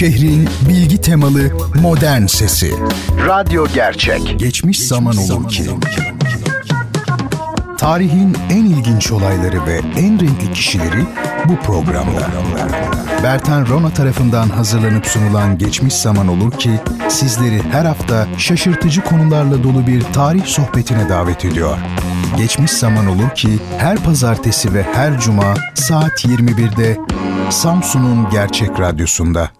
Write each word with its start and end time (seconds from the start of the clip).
Şehrin 0.00 0.48
bilgi 0.68 1.00
temalı 1.00 1.40
modern 1.82 2.26
sesi. 2.26 2.72
Radyo 3.26 3.66
Gerçek. 3.74 4.38
Geçmiş 4.38 4.80
zaman 4.80 5.16
olur 5.16 5.48
ki. 5.48 5.64
Tarihin 7.78 8.36
en 8.50 8.64
ilginç 8.64 9.12
olayları 9.12 9.66
ve 9.66 9.80
en 9.98 10.20
renkli 10.20 10.52
kişileri 10.52 11.04
bu 11.48 11.56
programda. 11.56 12.30
Bertan 13.22 13.66
Rona 13.66 13.90
tarafından 13.90 14.48
hazırlanıp 14.48 15.06
sunulan 15.06 15.58
Geçmiş 15.58 15.94
Zaman 15.94 16.28
Olur 16.28 16.52
ki 16.52 16.80
sizleri 17.08 17.62
her 17.62 17.84
hafta 17.84 18.26
şaşırtıcı 18.38 19.04
konularla 19.04 19.62
dolu 19.62 19.86
bir 19.86 20.02
tarih 20.02 20.44
sohbetine 20.44 21.08
davet 21.08 21.44
ediyor. 21.44 21.78
Geçmiş 22.36 22.70
Zaman 22.70 23.06
Olur 23.06 23.30
ki 23.34 23.58
her 23.78 23.98
pazartesi 23.98 24.74
ve 24.74 24.82
her 24.82 25.20
cuma 25.20 25.54
saat 25.74 26.24
21'de 26.24 26.98
Samsun'un 27.50 28.30
Gerçek 28.30 28.80
Radyosu'nda. 28.80 29.59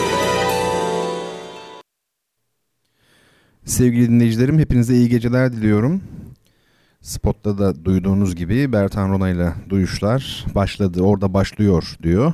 Sevgili 3.71 4.09
dinleyicilerim 4.09 4.59
hepinize 4.59 4.95
iyi 4.95 5.09
geceler 5.09 5.53
diliyorum. 5.53 6.01
Spot'ta 7.01 7.57
da 7.57 7.85
duyduğunuz 7.85 8.35
gibi 8.35 8.73
Bertan 8.73 9.09
Rona 9.09 9.29
ile 9.29 9.53
duyuşlar 9.69 10.45
başladı. 10.55 11.01
Orada 11.01 11.33
başlıyor 11.33 11.97
diyor. 12.03 12.33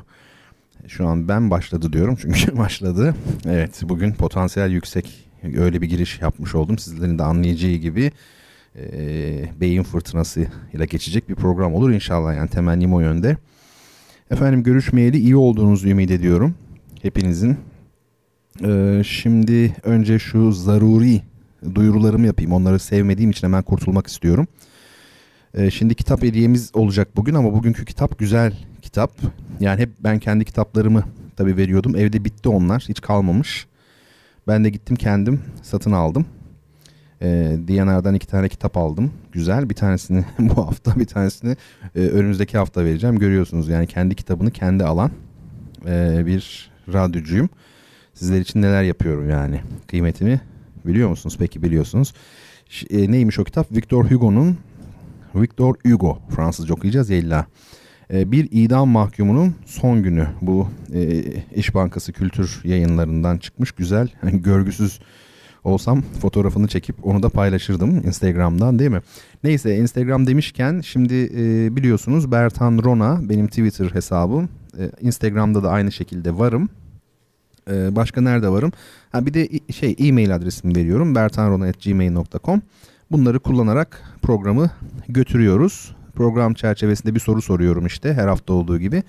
Şu 0.88 1.08
an 1.08 1.28
ben 1.28 1.52
başladı 1.52 1.94
diyorum 1.94 2.18
çünkü 2.22 2.58
başladı. 2.58 3.16
Evet 3.46 3.82
bugün 3.84 4.14
potansiyel 4.14 4.72
yüksek 4.72 5.30
öyle 5.58 5.82
bir 5.82 5.88
giriş 5.90 6.22
yapmış 6.22 6.56
oldum. 6.56 6.78
Sizlerin 6.78 7.20
de 7.20 7.24
anlayacağı 7.24 7.72
gibi 7.72 8.12
e, 8.76 8.90
beyin 9.62 9.84
fırtınası 9.84 10.48
ile 10.74 10.86
geçecek 10.86 11.30
bir 11.30 11.36
program 11.36 11.74
olur 11.74 11.92
inşallah 11.92 12.36
yani 12.36 12.50
temennim 12.50 12.94
o 12.94 13.00
yönde. 13.00 13.38
Efendim 14.32 14.64
görüşmeyeli 14.64 15.18
iyi 15.18 15.36
olduğunuzu 15.36 15.90
ümit 15.90 16.12
ediyorum. 16.12 16.56
Hepinizin. 17.02 17.58
Ee, 18.64 19.02
şimdi 19.06 19.76
önce 19.84 20.20
şu 20.20 20.52
zaruri 20.52 21.22
duyurularımı 21.76 22.26
yapayım. 22.26 22.52
Onları 22.52 22.80
sevmediğim 22.80 23.32
için 23.32 23.48
hemen 23.48 23.64
kurtulmak 23.64 24.08
istiyorum. 24.08 24.48
Ee, 25.54 25.72
şimdi 25.72 25.96
kitap 25.96 26.24
hediyemiz 26.24 26.72
olacak 26.74 27.08
bugün 27.16 27.34
ama 27.34 27.54
bugünkü 27.54 27.86
kitap 27.86 28.20
güzel 28.20 28.54
kitap. 28.82 29.12
Yani 29.60 29.82
hep 29.82 29.90
ben 30.00 30.20
kendi 30.20 30.46
kitaplarımı 30.46 31.04
tabii 31.36 31.58
veriyordum. 31.58 31.96
Evde 31.96 32.26
bitti 32.26 32.50
onlar. 32.50 32.86
Hiç 32.90 33.02
kalmamış. 33.02 33.68
Ben 34.48 34.64
de 34.64 34.70
gittim 34.70 34.96
kendim 34.96 35.42
satın 35.62 35.92
aldım. 35.92 36.26
Ee, 37.22 37.58
DNR'dan 37.68 38.16
iki 38.16 38.28
tane 38.28 38.50
kitap 38.50 38.78
aldım. 38.78 39.12
Güzel. 39.32 39.70
Bir 39.70 39.76
tanesini 39.76 40.26
bu 40.40 40.68
hafta 40.68 41.00
bir 41.00 41.06
tanesini 41.06 41.56
e, 41.96 42.00
önümüzdeki 42.00 42.58
hafta 42.58 42.86
vereceğim. 42.86 43.20
Görüyorsunuz 43.20 43.70
yani 43.70 43.88
kendi 43.88 44.16
kitabını 44.16 44.52
kendi 44.52 44.84
alan 44.84 45.12
e, 45.86 46.26
bir 46.26 46.72
radyocuyum. 46.94 47.50
Sizler 48.20 48.42
için 48.42 48.62
neler 48.62 48.84
yapıyorum 48.84 49.30
yani 49.30 49.62
kıymetini 49.88 50.40
biliyor 50.86 51.10
musunuz? 51.10 51.36
Peki 51.40 51.64
biliyorsunuz. 51.64 52.14
E, 52.90 53.12
neymiş 53.12 53.40
o 53.40 53.44
kitap? 53.44 53.72
Victor 53.72 54.12
Hugo'nun 54.12 54.58
Victor 55.36 55.76
Hugo 55.88 56.20
Fransızca 56.30 56.74
okuyacağız 56.74 57.10
ya 57.10 57.18
illa. 57.18 57.46
E, 58.14 58.32
bir 58.32 58.48
idam 58.52 58.90
mahkumunun 58.90 59.56
son 59.66 60.04
günü 60.04 60.28
bu 60.42 60.68
e, 60.94 61.24
İş 61.56 61.76
Bankası 61.76 62.14
kültür 62.14 62.62
yayınlarından 62.64 63.38
çıkmış 63.38 63.72
güzel 63.72 64.10
hani 64.22 64.42
görgüsüz 64.42 65.00
olsam 65.64 66.02
fotoğrafını 66.02 66.68
çekip 66.68 67.06
onu 67.06 67.24
da 67.24 67.30
paylaşırdım 67.30 67.98
Instagram'dan 67.98 68.80
değil 68.80 68.92
mi? 68.92 69.02
Neyse 69.44 69.78
Instagram 69.78 70.28
demişken 70.28 70.82
şimdi 70.82 71.30
e, 71.36 71.76
biliyorsunuz 71.76 72.32
Bertan 72.32 72.84
Rona 72.84 73.30
benim 73.30 73.48
Twitter 73.48 73.90
hesabım. 73.94 74.50
E, 74.80 74.92
Instagram'da 75.02 75.64
da 75.64 75.70
aynı 75.70 75.92
şekilde 75.92 76.38
varım. 76.38 76.70
E, 77.70 77.96
başka 77.96 78.22
nerede 78.22 78.50
varım? 78.50 78.72
Ha, 79.12 79.26
bir 79.26 79.34
de 79.34 79.50
şey 79.74 79.96
e-mail 80.00 80.36
adresimi 80.36 80.76
veriyorum 80.76 81.16
bertanrona.gmail.com 81.16 82.62
Bunları 83.12 83.40
kullanarak 83.40 84.04
programı 84.22 84.70
götürüyoruz. 85.10 85.96
Program 86.16 86.54
çerçevesinde 86.54 87.16
bir 87.16 87.20
soru 87.20 87.42
soruyorum 87.42 87.86
işte 87.86 88.14
her 88.14 88.28
hafta 88.28 88.54
olduğu 88.54 88.80
gibi. 88.80 89.04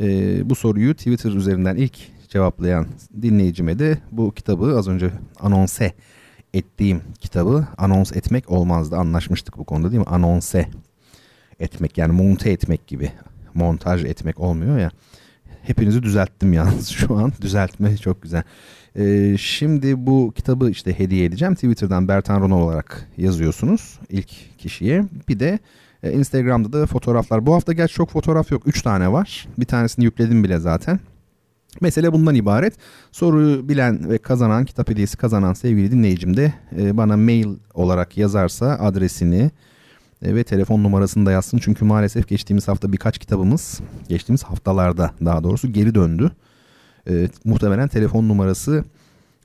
E, 0.00 0.50
bu 0.50 0.54
soruyu 0.54 0.94
Twitter 0.94 1.30
üzerinden 1.30 1.76
ilk 1.76 1.98
cevaplayan 2.28 2.86
dinleyicime 3.22 3.78
de 3.78 3.98
bu 4.12 4.32
kitabı 4.32 4.78
az 4.78 4.88
önce 4.88 5.10
anonse 5.40 5.92
ettiğim 6.54 7.00
kitabı 7.20 7.66
anons 7.78 8.12
etmek 8.12 8.50
olmazdı. 8.50 8.96
Anlaşmıştık 8.96 9.58
bu 9.58 9.64
konuda 9.64 9.90
değil 9.90 10.00
mi? 10.00 10.06
Anonse 10.08 10.68
etmek 11.60 11.98
yani 11.98 12.12
monte 12.12 12.50
etmek 12.50 12.86
gibi. 12.86 13.12
Montaj 13.54 14.04
etmek 14.04 14.40
olmuyor 14.40 14.78
ya. 14.78 14.90
Hepinizi 15.66 16.02
düzelttim 16.02 16.52
yalnız 16.52 16.88
şu 16.88 17.16
an. 17.16 17.32
Düzeltme 17.40 17.96
çok 17.96 18.22
güzel. 18.22 18.42
Ee, 18.98 19.36
şimdi 19.38 20.06
bu 20.06 20.32
kitabı 20.34 20.70
işte 20.70 20.98
hediye 20.98 21.24
edeceğim. 21.24 21.54
Twitter'dan 21.54 22.08
Bertan 22.08 22.40
Ronal 22.40 22.60
olarak 22.60 23.08
yazıyorsunuz 23.16 23.98
ilk 24.10 24.58
kişiye. 24.58 25.04
Bir 25.28 25.40
de 25.40 25.58
e, 26.02 26.12
Instagram'da 26.12 26.72
da 26.72 26.86
fotoğraflar. 26.86 27.46
Bu 27.46 27.54
hafta 27.54 27.72
gerçi 27.72 27.94
çok 27.94 28.10
fotoğraf 28.10 28.50
yok. 28.50 28.66
Üç 28.66 28.82
tane 28.82 29.12
var. 29.12 29.48
Bir 29.58 29.66
tanesini 29.66 30.04
yükledim 30.04 30.44
bile 30.44 30.58
zaten. 30.58 31.00
Mesele 31.80 32.12
bundan 32.12 32.34
ibaret. 32.34 32.74
Soruyu 33.12 33.68
bilen 33.68 34.10
ve 34.10 34.18
kazanan, 34.18 34.64
kitap 34.64 34.90
hediyesi 34.90 35.16
kazanan 35.16 35.52
sevgili 35.52 35.90
dinleyicim 35.90 36.36
de 36.36 36.52
e, 36.78 36.96
bana 36.96 37.16
mail 37.16 37.48
olarak 37.74 38.18
yazarsa 38.18 38.66
adresini 38.66 39.50
ve 40.22 40.44
telefon 40.44 40.82
numarasını 40.82 41.26
da 41.26 41.32
yazsın. 41.32 41.58
Çünkü 41.58 41.84
maalesef 41.84 42.28
geçtiğimiz 42.28 42.68
hafta 42.68 42.92
birkaç 42.92 43.18
kitabımız, 43.18 43.80
geçtiğimiz 44.08 44.42
haftalarda 44.42 45.10
daha 45.24 45.44
doğrusu 45.44 45.72
geri 45.72 45.94
döndü. 45.94 46.30
E, 47.08 47.28
muhtemelen 47.44 47.88
telefon 47.88 48.28
numarası 48.28 48.84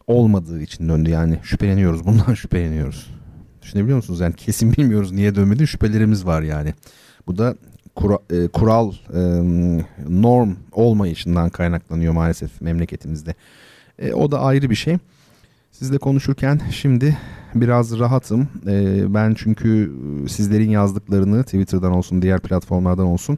olmadığı 0.07 0.61
için 0.61 0.89
döndü. 0.89 1.09
Yani 1.09 1.39
şüpheleniyoruz, 1.43 2.05
bundan 2.05 2.33
şüpheleniyoruz. 2.41 3.07
Düşünebiliyor 3.61 3.97
musunuz? 3.97 4.19
Yani 4.19 4.35
kesin 4.35 4.73
bilmiyoruz 4.73 5.11
niye 5.11 5.35
dönmedi. 5.35 5.67
Şüphelerimiz 5.67 6.25
var 6.25 6.41
yani. 6.41 6.73
Bu 7.27 7.37
da 7.37 7.55
kura, 7.95 8.19
e, 8.29 8.47
kural, 8.47 8.93
e, 9.13 9.21
norm 10.09 10.55
olmayışından 10.71 11.49
kaynaklanıyor 11.49 12.13
maalesef 12.13 12.61
memleketimizde. 12.61 13.35
E, 13.99 14.13
o 14.13 14.31
da 14.31 14.41
ayrı 14.41 14.69
bir 14.69 14.75
şey. 14.75 14.97
Sizle 15.79 15.97
konuşurken 15.97 16.61
şimdi 16.71 17.17
biraz 17.55 17.99
rahatım. 17.99 18.47
E, 18.67 19.13
ben 19.13 19.33
çünkü 19.33 19.91
sizlerin 20.27 20.69
yazdıklarını 20.69 21.43
Twitter'dan 21.43 21.91
olsun, 21.91 22.21
diğer 22.21 22.39
platformlardan 22.39 23.05
olsun 23.05 23.37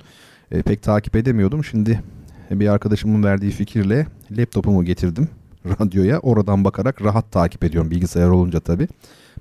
e, 0.52 0.62
pek 0.62 0.84
takip 0.84 1.16
edemiyordum. 1.16 1.64
Şimdi 1.64 2.04
bir 2.52 2.68
arkadaşımın 2.68 3.24
verdiği 3.24 3.52
fikirle 3.52 4.08
laptopumu 4.32 4.86
getirdim 4.86 5.28
radyoya. 5.66 6.20
Oradan 6.20 6.64
bakarak 6.64 7.02
rahat 7.02 7.32
takip 7.32 7.64
ediyorum 7.64 7.92
bilgisayar 7.92 8.30
olunca 8.30 8.60
tabii. 8.60 8.88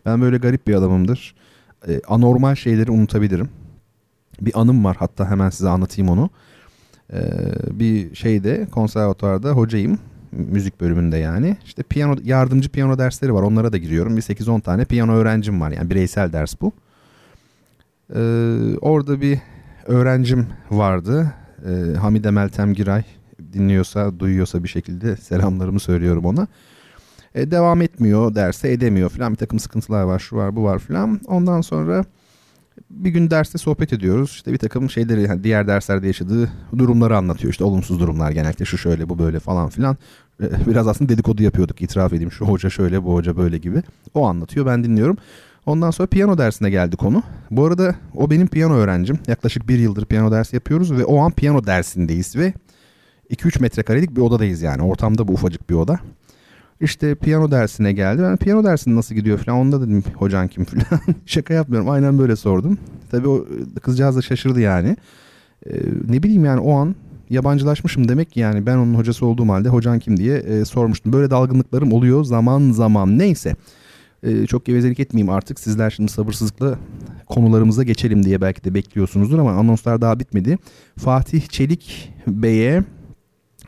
Ben 0.07 0.21
böyle 0.21 0.37
garip 0.37 0.67
bir 0.67 0.75
adamımdır. 0.75 1.35
E, 1.89 2.01
anormal 2.09 2.55
şeyleri 2.55 2.91
unutabilirim. 2.91 3.49
Bir 4.41 4.61
anım 4.61 4.85
var 4.85 4.97
hatta 4.99 5.31
hemen 5.31 5.51
size 5.51 5.69
anlatayım 5.69 6.11
onu. 6.11 6.31
E, 7.13 7.21
bir 7.71 8.15
şeyde 8.15 8.67
konservatuarda 8.71 9.51
hocayım. 9.51 9.99
Müzik 10.33 10.81
bölümünde 10.81 11.17
yani. 11.17 11.57
İşte 11.65 11.83
piyano 11.83 12.17
yardımcı 12.25 12.69
piyano 12.69 12.99
dersleri 12.99 13.35
var. 13.35 13.43
Onlara 13.43 13.73
da 13.73 13.79
giriyorum. 13.79 14.17
Bir 14.17 14.23
8-10 14.23 14.61
tane 14.61 14.85
piyano 14.85 15.13
öğrencim 15.13 15.61
var. 15.61 15.71
Yani 15.71 15.91
bireysel 15.91 16.33
ders 16.33 16.61
bu. 16.61 16.73
E, 18.15 18.21
orada 18.81 19.21
bir 19.21 19.39
öğrencim 19.87 20.47
vardı. 20.71 21.33
E, 21.67 21.97
Hamide 21.97 22.31
Meltem 22.31 22.75
Giray 22.75 23.03
dinliyorsa, 23.53 24.19
duyuyorsa 24.19 24.65
bir 24.65 24.69
şekilde 24.69 25.17
selamlarımı 25.17 25.81
söylüyorum 25.81 26.25
ona. 26.25 26.47
E, 27.35 27.51
devam 27.51 27.83
etmiyor 27.83 28.35
derse 28.35 28.73
edemiyor 28.73 29.11
falan 29.11 29.33
bir 29.33 29.39
takım 29.39 29.59
sıkıntılar 29.59 30.03
var 30.03 30.19
şu 30.19 30.37
var 30.37 30.57
bu 30.57 30.65
var 30.65 30.79
falan. 30.79 31.21
Ondan 31.27 31.61
sonra 31.61 32.05
bir 32.91 33.11
gün 33.11 33.31
derste 33.31 33.59
sohbet 33.59 33.93
ediyoruz. 33.93 34.31
İşte 34.31 34.53
bir 34.53 34.59
takım 34.59 34.91
şeyleri 34.91 35.23
yani 35.23 35.45
diğer 35.45 35.67
derslerde 35.67 36.07
yaşadığı 36.07 36.51
durumları 36.79 37.17
anlatıyor. 37.17 37.53
İşte 37.53 37.65
olumsuz 37.65 38.01
durumlar 38.01 38.31
genellikle 38.31 38.65
şu 38.65 38.79
şöyle 38.79 39.09
bu 39.09 39.19
böyle 39.19 39.41
falan 39.41 39.69
filan. 39.69 39.97
Biraz 40.67 40.89
aslında 40.89 41.13
dedikodu 41.13 41.43
yapıyorduk 41.43 41.83
itiraf 41.83 42.13
edeyim. 42.13 42.33
Şu 42.33 42.45
hoca 42.45 42.71
şöyle 42.71 43.05
bu 43.05 43.15
hoca 43.15 43.37
böyle 43.37 43.59
gibi. 43.59 43.83
O 44.15 44.27
anlatıyor 44.27 44.67
ben 44.67 44.85
dinliyorum. 44.85 45.17
Ondan 45.67 45.91
sonra 45.91 46.07
piyano 46.07 46.39
dersine 46.39 46.71
geldi 46.71 46.97
konu. 46.97 47.23
Bu 47.51 47.65
arada 47.65 47.95
o 48.15 48.31
benim 48.31 48.49
piyano 48.49 48.75
öğrencim. 48.75 49.19
Yaklaşık 49.27 49.69
bir 49.69 49.79
yıldır 49.79 50.05
piyano 50.05 50.33
dersi 50.33 50.57
yapıyoruz 50.57 50.93
ve 50.93 51.05
o 51.05 51.19
an 51.19 51.33
piyano 51.33 51.67
dersindeyiz 51.67 52.37
ve 52.37 52.53
2-3 53.31 53.63
metrekarelik 53.63 54.17
bir 54.17 54.21
odadayız 54.21 54.63
yani. 54.63 54.83
Ortamda 54.83 55.29
bu 55.29 55.33
ufacık 55.33 55.71
bir 55.71 55.75
oda. 55.75 56.01
İşte 56.81 57.15
piyano 57.15 57.51
dersine 57.51 57.93
geldi. 57.93 58.23
Ben 58.23 58.37
piyano 58.37 58.65
dersinin 58.65 58.97
nasıl 58.97 59.15
gidiyor 59.15 59.39
falan 59.39 59.59
onda 59.59 59.81
dedim 59.81 60.05
hocan 60.15 60.49
kim 60.49 60.65
falan. 60.65 61.01
Şaka 61.27 61.55
yapmıyorum 61.55 61.91
aynen 61.91 62.19
böyle 62.19 62.37
sordum. 62.37 62.79
Tabii 63.11 63.29
o 63.29 63.47
kızcağız 63.83 64.17
da 64.17 64.23
şaşırdı 64.23 64.61
yani. 64.61 64.97
Ee, 65.67 65.73
ne 66.09 66.23
bileyim 66.23 66.45
yani 66.45 66.61
o 66.61 66.77
an 66.77 66.95
yabancılaşmışım 67.31 68.09
demek 68.09 68.33
ki 68.33 68.41
yani 68.41 68.67
ben 68.67 68.77
onun 68.77 68.95
hocası 68.95 69.27
olduğum 69.27 69.49
halde 69.49 69.69
hocan 69.69 69.99
kim 69.99 70.17
diye 70.17 70.37
e, 70.37 70.65
sormuştum. 70.65 71.13
Böyle 71.13 71.31
dalgınlıklarım 71.31 71.93
oluyor 71.93 72.25
zaman 72.25 72.71
zaman 72.71 73.19
neyse. 73.19 73.57
E, 74.23 74.47
çok 74.47 74.65
gevezelik 74.65 75.01
etmeyeyim 75.01 75.33
artık 75.33 75.61
sizler 75.61 75.91
şimdi 75.91 76.13
sabırsızlıkla 76.13 76.79
konularımıza 77.27 77.83
geçelim 77.83 78.23
diye 78.25 78.41
belki 78.41 78.65
de 78.65 78.75
bekliyorsunuzdur 78.75 79.39
ama 79.39 79.53
anonslar 79.53 80.01
daha 80.01 80.21
bitmedi. 80.21 80.59
Fatih 80.99 81.43
Çelik 81.43 82.13
Bey'e 82.27 82.85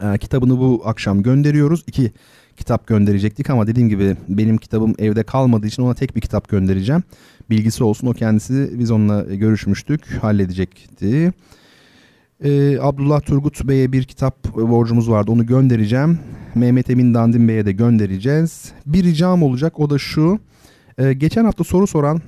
e, 0.00 0.19
kitabını 0.19 0.58
bu 0.58 0.82
akşam 0.85 1.23
gönderiyoruz. 1.23 1.85
İki 1.87 2.12
kitap 2.57 2.87
gönderecektik 2.87 3.51
ama 3.51 3.67
dediğim 3.67 3.89
gibi 3.89 4.17
benim 4.29 4.57
kitabım 4.57 4.95
evde 4.99 5.23
kalmadığı 5.23 5.67
için 5.67 5.83
ona 5.83 5.95
tek 5.95 6.17
bir 6.17 6.21
kitap 6.21 6.49
göndereceğim. 6.49 7.03
Bilgisi 7.51 7.85
olsun 7.85 8.07
o 8.07 8.13
kendisi 8.13 8.71
biz 8.79 8.91
onunla 8.91 9.23
görüşmüştük 9.23 10.07
halledecekti. 10.07 11.33
Ee, 12.45 12.79
Abdullah 12.81 13.21
Turgut 13.21 13.69
Bey'e 13.69 13.93
bir 13.93 14.05
kitap 14.05 14.55
borcumuz 14.55 15.11
vardı 15.11 15.31
onu 15.31 15.47
göndereceğim. 15.47 16.19
Mehmet 16.55 16.91
Emin 16.91 17.15
Dandin 17.15 17.49
Bey'e 17.49 17.67
de 17.67 17.73
göndereceğiz. 17.73 18.73
Bir 18.87 19.05
ricam 19.05 19.43
olacak 19.43 19.81
o 19.81 19.91
da 19.91 19.99
şu. 19.99 20.39
Ee, 20.99 21.13
geçen 21.13 21.45
hafta 21.45 21.65
soru 21.65 21.87
soran 21.87 22.23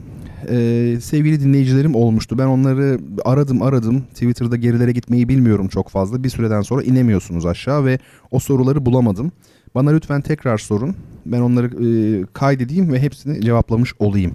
e, 0.51 0.97
sevgili 1.01 1.41
dinleyicilerim 1.41 1.95
olmuştu. 1.95 2.39
Ben 2.39 2.47
onları 2.47 2.99
aradım 3.25 3.63
aradım. 3.63 4.01
Twitter'da 4.01 4.57
gerilere 4.57 4.93
gitmeyi 4.93 5.29
bilmiyorum 5.29 5.69
çok 5.69 5.89
fazla. 5.89 6.25
Bir 6.25 6.29
süreden 6.29 6.63
sonra 6.63 6.83
inemiyorsunuz 6.83 7.47
aşağı 7.47 7.85
ve 7.85 7.99
o 8.31 8.39
soruları 8.39 8.87
bulamadım. 8.87 9.33
Bana 9.75 9.91
lütfen 9.91 10.21
tekrar 10.21 10.59
sorun. 10.59 10.97
Ben 11.27 11.41
onları 11.41 11.67
e, 11.67 11.89
kaydedeyim 12.33 12.93
ve 12.93 13.01
hepsini 13.01 13.41
cevaplamış 13.41 13.95
olayım. 13.99 14.35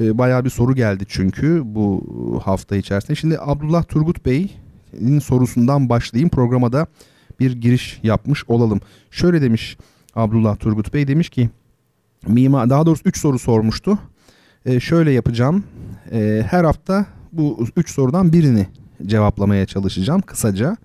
E, 0.00 0.18
bayağı 0.18 0.44
bir 0.44 0.50
soru 0.50 0.74
geldi 0.74 1.04
çünkü 1.08 1.62
bu 1.64 2.02
hafta 2.44 2.76
içerisinde. 2.76 3.14
Şimdi 3.14 3.38
Abdullah 3.40 3.84
Turgut 3.84 4.26
Bey'in 4.26 5.18
sorusundan 5.18 5.88
başlayayım. 5.88 6.30
Programa 6.30 6.72
da 6.72 6.86
bir 7.40 7.52
giriş 7.52 8.00
yapmış 8.02 8.44
olalım. 8.48 8.80
Şöyle 9.10 9.42
demiş 9.42 9.76
Abdullah 10.14 10.56
Turgut 10.56 10.94
Bey 10.94 11.08
demiş 11.08 11.30
ki 11.30 11.50
mimar 12.26 12.70
daha 12.70 12.86
doğrusu 12.86 13.02
3 13.04 13.18
soru 13.18 13.38
sormuştu. 13.38 13.98
E, 14.66 14.80
şöyle 14.80 15.10
yapacağım. 15.10 15.64
E, 16.12 16.44
her 16.50 16.64
hafta 16.64 17.06
bu 17.32 17.66
3 17.76 17.90
sorudan 17.90 18.32
birini 18.32 18.66
cevaplamaya 19.06 19.66
çalışacağım 19.66 20.20
kısaca. 20.20 20.76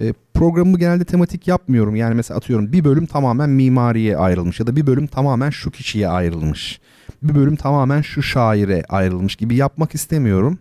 E, 0.00 0.12
programı 0.34 0.78
genelde 0.78 1.04
tematik 1.04 1.48
yapmıyorum. 1.48 1.96
Yani 1.96 2.14
mesela 2.14 2.38
atıyorum 2.38 2.72
bir 2.72 2.84
bölüm 2.84 3.06
tamamen 3.06 3.50
mimariye 3.50 4.16
ayrılmış 4.16 4.60
ya 4.60 4.66
da 4.66 4.76
bir 4.76 4.86
bölüm 4.86 5.06
tamamen 5.06 5.50
şu 5.50 5.70
kişiye 5.70 6.08
ayrılmış. 6.08 6.80
Bir 7.22 7.34
bölüm 7.34 7.56
tamamen 7.56 8.02
şu 8.02 8.22
şaire 8.22 8.82
ayrılmış 8.88 9.36
gibi 9.36 9.56
yapmak 9.56 9.94
istemiyorum. 9.94 10.58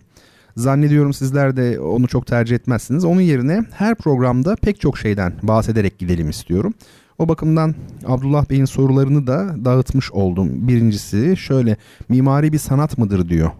Zannediyorum 0.56 1.14
sizler 1.14 1.58
de 1.58 1.80
onu 1.80 2.08
çok 2.08 2.28
tercih 2.28 2.56
etmezsiniz. 2.56 3.06
Onun 3.06 3.22
yerine 3.22 3.64
her 3.72 3.96
programda 3.96 4.56
pek 4.56 4.82
çok 4.82 4.98
şeyden 4.98 5.34
bahsederek 5.44 6.00
gidelim 6.00 6.30
istiyorum. 6.30 6.74
O 7.20 7.30
bakımdan 7.30 7.76
Abdullah 8.06 8.50
Bey'in 8.50 8.66
sorularını 8.66 9.28
da 9.28 9.66
dağıtmış 9.66 10.12
oldum. 10.12 10.68
Birincisi 10.68 11.38
şöyle 11.38 11.78
mimari 12.10 12.54
bir 12.54 12.58
sanat 12.58 12.98
mıdır 12.98 13.30
diyor. 13.30 13.52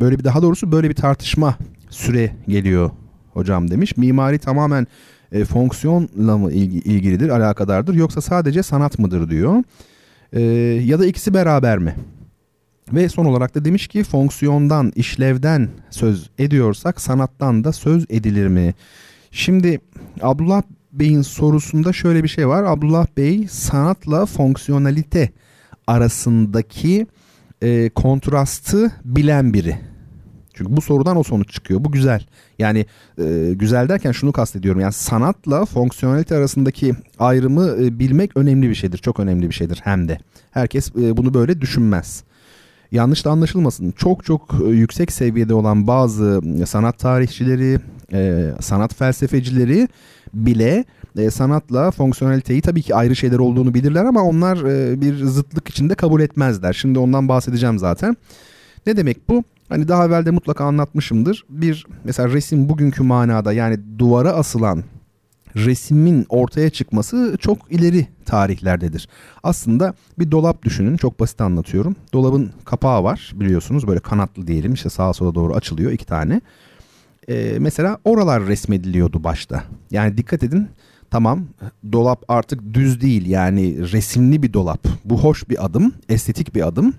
Böyle 0.00 0.18
bir 0.18 0.24
daha 0.24 0.42
doğrusu 0.42 0.72
böyle 0.72 0.90
bir 0.90 0.94
tartışma 0.94 1.56
süre 1.90 2.32
geliyor 2.48 2.90
hocam 3.34 3.70
demiş. 3.70 3.96
Mimari 3.96 4.38
tamamen 4.38 4.86
e, 5.32 5.44
fonksiyonla 5.44 6.38
mı 6.38 6.52
ilgi, 6.52 6.78
ilgilidir, 6.78 7.28
alakadardır 7.28 7.94
yoksa 7.94 8.20
sadece 8.20 8.62
sanat 8.62 8.98
mıdır 8.98 9.30
diyor. 9.30 9.62
E, 10.32 10.40
ya 10.84 10.98
da 10.98 11.06
ikisi 11.06 11.34
beraber 11.34 11.78
mi? 11.78 11.94
Ve 12.92 13.08
son 13.08 13.24
olarak 13.24 13.54
da 13.54 13.64
demiş 13.64 13.88
ki 13.88 14.04
fonksiyondan, 14.04 14.92
işlevden 14.96 15.68
söz 15.90 16.30
ediyorsak 16.38 17.00
sanattan 17.00 17.64
da 17.64 17.72
söz 17.72 18.06
edilir 18.08 18.46
mi? 18.46 18.74
Şimdi 19.30 19.80
Abdullah 20.22 20.62
Bey'in 20.92 21.22
sorusunda 21.22 21.92
şöyle 21.92 22.22
bir 22.22 22.28
şey 22.28 22.48
var. 22.48 22.62
Abdullah 22.62 23.06
Bey 23.16 23.46
sanatla 23.50 24.26
fonksiyonalite 24.26 25.30
arasındaki 25.86 27.06
e, 27.62 27.88
kontrastı 27.88 28.92
bilen 29.04 29.54
biri. 29.54 29.93
Çünkü 30.54 30.76
bu 30.76 30.80
sorudan 30.80 31.16
o 31.16 31.22
sonuç 31.22 31.50
çıkıyor. 31.52 31.84
Bu 31.84 31.92
güzel. 31.92 32.26
Yani 32.58 32.86
e, 33.18 33.52
güzel 33.54 33.88
derken 33.88 34.12
şunu 34.12 34.32
kastediyorum. 34.32 34.80
Yani 34.80 34.92
sanatla 34.92 35.64
fonksiyonelite 35.64 36.36
arasındaki 36.36 36.92
ayrımı 37.18 37.76
e, 37.80 37.98
bilmek 37.98 38.36
önemli 38.36 38.68
bir 38.68 38.74
şeydir. 38.74 38.98
Çok 38.98 39.20
önemli 39.20 39.48
bir 39.48 39.54
şeydir 39.54 39.80
hem 39.84 40.08
de. 40.08 40.18
Herkes 40.50 40.90
e, 40.96 41.16
bunu 41.16 41.34
böyle 41.34 41.60
düşünmez. 41.60 42.24
Yanlış 42.92 43.24
da 43.24 43.30
anlaşılmasın. 43.30 43.90
Çok 43.90 44.24
çok 44.24 44.54
e, 44.66 44.70
yüksek 44.70 45.12
seviyede 45.12 45.54
olan 45.54 45.86
bazı 45.86 46.40
sanat 46.66 46.98
tarihçileri, 46.98 47.78
e, 48.12 48.50
sanat 48.60 48.94
felsefecileri 48.94 49.88
bile 50.34 50.84
e, 51.18 51.30
sanatla 51.30 51.90
fonksiyoneliteyi 51.90 52.60
tabii 52.60 52.82
ki 52.82 52.94
ayrı 52.94 53.16
şeyler 53.16 53.38
olduğunu 53.38 53.74
bilirler 53.74 54.04
ama 54.04 54.22
onlar 54.22 54.56
e, 54.56 55.00
bir 55.00 55.24
zıtlık 55.24 55.68
içinde 55.68 55.94
kabul 55.94 56.20
etmezler. 56.20 56.72
Şimdi 56.72 56.98
ondan 56.98 57.28
bahsedeceğim 57.28 57.78
zaten. 57.78 58.16
Ne 58.86 58.96
demek 58.96 59.28
bu? 59.28 59.44
Hani 59.68 59.88
daha 59.88 60.06
evvel 60.06 60.26
de 60.26 60.30
mutlaka 60.30 60.64
anlatmışımdır. 60.64 61.44
Bir 61.48 61.86
mesela 62.04 62.32
resim 62.32 62.68
bugünkü 62.68 63.02
manada 63.02 63.52
yani 63.52 63.98
duvara 63.98 64.32
asılan 64.32 64.84
resmin 65.56 66.26
ortaya 66.28 66.70
çıkması 66.70 67.36
çok 67.40 67.72
ileri 67.72 68.06
tarihlerdedir. 68.24 69.08
Aslında 69.42 69.94
bir 70.18 70.30
dolap 70.30 70.62
düşünün 70.62 70.96
çok 70.96 71.20
basit 71.20 71.40
anlatıyorum. 71.40 71.96
Dolabın 72.12 72.52
kapağı 72.64 73.04
var 73.04 73.32
biliyorsunuz 73.34 73.86
böyle 73.86 74.00
kanatlı 74.00 74.46
diyelim 74.46 74.74
işte 74.74 74.90
sağa 74.90 75.12
sola 75.12 75.34
doğru 75.34 75.54
açılıyor 75.54 75.92
iki 75.92 76.06
tane. 76.06 76.40
Ee, 77.28 77.56
mesela 77.58 77.98
oralar 78.04 78.46
resmediliyordu 78.46 79.24
başta. 79.24 79.64
Yani 79.90 80.16
dikkat 80.16 80.42
edin 80.42 80.68
tamam 81.10 81.44
dolap 81.92 82.24
artık 82.28 82.74
düz 82.74 83.00
değil 83.00 83.26
yani 83.26 83.92
resimli 83.92 84.42
bir 84.42 84.52
dolap. 84.52 84.86
Bu 85.04 85.20
hoş 85.20 85.48
bir 85.48 85.64
adım 85.64 85.92
estetik 86.08 86.54
bir 86.54 86.68
adım 86.68 86.94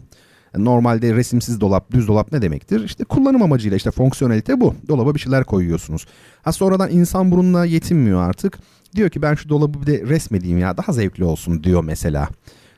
Normalde 0.57 1.15
resimsiz 1.15 1.61
dolap, 1.61 1.91
düz 1.91 2.07
dolap 2.07 2.31
ne 2.31 2.41
demektir? 2.41 2.83
İşte 2.83 3.03
kullanım 3.03 3.41
amacıyla 3.41 3.77
işte 3.77 3.91
fonksiyonelite 3.91 4.61
bu. 4.61 4.75
Dolaba 4.87 5.15
bir 5.15 5.19
şeyler 5.19 5.43
koyuyorsunuz. 5.43 6.05
Ha 6.41 6.51
sonradan 6.51 6.91
insan 6.91 7.31
burunla 7.31 7.65
yetinmiyor 7.65 8.29
artık. 8.29 8.59
Diyor 8.95 9.09
ki 9.09 9.21
ben 9.21 9.35
şu 9.35 9.49
dolabı 9.49 9.81
bir 9.81 9.87
de 9.87 10.01
resmedeyim 10.07 10.57
ya 10.57 10.77
daha 10.77 10.93
zevkli 10.93 11.23
olsun 11.23 11.63
diyor 11.63 11.83
mesela. 11.83 12.29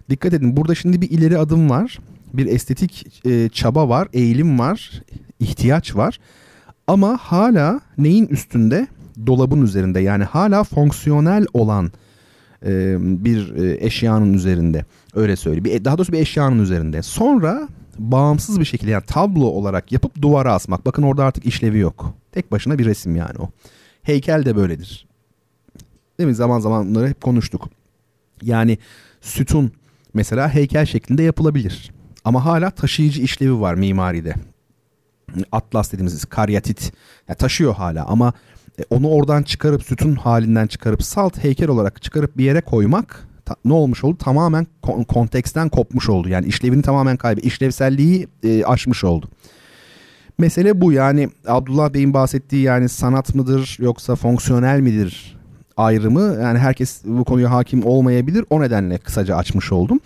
Dikkat 0.10 0.34
edin 0.34 0.58
burada 0.58 0.76
şimdi 0.76 1.02
bir 1.02 1.10
ileri 1.10 1.38
adım 1.38 1.70
var. 1.70 2.00
Bir 2.34 2.46
estetik 2.46 3.26
e, 3.26 3.50
çaba 3.50 3.90
var, 3.90 4.08
eğilim 4.14 4.60
var, 4.60 5.02
ihtiyaç 5.40 5.96
var. 5.96 6.20
Ama 6.88 7.18
hala 7.22 7.82
neyin 7.98 8.28
üstünde? 8.28 8.88
Dolabın 9.26 9.62
üzerinde 9.62 10.00
yani 10.00 10.24
hala 10.24 10.64
fonksiyonel 10.64 11.46
olan 11.54 11.92
e, 12.66 12.98
bir 13.00 13.56
e, 13.56 13.86
eşyanın 13.86 14.34
üzerinde. 14.34 14.86
Öyle 15.18 15.36
söyleyeyim. 15.36 15.66
Bir, 15.66 15.86
daha 15.86 15.98
doğrusu 15.98 16.14
bir 16.14 16.20
eşyanın 16.20 16.60
üzerinde. 16.60 17.02
Sonra 17.02 17.68
bağımsız 18.00 18.60
bir 18.60 18.66
şekilde 18.66 18.92
yani 18.92 19.04
tablo 19.08 19.46
olarak 19.46 19.92
yapıp 19.92 20.22
duvara 20.22 20.54
asmak. 20.54 20.86
Bakın 20.86 21.04
orada 21.04 21.26
artık 21.26 21.46
işlevi 21.46 21.80
yok. 21.80 22.14
Tek 22.32 22.52
başına 22.52 22.80
bir 22.80 22.86
resim 22.86 23.16
yani 23.16 23.38
o. 23.40 23.50
Heykel 24.02 24.46
de 24.46 24.56
böyledir. 24.56 25.08
Değil 26.20 26.30
mi? 26.30 26.36
Zaman 26.36 26.60
zaman 26.60 26.90
bunları 26.90 27.08
hep 27.08 27.22
konuştuk. 27.22 27.70
Yani 28.42 28.78
sütun 29.22 29.72
mesela 30.14 30.50
heykel 30.50 30.86
şeklinde 30.86 31.24
yapılabilir. 31.24 31.92
Ama 32.26 32.46
hala 32.46 32.72
taşıyıcı 32.72 33.22
işlevi 33.22 33.60
var 33.60 33.76
mimaride. 33.76 34.36
Atlas 35.52 35.92
dediğimiz 35.92 36.26
karyatit 36.26 36.94
yani 37.28 37.38
taşıyor 37.38 37.76
hala 37.76 38.06
ama 38.06 38.34
e, 38.80 38.84
onu 38.90 39.10
oradan 39.10 39.44
çıkarıp 39.44 39.84
sütun 39.84 40.16
halinden 40.16 40.68
çıkarıp 40.68 41.04
salt 41.04 41.44
heykel 41.44 41.70
olarak 41.70 42.02
çıkarıp 42.02 42.38
bir 42.38 42.44
yere 42.44 42.62
koymak 42.62 43.27
ta, 43.48 43.56
ne 43.66 43.74
olmuş 43.74 44.04
oldu? 44.04 44.18
Tamamen 44.18 44.68
kon- 44.82 45.04
konteksten 45.04 45.70
kopmuş 45.70 46.10
oldu. 46.10 46.30
Yani 46.30 46.46
işlevini 46.46 46.82
tamamen 46.82 47.18
kaybı, 47.18 47.42
işlevselliği 47.42 48.28
e, 48.44 48.64
aşmış 48.64 49.04
oldu. 49.04 49.30
Mesele 50.38 50.82
bu 50.82 50.92
yani 50.92 51.30
Abdullah 51.48 51.94
Bey'in 51.94 52.14
bahsettiği 52.14 52.62
yani 52.62 52.90
sanat 52.90 53.36
mıdır 53.36 53.78
yoksa 53.80 54.16
fonksiyonel 54.16 54.80
midir 54.80 55.38
ayrımı 55.78 56.38
yani 56.42 56.60
herkes 56.60 57.02
bu 57.06 57.24
konuya 57.24 57.52
hakim 57.52 57.86
olmayabilir 57.86 58.46
o 58.50 58.62
nedenle 58.62 58.98
kısaca 58.98 59.36
açmış 59.36 59.72
oldum. 59.72 60.00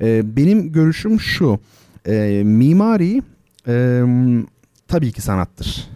E, 0.00 0.36
benim 0.36 0.72
görüşüm 0.72 1.20
şu 1.20 1.58
e, 2.06 2.42
mimari 2.44 3.22
e, 3.68 4.02
tabii 4.88 5.12
ki 5.12 5.22
sanattır 5.22 5.88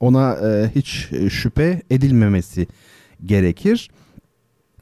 ona 0.00 0.32
e, 0.32 0.70
hiç 0.74 1.08
şüphe 1.30 1.82
edilmemesi 1.90 2.66
gerekir. 3.26 3.90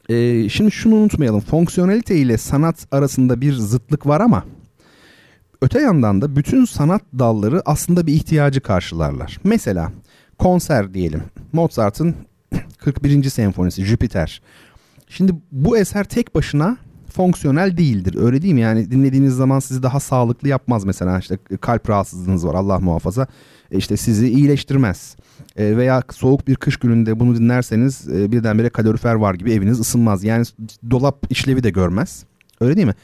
E, 0.09 0.49
şimdi 0.49 0.71
şunu 0.71 0.95
unutmayalım. 0.95 1.39
Fonksiyonelite 1.39 2.15
ile 2.15 2.37
sanat 2.37 2.87
arasında 2.91 3.41
bir 3.41 3.53
zıtlık 3.53 4.07
var 4.07 4.21
ama 4.21 4.43
öte 5.61 5.81
yandan 5.81 6.21
da 6.21 6.35
bütün 6.35 6.65
sanat 6.65 7.01
dalları 7.19 7.61
aslında 7.65 8.07
bir 8.07 8.13
ihtiyacı 8.13 8.61
karşılarlar. 8.61 9.39
Mesela 9.43 9.91
konser 10.37 10.93
diyelim. 10.93 11.23
Mozart'ın 11.53 12.15
41. 12.77 13.29
senfonisi 13.29 13.85
Jüpiter. 13.85 14.41
Şimdi 15.09 15.35
bu 15.51 15.77
eser 15.77 16.03
tek 16.03 16.35
başına 16.35 16.77
fonksiyonel 17.09 17.77
değildir. 17.77 18.15
Öyle 18.19 18.41
değil 18.41 18.53
mi? 18.53 18.61
Yani 18.61 18.91
dinlediğiniz 18.91 19.33
zaman 19.33 19.59
sizi 19.59 19.83
daha 19.83 19.99
sağlıklı 19.99 20.47
yapmaz 20.47 20.85
mesela 20.85 21.19
işte 21.19 21.37
kalp 21.61 21.89
rahatsızlığınız 21.89 22.47
var 22.47 22.55
Allah 22.55 22.79
muhafaza. 22.79 23.27
E 23.71 23.77
işte 23.77 23.97
sizi 23.97 24.29
iyileştirmez. 24.29 25.15
E 25.57 25.77
veya 25.77 26.03
soğuk 26.11 26.47
bir 26.47 26.55
kış 26.55 26.77
gününde 26.77 27.19
bunu 27.19 27.35
dinlerseniz 27.35 28.09
e, 28.09 28.31
birdenbire 28.31 28.69
kalorifer 28.69 29.13
var 29.13 29.33
gibi 29.33 29.53
eviniz 29.53 29.79
ısınmaz. 29.79 30.23
Yani 30.23 30.45
dolap 30.91 31.25
işlevi 31.29 31.63
de 31.63 31.69
görmez. 31.69 32.23
Öyle 32.61 32.75
değil 32.75 32.87
mi? 32.87 32.95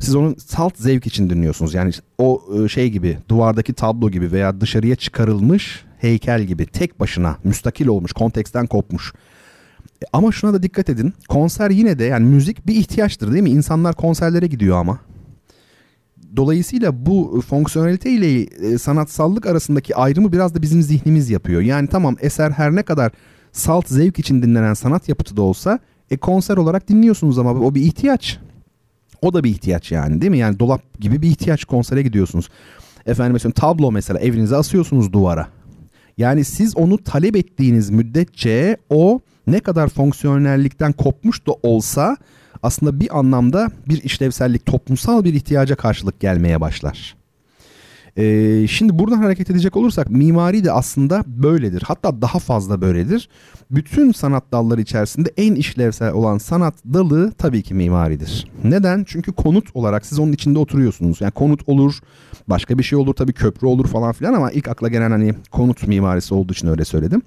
Siz 0.00 0.14
onu 0.14 0.34
salt 0.38 0.76
zevk 0.76 1.06
için 1.06 1.30
dinliyorsunuz. 1.30 1.74
Yani 1.74 1.92
o 2.18 2.42
e, 2.64 2.68
şey 2.68 2.90
gibi 2.90 3.18
duvardaki 3.28 3.72
tablo 3.72 4.10
gibi 4.10 4.32
veya 4.32 4.60
dışarıya 4.60 4.96
çıkarılmış 4.96 5.84
heykel 5.98 6.42
gibi 6.42 6.66
tek 6.66 7.00
başına 7.00 7.36
müstakil 7.44 7.86
olmuş, 7.86 8.12
konteksten 8.12 8.66
kopmuş. 8.66 9.12
Ama 10.12 10.32
şuna 10.32 10.54
da 10.54 10.62
dikkat 10.62 10.88
edin. 10.88 11.12
Konser 11.28 11.70
yine 11.70 11.98
de 11.98 12.04
yani 12.04 12.26
müzik 12.26 12.66
bir 12.66 12.74
ihtiyaçtır 12.74 13.32
değil 13.32 13.42
mi? 13.42 13.50
İnsanlar 13.50 13.94
konserlere 13.94 14.46
gidiyor 14.46 14.76
ama. 14.76 14.98
Dolayısıyla 16.36 17.06
bu 17.06 17.42
fonksiyonelite 17.48 18.10
ile 18.10 18.40
e, 18.42 18.78
sanatsallık 18.78 19.46
arasındaki 19.46 19.96
ayrımı 19.96 20.32
biraz 20.32 20.54
da 20.54 20.62
bizim 20.62 20.82
zihnimiz 20.82 21.30
yapıyor. 21.30 21.60
Yani 21.60 21.88
tamam 21.88 22.16
eser 22.20 22.50
her 22.50 22.74
ne 22.74 22.82
kadar 22.82 23.12
salt 23.52 23.88
zevk 23.88 24.18
için 24.18 24.42
dinlenen 24.42 24.74
sanat 24.74 25.08
yapıtı 25.08 25.36
da 25.36 25.42
olsa 25.42 25.78
e 26.10 26.16
konser 26.16 26.56
olarak 26.56 26.88
dinliyorsunuz 26.88 27.38
ama 27.38 27.50
o 27.50 27.74
bir 27.74 27.82
ihtiyaç. 27.82 28.38
O 29.22 29.34
da 29.34 29.44
bir 29.44 29.50
ihtiyaç 29.50 29.92
yani 29.92 30.20
değil 30.20 30.30
mi? 30.30 30.38
Yani 30.38 30.58
dolap 30.58 31.00
gibi 31.00 31.22
bir 31.22 31.28
ihtiyaç 31.28 31.64
konsere 31.64 32.02
gidiyorsunuz. 32.02 32.48
Efendim 33.06 33.32
mesela 33.32 33.52
tablo 33.52 33.92
mesela 33.92 34.20
evinize 34.20 34.56
asıyorsunuz 34.56 35.12
duvara. 35.12 35.48
Yani 36.18 36.44
siz 36.44 36.76
onu 36.76 36.98
talep 36.98 37.36
ettiğiniz 37.36 37.90
müddetçe 37.90 38.76
o 38.90 39.20
ne 39.46 39.60
kadar 39.60 39.88
fonksiyonellikten 39.88 40.92
kopmuş 40.92 41.46
da 41.46 41.52
olsa 41.62 42.16
aslında 42.62 43.00
bir 43.00 43.18
anlamda 43.18 43.70
bir 43.88 44.02
işlevsellik, 44.02 44.66
toplumsal 44.66 45.24
bir 45.24 45.34
ihtiyaca 45.34 45.76
karşılık 45.76 46.20
gelmeye 46.20 46.60
başlar. 46.60 47.18
Ee, 48.18 48.66
şimdi 48.68 48.98
buradan 48.98 49.16
hareket 49.16 49.50
edecek 49.50 49.76
olursak 49.76 50.10
mimari 50.10 50.64
de 50.64 50.72
aslında 50.72 51.22
böyledir. 51.26 51.82
Hatta 51.86 52.22
daha 52.22 52.38
fazla 52.38 52.80
böyledir. 52.80 53.28
Bütün 53.70 54.12
sanat 54.12 54.44
dalları 54.52 54.80
içerisinde 54.80 55.32
en 55.36 55.54
işlevsel 55.54 56.12
olan 56.12 56.38
sanat 56.38 56.74
dalı 56.84 57.32
tabii 57.32 57.62
ki 57.62 57.74
mimaridir. 57.74 58.46
Neden? 58.64 59.04
Çünkü 59.08 59.32
konut 59.32 59.76
olarak 59.76 60.06
siz 60.06 60.18
onun 60.18 60.32
içinde 60.32 60.58
oturuyorsunuz. 60.58 61.20
Yani 61.20 61.32
konut 61.32 61.68
olur, 61.68 61.98
başka 62.48 62.78
bir 62.78 62.82
şey 62.82 62.98
olur 62.98 63.14
tabii 63.14 63.32
köprü 63.32 63.66
olur 63.66 63.86
falan 63.86 64.12
filan 64.12 64.34
ama 64.34 64.50
ilk 64.50 64.68
akla 64.68 64.88
gelen 64.88 65.10
hani 65.10 65.34
konut 65.50 65.86
mimarisi 65.86 66.34
olduğu 66.34 66.52
için 66.52 66.68
öyle 66.68 66.84
söyledim. 66.84 67.22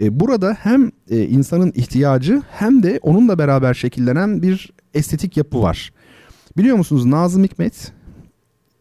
Ee, 0.00 0.20
burada 0.20 0.56
hem 0.60 0.90
e, 1.10 1.22
insanın 1.26 1.72
ihtiyacı 1.74 2.42
hem 2.50 2.82
de 2.82 3.00
onunla 3.02 3.38
beraber 3.38 3.74
şekillenen 3.74 4.42
bir 4.42 4.72
estetik 4.94 5.36
yapı 5.36 5.62
var. 5.62 5.92
Biliyor 6.56 6.76
musunuz 6.76 7.04
Nazım 7.04 7.44
Hikmet 7.44 7.92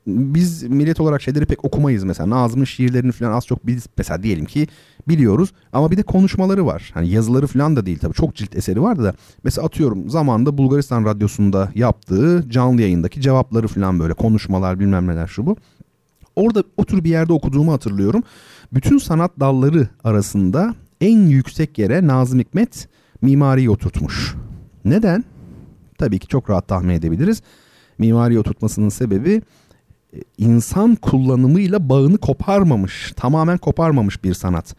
biz 0.08 0.64
millet 0.64 1.00
olarak 1.00 1.22
şeyleri 1.22 1.46
pek 1.46 1.66
okumayız 1.66 2.04
mesela. 2.04 2.30
Nazım'ın 2.30 2.66
şiirlerini 2.66 3.12
falan 3.12 3.32
az 3.32 3.46
çok 3.46 3.68
biz 3.68 3.88
mesela 3.98 4.24
diyelim 4.24 4.46
ki 4.46 4.68
biliyoruz 5.08 5.54
ama 5.74 5.92
bir 5.92 5.98
de 5.98 6.04
konuşmaları 6.04 6.66
var. 6.66 6.92
Hani 6.94 7.10
yazıları 7.10 7.48
falan 7.48 7.76
da 7.76 7.86
değil 7.86 8.00
tabii. 8.00 8.14
Çok 8.14 8.36
cilt 8.36 8.56
eseri 8.56 8.82
vardı 8.82 9.04
da. 9.04 9.14
Mesela 9.44 9.66
atıyorum 9.66 10.10
zamanda 10.10 10.58
Bulgaristan 10.58 11.06
radyosunda 11.06 11.72
yaptığı 11.76 12.50
canlı 12.50 12.82
yayındaki 12.82 13.22
cevapları 13.22 13.68
falan 13.68 14.00
böyle 14.00 14.14
konuşmalar 14.14 14.80
bilmem 14.80 15.08
neler 15.08 15.28
şu 15.28 15.46
bu. 15.46 15.56
Orada 16.36 16.64
otur 16.78 17.04
bir 17.04 17.10
yerde 17.10 17.34
okuduğumu 17.34 17.74
hatırlıyorum. 17.74 18.24
Bütün 18.74 18.98
sanat 18.98 19.40
dalları 19.40 19.88
arasında 20.04 20.76
en 21.02 21.28
yüksek 21.28 21.78
yere 21.78 22.08
Nazım 22.08 22.40
Hikmet 22.40 22.88
mimariyi 23.22 23.70
oturtmuş. 23.70 24.36
Neden? 24.86 25.24
Tabii 25.98 26.20
ki 26.20 26.28
çok 26.28 26.50
rahat 26.50 26.68
tahmin 26.68 26.94
edebiliriz. 26.94 27.42
Mimari 27.98 28.40
oturtmasının 28.40 28.90
sebebi 28.90 29.42
e, 30.14 30.18
insan 30.38 30.96
kullanımıyla 30.96 31.90
bağını 31.90 32.18
koparmamış, 32.18 33.14
tamamen 33.16 33.58
koparmamış 33.58 34.24
bir 34.24 34.34
sanat. 34.34 34.76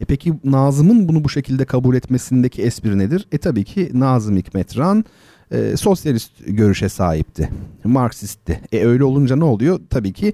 E 0.00 0.04
peki 0.04 0.34
Nazım'ın 0.44 1.08
bunu 1.08 1.24
bu 1.24 1.28
şekilde 1.28 1.64
kabul 1.64 1.96
etmesindeki 1.96 2.62
espri 2.62 2.98
nedir? 2.98 3.26
E 3.32 3.38
tabii 3.38 3.64
ki 3.64 3.90
Nazım 3.94 4.36
Hikmet 4.36 4.78
Ran 4.78 5.04
e, 5.52 5.76
sosyalist 5.76 6.32
görüşe 6.46 6.88
sahipti. 6.88 7.50
Marksistti. 7.84 8.60
E 8.72 8.84
öyle 8.84 9.04
olunca 9.04 9.36
ne 9.36 9.44
oluyor? 9.44 9.80
Tabii 9.90 10.12
ki 10.12 10.32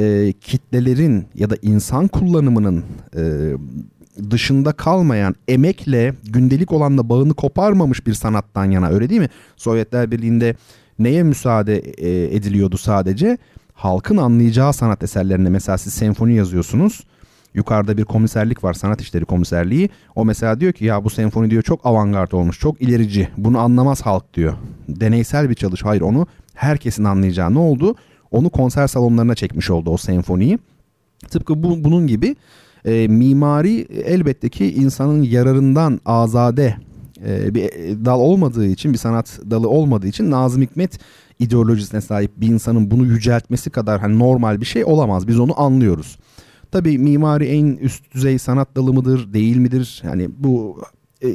e, 0.00 0.32
kitlelerin 0.40 1.26
ya 1.34 1.50
da 1.50 1.56
insan 1.62 2.08
kullanımının 2.08 2.84
e, 3.16 3.52
dışında 4.30 4.72
kalmayan 4.72 5.34
emekle 5.48 6.14
gündelik 6.24 6.72
olanla 6.72 7.08
bağını 7.08 7.34
koparmamış 7.34 8.06
bir 8.06 8.14
sanattan 8.14 8.64
yana 8.64 8.88
öyle 8.88 9.10
değil 9.10 9.20
mi? 9.20 9.28
Sovyetler 9.56 10.10
Birliği'nde 10.10 10.54
neye 10.98 11.22
müsaade 11.22 11.78
e, 11.78 12.36
ediliyordu 12.36 12.78
sadece? 12.78 13.38
halkın 13.78 14.16
anlayacağı 14.16 14.72
sanat 14.72 15.02
eserlerine 15.02 15.48
mesela 15.48 15.78
siz 15.78 15.92
senfoni 15.94 16.34
yazıyorsunuz. 16.34 17.00
Yukarıda 17.54 17.96
bir 17.96 18.04
komiserlik 18.04 18.64
var 18.64 18.74
sanat 18.74 19.00
işleri 19.00 19.24
komiserliği. 19.24 19.88
O 20.14 20.24
mesela 20.24 20.60
diyor 20.60 20.72
ki 20.72 20.84
ya 20.84 21.04
bu 21.04 21.10
senfoni 21.10 21.50
diyor 21.50 21.62
çok 21.62 21.86
avantgard 21.86 22.32
olmuş 22.32 22.60
çok 22.60 22.82
ilerici 22.82 23.28
bunu 23.36 23.58
anlamaz 23.58 24.02
halk 24.02 24.34
diyor. 24.34 24.54
Deneysel 24.88 25.50
bir 25.50 25.54
çalış 25.54 25.84
hayır 25.84 26.00
onu 26.00 26.26
herkesin 26.54 27.04
anlayacağı 27.04 27.54
ne 27.54 27.58
oldu? 27.58 27.94
Onu 28.30 28.50
konser 28.50 28.86
salonlarına 28.86 29.34
çekmiş 29.34 29.70
oldu 29.70 29.90
o 29.90 29.96
senfoniyi. 29.96 30.58
Tıpkı 31.30 31.62
bu, 31.62 31.84
bunun 31.84 32.06
gibi 32.06 32.36
e, 32.84 33.08
mimari 33.08 33.86
elbette 34.04 34.48
ki 34.48 34.74
insanın 34.74 35.22
yararından 35.22 36.00
azade 36.04 36.76
e, 37.26 37.54
bir 37.54 37.70
dal 38.04 38.20
olmadığı 38.20 38.66
için 38.66 38.92
bir 38.92 38.98
sanat 38.98 39.40
dalı 39.50 39.68
olmadığı 39.68 40.06
için 40.06 40.30
Nazım 40.30 40.62
Hikmet 40.62 40.98
ideolojisine 41.38 42.00
sahip 42.00 42.30
bir 42.36 42.46
insanın 42.46 42.90
bunu 42.90 43.06
yüceltmesi 43.06 43.70
kadar 43.70 44.00
hani 44.00 44.18
normal 44.18 44.60
bir 44.60 44.66
şey 44.66 44.84
olamaz. 44.84 45.28
Biz 45.28 45.40
onu 45.40 45.60
anlıyoruz. 45.60 46.18
Tabii 46.72 46.98
mimari 46.98 47.46
en 47.46 47.66
üst 47.66 48.14
düzey 48.14 48.38
sanat 48.38 48.76
dalı 48.76 48.92
mıdır, 48.92 49.32
değil 49.32 49.56
midir? 49.56 50.02
Yani 50.04 50.30
bu 50.38 50.82
e, 51.24 51.28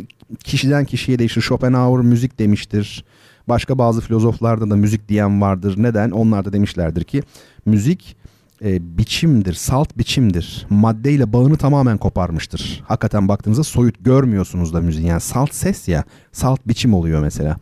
kişiden 0.43 0.85
kişiye 0.85 1.19
değişir. 1.19 1.41
Schopenhauer 1.41 2.01
müzik 2.01 2.39
demiştir. 2.39 3.05
Başka 3.47 3.77
bazı 3.77 4.01
filozoflarda 4.01 4.69
da 4.69 4.75
müzik 4.75 5.09
diyen 5.09 5.41
vardır. 5.41 5.75
Neden? 5.77 6.11
Onlar 6.11 6.45
da 6.45 6.53
demişlerdir 6.53 7.03
ki 7.03 7.21
müzik 7.65 8.17
e, 8.61 8.97
biçimdir, 8.97 9.53
salt 9.53 9.97
biçimdir. 9.97 10.65
Maddeyle 10.69 11.33
bağını 11.33 11.57
tamamen 11.57 11.97
koparmıştır. 11.97 12.83
Hakikaten 12.87 13.27
baktığınızda 13.27 13.63
soyut 13.63 14.05
görmüyorsunuz 14.05 14.73
da 14.73 14.81
müziği. 14.81 15.07
Yani 15.07 15.21
salt 15.21 15.53
ses 15.53 15.87
ya, 15.87 16.03
salt 16.31 16.67
biçim 16.67 16.93
oluyor 16.93 17.21
mesela. 17.21 17.57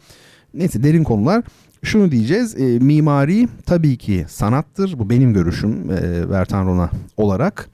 Neyse 0.54 0.84
derin 0.84 1.04
konular 1.04 1.44
şunu 1.84 2.12
diyeceğiz. 2.12 2.62
E, 2.62 2.80
mimari 2.80 3.48
tabii 3.66 3.98
ki 3.98 4.26
sanattır. 4.30 5.00
Bu 5.00 5.10
benim 5.10 5.34
görüşüm 5.34 5.92
e, 5.92 6.30
Vertan 6.30 6.66
Rona 6.66 6.90
olarak. 7.18 7.70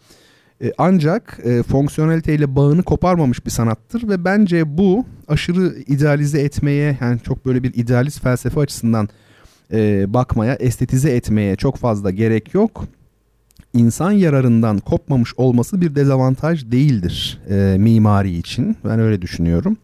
E, 0.64 0.72
ancak 0.78 1.40
e, 1.44 1.64
fonksiyoneliteyle 1.64 2.56
bağını 2.56 2.84
koparmamış 2.84 3.46
bir 3.46 3.52
sanattır 3.52 4.10
ve 4.10 4.26
bence 4.26 4.78
bu 4.78 5.06
aşırı 5.28 5.76
idealize 5.88 6.42
etmeye 6.42 6.98
yani 7.02 7.20
çok 7.20 7.46
böyle 7.46 7.64
bir 7.64 7.74
idealist 7.74 8.22
felsefe 8.22 8.60
açısından 8.60 9.10
e, 9.74 10.14
bakmaya, 10.14 10.56
estetize 10.56 11.12
etmeye 11.12 11.56
çok 11.56 11.78
fazla 11.78 12.12
gerek 12.12 12.54
yok. 12.54 12.86
İnsan 13.74 14.12
yararından 14.12 14.80
kopmamış 14.80 15.34
olması 15.38 15.82
bir 15.82 15.96
dezavantaj 15.96 16.72
değildir 16.72 17.42
e, 17.50 17.76
mimari 17.80 18.38
için. 18.38 18.78
Ben 18.86 19.00
öyle 19.00 19.22
düşünüyorum. 19.22 19.78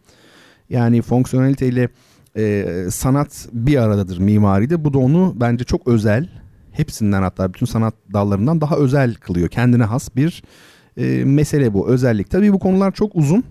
Yani 0.70 1.02
fonksiyoneliteyle 1.02 1.88
e, 2.36 2.66
sanat 2.90 3.48
bir 3.52 3.76
aradadır 3.76 4.18
mimaride. 4.18 4.84
Bu 4.84 4.94
da 4.94 4.98
onu 4.98 5.34
bence 5.40 5.64
çok 5.64 5.88
özel, 5.88 6.28
hepsinden 6.72 7.22
hatta 7.22 7.54
bütün 7.54 7.66
sanat 7.66 7.94
dallarından 8.12 8.60
daha 8.60 8.76
özel 8.76 9.14
kılıyor. 9.14 9.48
Kendine 9.48 9.84
has 9.84 10.16
bir 10.16 10.42
e, 10.96 11.24
mesele 11.24 11.74
bu, 11.74 11.88
özellik. 11.88 12.30
Tabii 12.30 12.52
bu 12.52 12.58
konular 12.58 12.92
çok 12.92 13.16
uzun. 13.16 13.44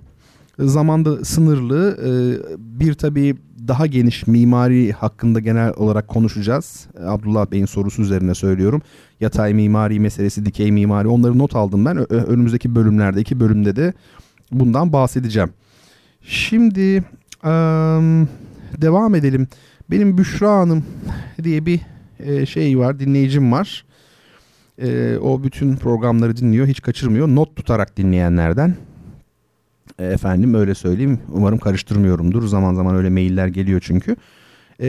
Zamanda 0.60 1.26
sınırlı. 1.26 1.98
E, 2.06 2.12
bir 2.80 2.94
tabii 2.94 3.36
daha 3.68 3.88
geniş 3.88 4.28
mimari 4.28 4.92
hakkında 4.92 5.40
genel 5.40 5.74
olarak 5.76 6.08
konuşacağız. 6.08 6.88
Abdullah 7.06 7.52
Bey'in 7.52 7.66
sorusu 7.66 8.02
üzerine 8.02 8.34
söylüyorum. 8.34 8.82
Yatay 9.20 9.54
mimari 9.54 10.00
meselesi, 10.00 10.46
dikey 10.46 10.72
mimari 10.72 11.08
onları 11.08 11.38
not 11.38 11.56
aldım 11.56 11.86
ben. 11.86 12.14
Önümüzdeki 12.14 12.76
bölümlerde, 12.76 13.22
iki 13.22 13.40
bölümde 13.40 13.76
de 13.76 13.94
bundan 14.52 14.94
bahsedeceğim. 14.94 15.50
Şimdi... 16.22 17.04
Devam 18.82 19.16
edelim. 19.16 19.48
Benim 19.92 20.18
Büşra 20.18 20.52
Hanım 20.52 20.86
diye 21.44 21.66
bir 21.66 21.80
e, 22.20 22.46
şey 22.46 22.80
var, 22.80 23.00
dinleyicim 23.00 23.52
var. 23.52 23.86
E, 24.82 25.18
o 25.18 25.44
bütün 25.44 25.76
programları 25.76 26.38
dinliyor, 26.38 26.68
hiç 26.68 26.82
kaçırmıyor. 26.82 27.28
Not 27.28 27.56
tutarak 27.56 27.98
dinleyenlerden. 27.98 28.76
E, 30.00 30.06
efendim 30.06 30.54
öyle 30.54 30.76
söyleyeyim. 30.76 31.20
Umarım 31.32 31.58
karıştırmıyorumdur. 31.58 32.48
Zaman 32.48 32.74
zaman 32.74 32.96
öyle 32.96 33.10
mailler 33.10 33.48
geliyor 33.48 33.82
çünkü. 33.84 34.16
E, 34.82 34.88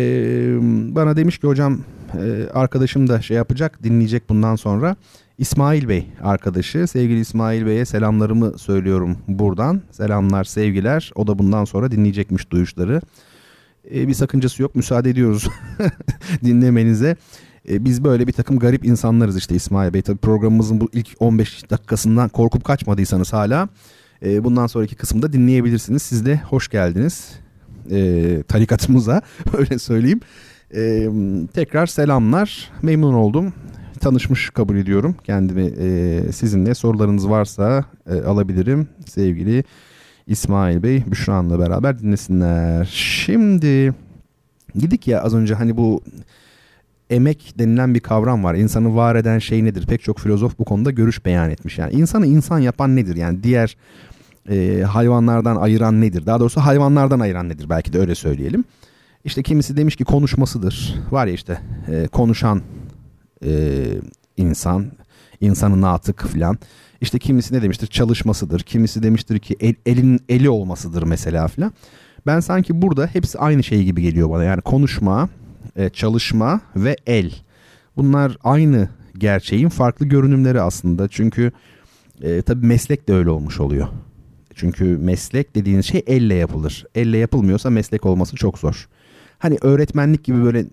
bana 0.94 1.16
demiş 1.16 1.38
ki 1.38 1.46
hocam 1.46 1.80
e, 2.14 2.48
arkadaşım 2.54 3.08
da 3.08 3.22
şey 3.22 3.36
yapacak, 3.36 3.82
dinleyecek 3.82 4.28
bundan 4.28 4.56
sonra. 4.56 4.96
İsmail 5.38 5.88
Bey 5.88 6.06
arkadaşı. 6.22 6.86
Sevgili 6.86 7.20
İsmail 7.20 7.66
Bey'e 7.66 7.84
selamlarımı 7.84 8.58
söylüyorum 8.58 9.16
buradan. 9.28 9.82
Selamlar, 9.90 10.44
sevgiler. 10.44 11.12
O 11.14 11.26
da 11.26 11.38
bundan 11.38 11.64
sonra 11.64 11.90
dinleyecekmiş 11.90 12.50
duyuşları. 12.50 13.00
E, 13.94 14.08
bir 14.08 14.14
sakıncası 14.14 14.62
yok 14.62 14.74
müsaade 14.74 15.10
ediyoruz 15.10 15.48
dinlemenize. 16.44 17.16
E, 17.68 17.84
biz 17.84 18.04
böyle 18.04 18.26
bir 18.26 18.32
takım 18.32 18.58
garip 18.58 18.84
insanlarız 18.84 19.36
işte 19.36 19.54
İsmail 19.54 19.94
Bey. 19.94 20.02
Tabii 20.02 20.18
programımızın 20.18 20.80
bu 20.80 20.88
ilk 20.92 21.08
15 21.18 21.70
dakikasından 21.70 22.28
korkup 22.28 22.64
kaçmadıysanız 22.64 23.32
hala 23.32 23.68
e, 24.24 24.44
bundan 24.44 24.66
sonraki 24.66 24.94
kısımda 24.94 25.32
dinleyebilirsiniz. 25.32 26.02
Siz 26.02 26.26
de 26.26 26.36
hoş 26.36 26.68
geldiniz 26.68 27.30
e, 27.90 28.42
tarikatımıza 28.48 29.22
öyle 29.58 29.78
söyleyeyim. 29.78 30.20
E, 30.74 31.08
tekrar 31.54 31.86
selamlar 31.86 32.70
memnun 32.82 33.14
oldum 33.14 33.52
tanışmış 34.00 34.50
kabul 34.50 34.76
ediyorum 34.76 35.14
kendimi 35.24 35.62
e, 35.62 36.22
sizinle 36.32 36.74
sorularınız 36.74 37.28
varsa 37.28 37.84
e, 38.10 38.20
alabilirim 38.20 38.88
sevgili 39.06 39.64
İsmail 40.26 40.82
Bey 40.82 41.02
Büşra'nla 41.10 41.58
beraber 41.58 41.98
dinlesinler. 41.98 42.84
Şimdi 42.92 43.94
gidik 44.74 45.08
ya 45.08 45.22
az 45.22 45.34
önce 45.34 45.54
hani 45.54 45.76
bu 45.76 46.02
emek 47.10 47.54
denilen 47.58 47.94
bir 47.94 48.00
kavram 48.00 48.44
var. 48.44 48.54
İnsanı 48.54 48.96
var 48.96 49.16
eden 49.16 49.38
şey 49.38 49.64
nedir? 49.64 49.86
Pek 49.86 50.02
çok 50.02 50.18
filozof 50.18 50.58
bu 50.58 50.64
konuda 50.64 50.90
görüş 50.90 51.24
beyan 51.24 51.50
etmiş. 51.50 51.78
Yani 51.78 51.92
insanı 51.92 52.26
insan 52.26 52.58
yapan 52.58 52.96
nedir? 52.96 53.16
Yani 53.16 53.42
diğer 53.42 53.76
e, 54.50 54.82
hayvanlardan 54.82 55.56
ayıran 55.56 56.00
nedir? 56.00 56.26
Daha 56.26 56.40
doğrusu 56.40 56.60
hayvanlardan 56.60 57.20
ayıran 57.20 57.48
nedir? 57.48 57.68
Belki 57.68 57.92
de 57.92 57.98
öyle 57.98 58.14
söyleyelim. 58.14 58.64
İşte 59.24 59.42
kimisi 59.42 59.76
demiş 59.76 59.96
ki 59.96 60.04
konuşmasıdır. 60.04 60.94
Var 61.10 61.26
ya 61.26 61.32
işte 61.32 61.60
e, 61.88 62.06
konuşan 62.06 62.62
e, 63.44 63.84
insan, 64.36 64.86
insanın 65.40 65.82
natık 65.82 66.26
filan. 66.28 66.58
İşte 67.00 67.18
kimisi 67.18 67.54
ne 67.54 67.62
demiştir? 67.62 67.86
Çalışmasıdır. 67.86 68.60
Kimisi 68.60 69.02
demiştir 69.02 69.38
ki 69.38 69.56
el, 69.60 69.74
elin 69.86 70.20
eli 70.28 70.50
olmasıdır 70.50 71.02
mesela 71.02 71.48
filan. 71.48 71.72
Ben 72.26 72.40
sanki 72.40 72.82
burada 72.82 73.06
hepsi 73.06 73.38
aynı 73.38 73.62
şey 73.62 73.84
gibi 73.84 74.02
geliyor 74.02 74.30
bana. 74.30 74.44
Yani 74.44 74.60
konuşma, 74.60 75.28
e, 75.76 75.88
çalışma 75.88 76.60
ve 76.76 76.96
el. 77.06 77.32
Bunlar 77.96 78.38
aynı 78.44 78.88
gerçeğin 79.18 79.68
farklı 79.68 80.06
görünümleri 80.06 80.60
aslında. 80.60 81.08
Çünkü 81.08 81.52
e, 82.22 82.42
tabii 82.42 82.66
meslek 82.66 83.08
de 83.08 83.14
öyle 83.14 83.30
olmuş 83.30 83.60
oluyor. 83.60 83.88
Çünkü 84.56 84.84
meslek 84.84 85.56
dediğiniz 85.56 85.86
şey 85.86 86.02
elle 86.06 86.34
yapılır. 86.34 86.86
Elle 86.94 87.18
yapılmıyorsa 87.18 87.70
meslek 87.70 88.06
olması 88.06 88.36
çok 88.36 88.58
zor. 88.58 88.88
Hani 89.38 89.58
öğretmenlik 89.62 90.24
gibi 90.24 90.44
böyle 90.44 90.64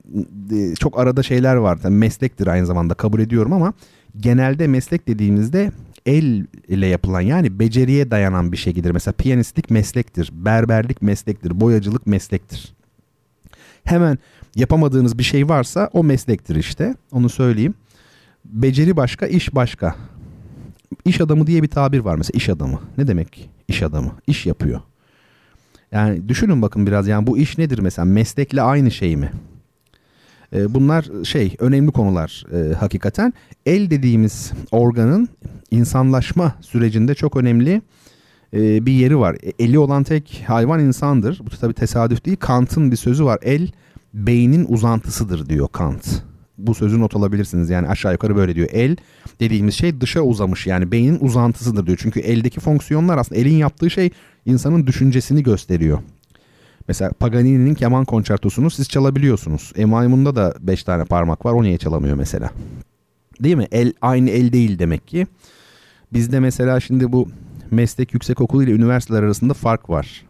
e, 0.51 0.75
çok 0.75 0.99
arada 0.99 1.23
şeyler 1.23 1.55
var. 1.55 1.79
Yani 1.83 1.95
meslektir 1.95 2.47
aynı 2.47 2.65
zamanda 2.65 2.93
kabul 2.93 3.19
ediyorum 3.19 3.53
ama 3.53 3.73
genelde 4.17 4.67
meslek 4.67 5.07
dediğimizde 5.07 5.71
el 6.05 6.45
ile 6.67 6.87
yapılan 6.87 7.21
yani 7.21 7.59
beceriye 7.59 8.11
dayanan 8.11 8.51
bir 8.51 8.57
şeydir. 8.57 8.91
Mesela 8.91 9.13
piyanistlik 9.13 9.69
meslektir, 9.69 10.29
berberlik 10.33 11.01
meslektir, 11.01 11.59
boyacılık 11.59 12.07
meslektir. 12.07 12.73
Hemen 13.83 14.17
yapamadığınız 14.55 15.17
bir 15.17 15.23
şey 15.23 15.49
varsa 15.49 15.89
o 15.93 16.03
meslektir 16.03 16.55
işte. 16.55 16.95
Onu 17.11 17.29
söyleyeyim. 17.29 17.73
Beceri 18.45 18.97
başka, 18.97 19.27
iş 19.27 19.55
başka. 19.55 19.95
İş 21.05 21.21
adamı 21.21 21.47
diye 21.47 21.63
bir 21.63 21.67
tabir 21.67 21.99
var 21.99 22.15
mesela 22.15 22.37
iş 22.37 22.49
adamı. 22.49 22.79
Ne 22.97 23.07
demek 23.07 23.49
iş 23.67 23.83
adamı? 23.83 24.11
İş 24.27 24.45
yapıyor. 24.45 24.81
Yani 25.91 26.29
düşünün 26.29 26.61
bakın 26.61 26.87
biraz 26.87 27.07
yani 27.07 27.27
bu 27.27 27.37
iş 27.37 27.57
nedir 27.57 27.79
mesela 27.79 28.05
meslekle 28.05 28.61
aynı 28.61 28.91
şey 28.91 29.15
mi? 29.15 29.31
Ee, 30.53 30.73
bunlar 30.73 31.05
şey 31.23 31.55
önemli 31.59 31.91
konular 31.91 32.45
e, 32.53 32.73
hakikaten. 32.73 33.33
El 33.65 33.89
dediğimiz 33.89 34.51
organın 34.71 35.29
insanlaşma 35.71 36.55
sürecinde 36.61 37.15
çok 37.15 37.37
önemli 37.37 37.81
e, 38.53 38.85
bir 38.85 38.91
yeri 38.91 39.19
var. 39.19 39.35
E, 39.43 39.63
eli 39.63 39.79
olan 39.79 40.03
tek 40.03 40.43
hayvan 40.47 40.79
insandır. 40.79 41.41
Bu 41.45 41.49
tabi 41.49 41.73
tesadüf 41.73 42.25
değil. 42.25 42.37
Kant'ın 42.37 42.91
bir 42.91 42.95
sözü 42.95 43.25
var. 43.25 43.39
El 43.41 43.67
beynin 44.13 44.65
uzantısıdır 44.69 45.49
diyor 45.49 45.67
Kant. 45.67 46.23
Bu 46.67 46.75
sözü 46.75 46.99
not 46.99 47.15
alabilirsiniz. 47.15 47.69
Yani 47.69 47.87
aşağı 47.87 48.11
yukarı 48.11 48.35
böyle 48.35 48.55
diyor. 48.55 48.67
El 48.71 48.95
dediğimiz 49.39 49.75
şey 49.75 50.01
dışa 50.01 50.21
uzamış. 50.21 50.67
Yani 50.67 50.91
beynin 50.91 51.19
uzantısıdır 51.19 51.85
diyor. 51.85 51.97
Çünkü 52.01 52.19
eldeki 52.19 52.59
fonksiyonlar 52.59 53.17
aslında 53.17 53.41
elin 53.41 53.55
yaptığı 53.57 53.89
şey 53.89 54.09
insanın 54.45 54.87
düşüncesini 54.87 55.43
gösteriyor. 55.43 55.99
Mesela 56.87 57.11
Paganini'nin 57.11 57.73
keman 57.73 58.05
konçertosunu 58.05 58.69
siz 58.69 58.89
çalabiliyorsunuz. 58.89 59.71
E 59.75 59.85
maymunda 59.85 60.35
da 60.35 60.53
5 60.59 60.83
tane 60.83 61.05
parmak 61.05 61.45
var 61.45 61.53
o 61.53 61.63
niye 61.63 61.77
çalamıyor 61.77 62.15
mesela? 62.15 62.51
Değil 63.43 63.55
mi? 63.55 63.67
El 63.71 63.93
aynı 64.01 64.29
el 64.29 64.53
değil 64.53 64.79
demek 64.79 65.07
ki. 65.07 65.27
Bizde 66.13 66.39
mesela 66.39 66.79
şimdi 66.79 67.11
bu 67.11 67.29
meslek 67.71 68.13
yüksek 68.13 68.41
okulu 68.41 68.63
ile 68.63 68.71
üniversiteler 68.71 69.23
arasında 69.23 69.53
fark 69.53 69.89
var. 69.89 70.25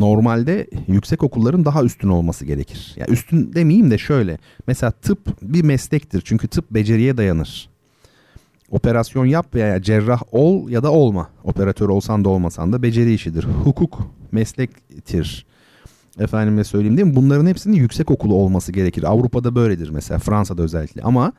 Normalde 0.00 0.66
yüksek 0.86 1.22
okulların 1.22 1.64
daha 1.64 1.84
üstün 1.84 2.08
olması 2.08 2.44
gerekir. 2.44 2.92
Ya 2.96 3.00
yani 3.00 3.12
üstün 3.12 3.52
demeyeyim 3.54 3.90
de 3.90 3.98
şöyle. 3.98 4.38
Mesela 4.66 4.90
tıp 4.90 5.42
bir 5.42 5.64
meslektir. 5.64 6.22
Çünkü 6.24 6.48
tıp 6.48 6.70
beceriye 6.70 7.16
dayanır. 7.16 7.68
Operasyon 8.70 9.26
yap 9.26 9.54
veya 9.54 9.82
cerrah 9.82 10.22
ol 10.32 10.68
ya 10.68 10.82
da 10.82 10.92
olma. 10.92 11.30
Operatör 11.44 11.88
olsan 11.88 12.24
da 12.24 12.28
olmasan 12.28 12.72
da 12.72 12.82
beceri 12.82 13.14
işidir. 13.14 13.44
Hukuk 13.44 13.98
meslektir. 14.32 15.46
Efendime 16.20 16.64
söyleyeyim 16.64 16.96
değil 16.96 17.08
mi? 17.08 17.16
Bunların 17.16 17.46
hepsinin 17.46 17.76
yüksek 17.76 18.10
okulu 18.10 18.34
olması 18.34 18.72
gerekir. 18.72 19.04
Avrupa'da 19.04 19.54
böyledir 19.54 19.90
mesela. 19.90 20.18
Fransa'da 20.18 20.62
özellikle. 20.62 21.02
Ama 21.02 21.32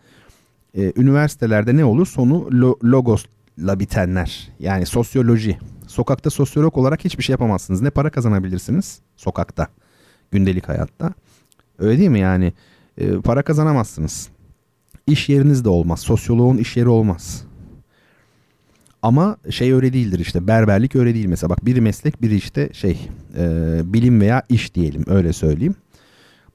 e, 0.78 0.93
üniversitelerde 0.95 1.78
ne 1.78 1.86
olur? 1.86 2.08
Sonu 2.08 2.47
lo, 2.52 2.76
logosla 2.84 3.80
bitenler. 3.80 4.50
Yani 4.60 4.86
sosyoloji. 4.86 5.58
Sokakta 5.92 6.30
sosyolog 6.30 6.78
olarak 6.78 7.06
hiçbir 7.06 7.24
şey 7.24 7.34
yapamazsınız. 7.34 7.82
Ne 7.82 7.90
para 7.90 8.10
kazanabilirsiniz 8.10 9.00
sokakta. 9.16 9.68
Gündelik 10.32 10.70
hayatta. 10.70 11.14
Öyle 11.80 11.98
değil 11.98 12.10
mi 12.10 12.20
yani? 12.20 12.54
E, 12.98 13.22
para 13.22 13.42
kazanamazsınız. 13.42 14.30
İş 15.08 15.30
yeriniz 15.30 15.66
de 15.66 15.70
olmaz. 15.70 16.00
Sosyoloğun 16.00 16.58
iş 16.58 16.78
yeri 16.78 16.90
olmaz. 16.90 17.44
Ama 19.02 19.38
şey 19.50 19.74
öyle 19.74 19.94
değildir 19.94 20.20
işte 20.20 20.48
berberlik 20.48 20.96
öyle 20.96 21.14
değil 21.14 21.26
mesela 21.26 21.50
bak 21.50 21.66
biri 21.66 21.82
meslek 21.82 22.22
biri 22.22 22.36
işte 22.36 22.70
şey 22.74 23.10
e, 23.38 23.82
bilim 23.86 24.22
veya 24.22 24.44
iş 24.50 24.76
diyelim 24.76 25.04
öyle 25.08 25.34
söyleyeyim. 25.34 25.76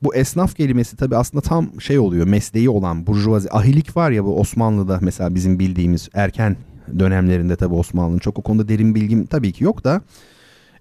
Bu 0.02 0.14
esnaf 0.14 0.56
kelimesi 0.56 0.96
tabi 0.96 1.16
aslında 1.16 1.42
tam 1.42 1.80
şey 1.80 1.98
oluyor 1.98 2.26
mesleği 2.26 2.70
olan 2.70 3.06
burjuvazi 3.06 3.50
ahilik 3.52 3.96
var 3.96 4.10
ya 4.10 4.24
bu 4.24 4.40
Osmanlı'da 4.40 4.98
mesela 5.02 5.34
bizim 5.34 5.58
bildiğimiz 5.58 6.08
erken 6.14 6.56
dönemlerinde 6.98 7.56
tabi 7.56 7.74
Osmanlı'nın 7.74 8.18
çok 8.18 8.38
o 8.38 8.42
konuda 8.42 8.68
derin 8.68 8.94
bilgim 8.94 9.26
tabii 9.26 9.52
ki 9.52 9.64
yok 9.64 9.84
da 9.84 10.02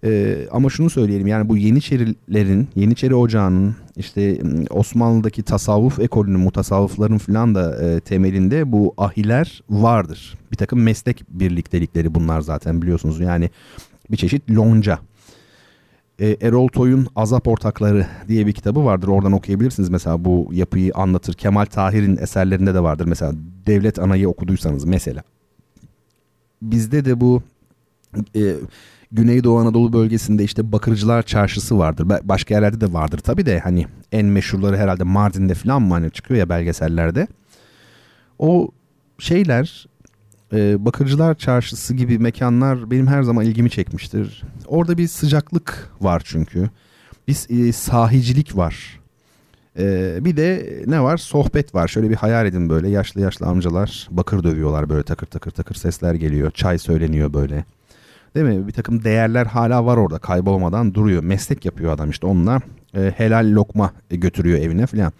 ee, 0.06 0.48
ama 0.52 0.70
şunu 0.70 0.89
söyleyelim 0.89 1.28
yani 1.28 1.50
bu 1.50 1.58
Yeniçerilerin, 1.58 2.68
Yeniçeri 2.76 3.15
Ocağı'nın 3.15 3.76
işte 3.96 4.39
Osmanlı'daki 4.70 5.44
tasavvuf 5.44 6.00
ekolünün, 6.00 6.39
mutasavvıfların 6.39 7.18
filan 7.18 7.56
da 7.56 7.86
e, 7.86 8.00
temelinde 8.00 8.72
bu 8.72 8.94
ahiler 8.98 9.63
vardır. 9.70 10.38
Bir 10.52 10.58
takım 10.58 10.84
meslek 10.84 11.24
birliktelikleri 11.30 12.15
bunlar 12.15 12.41
zaten 12.41 12.82
biliyorsunuz 12.82 13.20
yani 13.20 13.50
bir 14.12 14.18
çeşit 14.18 14.52
lonca. 14.52 15.00
E, 16.20 16.38
Erol 16.41 16.68
Toy'un 16.68 17.08
Azap 17.15 17.48
Ortakları 17.48 18.08
diye 18.28 18.48
bir 18.48 18.54
kitabı 18.54 18.86
vardır. 18.86 19.08
Oradan 19.08 19.32
okuyabilirsiniz 19.32 19.89
mesela 19.89 20.26
bu 20.26 20.50
yapıyı 20.52 20.91
anlatır. 20.96 21.34
Kemal 21.34 21.65
Tahir'in 21.65 22.18
eserlerinde 22.18 22.74
de 22.74 22.84
vardır. 22.84 23.06
Mesela 23.06 23.34
Devlet 23.68 24.00
Ana'yı 24.00 24.30
okuduysanız 24.30 24.86
mesela. 24.86 25.24
Bizde 26.71 27.06
de 27.06 27.21
bu 27.21 27.43
e, 28.36 28.56
Güneydoğu 29.12 29.60
Anadolu 29.60 29.93
bölgesinde 29.93 30.43
işte 30.43 30.71
Bakırcılar 30.71 31.23
Çarşısı 31.23 31.78
vardır. 31.78 32.08
Başka 32.23 32.54
yerlerde 32.54 32.82
de 32.82 32.93
vardır 32.93 33.17
tabi 33.17 33.45
de 33.45 33.60
hani 33.60 33.88
en 34.12 34.25
meşhurları 34.25 34.78
herhalde 34.78 35.04
Mardin'de 35.04 35.54
falan 35.54 35.82
mı 35.82 35.93
hani 35.93 36.12
çıkıyor 36.12 36.39
ya 36.39 36.49
belgesellerde. 36.49 37.28
O 38.39 38.71
şeyler 39.19 39.88
e, 40.54 40.86
Bakırcılar 40.86 41.36
Çarşısı 41.36 41.93
gibi 41.93 42.19
mekanlar 42.19 42.91
benim 42.91 43.08
her 43.08 43.23
zaman 43.23 43.45
ilgimi 43.45 43.69
çekmiştir. 43.69 44.43
Orada 44.67 44.97
bir 44.97 45.08
sıcaklık 45.08 45.89
var 46.01 46.21
çünkü. 46.25 46.69
Bir 47.28 47.67
e, 47.67 47.71
sahicilik 47.71 48.58
var. 48.58 48.99
E, 49.79 50.17
bir 50.25 50.38
de 50.38 50.83
ne 50.88 51.03
var? 51.03 51.17
Sohbet 51.17 51.75
var. 51.75 51.88
Şöyle 51.88 52.09
bir 52.09 52.15
hayal 52.15 52.45
edin 52.45 52.69
böyle 52.69 52.89
yaşlı 52.89 53.21
yaşlı 53.21 53.45
amcalar 53.45 54.07
bakır 54.11 54.43
dövüyorlar 54.43 54.89
böyle 54.89 55.03
takır 55.03 55.27
takır 55.27 55.51
takır 55.51 55.75
sesler 55.75 56.13
geliyor. 56.13 56.51
Çay 56.51 56.77
söyleniyor 56.77 57.33
böyle. 57.33 57.65
Değil 58.35 58.45
mi? 58.45 58.67
Bir 58.67 58.71
takım 58.71 59.03
değerler 59.03 59.45
hala 59.45 59.85
var 59.85 59.97
orada 59.97 60.19
kaybolmadan 60.19 60.93
duruyor. 60.93 61.23
Meslek 61.23 61.65
yapıyor 61.65 61.93
adam 61.93 62.09
işte 62.09 62.27
onunla 62.27 62.61
e, 62.95 63.13
helal 63.17 63.51
lokma 63.51 63.93
götürüyor 64.09 64.59
evine 64.59 64.85
falan. 64.85 65.13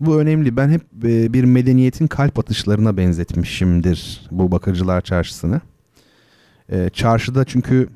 Bu 0.00 0.20
önemli. 0.20 0.56
Ben 0.56 0.68
hep 0.68 0.82
e, 1.04 1.32
bir 1.32 1.44
medeniyetin 1.44 2.06
kalp 2.06 2.38
atışlarına 2.38 2.96
benzetmişimdir 2.96 4.26
bu 4.30 4.52
Bakırcılar 4.52 5.00
Çarşısı'nı. 5.00 5.60
E, 6.72 6.90
çarşıda 6.90 7.44
çünkü 7.44 7.88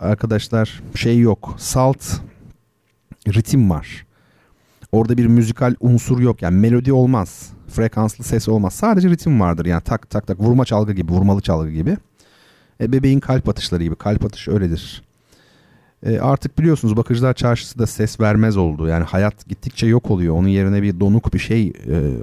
arkadaşlar 0.00 0.82
şey 0.94 1.18
yok. 1.18 1.54
Salt 1.58 2.04
ritim 3.28 3.70
var. 3.70 4.07
Orada 4.92 5.16
bir 5.16 5.26
müzikal 5.26 5.74
unsur 5.80 6.20
yok. 6.20 6.42
Yani 6.42 6.56
melodi 6.56 6.92
olmaz. 6.92 7.50
Frekanslı 7.68 8.24
ses 8.24 8.48
olmaz. 8.48 8.74
Sadece 8.74 9.10
ritim 9.10 9.40
vardır. 9.40 9.66
Yani 9.66 9.82
tak 9.82 10.10
tak 10.10 10.26
tak 10.26 10.40
vurma 10.40 10.64
çalgı 10.64 10.92
gibi, 10.92 11.12
vurmalı 11.12 11.40
çalgı 11.40 11.70
gibi. 11.70 11.96
E, 12.80 12.92
bebeğin 12.92 13.20
kalp 13.20 13.48
atışları 13.48 13.82
gibi. 13.82 13.96
Kalp 13.96 14.24
atış 14.24 14.48
öyledir. 14.48 15.02
E, 16.02 16.18
artık 16.18 16.58
biliyorsunuz 16.58 16.96
Bakıcılar 16.96 17.34
Çarşısı 17.34 17.78
da 17.78 17.86
ses 17.86 18.20
vermez 18.20 18.56
oldu. 18.56 18.88
Yani 18.88 19.04
hayat 19.04 19.46
gittikçe 19.46 19.86
yok 19.86 20.10
oluyor. 20.10 20.34
Onun 20.34 20.48
yerine 20.48 20.82
bir 20.82 21.00
donuk 21.00 21.34
bir 21.34 21.38
şey 21.38 21.66
e, 21.68 21.72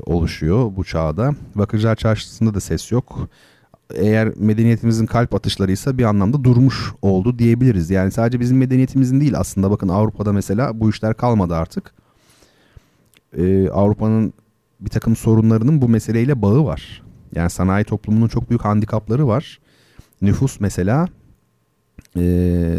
oluşuyor 0.06 0.72
bu 0.76 0.84
çağda. 0.84 1.36
Bakıcılar 1.56 1.96
Çarşısı'nda 1.96 2.54
da 2.54 2.60
ses 2.60 2.92
yok. 2.92 3.30
Eğer 3.96 4.34
medeniyetimizin 4.38 5.06
kalp 5.06 5.36
atışlarıysa 5.36 5.98
bir 5.98 6.04
anlamda 6.04 6.44
durmuş 6.44 6.92
oldu 7.02 7.40
diyebiliriz. 7.40 7.90
Yani 7.90 8.12
sadece 8.12 8.40
bizim 8.40 8.58
medeniyetimizin 8.58 9.22
değil 9.22 9.40
aslında 9.40 9.72
bakın 9.72 9.88
Avrupa'da 9.88 10.34
mesela 10.34 10.80
bu 10.80 10.90
işler 10.90 11.14
kalmadı 11.14 11.56
artık. 11.56 12.05
Ee, 13.38 13.70
Avrupa'nın 13.70 14.34
bir 14.80 14.90
takım 14.90 15.16
sorunlarının 15.16 15.82
bu 15.82 15.90
meseleyle 15.90 16.42
bağı 16.42 16.66
var. 16.66 17.04
Yani 17.36 17.50
sanayi 17.50 17.86
toplumunun 17.86 18.28
çok 18.28 18.50
büyük 18.50 18.66
handikapları 18.66 19.28
var. 19.28 19.60
Nüfus 20.22 20.60
mesela 20.60 21.08
e, 22.18 22.22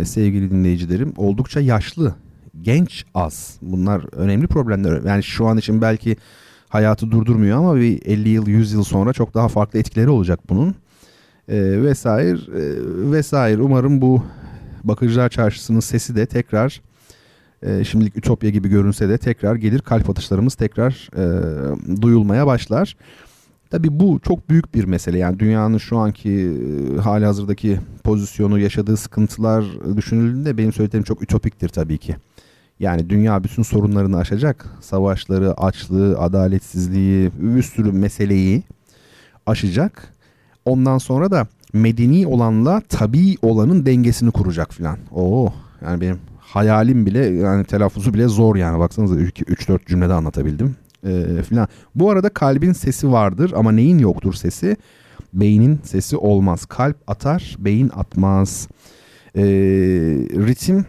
sevgili 0.05 0.51
dinleyicilerim 0.51 1.13
oldukça 1.17 1.61
yaşlı. 1.61 2.15
Genç 2.63 3.05
az. 3.15 3.59
Bunlar 3.63 4.15
önemli 4.15 4.47
problemler. 4.47 5.03
Yani 5.03 5.23
şu 5.23 5.47
an 5.47 5.59
için 5.59 5.83
belki 5.83 6.17
hayatı 6.69 7.11
durdurmuyor 7.11 7.59
ama 7.59 7.77
bir 7.77 8.07
50 8.07 8.29
yıl 8.29 8.47
100 8.47 8.73
yıl 8.73 8.85
sonra 8.85 9.13
çok 9.13 9.35
daha 9.35 9.49
farklı 9.49 9.79
etkileri 9.79 10.09
olacak 10.11 10.41
bunun. 10.49 10.75
E, 11.49 11.83
vesaire 11.83 12.39
e, 12.39 12.63
vesaire. 13.11 13.63
Umarım 13.63 14.01
bu 14.01 14.23
Bakıcılar 14.85 15.29
Çarşısı'nın 15.29 15.81
sesi 15.81 16.17
de 16.17 16.27
tekrar 16.27 16.81
e, 17.67 17.85
şimdilik 17.85 18.17
ütopya 18.17 18.51
gibi 18.51 18.69
görünse 18.69 19.09
de 19.09 19.19
tekrar 19.19 19.57
gelir 19.57 19.79
kalp 19.81 20.11
atışlarımız 20.11 20.55
tekrar 20.55 21.09
e, 21.17 22.03
duyulmaya 22.03 22.47
başlar. 22.47 22.97
Tabii 23.71 24.01
bu 24.01 24.21
çok 24.21 24.51
büyük 24.51 24.75
bir 24.75 24.85
mesele. 24.85 25.19
Yani 25.19 25.39
dünyanın 25.39 25.79
şu 25.79 25.99
anki 25.99 26.31
e, 26.31 27.01
hali 27.01 27.25
hazırdaki 27.25 27.81
pozisyonu, 28.05 28.59
yaşadığı 28.59 28.97
sıkıntılar 28.97 29.65
düşünüldüğünde 29.97 30.59
benim 30.59 30.73
söylediğim 30.73 31.05
çok 31.05 31.23
ütopiktir 31.23 31.69
tabii 31.69 31.99
ki. 31.99 32.17
Yani 32.81 33.11
dünya 33.11 33.45
bütün 33.45 33.63
sorunlarını 33.63 34.19
aşacak. 34.19 34.67
Savaşları, 34.81 35.55
açlığı, 35.55 36.19
adaletsizliği, 36.19 37.31
bir 37.39 37.63
sürü 37.63 37.93
meseleyi 37.93 38.63
aşacak. 39.47 40.13
Ondan 40.65 40.99
sonra 40.99 41.31
da 41.31 41.47
medeni 41.73 42.27
olanla 42.27 42.83
tabii 42.89 43.37
olanın 43.43 43.87
dengesini 43.87 44.31
kuracak 44.31 44.75
filan. 44.75 44.99
Oo 45.15 45.53
yani 45.85 46.01
benim 46.01 46.19
hayalim 46.57 47.07
bile 47.07 47.27
yani 47.27 47.65
telaffuzu 47.65 48.15
bile 48.15 48.29
zor 48.29 48.57
yani 48.57 48.79
baksanıza 48.79 49.15
3-4 49.15 49.87
cümlede 49.87 50.13
anlatabildim 50.13 50.77
e, 51.07 51.43
filan. 51.43 51.69
Bu 51.95 52.11
arada 52.11 52.29
kalbin 52.29 52.73
sesi 52.73 53.13
vardır 53.13 53.53
ama 53.57 53.73
neyin 53.73 53.99
yoktur 53.99 54.35
sesi? 54.35 54.77
Beynin 55.33 55.81
sesi 55.85 56.17
olmaz. 56.17 56.67
Kalp 56.67 56.97
atar, 57.07 57.57
beyin 57.59 57.91
atmaz. 57.95 58.69
E, 59.35 59.43
ritim 60.47 60.87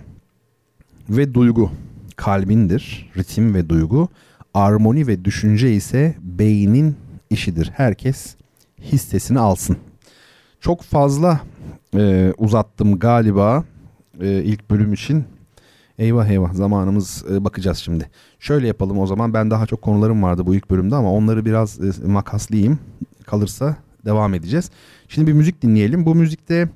ve 1.10 1.34
duygu 1.34 1.72
kalbindir. 2.16 3.12
Ritim 3.18 3.56
ve 3.56 3.70
duygu. 3.70 4.10
Armoni 4.54 5.08
ve 5.08 5.26
düşünce 5.26 5.74
ise 5.74 6.16
beynin 6.22 6.96
işidir. 7.30 7.72
Herkes 7.76 8.36
hissesini 8.82 9.40
alsın. 9.40 9.78
Çok 10.62 10.82
fazla 10.82 11.42
e, 11.96 12.34
uzattım 12.38 13.00
galiba 13.00 13.64
e, 14.22 14.44
ilk 14.44 14.72
bölüm 14.72 14.94
için. 14.94 15.26
Eyvah 15.98 16.28
eyvah 16.28 16.54
zamanımız 16.54 17.26
e, 17.32 17.44
bakacağız 17.46 17.78
şimdi. 17.78 18.10
Şöyle 18.40 18.68
yapalım 18.68 19.00
o 19.00 19.08
zaman 19.08 19.34
ben 19.34 19.52
daha 19.52 19.66
çok 19.66 19.82
konularım 19.82 20.24
vardı 20.24 20.46
bu 20.46 20.56
ilk 20.56 20.70
bölümde 20.72 20.96
ama 20.96 21.12
onları 21.12 21.46
biraz 21.46 21.80
e, 21.80 22.08
makaslayayım. 22.08 22.80
Kalırsa 23.26 23.76
devam 24.06 24.34
edeceğiz. 24.34 24.72
Şimdi 25.08 25.28
bir 25.28 25.34
müzik 25.34 25.62
dinleyelim. 25.62 26.06
Bu 26.06 26.16
müzikte 26.16 26.70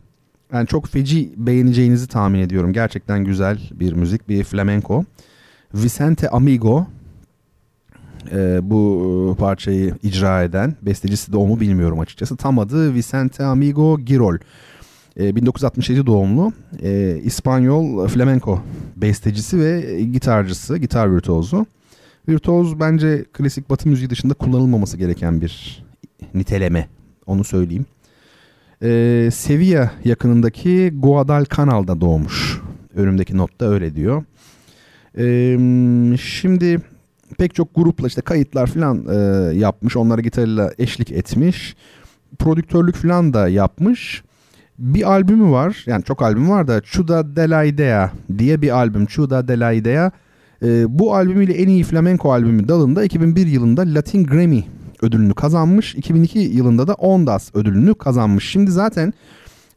yani 0.54 0.68
çok 0.68 0.88
feci 0.88 1.32
beğeneceğinizi 1.38 2.08
tahmin 2.08 2.40
ediyorum. 2.40 2.74
Gerçekten 2.74 3.26
güzel 3.26 3.70
bir 3.74 3.94
müzik, 3.94 4.30
bir 4.30 4.44
flamenco. 4.44 5.06
Vicente 5.74 6.30
Amigo 6.30 6.88
e, 8.32 8.60
bu 8.64 9.36
parçayı 9.40 9.96
icra 10.04 10.44
eden, 10.44 10.76
bestecisi 10.82 11.32
de 11.32 11.38
o 11.38 11.48
mu 11.48 11.60
bilmiyorum 11.60 12.00
açıkçası. 12.00 12.38
Tam 12.38 12.60
adı 12.60 12.94
Vicente 12.94 13.44
Amigo 13.44 14.00
Girol. 14.00 14.38
1967 15.18 16.00
ee, 16.00 16.06
doğumlu 16.06 16.54
e, 16.84 17.22
İspanyol 17.24 18.08
flamenco 18.08 18.60
bestecisi 18.96 19.60
ve 19.60 20.02
gitarcısı, 20.02 20.78
gitar 20.78 21.16
virtuozu. 21.16 21.66
Virtuoz 22.30 22.80
bence 22.80 23.26
klasik 23.34 23.70
batı 23.70 23.90
müziği 23.90 24.10
dışında 24.10 24.34
kullanılmaması 24.34 24.98
gereken 24.98 25.42
bir 25.42 25.84
niteleme. 26.34 26.88
Onu 27.26 27.44
söyleyeyim. 27.44 27.86
Ee, 28.84 29.30
Sevilla 29.34 29.92
yakınındaki 30.06 30.94
Guadalcanal'da 30.96 32.02
doğmuş. 32.02 32.62
Önümdeki 32.96 33.38
notta 33.38 33.66
öyle 33.66 33.96
diyor. 33.96 34.24
Ee, 35.18 36.18
şimdi 36.18 36.80
pek 37.38 37.56
çok 37.56 37.76
grupla 37.76 38.08
işte 38.08 38.22
kayıtlar 38.22 38.68
falan 38.68 39.06
e, 39.10 39.16
yapmış. 39.58 39.98
Onlara 39.98 40.22
gitarıyla 40.22 40.72
eşlik 40.78 41.12
etmiş. 41.12 41.76
Prodüktörlük 42.40 42.96
falan 42.96 43.34
da 43.34 43.48
yapmış 43.48 44.24
bir 44.82 45.12
albümü 45.12 45.52
var. 45.52 45.84
Yani 45.86 46.04
çok 46.04 46.22
albüm 46.22 46.50
var 46.50 46.68
da 46.68 46.82
Chuda 46.82 47.36
de 47.36 47.50
la 47.50 47.64
Idea 47.64 48.12
diye 48.38 48.62
bir 48.62 48.70
albüm. 48.70 49.06
Chuda 49.06 49.48
de 49.48 49.60
la 49.60 49.72
Idea. 49.72 50.12
E, 50.64 51.00
bu 51.00 51.16
albümüyle 51.16 51.54
en 51.54 51.68
iyi 51.68 51.84
flamenco 51.84 52.32
albümü 52.32 52.68
dalında 52.68 53.04
2001 53.04 53.48
yılında 53.48 53.82
Latin 53.82 54.24
Grammy 54.24 54.64
ödülünü 55.02 55.34
kazanmış. 55.34 55.96
2002 55.96 56.40
yılında 56.40 56.88
da 56.88 56.94
Ondas 56.94 57.56
ödülünü 57.56 57.96
kazanmış. 57.96 58.50
Şimdi 58.50 58.72
zaten 58.72 59.14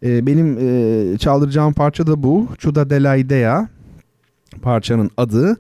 e, 0.02 0.26
benim 0.26 0.58
e, 0.60 1.18
çaldıracağım 1.18 1.72
parça 1.72 2.06
da 2.06 2.22
bu. 2.22 2.48
Chuda 2.58 2.90
de 2.90 3.02
la 3.02 3.16
Idea 3.16 3.68
parçanın 4.62 5.10
adı. 5.16 5.56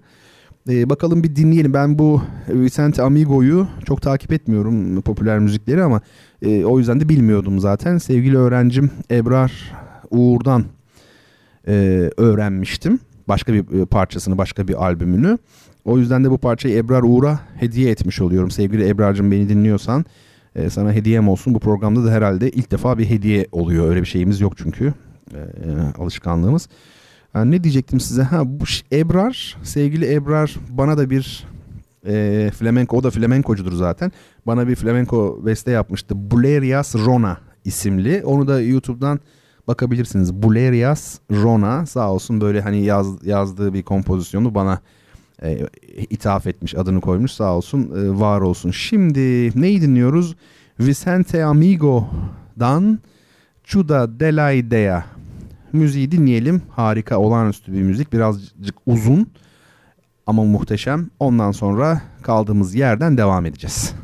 E, 0.68 0.90
bakalım 0.90 1.22
bir 1.22 1.36
dinleyelim. 1.36 1.74
Ben 1.74 1.98
bu 1.98 2.22
Vicente 2.48 3.02
Amigo'yu 3.02 3.68
çok 3.86 4.02
takip 4.02 4.32
etmiyorum 4.32 5.02
popüler 5.02 5.38
müzikleri 5.38 5.82
ama 5.82 6.00
e, 6.42 6.64
o 6.64 6.78
yüzden 6.78 7.00
de 7.00 7.08
bilmiyordum 7.08 7.60
zaten. 7.60 7.98
Sevgili 7.98 8.38
öğrencim 8.38 8.90
Ebrar 9.10 9.72
Uğur'dan 10.10 10.64
e, 11.68 11.72
öğrenmiştim. 12.16 12.98
Başka 13.28 13.52
bir 13.52 13.80
e, 13.80 13.84
parçasını, 13.84 14.38
başka 14.38 14.68
bir 14.68 14.84
albümünü. 14.84 15.38
O 15.84 15.98
yüzden 15.98 16.24
de 16.24 16.30
bu 16.30 16.38
parçayı 16.38 16.76
Ebrar 16.76 17.02
Uğur'a 17.02 17.40
hediye 17.56 17.90
etmiş 17.90 18.20
oluyorum. 18.20 18.50
Sevgili 18.50 18.88
Ebrar'cığım 18.88 19.30
beni 19.30 19.48
dinliyorsan 19.48 20.04
e, 20.56 20.70
sana 20.70 20.92
hediyem 20.92 21.28
olsun. 21.28 21.54
Bu 21.54 21.60
programda 21.60 22.04
da 22.04 22.10
herhalde 22.10 22.50
ilk 22.50 22.70
defa 22.70 22.98
bir 22.98 23.10
hediye 23.10 23.46
oluyor. 23.52 23.88
Öyle 23.88 24.00
bir 24.00 24.06
şeyimiz 24.06 24.40
yok 24.40 24.58
çünkü. 24.58 24.94
E, 25.34 25.40
alışkanlığımız. 25.98 26.68
Yani 27.34 27.50
ne 27.50 27.64
diyecektim 27.64 28.00
size? 28.00 28.22
Ha 28.22 28.42
bu 28.44 28.64
Ebrar, 28.92 29.56
sevgili 29.62 30.14
Ebrar 30.14 30.56
bana 30.70 30.98
da 30.98 31.10
bir 31.10 31.46
e, 32.06 32.50
flamenco, 32.50 32.96
o 32.96 33.02
da 33.02 33.10
flamenkocudur 33.10 33.72
zaten. 33.72 34.12
Bana 34.46 34.68
bir 34.68 34.74
flamenco 34.74 35.46
beste 35.46 35.70
yapmıştı. 35.70 36.30
Bulerias 36.30 36.94
Rona 36.94 37.38
isimli. 37.64 38.22
Onu 38.24 38.48
da 38.48 38.60
YouTube'dan 38.60 39.20
bakabilirsiniz. 39.68 40.34
Bulerias 40.34 41.18
Rona 41.30 41.86
sağ 41.86 42.12
olsun 42.12 42.40
böyle 42.40 42.60
hani 42.60 42.84
yaz, 42.84 43.26
yazdığı 43.26 43.74
bir 43.74 43.82
kompozisyonu 43.82 44.54
bana 44.54 44.80
e, 45.42 45.66
ithaf 46.10 46.46
etmiş, 46.46 46.74
adını 46.74 47.00
koymuş 47.00 47.32
sağ 47.32 47.56
olsun, 47.56 47.80
e, 47.96 48.20
var 48.20 48.40
olsun. 48.40 48.70
Şimdi 48.70 49.20
neyi 49.60 49.82
dinliyoruz? 49.82 50.36
Vicente 50.80 51.44
Amigo'dan 51.44 52.98
Chuda 53.64 54.20
de 54.20 54.36
la 54.36 54.52
Idea 54.52 55.04
müziği 55.72 56.10
dinleyelim. 56.10 56.62
Harika, 56.70 57.18
olağanüstü 57.18 57.72
bir 57.72 57.82
müzik. 57.82 58.12
Birazcık 58.12 58.76
uzun 58.86 59.26
ama 60.26 60.44
muhteşem. 60.44 61.10
Ondan 61.20 61.52
sonra 61.52 62.02
kaldığımız 62.22 62.74
yerden 62.74 63.16
devam 63.18 63.46
edeceğiz. 63.46 63.94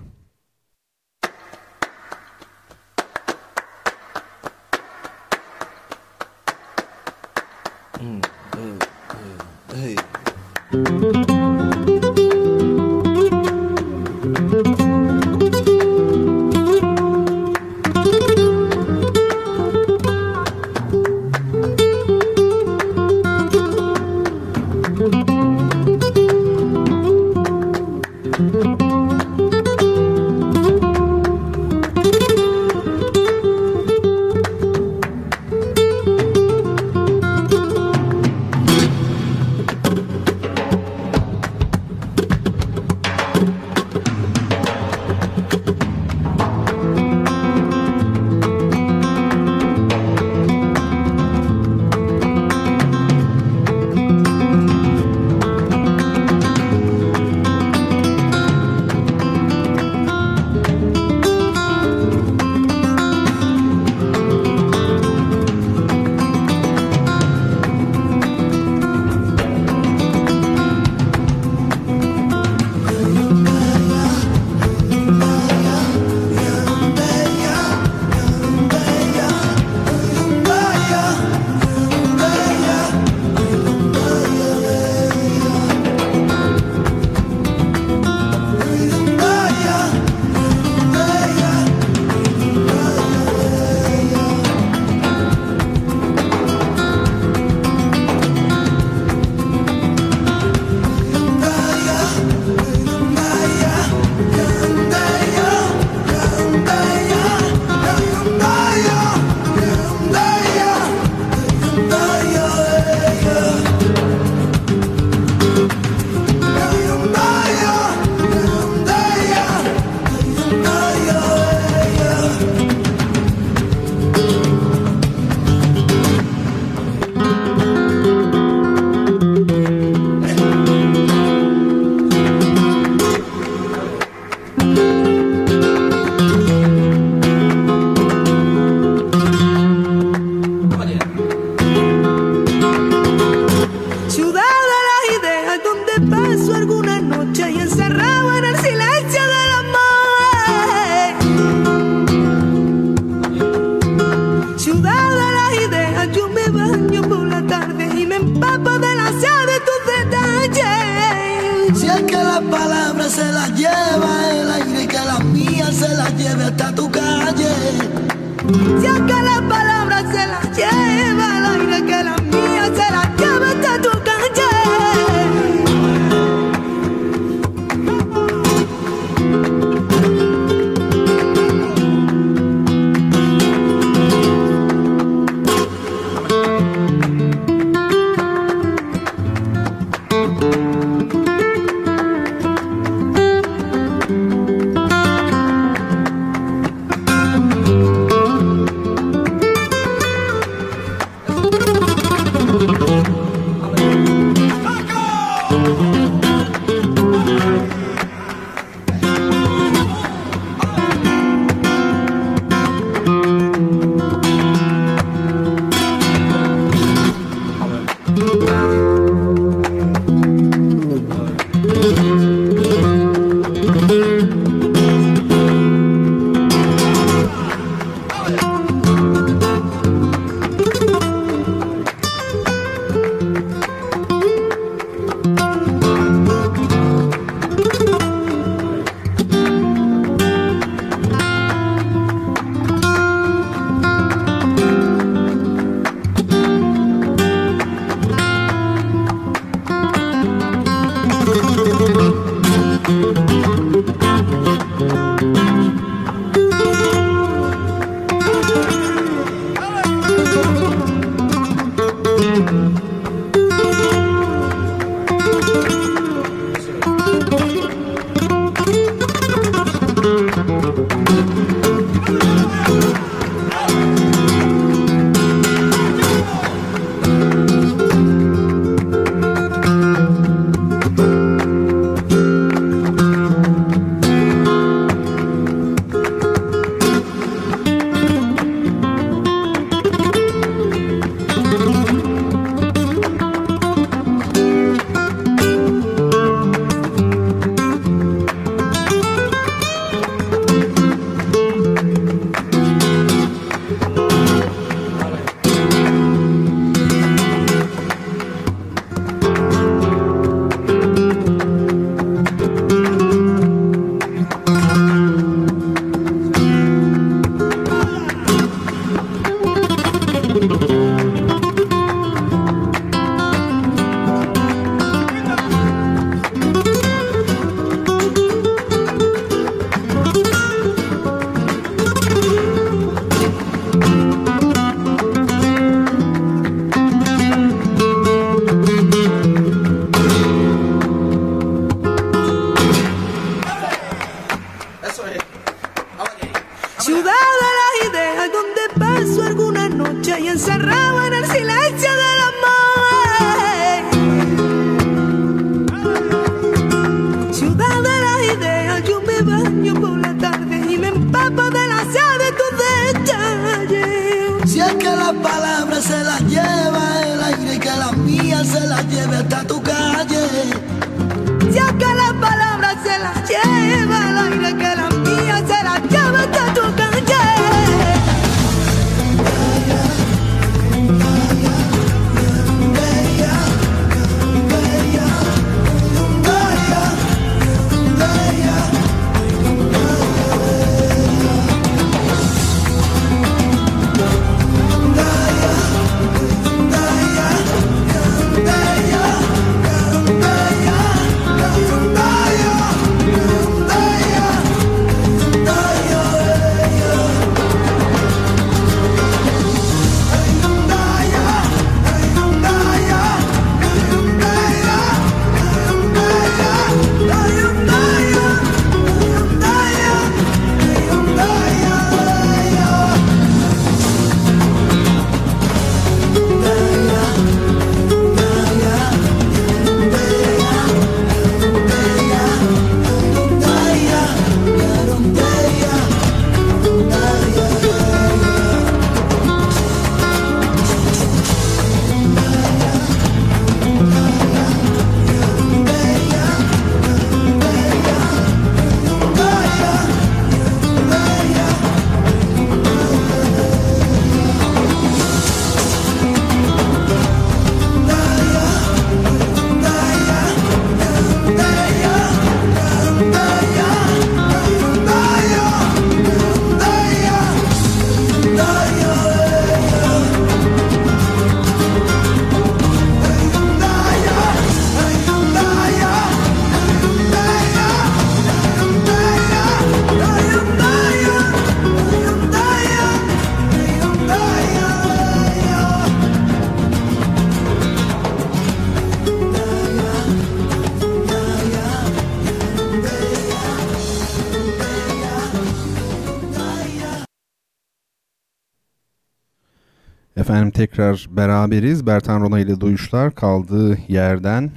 Tekrar 500.81 501.09
beraberiz. 501.17 501.87
Bertan 501.87 502.21
Rona 502.21 502.39
ile 502.41 502.61
duyuşlar 502.61 503.15
kaldığı 503.15 503.79
yerden 503.89 504.51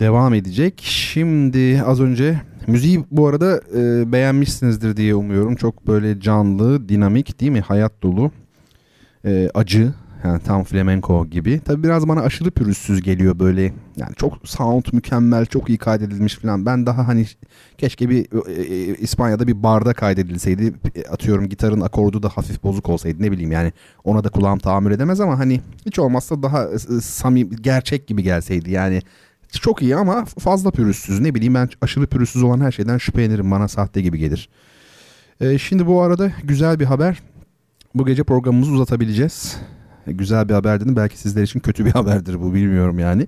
devam 0.00 0.34
edecek. 0.34 0.80
Şimdi 0.84 1.82
az 1.86 2.00
önce 2.00 2.40
müziği 2.66 3.04
bu 3.10 3.26
arada 3.26 3.60
e, 3.76 4.12
beğenmişsinizdir 4.12 4.96
diye 4.96 5.14
umuyorum. 5.14 5.56
Çok 5.56 5.86
böyle 5.86 6.20
canlı, 6.20 6.88
dinamik 6.88 7.40
değil 7.40 7.52
mi? 7.52 7.60
Hayat 7.60 7.92
dolu, 8.02 8.30
e, 9.24 9.50
acı. 9.54 9.94
Yani 10.26 10.40
tam 10.42 10.64
flamenco 10.64 11.26
gibi. 11.26 11.60
Tabi 11.60 11.82
biraz 11.82 12.08
bana 12.08 12.20
aşırı 12.20 12.50
pürüzsüz 12.50 13.02
geliyor 13.02 13.38
böyle. 13.38 13.62
Yani 13.96 14.14
çok 14.16 14.48
sound 14.48 14.84
mükemmel, 14.92 15.46
çok 15.46 15.68
iyi 15.68 15.78
kaydedilmiş 15.78 16.34
falan. 16.34 16.66
Ben 16.66 16.86
daha 16.86 17.08
hani 17.08 17.26
keşke 17.78 18.10
bir 18.10 18.26
e, 18.48 18.62
e, 18.62 18.96
İspanya'da 18.96 19.46
bir 19.46 19.62
barda 19.62 19.92
kaydedilseydi. 19.92 20.74
Atıyorum 21.10 21.48
gitarın 21.48 21.80
akordu 21.80 22.22
da 22.22 22.28
hafif 22.28 22.62
bozuk 22.62 22.88
olsaydı 22.88 23.22
ne 23.22 23.32
bileyim 23.32 23.52
yani. 23.52 23.72
Ona 24.04 24.24
da 24.24 24.28
kulağım 24.28 24.58
tahammül 24.58 24.90
edemez 24.90 25.20
ama 25.20 25.38
hani 25.38 25.60
hiç 25.86 25.98
olmazsa 25.98 26.42
daha 26.42 26.64
e, 26.64 26.78
samim, 27.00 27.50
gerçek 27.50 28.06
gibi 28.06 28.22
gelseydi. 28.22 28.70
Yani 28.70 29.02
çok 29.60 29.82
iyi 29.82 29.96
ama 29.96 30.24
fazla 30.24 30.70
pürüzsüz. 30.70 31.20
Ne 31.20 31.34
bileyim 31.34 31.54
ben 31.54 31.68
aşırı 31.80 32.06
pürüzsüz 32.06 32.42
olan 32.42 32.60
her 32.60 32.72
şeyden 32.72 32.98
şüphelenirim. 32.98 33.50
Bana 33.50 33.68
sahte 33.68 34.02
gibi 34.02 34.18
gelir. 34.18 34.48
Ee, 35.40 35.58
şimdi 35.58 35.86
bu 35.86 36.02
arada 36.02 36.32
güzel 36.44 36.80
bir 36.80 36.84
haber. 36.84 37.22
Bu 37.94 38.06
gece 38.06 38.24
programımızı 38.24 38.72
uzatabileceğiz. 38.72 39.56
Ee, 40.06 40.12
güzel 40.12 40.48
bir 40.48 40.54
haber 40.54 40.80
dedim. 40.80 40.96
Belki 40.96 41.18
sizler 41.18 41.42
için 41.42 41.60
kötü 41.60 41.84
bir 41.84 41.90
haberdir 42.00 42.40
bu 42.40 42.54
bilmiyorum 42.54 42.98
yani. 42.98 43.26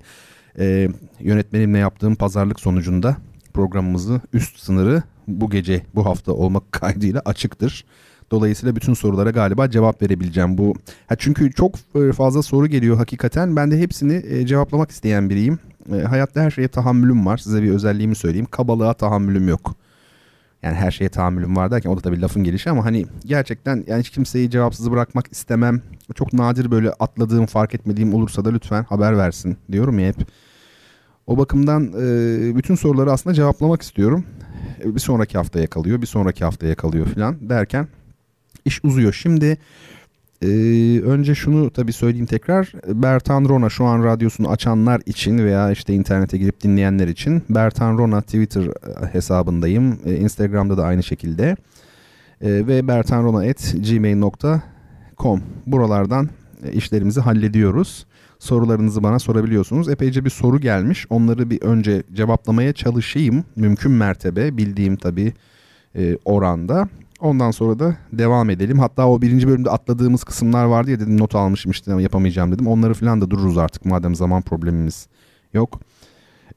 Ee, 0.59 0.89
yönetmenimle 1.19 1.77
yaptığım 1.77 2.15
pazarlık 2.15 2.59
sonucunda 2.59 3.17
programımızı 3.53 4.21
üst 4.33 4.59
sınırı 4.59 5.03
bu 5.27 5.49
gece 5.49 5.81
bu 5.95 6.05
hafta 6.05 6.31
olmak 6.31 6.71
kaydıyla 6.71 7.21
açıktır. 7.25 7.85
Dolayısıyla 8.31 8.75
bütün 8.75 8.93
sorulara 8.93 9.29
galiba 9.29 9.69
cevap 9.69 10.01
verebileceğim 10.01 10.57
bu. 10.57 10.73
Ha 11.07 11.15
çünkü 11.19 11.51
çok 11.51 11.75
e, 11.95 12.11
fazla 12.11 12.41
soru 12.43 12.67
geliyor 12.67 12.97
hakikaten. 12.97 13.55
Ben 13.55 13.71
de 13.71 13.79
hepsini 13.79 14.23
e, 14.29 14.45
cevaplamak 14.45 14.91
isteyen 14.91 15.29
biriyim. 15.29 15.59
E, 15.93 15.95
hayatta 16.01 16.41
her 16.41 16.51
şeye 16.51 16.67
tahammülüm 16.67 17.25
var. 17.25 17.37
Size 17.37 17.63
bir 17.63 17.71
özelliğimi 17.71 18.15
söyleyeyim. 18.15 18.47
Kabalığa 18.51 18.93
tahammülüm 18.93 19.47
yok. 19.47 19.75
Yani 20.63 20.75
her 20.75 20.91
şeye 20.91 21.09
tahammülüm 21.09 21.55
var 21.55 21.71
derken 21.71 21.89
o 21.89 21.97
da 21.97 22.01
tabii 22.01 22.21
lafın 22.21 22.43
gelişi 22.43 22.69
ama 22.69 22.85
hani 22.85 23.05
gerçekten 23.25 23.83
yani 23.87 23.99
hiç 23.99 24.09
kimseyi 24.09 24.49
cevapsız 24.49 24.91
bırakmak 24.91 25.31
istemem. 25.31 25.81
Çok 26.15 26.33
nadir 26.33 26.71
böyle 26.71 26.91
atladığım 26.91 27.45
fark 27.45 27.75
etmediğim 27.75 28.13
olursa 28.13 28.45
da 28.45 28.49
lütfen 28.49 28.83
haber 28.83 29.17
versin 29.17 29.57
diyorum 29.71 29.99
ya 29.99 30.07
hep. 30.07 30.27
O 31.27 31.37
bakımdan 31.37 31.83
e, 31.87 32.55
bütün 32.55 32.75
soruları 32.75 33.11
aslında 33.11 33.33
cevaplamak 33.33 33.81
istiyorum. 33.81 34.25
E, 34.83 34.95
bir 34.95 34.99
sonraki 34.99 35.37
haftaya 35.37 35.67
kalıyor, 35.67 36.01
bir 36.01 36.07
sonraki 36.07 36.45
haftaya 36.45 36.75
kalıyor 36.75 37.07
falan 37.07 37.49
derken 37.49 37.87
iş 38.65 38.83
uzuyor. 38.83 39.13
Şimdi 39.13 39.57
e, 40.41 40.47
önce 41.01 41.35
şunu 41.35 41.69
tabii 41.69 41.93
söyleyeyim 41.93 42.25
tekrar. 42.25 42.71
Bertan 42.87 43.45
Rona 43.45 43.69
şu 43.69 43.85
an 43.85 44.03
radyosunu 44.03 44.49
açanlar 44.49 45.01
için 45.05 45.37
veya 45.37 45.71
işte 45.71 45.93
internete 45.93 46.37
girip 46.37 46.61
dinleyenler 46.61 47.07
için 47.07 47.43
Bertan 47.49 47.97
Rona 47.97 48.21
Twitter 48.21 48.67
hesabındayım. 49.11 49.99
E, 50.05 50.15
Instagram'da 50.15 50.77
da 50.77 50.85
aynı 50.85 51.03
şekilde. 51.03 51.55
E, 52.41 52.67
ve 52.67 52.87
bertanrona.gmail.com 52.87 55.43
buralardan 55.67 56.29
e, 56.63 56.71
işlerimizi 56.71 57.21
hallediyoruz. 57.21 58.05
Sorularınızı 58.39 59.03
bana 59.03 59.19
sorabiliyorsunuz. 59.19 59.89
Epeyce 59.89 60.25
bir 60.25 60.29
soru 60.29 60.59
gelmiş. 60.59 61.05
Onları 61.09 61.49
bir 61.49 61.61
önce 61.61 62.03
cevaplamaya 62.13 62.73
çalışayım. 62.73 63.43
Mümkün 63.55 63.91
mertebe 63.91 64.57
bildiğim 64.57 64.95
tabii 64.95 65.33
e, 65.95 66.17
oranda. 66.25 66.89
Ondan 67.19 67.51
sonra 67.51 67.79
da 67.79 67.95
devam 68.13 68.49
edelim. 68.49 68.79
Hatta 68.79 69.07
o 69.07 69.21
birinci 69.21 69.47
bölümde 69.47 69.69
atladığımız 69.69 70.23
kısımlar 70.23 70.65
vardı 70.65 70.91
ya 70.91 70.99
dedim 70.99 71.19
not 71.19 71.35
almışım 71.35 71.71
işte 71.71 72.01
yapamayacağım 72.01 72.51
dedim. 72.51 72.67
Onları 72.67 72.93
falan 72.93 73.21
da 73.21 73.31
dururuz 73.31 73.57
artık 73.57 73.85
madem 73.85 74.15
zaman 74.15 74.41
problemimiz 74.41 75.07
yok. 75.53 75.79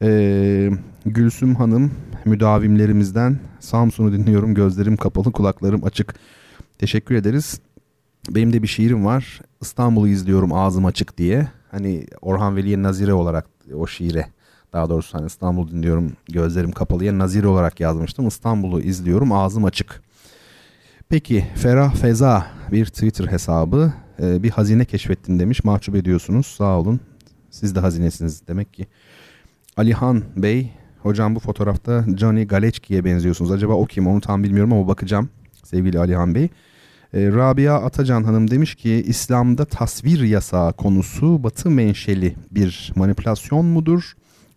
Ee, 0.02 0.70
Gülsüm 1.06 1.54
Hanım 1.54 1.90
müdavimlerimizden 2.24 3.38
Samsun'u 3.60 4.12
dinliyorum 4.12 4.54
gözlerim 4.54 4.96
kapalı 4.96 5.32
kulaklarım 5.32 5.84
açık. 5.84 6.14
Teşekkür 6.78 7.14
ederiz. 7.14 7.60
Benim 8.30 8.52
de 8.52 8.62
bir 8.62 8.68
şiirim 8.68 9.04
var. 9.04 9.40
İstanbul'u 9.60 10.08
izliyorum 10.08 10.52
ağzım 10.52 10.84
açık 10.84 11.18
diye. 11.18 11.48
Hani 11.70 12.06
Orhan 12.20 12.56
Veli'ye 12.56 12.82
nazire 12.82 13.12
olarak 13.12 13.46
o 13.74 13.86
şiire 13.86 14.26
daha 14.72 14.90
doğrusu 14.90 15.18
hani 15.18 15.26
İstanbul 15.26 15.70
dinliyorum 15.70 16.12
gözlerim 16.28 16.72
kapalıya 16.72 17.18
nazire 17.18 17.46
olarak 17.46 17.80
yazmıştım. 17.80 18.28
İstanbul'u 18.28 18.80
izliyorum 18.80 19.32
ağzım 19.32 19.64
açık. 19.64 20.02
Peki 21.12 21.44
Ferah 21.54 21.94
Feza 21.94 22.46
bir 22.72 22.86
Twitter 22.86 23.26
hesabı 23.26 23.92
ee, 24.22 24.42
bir 24.42 24.50
hazine 24.50 24.84
keşfettin 24.84 25.38
demiş. 25.38 25.64
Mahcup 25.64 25.94
ediyorsunuz 25.94 26.46
sağ 26.46 26.78
olun. 26.78 27.00
Siz 27.50 27.74
de 27.74 27.80
hazinesiniz 27.80 28.48
demek 28.48 28.74
ki. 28.74 28.86
Alihan 29.76 30.22
Bey 30.36 30.72
hocam 31.02 31.34
bu 31.34 31.40
fotoğrafta 31.40 32.04
Johnny 32.16 32.46
Galeçki'ye 32.46 33.04
benziyorsunuz. 33.04 33.50
Acaba 33.50 33.72
o 33.72 33.86
kim 33.86 34.06
onu 34.06 34.20
tam 34.20 34.42
bilmiyorum 34.42 34.72
ama 34.72 34.88
bakacağım 34.88 35.28
sevgili 35.64 35.98
Alihan 35.98 36.34
Bey. 36.34 36.44
Ee, 36.44 37.26
Rabia 37.26 37.82
Atacan 37.82 38.24
Hanım 38.24 38.50
demiş 38.50 38.74
ki 38.74 39.04
İslam'da 39.06 39.64
tasvir 39.64 40.20
yasağı 40.20 40.72
konusu 40.72 41.44
batı 41.44 41.70
menşeli 41.70 42.34
bir 42.50 42.92
manipülasyon 42.96 43.64
mudur? 43.64 44.12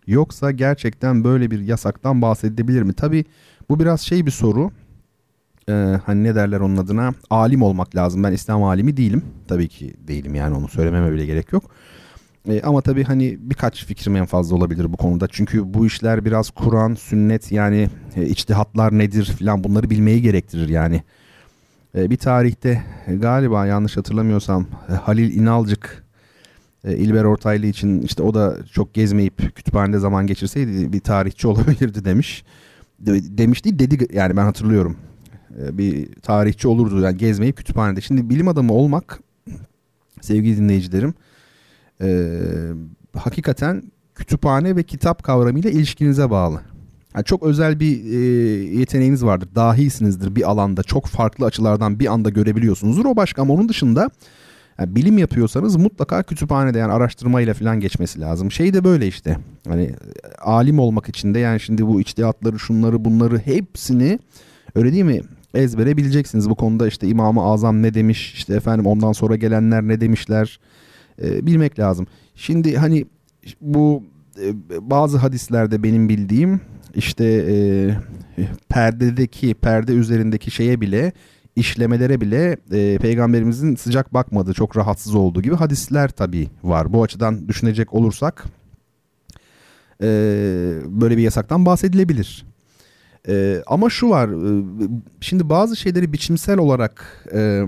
Yoksa 0.06 0.50
gerçekten 0.50 1.24
böyle 1.24 1.50
bir 1.50 1.60
yasaktan 1.60 2.22
bahsedilebilir 2.22 2.82
mi? 2.82 2.92
Tabi 2.92 3.24
bu 3.68 3.80
biraz 3.80 4.00
şey 4.00 4.26
bir 4.26 4.30
soru 4.30 4.70
e, 5.68 5.72
hani 6.06 6.24
ne 6.24 6.34
derler 6.34 6.60
onun 6.60 6.76
adına 6.76 7.14
alim 7.30 7.62
olmak 7.62 7.96
lazım. 7.96 8.22
Ben 8.22 8.32
İslam 8.32 8.64
alimi 8.64 8.96
değilim. 8.96 9.22
Tabii 9.48 9.68
ki 9.68 9.94
değilim 10.08 10.34
yani 10.34 10.56
onu 10.56 10.68
söylememe 10.68 11.12
bile 11.12 11.26
gerek 11.26 11.52
yok. 11.52 11.64
E, 12.48 12.62
ama 12.62 12.80
tabii 12.80 13.04
hani 13.04 13.36
birkaç 13.40 13.84
fikrim 13.86 14.16
en 14.16 14.26
fazla 14.26 14.56
olabilir 14.56 14.92
bu 14.92 14.96
konuda. 14.96 15.28
Çünkü 15.30 15.74
bu 15.74 15.86
işler 15.86 16.24
biraz 16.24 16.50
Kur'an, 16.50 16.94
sünnet 16.94 17.52
yani 17.52 17.88
e, 18.16 18.26
içtihatlar 18.26 18.98
nedir 18.98 19.24
falan 19.38 19.64
bunları 19.64 19.90
bilmeyi 19.90 20.22
gerektirir 20.22 20.68
yani. 20.68 21.02
E, 21.94 22.10
bir 22.10 22.16
tarihte 22.16 22.82
e, 23.06 23.14
galiba 23.14 23.66
yanlış 23.66 23.96
hatırlamıyorsam 23.96 24.66
e, 24.88 24.92
Halil 24.92 25.34
İnalcık 25.34 26.04
e, 26.84 26.96
İlber 26.96 27.24
Ortaylı 27.24 27.66
için 27.66 28.02
işte 28.02 28.22
o 28.22 28.34
da 28.34 28.56
çok 28.72 28.94
gezmeyip 28.94 29.56
kütüphanede 29.56 29.98
zaman 29.98 30.26
geçirseydi 30.26 30.92
bir 30.92 31.00
tarihçi 31.00 31.48
olabilirdi 31.48 32.04
demiş. 32.04 32.44
De, 32.98 33.38
demiş 33.38 33.64
değil 33.64 33.78
dedi 33.78 34.06
yani 34.12 34.36
ben 34.36 34.44
hatırlıyorum. 34.44 34.96
E, 35.62 35.78
bir 35.78 36.12
tarihçi 36.12 36.68
olurdu 36.68 37.00
yani 37.00 37.16
gezmeyip 37.16 37.56
kütüphanede. 37.56 38.00
Şimdi 38.00 38.30
bilim 38.30 38.48
adamı 38.48 38.72
olmak 38.72 39.20
sevgili 40.20 40.56
dinleyicilerim 40.56 41.14
e, 42.02 42.30
hakikaten 43.16 43.82
kütüphane 44.14 44.76
ve 44.76 44.82
kitap 44.82 45.22
kavramıyla 45.22 45.70
ilişkinize 45.70 46.30
bağlı. 46.30 46.60
Yani 47.14 47.24
çok 47.24 47.42
özel 47.42 47.80
bir 47.80 48.04
e, 48.04 48.16
yeteneğiniz 48.78 49.24
vardır. 49.24 49.48
Dahisinizdir 49.54 50.36
bir 50.36 50.50
alanda. 50.50 50.82
Çok 50.82 51.06
farklı 51.06 51.46
açılardan 51.46 52.00
bir 52.00 52.12
anda 52.12 52.30
görebiliyorsunuzdur. 52.30 53.04
O 53.04 53.16
başka 53.16 53.42
ama 53.42 53.54
onun 53.54 53.68
dışında 53.68 54.10
yani 54.78 54.96
bilim 54.96 55.18
yapıyorsanız 55.18 55.76
mutlaka 55.76 56.22
kütüphanede 56.22 56.78
yani 56.78 56.92
araştırmayla 56.92 57.54
falan 57.54 57.80
geçmesi 57.80 58.20
lazım. 58.20 58.50
Şey 58.50 58.74
de 58.74 58.84
böyle 58.84 59.06
işte. 59.06 59.38
Hani 59.68 59.94
alim 60.38 60.78
olmak 60.78 61.08
için 61.08 61.34
de 61.34 61.38
yani 61.38 61.60
şimdi 61.60 61.86
bu 61.86 62.00
içtihatları 62.00 62.58
şunları 62.58 63.04
bunları 63.04 63.38
hepsini 63.38 64.18
öyle 64.74 64.92
değil 64.92 65.04
mi? 65.04 65.22
Ezbere 65.54 65.96
bileceksiniz. 65.96 66.50
Bu 66.50 66.54
konuda 66.54 66.88
işte 66.88 67.08
İmam-ı 67.08 67.42
Azam 67.42 67.82
ne 67.82 67.94
demiş, 67.94 68.34
işte 68.34 68.54
efendim 68.54 68.86
ondan 68.86 69.12
sonra 69.12 69.36
gelenler 69.36 69.82
ne 69.82 70.00
demişler 70.00 70.60
e, 71.22 71.46
bilmek 71.46 71.78
lazım. 71.78 72.06
Şimdi 72.34 72.76
hani 72.76 73.06
bu 73.60 74.02
e, 74.42 74.52
bazı 74.90 75.18
hadislerde 75.18 75.82
benim 75.82 76.08
bildiğim 76.08 76.60
işte 76.94 77.24
e, 77.48 77.56
perdedeki 78.68 79.54
perde 79.54 79.92
üzerindeki 79.92 80.50
şeye 80.50 80.80
bile 80.80 81.12
işlemelere 81.56 82.20
bile 82.20 82.56
e, 82.72 82.98
peygamberimizin 82.98 83.74
sıcak 83.74 84.14
bakmadığı 84.14 84.54
çok 84.54 84.76
rahatsız 84.76 85.14
olduğu 85.14 85.42
gibi 85.42 85.54
hadisler 85.54 86.08
tabii 86.08 86.48
var. 86.62 86.92
Bu 86.92 87.02
açıdan 87.02 87.48
düşünecek 87.48 87.94
olursak 87.94 88.44
e, 90.02 90.06
böyle 90.86 91.16
bir 91.16 91.22
yasaktan 91.22 91.66
bahsedilebilir. 91.66 92.46
E, 93.28 93.62
ama 93.66 93.90
şu 93.90 94.10
var 94.10 94.28
e, 94.28 94.64
şimdi 95.20 95.48
bazı 95.48 95.76
şeyleri 95.76 96.12
biçimsel 96.12 96.58
olarak 96.58 97.26
e, 97.34 97.64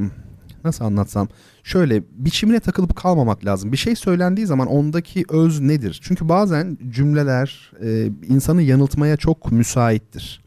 nasıl 0.65 0.85
anlatsam 0.85 1.29
şöyle 1.65 2.03
biçimine 2.11 2.61
takılıp 2.61 2.97
kalmamak 2.97 3.45
lazım. 3.45 3.73
Bir 3.73 3.77
şey 3.77 3.97
söylendiği 3.97 4.47
zaman 4.47 4.67
ondaki 4.69 5.25
öz 5.29 5.61
nedir? 5.61 6.01
Çünkü 6.03 6.29
bazen 6.29 6.79
cümleler 6.91 7.73
e, 7.83 8.11
insanı 8.29 8.63
yanıltmaya 8.63 9.17
çok 9.17 9.53
müsaittir. 9.53 10.45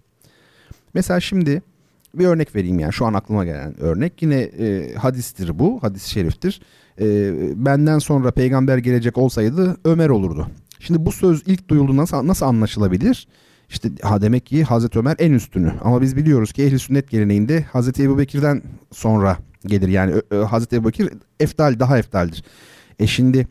Mesela 0.94 1.20
şimdi 1.20 1.62
bir 2.16 2.26
örnek 2.26 2.56
vereyim 2.56 2.80
yani 2.80 2.94
şu 2.94 3.06
an 3.06 3.14
aklıma 3.14 3.46
gelen 3.46 3.82
örnek 3.82 4.22
yine 4.22 4.40
e, 4.42 4.96
hadistir 4.96 5.60
bu 5.60 5.84
hadis 5.84 6.06
şeriftir. 6.06 6.62
E, 7.00 7.06
benden 7.66 8.00
sonra 8.00 8.32
peygamber 8.32 8.78
gelecek 8.78 9.18
olsaydı 9.18 9.78
Ömer 9.86 10.10
olurdu. 10.10 10.48
Şimdi 10.80 11.06
bu 11.06 11.12
söz 11.12 11.44
ilk 11.46 11.70
duyulduğunda 11.70 12.02
nasıl, 12.02 12.28
nasıl 12.28 12.46
anlaşılabilir? 12.46 13.28
İşte 13.72 13.90
ha 14.02 14.22
demek 14.22 14.46
ki 14.46 14.64
Hazreti 14.64 15.00
Ömer 15.00 15.16
en 15.20 15.32
üstünü. 15.32 15.74
Ama 15.84 16.02
biz 16.02 16.16
biliyoruz 16.16 16.54
ki 16.54 16.64
ehli 16.64 16.80
sünnet 16.80 17.10
geleneğinde 17.10 17.62
Hazreti 17.62 18.04
Ebu 18.04 18.18
Bekir'den 18.18 18.62
sonra 18.92 19.38
gelir. 19.66 19.88
Yani 19.88 20.14
Hazreti 20.50 20.76
Ebubekir 20.76 21.10
eftal 21.40 21.80
daha 21.80 21.98
eftaldir. 21.98 22.44
E 23.00 23.08
şimdi 23.08 23.48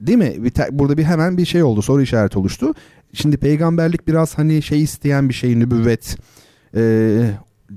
değil 0.00 0.18
mi? 0.18 0.34
Bir 0.38 0.52
burada 0.70 0.96
bir 0.96 1.04
hemen 1.04 1.38
bir 1.38 1.44
şey 1.44 1.62
oldu 1.62 1.82
soru 1.82 2.02
işareti 2.02 2.38
oluştu. 2.38 2.74
Şimdi 3.12 3.36
peygamberlik 3.36 4.08
biraz 4.08 4.38
hani 4.38 4.62
şey 4.62 4.82
isteyen 4.82 5.28
bir 5.28 5.34
şey 5.34 5.58
nübüvvet, 5.58 6.16
e, 6.76 7.30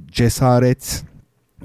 cesaret, 0.08 1.04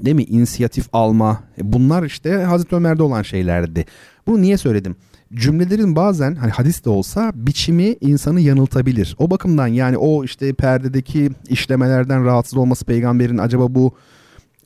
değil 0.01 0.15
mi? 0.15 0.23
İnisiyatif 0.23 0.87
alma. 0.93 1.43
E 1.61 1.73
bunlar 1.73 2.03
işte 2.03 2.33
Hazreti 2.33 2.75
Ömer'de 2.75 3.03
olan 3.03 3.21
şeylerdi. 3.21 3.85
Bunu 4.27 4.41
niye 4.41 4.57
söyledim? 4.57 4.95
Cümlelerin 5.33 5.95
bazen 5.95 6.35
hani 6.35 6.51
hadis 6.51 6.85
de 6.85 6.89
olsa 6.89 7.31
biçimi 7.35 7.95
insanı 8.01 8.41
yanıltabilir. 8.41 9.15
O 9.19 9.29
bakımdan 9.29 9.67
yani 9.67 9.97
o 9.97 10.23
işte 10.23 10.53
perdedeki 10.53 11.29
işlemelerden 11.49 12.25
rahatsız 12.25 12.57
olması 12.57 12.85
peygamberin 12.85 13.37
acaba 13.37 13.75
bu 13.75 13.93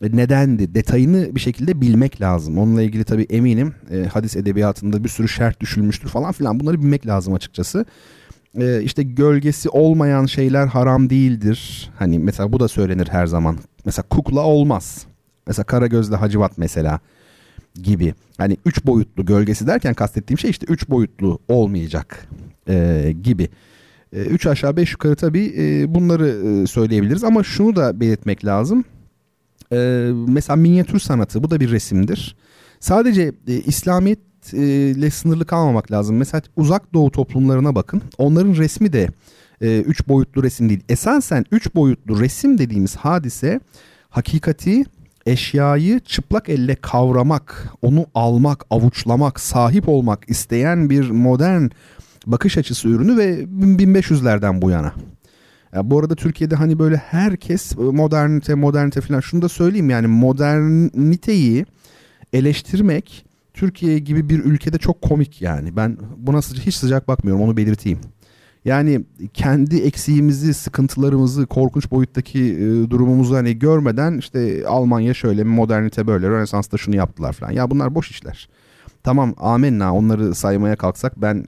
nedendi 0.02 0.76
detayını 0.76 1.36
bir 1.36 1.40
şekilde 1.40 1.82
bilmek 1.82 2.22
lazım. 2.22 2.58
Onunla 2.58 2.82
ilgili 2.82 3.04
tabii 3.04 3.28
eminim 3.30 3.76
e, 3.92 4.04
hadis 4.04 4.36
edebiyatında 4.36 5.04
bir 5.04 5.10
sürü 5.10 5.28
şerh 5.28 5.60
düşülmüştür 5.60 6.10
falan 6.10 6.32
filan 6.32 6.60
bunları 6.60 6.82
bilmek 6.82 7.08
lazım 7.08 7.34
açıkçası. 7.34 7.86
E, 8.56 8.82
işte 8.82 9.04
gölgesi 9.04 9.70
olmayan 9.70 10.26
şeyler 10.26 10.68
haram 10.68 11.10
değildir. 11.10 11.90
Hani 12.00 12.20
mesela 12.20 12.52
bu 12.52 12.60
da 12.60 12.68
söylenir 12.68 13.08
her 13.08 13.26
zaman. 13.28 13.58
Mesela 13.86 14.06
kukla 14.10 14.42
olmaz. 14.42 15.06
Mesela 15.48 15.66
Karagöz'le 15.66 16.12
Hacivat 16.12 16.58
mesela 16.58 17.00
gibi. 17.84 18.14
Hani 18.38 18.58
üç 18.66 18.86
boyutlu 18.86 19.26
gölgesi 19.26 19.68
derken 19.68 19.94
kastettiğim 19.94 20.40
şey 20.40 20.50
işte 20.50 20.66
üç 20.70 20.90
boyutlu 20.90 21.40
olmayacak 21.48 22.28
e, 22.70 23.14
gibi. 23.24 23.50
E, 24.14 24.22
üç 24.22 24.46
aşağı 24.46 24.78
beş 24.78 24.92
yukarı 24.92 25.16
tabii 25.16 25.54
e, 25.58 25.96
bunları 25.96 26.28
e, 26.28 26.68
söyleyebiliriz 26.68 27.24
ama 27.24 27.44
şunu 27.44 27.76
da 27.76 28.00
belirtmek 28.00 28.46
lazım. 28.46 28.84
E, 29.72 30.10
mesela 30.28 30.56
minyatür 30.56 31.00
sanatı 31.00 31.44
bu 31.44 31.52
da 31.52 31.60
bir 31.60 31.72
resimdir. 31.72 32.36
Sadece 32.80 33.32
e, 33.48 33.54
İslamiyet 33.54 34.20
ile 34.54 35.10
sınırlı 35.10 35.46
kalmamak 35.46 35.92
lazım. 35.92 36.18
Mesela 36.18 36.42
uzak 36.56 36.94
doğu 36.94 37.12
toplumlarına 37.12 37.76
bakın. 37.76 38.02
Onların 38.18 38.56
resmi 38.56 38.94
de 38.94 39.10
e, 39.62 39.82
üç 39.82 40.08
boyutlu 40.08 40.44
resim 40.44 40.70
değil. 40.70 40.84
Esasen 40.90 41.46
üç 41.52 41.76
boyutlu 41.76 42.20
resim 42.20 42.58
dediğimiz 42.58 42.96
hadise 42.96 43.60
hakikati 44.10 44.86
eşyayı 45.26 46.00
çıplak 46.00 46.50
elle 46.50 46.76
kavramak, 46.76 47.74
onu 47.82 48.06
almak, 48.16 48.66
avuçlamak, 48.70 49.40
sahip 49.40 49.90
olmak 49.90 50.30
isteyen 50.30 50.90
bir 50.90 51.10
modern 51.10 51.70
bakış 52.28 52.58
açısı 52.58 52.90
ürünü 52.90 53.18
ve 53.18 53.44
1500'lerden 53.44 54.62
bu 54.62 54.70
yana. 54.70 54.94
Ya 55.76 55.92
bu 55.92 56.00
arada 56.00 56.16
Türkiye'de 56.16 56.56
hani 56.56 56.80
böyle 56.80 56.98
herkes 56.98 57.78
modernite 57.78 58.56
modernite 58.56 59.02
falan 59.02 59.20
şunu 59.20 59.42
da 59.42 59.50
söyleyeyim 59.50 59.90
yani 59.90 60.08
moderniteyi 60.08 61.66
eleştirmek 62.34 63.26
Türkiye 63.54 64.00
gibi 64.00 64.30
bir 64.30 64.40
ülkede 64.40 64.78
çok 64.78 65.02
komik 65.02 65.42
yani. 65.42 65.76
Ben 65.76 65.98
buna 66.18 66.38
hiç 66.40 66.76
sıcak 66.76 67.08
bakmıyorum 67.08 67.44
onu 67.44 67.58
belirteyim. 67.58 68.00
Yani 68.66 69.02
kendi 69.34 69.78
eksiğimizi, 69.78 70.54
sıkıntılarımızı, 70.54 71.46
korkunç 71.46 71.92
boyuttaki 71.92 72.40
e, 72.40 72.90
durumumuzu 72.90 73.36
hani 73.36 73.60
görmeden 73.60 74.18
işte 74.18 74.68
Almanya 74.68 75.14
şöyle, 75.14 75.44
modernite 75.44 76.08
böyle, 76.08 76.30
Rönesans'ta 76.30 76.78
şunu 76.78 76.96
yaptılar 76.96 77.34
falan. 77.34 77.52
Ya 77.52 77.72
bunlar 77.72 77.96
boş 77.96 78.12
işler. 78.12 78.50
Tamam 79.04 79.34
amenna 79.38 79.94
onları 79.96 80.36
saymaya 80.36 80.76
kalksak 80.76 81.22
ben 81.22 81.46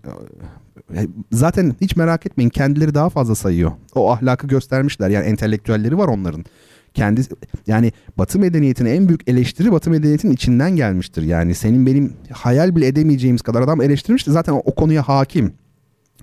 e, 0.96 1.08
zaten 1.32 1.76
hiç 1.82 1.96
merak 1.96 2.26
etmeyin 2.26 2.50
kendileri 2.50 2.94
daha 2.94 3.10
fazla 3.10 3.36
sayıyor. 3.36 3.72
O 3.96 4.12
ahlakı 4.12 4.48
göstermişler 4.48 5.10
yani 5.10 5.26
entelektüelleri 5.26 5.98
var 5.98 6.08
onların. 6.08 6.46
Kendi 6.94 7.22
yani 7.68 7.92
Batı 8.18 8.40
medeniyetine 8.40 8.92
en 8.92 9.08
büyük 9.08 9.30
eleştiri 9.30 9.72
Batı 9.72 9.90
medeniyetinin 9.90 10.34
içinden 10.34 10.76
gelmiştir. 10.76 11.22
Yani 11.22 11.56
senin 11.56 11.86
benim 11.86 12.14
hayal 12.32 12.76
bile 12.76 12.88
edemeyeceğimiz 12.88 13.42
kadar 13.42 13.62
adam 13.62 13.82
eleştirmişti. 13.82 14.32
Zaten 14.32 14.54
o, 14.54 14.62
o 14.66 14.76
konuya 14.76 15.08
hakim. 15.08 15.54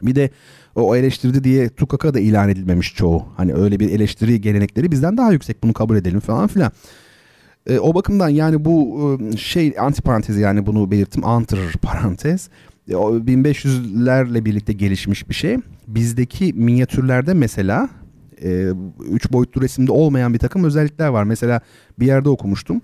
Bir 0.02 0.14
de 0.14 0.30
o 0.80 0.96
eleştirdi 0.96 1.44
diye 1.44 1.68
tukaka 1.68 2.14
da 2.14 2.20
ilan 2.20 2.48
edilmemiş 2.48 2.94
çoğu. 2.94 3.24
Hani 3.36 3.54
öyle 3.54 3.80
bir 3.80 3.90
eleştiri 3.90 4.40
gelenekleri 4.40 4.92
bizden 4.92 5.16
daha 5.16 5.32
yüksek 5.32 5.62
bunu 5.62 5.72
kabul 5.72 5.96
edelim 5.96 6.20
falan 6.20 6.46
filan. 6.46 6.72
E, 7.66 7.78
o 7.78 7.94
bakımdan 7.94 8.28
yani 8.28 8.64
bu 8.64 8.98
e, 9.32 9.36
şey 9.36 9.74
antiparantez 9.78 10.38
yani 10.38 10.66
bunu 10.66 10.90
belirttim 10.90 11.26
antır 11.26 11.72
parantez. 11.82 12.48
E, 12.88 12.96
o 12.96 13.16
1500'lerle 13.16 14.44
birlikte 14.44 14.72
gelişmiş 14.72 15.28
bir 15.28 15.34
şey. 15.34 15.56
Bizdeki 15.86 16.52
minyatürlerde 16.52 17.34
mesela 17.34 17.88
e, 18.44 18.72
üç 19.10 19.32
boyutlu 19.32 19.62
resimde 19.62 19.92
olmayan 19.92 20.34
bir 20.34 20.38
takım 20.38 20.64
özellikler 20.64 21.08
var. 21.08 21.24
Mesela 21.24 21.60
bir 21.98 22.06
yerde 22.06 22.28
okumuştum. 22.28 22.82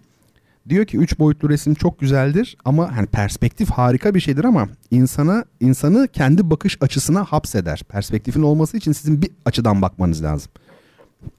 Diyor 0.68 0.84
ki 0.84 0.98
üç 0.98 1.18
boyutlu 1.18 1.48
resim 1.48 1.74
çok 1.74 2.00
güzeldir 2.00 2.56
ama 2.64 2.96
hani 2.96 3.06
perspektif 3.06 3.70
harika 3.70 4.14
bir 4.14 4.20
şeydir 4.20 4.44
ama 4.44 4.68
insana 4.90 5.44
insanı 5.60 6.08
kendi 6.08 6.50
bakış 6.50 6.78
açısına 6.80 7.24
hapseder. 7.24 7.82
Perspektifin 7.88 8.42
olması 8.42 8.76
için 8.76 8.92
sizin 8.92 9.22
bir 9.22 9.30
açıdan 9.44 9.82
bakmanız 9.82 10.22
lazım. 10.22 10.52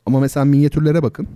Ama 0.05 0.19
mesela 0.19 0.45
minyatürlere 0.45 1.03
bakın. 1.03 1.28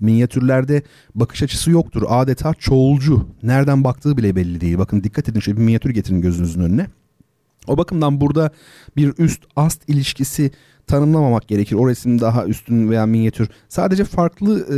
Minyatürlerde 0.00 0.82
bakış 1.14 1.42
açısı 1.42 1.70
yoktur. 1.70 2.02
Adeta 2.08 2.54
çoğulcu. 2.54 3.28
Nereden 3.42 3.84
baktığı 3.84 4.16
bile 4.16 4.36
belli 4.36 4.60
değil. 4.60 4.78
Bakın 4.78 5.04
dikkat 5.04 5.28
edin 5.28 5.40
şöyle 5.40 5.58
bir 5.58 5.64
minyatür 5.64 5.90
getirin 5.90 6.20
gözünüzün 6.20 6.60
önüne. 6.60 6.86
O 7.66 7.78
bakımdan 7.78 8.20
burada 8.20 8.50
bir 8.96 9.14
üst 9.18 9.42
ast 9.56 9.88
ilişkisi 9.88 10.50
tanımlamamak 10.86 11.48
gerekir. 11.48 11.76
O 11.76 11.88
resim 11.88 12.20
daha 12.20 12.46
üstün 12.46 12.90
veya 12.90 13.06
minyatür. 13.06 13.48
Sadece 13.68 14.04
farklı 14.04 14.60
e, 14.60 14.76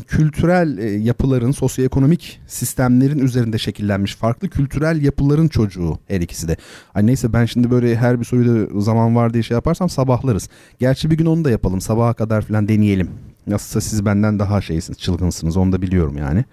kültürel 0.00 0.78
e, 0.78 0.90
yapıların, 0.90 1.50
sosyoekonomik 1.50 2.40
sistemlerin 2.46 3.18
üzerinde 3.18 3.58
şekillenmiş 3.58 4.14
farklı 4.14 4.48
kültürel 4.48 5.02
yapıların 5.02 5.48
çocuğu 5.48 5.98
her 6.08 6.20
ikisi 6.20 6.48
de. 6.48 6.56
Ay 6.94 7.06
neyse 7.06 7.32
ben 7.32 7.44
şimdi 7.44 7.70
böyle 7.70 7.96
her 7.96 8.20
bir 8.20 8.24
soruyu 8.24 8.70
da 8.74 8.80
zaman 8.80 9.16
var 9.16 9.34
diye 9.34 9.42
şey 9.42 9.54
yaparsam 9.54 9.88
sabahlarız. 9.88 10.48
Gerçi 10.78 11.10
bir 11.10 11.16
gün 11.16 11.26
onu 11.26 11.44
da 11.44 11.50
yapalım. 11.50 11.80
Sabaha 11.80 12.14
kadar 12.14 12.42
falan 12.42 12.68
deneyelim. 12.68 13.10
Nasılsa 13.46 13.80
siz 13.80 14.04
benden 14.04 14.38
daha 14.38 14.60
şeysiniz, 14.60 14.98
çılgınsınız. 14.98 15.56
Onu 15.56 15.72
da 15.72 15.82
biliyorum 15.82 16.16
yani. 16.18 16.44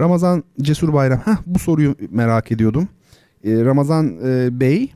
Ramazan 0.00 0.44
Cesur 0.60 0.92
Bayram. 0.92 1.18
Heh, 1.18 1.36
bu 1.46 1.58
soruyu 1.58 1.96
merak 2.10 2.52
ediyordum. 2.52 2.88
E, 3.44 3.64
Ramazan 3.64 4.16
e, 4.24 4.60
Bey 4.60 4.92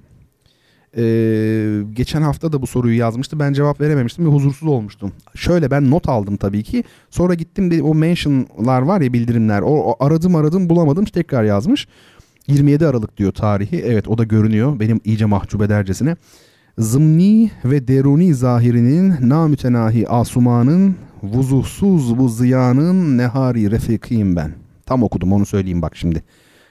ee, 0.97 1.83
geçen 1.93 2.23
hafta 2.23 2.53
da 2.53 2.63
bu 2.63 2.67
soruyu 2.67 2.99
yazmıştı. 2.99 3.39
Ben 3.39 3.53
cevap 3.53 3.81
verememiştim 3.81 4.27
ve 4.27 4.29
huzursuz 4.29 4.69
olmuştum. 4.69 5.13
Şöyle 5.35 5.71
ben 5.71 5.91
not 5.91 6.09
aldım 6.09 6.37
tabii 6.37 6.63
ki. 6.63 6.85
Sonra 7.11 7.35
gittim 7.35 7.71
de 7.71 7.83
o 7.83 7.95
mentionlar 7.95 8.83
var 8.83 9.01
ya 9.01 9.13
bildirimler. 9.13 9.63
O, 9.63 9.67
o 9.67 10.05
aradım 10.05 10.37
aradım 10.37 10.69
bulamadım 10.69 11.05
tekrar 11.05 11.45
yazmış. 11.45 11.89
27 12.47 12.87
Aralık 12.87 13.17
diyor 13.17 13.33
tarihi. 13.33 13.83
Evet 13.85 14.09
o 14.09 14.19
da 14.19 14.25
görünüyor. 14.25 14.81
Benim 14.81 15.01
iyice 15.05 15.25
mahcup 15.25 15.63
edercesine. 15.63 16.17
Zımni 16.79 17.51
ve 17.65 17.89
deruni 17.89 18.35
zahirinin 18.35 19.15
namütenahi 19.29 20.09
asumanın 20.09 20.97
vuzuhsuz 21.23 22.19
bu 22.19 22.29
ziyanın 22.29 23.19
nehari 23.19 23.71
refikiyim 23.71 24.37
ben. 24.37 24.53
Tam 24.87 25.03
okudum 25.03 25.33
onu 25.33 25.47
söyleyeyim 25.47 25.83
bak 25.83 25.97
şimdi. 25.97 26.23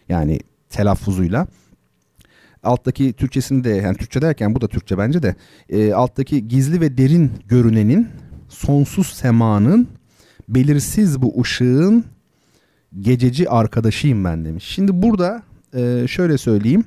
Yani 0.09 0.39
telaffuzuyla 0.69 1.47
alttaki 2.63 3.13
Türkçesini 3.13 3.63
de 3.63 3.69
yani 3.69 3.97
Türkçe 3.97 4.21
derken 4.21 4.55
bu 4.55 4.61
da 4.61 4.67
Türkçe 4.67 4.97
bence 4.97 5.23
de 5.23 5.35
e, 5.69 5.93
alttaki 5.93 6.47
gizli 6.47 6.81
ve 6.81 6.97
derin 6.97 7.31
görünenin 7.47 8.07
sonsuz 8.49 9.07
semanın 9.07 9.87
belirsiz 10.49 11.21
bu 11.21 11.41
ışığın 11.41 12.05
gececi 12.99 13.49
arkadaşıyım 13.49 14.23
ben 14.23 14.45
demiş. 14.45 14.63
Şimdi 14.63 15.01
burada 15.01 15.43
e, 15.73 16.05
şöyle 16.07 16.37
söyleyeyim. 16.37 16.85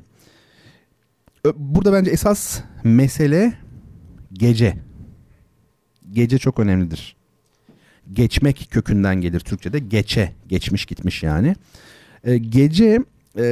Burada 1.57 1.93
bence 1.93 2.11
esas 2.11 2.61
mesele 2.85 3.53
gece. 4.33 4.77
Gece 6.13 6.39
çok 6.39 6.59
önemlidir. 6.59 7.17
Geçmek 8.13 8.69
kökünden 8.71 9.21
gelir 9.21 9.41
Türkçe'de. 9.41 9.79
Geçe, 9.79 10.33
geçmiş 10.49 10.87
gitmiş 10.87 11.23
yani. 11.23 11.57
E, 12.25 12.39
gece 12.39 12.99
e, 13.39 13.45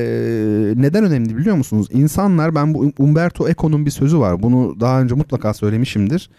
neden 0.76 1.04
önemli 1.04 1.36
biliyor 1.36 1.56
musunuz? 1.56 1.88
İnsanlar 1.90 2.54
ben 2.54 2.74
bu 2.74 2.92
Umberto 2.98 3.48
Eco'nun 3.48 3.86
bir 3.86 3.90
sözü 3.90 4.18
var. 4.18 4.42
Bunu 4.42 4.80
daha 4.80 5.00
önce 5.00 5.14
mutlaka 5.14 5.54
söylemişimdir. 5.54 6.30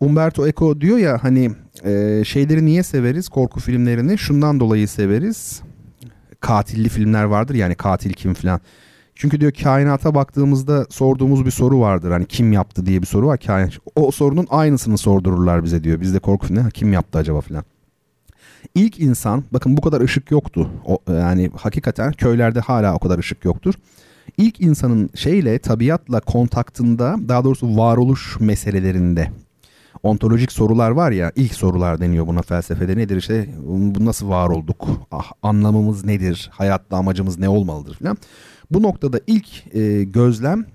Umberto 0.00 0.46
Eco 0.46 0.80
diyor 0.80 0.98
ya 0.98 1.18
hani 1.22 1.50
e, 1.84 2.22
şeyleri 2.24 2.66
niye 2.66 2.82
severiz 2.82 3.28
korku 3.28 3.60
filmlerini? 3.60 4.18
Şundan 4.18 4.60
dolayı 4.60 4.88
severiz. 4.88 5.62
Katilli 6.40 6.88
filmler 6.88 7.24
vardır 7.24 7.54
yani 7.54 7.74
katil 7.74 8.12
kim 8.12 8.34
falan. 8.34 8.60
Çünkü 9.14 9.40
diyor 9.40 9.52
kainata 9.52 10.14
baktığımızda 10.14 10.86
sorduğumuz 10.90 11.46
bir 11.46 11.50
soru 11.50 11.80
vardır. 11.80 12.10
Hani 12.10 12.26
kim 12.26 12.52
yaptı 12.52 12.86
diye 12.86 13.02
bir 13.02 13.06
soru 13.06 13.26
var. 13.26 13.38
Kain, 13.38 13.70
o 13.96 14.10
sorunun 14.10 14.46
aynısını 14.50 14.98
sordururlar 14.98 15.64
bize 15.64 15.84
diyor. 15.84 16.00
Bizde 16.00 16.18
korku 16.18 16.46
filmleri 16.46 16.70
kim 16.70 16.92
yaptı 16.92 17.18
acaba 17.18 17.40
falan. 17.40 17.64
İlk 18.74 19.00
insan 19.00 19.44
bakın 19.52 19.76
bu 19.76 19.80
kadar 19.80 20.00
ışık 20.00 20.30
yoktu. 20.30 20.70
O, 20.86 20.98
yani 21.12 21.50
hakikaten 21.56 22.12
köylerde 22.12 22.60
hala 22.60 22.94
o 22.94 22.98
kadar 22.98 23.18
ışık 23.18 23.44
yoktur. 23.44 23.74
İlk 24.38 24.60
insanın 24.60 25.10
şeyle 25.14 25.58
tabiatla 25.58 26.20
kontaktında 26.20 27.16
daha 27.28 27.44
doğrusu 27.44 27.76
varoluş 27.76 28.40
meselelerinde 28.40 29.30
ontolojik 30.02 30.52
sorular 30.52 30.90
var 30.90 31.10
ya 31.10 31.32
ilk 31.36 31.54
sorular 31.54 32.00
deniyor 32.00 32.26
buna 32.26 32.42
felsefede 32.42 32.96
nedir 32.96 33.16
işte 33.16 33.48
bu 33.66 34.04
nasıl 34.04 34.28
var 34.28 34.48
olduk 34.48 34.88
ah, 35.10 35.32
anlamımız 35.42 36.04
nedir 36.04 36.50
hayatta 36.52 36.96
amacımız 36.96 37.38
ne 37.38 37.48
olmalıdır 37.48 37.94
filan. 37.94 38.16
Bu 38.70 38.82
noktada 38.82 39.20
ilk 39.26 39.74
e, 39.74 40.04
gözlem 40.04 40.66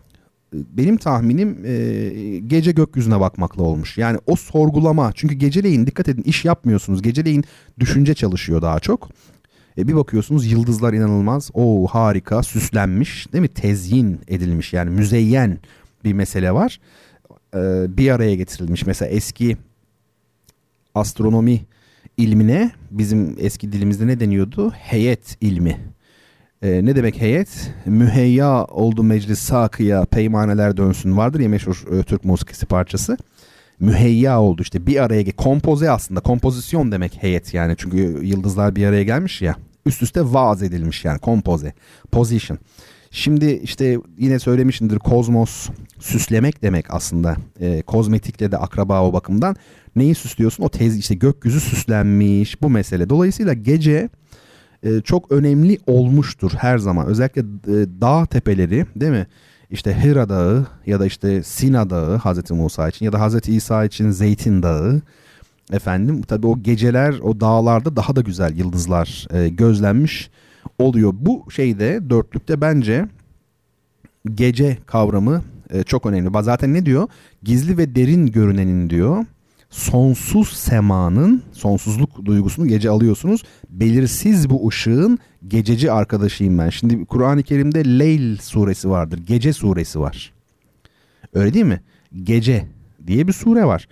benim 0.54 0.98
tahminim 0.98 1.66
e, 1.66 2.40
gece 2.48 2.72
gökyüzüne 2.72 3.20
bakmakla 3.20 3.64
olmuş. 3.64 3.98
Yani 3.98 4.20
o 4.28 4.36
sorgulama 4.36 5.12
çünkü 5.16 5.36
geceleyin 5.36 5.88
dikkat 5.88 6.10
edin 6.10 6.24
iş 6.24 6.46
yapmıyorsunuz 6.46 7.02
geceleyin 7.02 7.44
düşünce 7.80 8.14
çalışıyor 8.14 8.62
daha 8.62 8.80
çok. 8.80 9.10
E 9.78 9.88
bir 9.88 9.96
bakıyorsunuz 9.96 10.52
yıldızlar 10.52 10.94
inanılmaz. 10.94 11.50
O 11.54 11.88
harika 11.88 12.44
süslenmiş 12.44 13.34
değil 13.34 13.42
mi? 13.42 13.48
Tezyin 13.48 14.20
edilmiş 14.28 14.74
yani 14.74 14.90
müzeyyen 14.90 15.58
bir 16.04 16.14
mesele 16.14 16.52
var. 16.52 16.80
E, 17.56 17.58
bir 17.98 18.12
araya 18.12 18.36
getirilmiş. 18.36 18.86
Mesela 18.86 19.10
eski 19.10 19.58
astronomi 20.96 21.66
ilmine 22.18 22.72
bizim 22.92 23.36
eski 23.40 23.72
dilimizde 23.72 24.08
ne 24.08 24.20
deniyordu? 24.20 24.72
Heyet 24.72 25.38
ilmi. 25.42 25.89
E, 26.62 26.86
ne 26.86 26.96
demek 26.96 27.22
heyet? 27.22 27.72
Müheyya 27.86 28.66
oldu 28.66 29.04
meclis 29.04 29.40
sakıya 29.40 30.06
peymaneler 30.06 30.78
dönsün 30.78 31.18
vardır 31.18 31.40
ya 31.40 31.50
meşhur 31.50 31.86
e, 31.92 32.04
Türk 32.04 32.26
musikisi 32.26 32.66
parçası. 32.66 33.18
Müheyya 33.80 34.42
oldu 34.42 34.62
işte 34.62 34.88
bir 34.88 35.04
araya 35.04 35.32
kompoze 35.32 35.92
aslında 35.92 36.20
kompozisyon 36.20 36.92
demek 36.92 37.24
heyet 37.24 37.54
yani 37.54 37.76
çünkü 37.78 37.98
yıldızlar 38.26 38.76
bir 38.76 38.86
araya 38.86 39.04
gelmiş 39.04 39.42
ya 39.42 39.56
üst 39.86 40.04
üste 40.04 40.22
vaaz 40.24 40.64
edilmiş 40.64 41.06
yani 41.06 41.20
kompoze 41.20 41.74
position. 42.12 42.60
Şimdi 43.12 43.52
işte 43.52 43.98
yine 44.18 44.40
söylemişimdir 44.40 45.00
kozmos 45.00 45.70
süslemek 46.00 46.62
demek 46.62 46.94
aslında. 46.94 47.36
E, 47.60 47.82
kozmetikle 47.82 48.52
de 48.52 48.58
akraba 48.58 49.04
o 49.04 49.14
bakımdan. 49.14 49.56
Neyi 49.96 50.16
süslüyorsun? 50.16 50.64
O 50.64 50.70
tez 50.70 50.98
işte 50.98 51.16
gökyüzü 51.16 51.60
süslenmiş 51.60 52.62
bu 52.62 52.70
mesele. 52.70 53.10
Dolayısıyla 53.10 53.54
gece 53.54 54.10
e, 54.84 55.02
çok 55.02 55.32
önemli 55.32 55.80
olmuştur 55.88 56.52
her 56.58 56.78
zaman. 56.78 57.08
Özellikle 57.08 57.42
e, 57.42 58.02
dağ 58.02 58.26
tepeleri 58.26 58.86
değil 58.96 59.12
mi? 59.12 59.28
İşte 59.72 60.04
Hira 60.04 60.30
Dağı 60.30 60.66
ya 60.86 61.00
da 61.00 61.06
işte 61.06 61.44
Sina 61.44 61.90
Dağı 61.90 62.16
Hazreti 62.16 62.54
Musa 62.54 62.90
için 62.90 63.06
ya 63.06 63.14
da 63.14 63.22
Hazreti 63.22 63.56
İsa 63.56 63.86
için 63.86 64.12
Zeytin 64.12 64.64
Dağı. 64.64 65.02
Efendim 65.72 66.22
tabi 66.22 66.48
o 66.48 66.60
geceler 66.62 67.20
o 67.22 67.40
dağlarda 67.40 67.96
daha 67.96 68.16
da 68.16 68.22
güzel 68.22 68.58
yıldızlar 68.58 69.28
e, 69.34 69.50
gözlenmiş 69.50 70.30
oluyor. 70.80 71.14
Bu 71.16 71.52
şeyde 71.52 72.10
dörtlükte 72.10 72.62
bence 72.62 73.06
gece 74.36 74.78
kavramı 74.86 75.44
e, 75.70 75.84
çok 75.84 76.06
önemli. 76.06 76.44
Zaten 76.44 76.74
ne 76.74 76.86
diyor? 76.86 77.08
Gizli 77.44 77.78
ve 77.78 77.96
derin 77.96 78.28
görünenin 78.28 78.90
diyor. 78.90 79.26
Sonsuz 79.70 80.50
semanın 80.50 81.44
sonsuzluk 81.54 82.26
duygusunu 82.26 82.68
gece 82.68 82.90
alıyorsunuz. 82.90 83.44
Belirsiz 83.70 84.50
bu 84.50 84.68
ışığın 84.68 85.20
gececi 85.48 85.92
arkadaşıyım 85.92 86.58
ben. 86.58 86.70
Şimdi 86.70 87.06
Kur'an-ı 87.06 87.44
Kerim'de 87.44 88.00
Leyl 88.00 88.38
suresi 88.38 88.90
vardır. 88.90 89.20
Gece 89.26 89.54
suresi 89.54 90.00
var. 90.00 90.34
Öyle 91.34 91.54
değil 91.54 91.66
mi? 91.66 91.82
Gece 92.24 92.66
diye 93.08 93.28
bir 93.28 93.34
sure 93.34 93.66
var. 93.66 93.88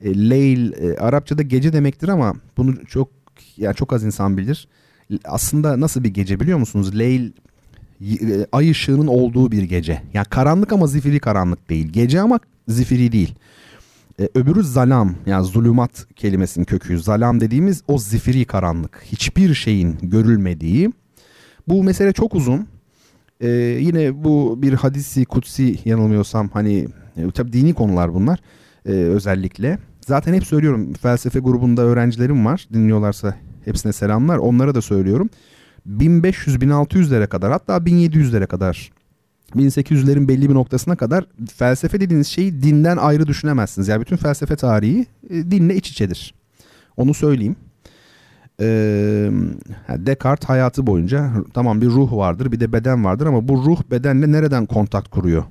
E, 0.00 0.30
Leyl 0.30 0.72
e, 0.72 0.96
Arapçada 0.96 1.42
gece 1.42 1.72
demektir 1.72 2.08
ama 2.08 2.34
bunu 2.56 2.86
çok 2.86 3.08
yani 3.56 3.74
çok 3.74 3.92
az 3.92 4.04
insan 4.04 4.36
bilir 4.36 4.68
aslında 5.24 5.80
nasıl 5.80 6.04
bir 6.04 6.08
gece 6.08 6.40
biliyor 6.40 6.58
musunuz? 6.58 6.98
Leyl 6.98 7.30
e, 8.00 8.46
ay 8.52 8.70
ışığının 8.70 9.06
olduğu 9.06 9.52
bir 9.52 9.62
gece. 9.62 10.02
Yani 10.14 10.26
karanlık 10.26 10.72
ama 10.72 10.86
zifiri 10.86 11.20
karanlık 11.20 11.70
değil. 11.70 11.88
Gece 11.88 12.20
ama 12.20 12.40
zifiri 12.68 13.12
değil. 13.12 13.34
Ee, 14.22 14.28
öbürü 14.34 14.62
zalam 14.62 15.14
yani 15.26 15.46
zulümat 15.46 16.06
kelimesinin 16.16 16.64
kökü. 16.64 16.98
Zalam 16.98 17.40
dediğimiz 17.40 17.82
o 17.88 17.98
zifiri 17.98 18.44
karanlık. 18.44 19.02
Hiçbir 19.04 19.54
şeyin 19.54 19.98
görülmediği. 20.02 20.92
Bu 21.68 21.82
mesele 21.84 22.12
çok 22.12 22.34
uzun. 22.34 22.66
Ee, 23.40 23.48
yine 23.80 24.24
bu 24.24 24.62
bir 24.62 24.72
hadisi 24.72 25.24
kutsi 25.24 25.78
yanılmıyorsam 25.84 26.48
hani 26.48 26.88
e, 27.16 27.30
tabi 27.30 27.52
dini 27.52 27.74
konular 27.74 28.14
bunlar 28.14 28.38
e, 28.86 28.90
özellikle. 28.90 29.78
Zaten 30.06 30.34
hep 30.34 30.46
söylüyorum 30.46 30.92
felsefe 30.92 31.38
grubunda 31.38 31.82
öğrencilerim 31.82 32.46
var 32.46 32.66
dinliyorlarsa 32.72 33.34
Hepsine 33.64 33.92
selamlar. 33.92 34.36
Onlara 34.38 34.74
da 34.74 34.82
söylüyorum. 34.82 35.30
1500-1600'lere 35.88 37.26
kadar 37.26 37.52
hatta 37.52 37.76
1700'lere 37.76 38.46
kadar 38.46 38.90
1800'lerin 39.56 40.28
belli 40.28 40.48
bir 40.48 40.54
noktasına 40.54 40.96
kadar 40.96 41.24
felsefe 41.56 42.00
dediğiniz 42.00 42.26
şeyi 42.26 42.62
dinden 42.62 42.96
ayrı 42.96 43.26
düşünemezsiniz. 43.26 43.88
Yani 43.88 44.00
bütün 44.00 44.16
felsefe 44.16 44.56
tarihi 44.56 45.06
e, 45.30 45.50
dinle 45.50 45.76
iç 45.76 45.90
içedir. 45.90 46.34
Onu 46.96 47.14
söyleyeyim. 47.14 47.56
Ee, 48.60 49.30
Descartes 49.88 50.48
hayatı 50.48 50.86
boyunca 50.86 51.32
tamam 51.54 51.80
bir 51.80 51.86
ruh 51.86 52.12
vardır 52.12 52.52
bir 52.52 52.60
de 52.60 52.72
beden 52.72 53.04
vardır 53.04 53.26
ama 53.26 53.48
bu 53.48 53.56
ruh 53.64 53.82
bedenle 53.90 54.32
nereden 54.32 54.66
kontak 54.66 55.10
kuruyor? 55.10 55.44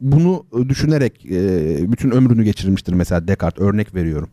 Bunu 0.00 0.46
düşünerek 0.68 1.26
e, 1.26 1.92
bütün 1.92 2.10
ömrünü 2.10 2.44
geçirmiştir 2.44 2.92
mesela 2.92 3.28
Descartes 3.28 3.64
örnek 3.64 3.94
veriyorum. 3.94 4.28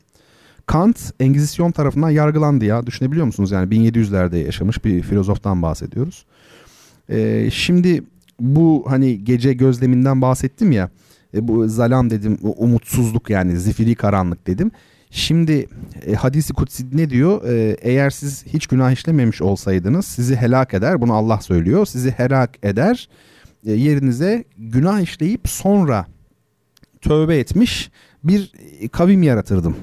Kant 0.65 1.13
Engizisyon 1.19 1.71
tarafından 1.71 2.09
yargılandı 2.09 2.65
ya. 2.65 2.88
Düşünebiliyor 2.88 3.26
musunuz? 3.26 3.51
Yani 3.51 3.76
1700'lerde 3.76 4.38
yaşamış 4.38 4.86
bir 4.86 5.01
filozoftan 5.01 5.61
bahsediyoruz. 5.61 6.26
Ee, 7.09 7.49
şimdi 7.51 8.03
bu 8.44 8.86
hani 8.88 9.24
gece 9.24 9.54
gözleminden 9.54 10.22
bahsettim 10.22 10.72
ya. 10.72 10.89
E, 11.34 11.48
bu 11.48 11.68
zalam 11.68 12.10
dedim, 12.10 12.38
umutsuzluk 12.41 13.30
yani 13.30 13.58
zifiri 13.58 13.96
karanlık 13.96 14.48
dedim. 14.48 14.72
Şimdi 15.12 15.68
e, 16.06 16.14
hadisi 16.14 16.54
kutsi 16.54 16.98
ne 16.98 17.10
diyor? 17.10 17.44
E, 17.44 17.78
eğer 17.82 18.10
siz 18.10 18.46
hiç 18.46 18.68
günah 18.68 18.91
işlememiş 18.91 19.41
olsaydınız 19.41 20.06
sizi 20.06 20.36
helak 20.36 20.74
eder. 20.74 21.02
Bunu 21.02 21.14
Allah 21.14 21.41
söylüyor. 21.41 21.86
Sizi 21.86 22.12
helak 22.12 22.58
eder. 22.64 23.10
E, 23.66 23.72
yerinize 23.72 24.44
günah 24.58 25.02
işleyip 25.02 25.50
sonra 25.50 26.06
tövbe 27.02 27.38
etmiş 27.38 27.91
bir 28.24 28.52
kavim 28.91 29.24
yaratırdım. 29.24 29.76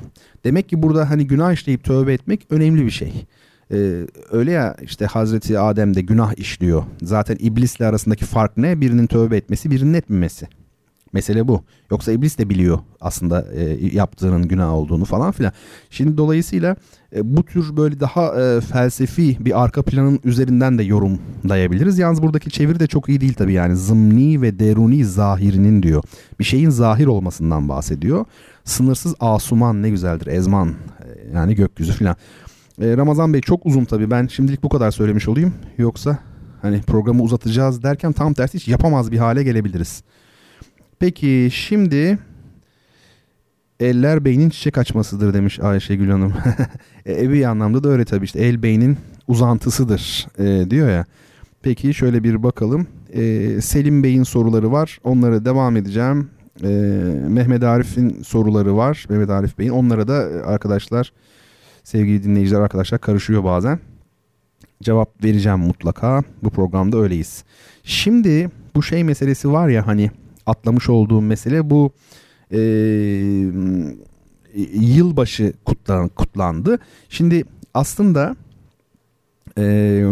Demek 0.45 0.69
ki 0.69 0.83
burada 0.83 1.11
hani 1.11 1.27
günah 1.27 1.53
işleyip 1.53 1.85
tövbe 1.85 2.13
etmek 2.13 2.47
önemli 2.51 2.87
bir 2.87 2.91
şey. 2.91 3.27
Ee, 3.73 4.07
öyle 4.31 4.51
ya 4.51 4.77
işte 4.83 5.07
Hazreti 5.07 5.59
Adem 5.59 5.95
de 5.95 6.01
günah 6.01 6.39
işliyor. 6.39 6.83
Zaten 7.03 7.37
iblisle 7.41 7.87
arasındaki 7.87 8.25
fark 8.25 8.57
ne? 8.57 8.81
Birinin 8.81 9.07
tövbe 9.07 9.37
etmesi, 9.37 9.71
birinin 9.71 9.95
etmemesi. 9.95 10.49
Mesele 11.12 11.49
bu. 11.49 11.62
Yoksa 11.91 12.12
iblis 12.12 12.39
de 12.39 12.51
biliyor 12.51 12.79
aslında 13.01 13.47
e, 13.55 13.89
yaptığının 13.97 14.49
günah 14.49 14.73
olduğunu 14.75 15.05
falan 15.05 15.33
filan. 15.33 15.53
Şimdi 15.91 16.16
dolayısıyla 16.16 16.77
e, 17.16 17.37
bu 17.37 17.45
tür 17.45 17.77
böyle 17.77 18.01
daha 18.01 18.43
e, 18.43 18.61
felsefi 18.61 19.37
bir 19.45 19.62
arka 19.62 19.83
planın 19.83 20.21
üzerinden 20.25 20.79
de 20.79 20.83
yorumlayabiliriz. 20.83 21.99
Yalnız 21.99 22.23
buradaki 22.23 22.51
çeviri 22.51 22.81
de 22.81 22.87
çok 22.87 23.09
iyi 23.09 23.21
değil 23.21 23.35
tabii 23.35 23.53
yani. 23.53 23.77
Zımni 23.77 24.43
ve 24.43 24.59
deruni 24.59 25.05
zahirinin 25.05 25.83
diyor. 25.83 26.03
Bir 26.39 26.45
şeyin 26.45 26.71
zahir 26.71 27.07
olmasından 27.07 27.68
bahsediyor. 27.68 28.25
Sınırsız 28.64 29.14
asuman 29.21 29.83
ne 29.83 29.91
güzeldir. 29.91 30.27
Ezman 30.27 30.68
e, 30.68 30.75
yani 31.35 31.55
gökyüzü 31.55 31.93
filan. 31.93 32.16
E, 32.81 32.97
Ramazan 32.97 33.35
Bey 33.35 33.41
çok 33.41 33.66
uzun 33.66 33.85
tabii. 33.85 34.11
Ben 34.11 34.26
şimdilik 34.26 34.62
bu 34.62 34.68
kadar 34.68 34.91
söylemiş 34.91 35.28
olayım. 35.28 35.55
Yoksa 35.78 36.18
hani 36.62 36.83
programı 36.83 37.22
uzatacağız 37.22 37.83
derken 37.83 38.12
tam 38.12 38.35
tersi 38.35 38.59
hiç 38.59 38.68
yapamaz 38.68 39.12
bir 39.12 39.18
hale 39.18 39.43
gelebiliriz. 39.43 40.03
Peki 40.99 41.49
şimdi 41.53 42.18
eller 43.81 44.24
beynin 44.24 44.51
çiçek 44.51 44.78
açmasıdır 44.78 45.35
demiş 45.35 45.61
Ayşegül 45.61 46.11
Hanım. 46.11 46.35
e, 47.07 47.31
bir 47.31 47.45
anlamda 47.45 47.85
da 47.85 47.89
öyle 47.89 48.05
tabii 48.05 48.24
işte 48.24 48.41
el 48.41 48.62
beynin 48.62 48.97
uzantısıdır 49.28 50.26
e, 50.39 50.70
diyor 50.70 50.91
ya. 50.91 51.05
Peki 51.62 51.95
şöyle 51.95 52.24
bir 52.24 52.43
bakalım. 52.43 52.87
E, 53.12 53.61
Selim 53.61 54.03
Bey'in 54.03 54.22
soruları 54.22 54.72
var. 54.72 54.99
Onları 55.05 55.45
devam 55.45 55.76
edeceğim. 55.76 56.31
E, 56.62 56.68
Mehmet 57.28 57.62
Arif'in 57.62 58.22
soruları 58.22 58.76
var. 58.76 59.07
Mehmet 59.09 59.31
Arif 59.31 59.59
Bey'in. 59.59 59.70
Onlara 59.70 60.09
da 60.09 60.14
arkadaşlar 60.47 61.12
sevgili 61.91 62.22
dinleyiciler 62.22 62.61
arkadaşlar 62.61 63.01
karışıyor 63.01 63.45
bazen. 63.45 63.80
Cevap 64.82 65.24
vereceğim 65.24 65.59
mutlaka. 65.59 66.22
Bu 66.43 66.51
programda 66.51 66.99
öyleyiz. 66.99 67.45
Şimdi 67.84 68.51
bu 68.74 68.82
şey 68.82 69.05
meselesi 69.05 69.53
var 69.53 69.68
ya 69.68 69.86
hani 69.86 70.11
atlamış 70.47 70.88
olduğum 70.88 71.20
mesele 71.20 71.70
bu 71.70 71.93
e, 72.53 72.61
yılbaşı 74.72 75.53
kutlan, 75.64 76.09
kutlandı. 76.09 76.78
Şimdi 77.09 77.45
aslında 77.74 78.36
e, 79.59 80.05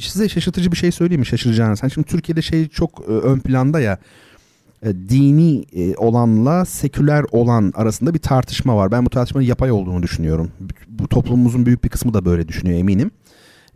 size 0.00 0.28
şaşırtıcı 0.28 0.72
bir 0.72 0.76
şey 0.76 0.92
söyleyeyim 0.92 1.20
mi 1.20 1.26
şaşıracağınız. 1.26 1.82
Hani 1.82 1.90
şimdi 1.90 2.06
Türkiye'de 2.06 2.42
şey 2.42 2.68
çok 2.68 3.08
ön 3.08 3.38
planda 3.38 3.80
ya 3.80 3.98
e, 4.82 4.94
dini 4.94 5.64
e, 5.72 5.96
olanla 5.96 6.64
seküler 6.64 7.24
olan 7.32 7.72
arasında 7.76 8.14
bir 8.14 8.18
tartışma 8.18 8.76
var. 8.76 8.92
Ben 8.92 9.06
bu 9.06 9.10
tartışmanın 9.10 9.46
yapay 9.46 9.72
olduğunu 9.72 10.02
düşünüyorum. 10.02 10.50
Bu 10.88 11.08
toplumumuzun 11.08 11.66
büyük 11.66 11.84
bir 11.84 11.88
kısmı 11.88 12.14
da 12.14 12.24
böyle 12.24 12.48
düşünüyor 12.48 12.78
eminim. 12.78 13.10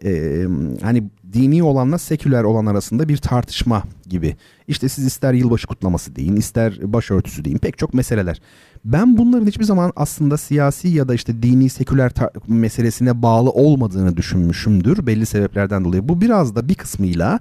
e, 0.05 0.45
hani 0.83 1.05
dini 1.33 1.63
olanla 1.63 1.99
seküler 1.99 2.45
olan 2.45 2.67
arasında 2.67 3.09
bir 3.09 3.17
tartışma 3.17 3.83
gibi. 4.09 4.37
İşte 4.69 4.89
siz 4.89 5.07
ister 5.07 5.35
yılbaşı 5.35 5.67
kutlaması 5.67 6.17
deyin, 6.17 6.37
ister 6.37 6.93
başörtüsü 6.93 7.45
deyin 7.45 7.59
pek 7.59 7.79
çok 7.79 7.95
meseleler. 7.95 8.41
Ben 8.85 9.19
bunların 9.19 9.47
hiçbir 9.47 9.65
zaman 9.65 9.93
aslında 9.97 10.37
siyasi 10.37 10.89
ya 10.89 11.09
da 11.09 11.15
işte 11.15 11.43
dini 11.43 11.69
seküler 11.69 12.13
meselesine 12.49 13.23
bağlı 13.23 13.51
olmadığını 13.51 14.17
düşünmüşümdür 14.17 15.07
belli 15.07 15.27
sebeplerden 15.27 15.85
dolayı. 15.85 16.09
Bu 16.09 16.21
biraz 16.21 16.55
da 16.57 16.69
bir 16.69 16.75
kısmıyla 16.75 17.41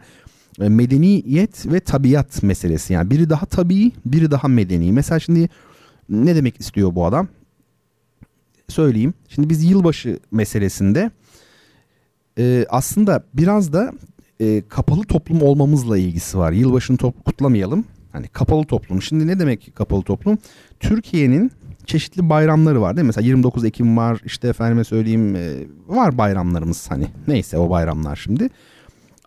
medeniyet 0.67 1.65
ve 1.71 1.79
tabiat 1.79 2.43
meselesi. 2.43 2.93
Yani 2.93 3.11
biri 3.11 3.29
daha 3.29 3.45
tabii, 3.45 3.91
biri 4.05 4.31
daha 4.31 4.47
medeni. 4.47 4.91
Mesela 4.91 5.19
şimdi 5.19 5.49
ne 6.09 6.35
demek 6.35 6.59
istiyor 6.59 6.95
bu 6.95 7.05
adam? 7.05 7.27
Söyleyeyim. 8.67 9.13
Şimdi 9.29 9.49
biz 9.49 9.63
yılbaşı 9.63 10.19
meselesinde 10.31 11.11
e, 12.37 12.65
aslında 12.69 13.23
biraz 13.33 13.73
da 13.73 13.91
e, 14.39 14.61
kapalı 14.69 15.03
toplum 15.03 15.41
olmamızla 15.41 15.97
ilgisi 15.97 16.37
var. 16.37 16.51
Yılbaşını 16.51 16.97
top, 16.97 17.25
kutlamayalım. 17.25 17.85
Hani 18.11 18.27
kapalı 18.27 18.65
toplum. 18.65 19.01
Şimdi 19.01 19.27
ne 19.27 19.39
demek 19.39 19.75
kapalı 19.75 20.01
toplum? 20.01 20.37
Türkiye'nin 20.79 21.51
çeşitli 21.85 22.29
bayramları 22.29 22.81
var 22.81 22.95
değil 22.95 23.03
mi? 23.03 23.07
Mesela 23.07 23.27
29 23.27 23.65
Ekim 23.65 23.97
var 23.97 24.21
işte 24.25 24.47
efendime 24.47 24.83
söyleyeyim 24.83 25.35
e, 25.35 25.53
var 25.87 26.17
bayramlarımız 26.17 26.91
hani 26.91 27.07
neyse 27.27 27.57
o 27.57 27.69
bayramlar 27.69 28.15
şimdi. 28.15 28.49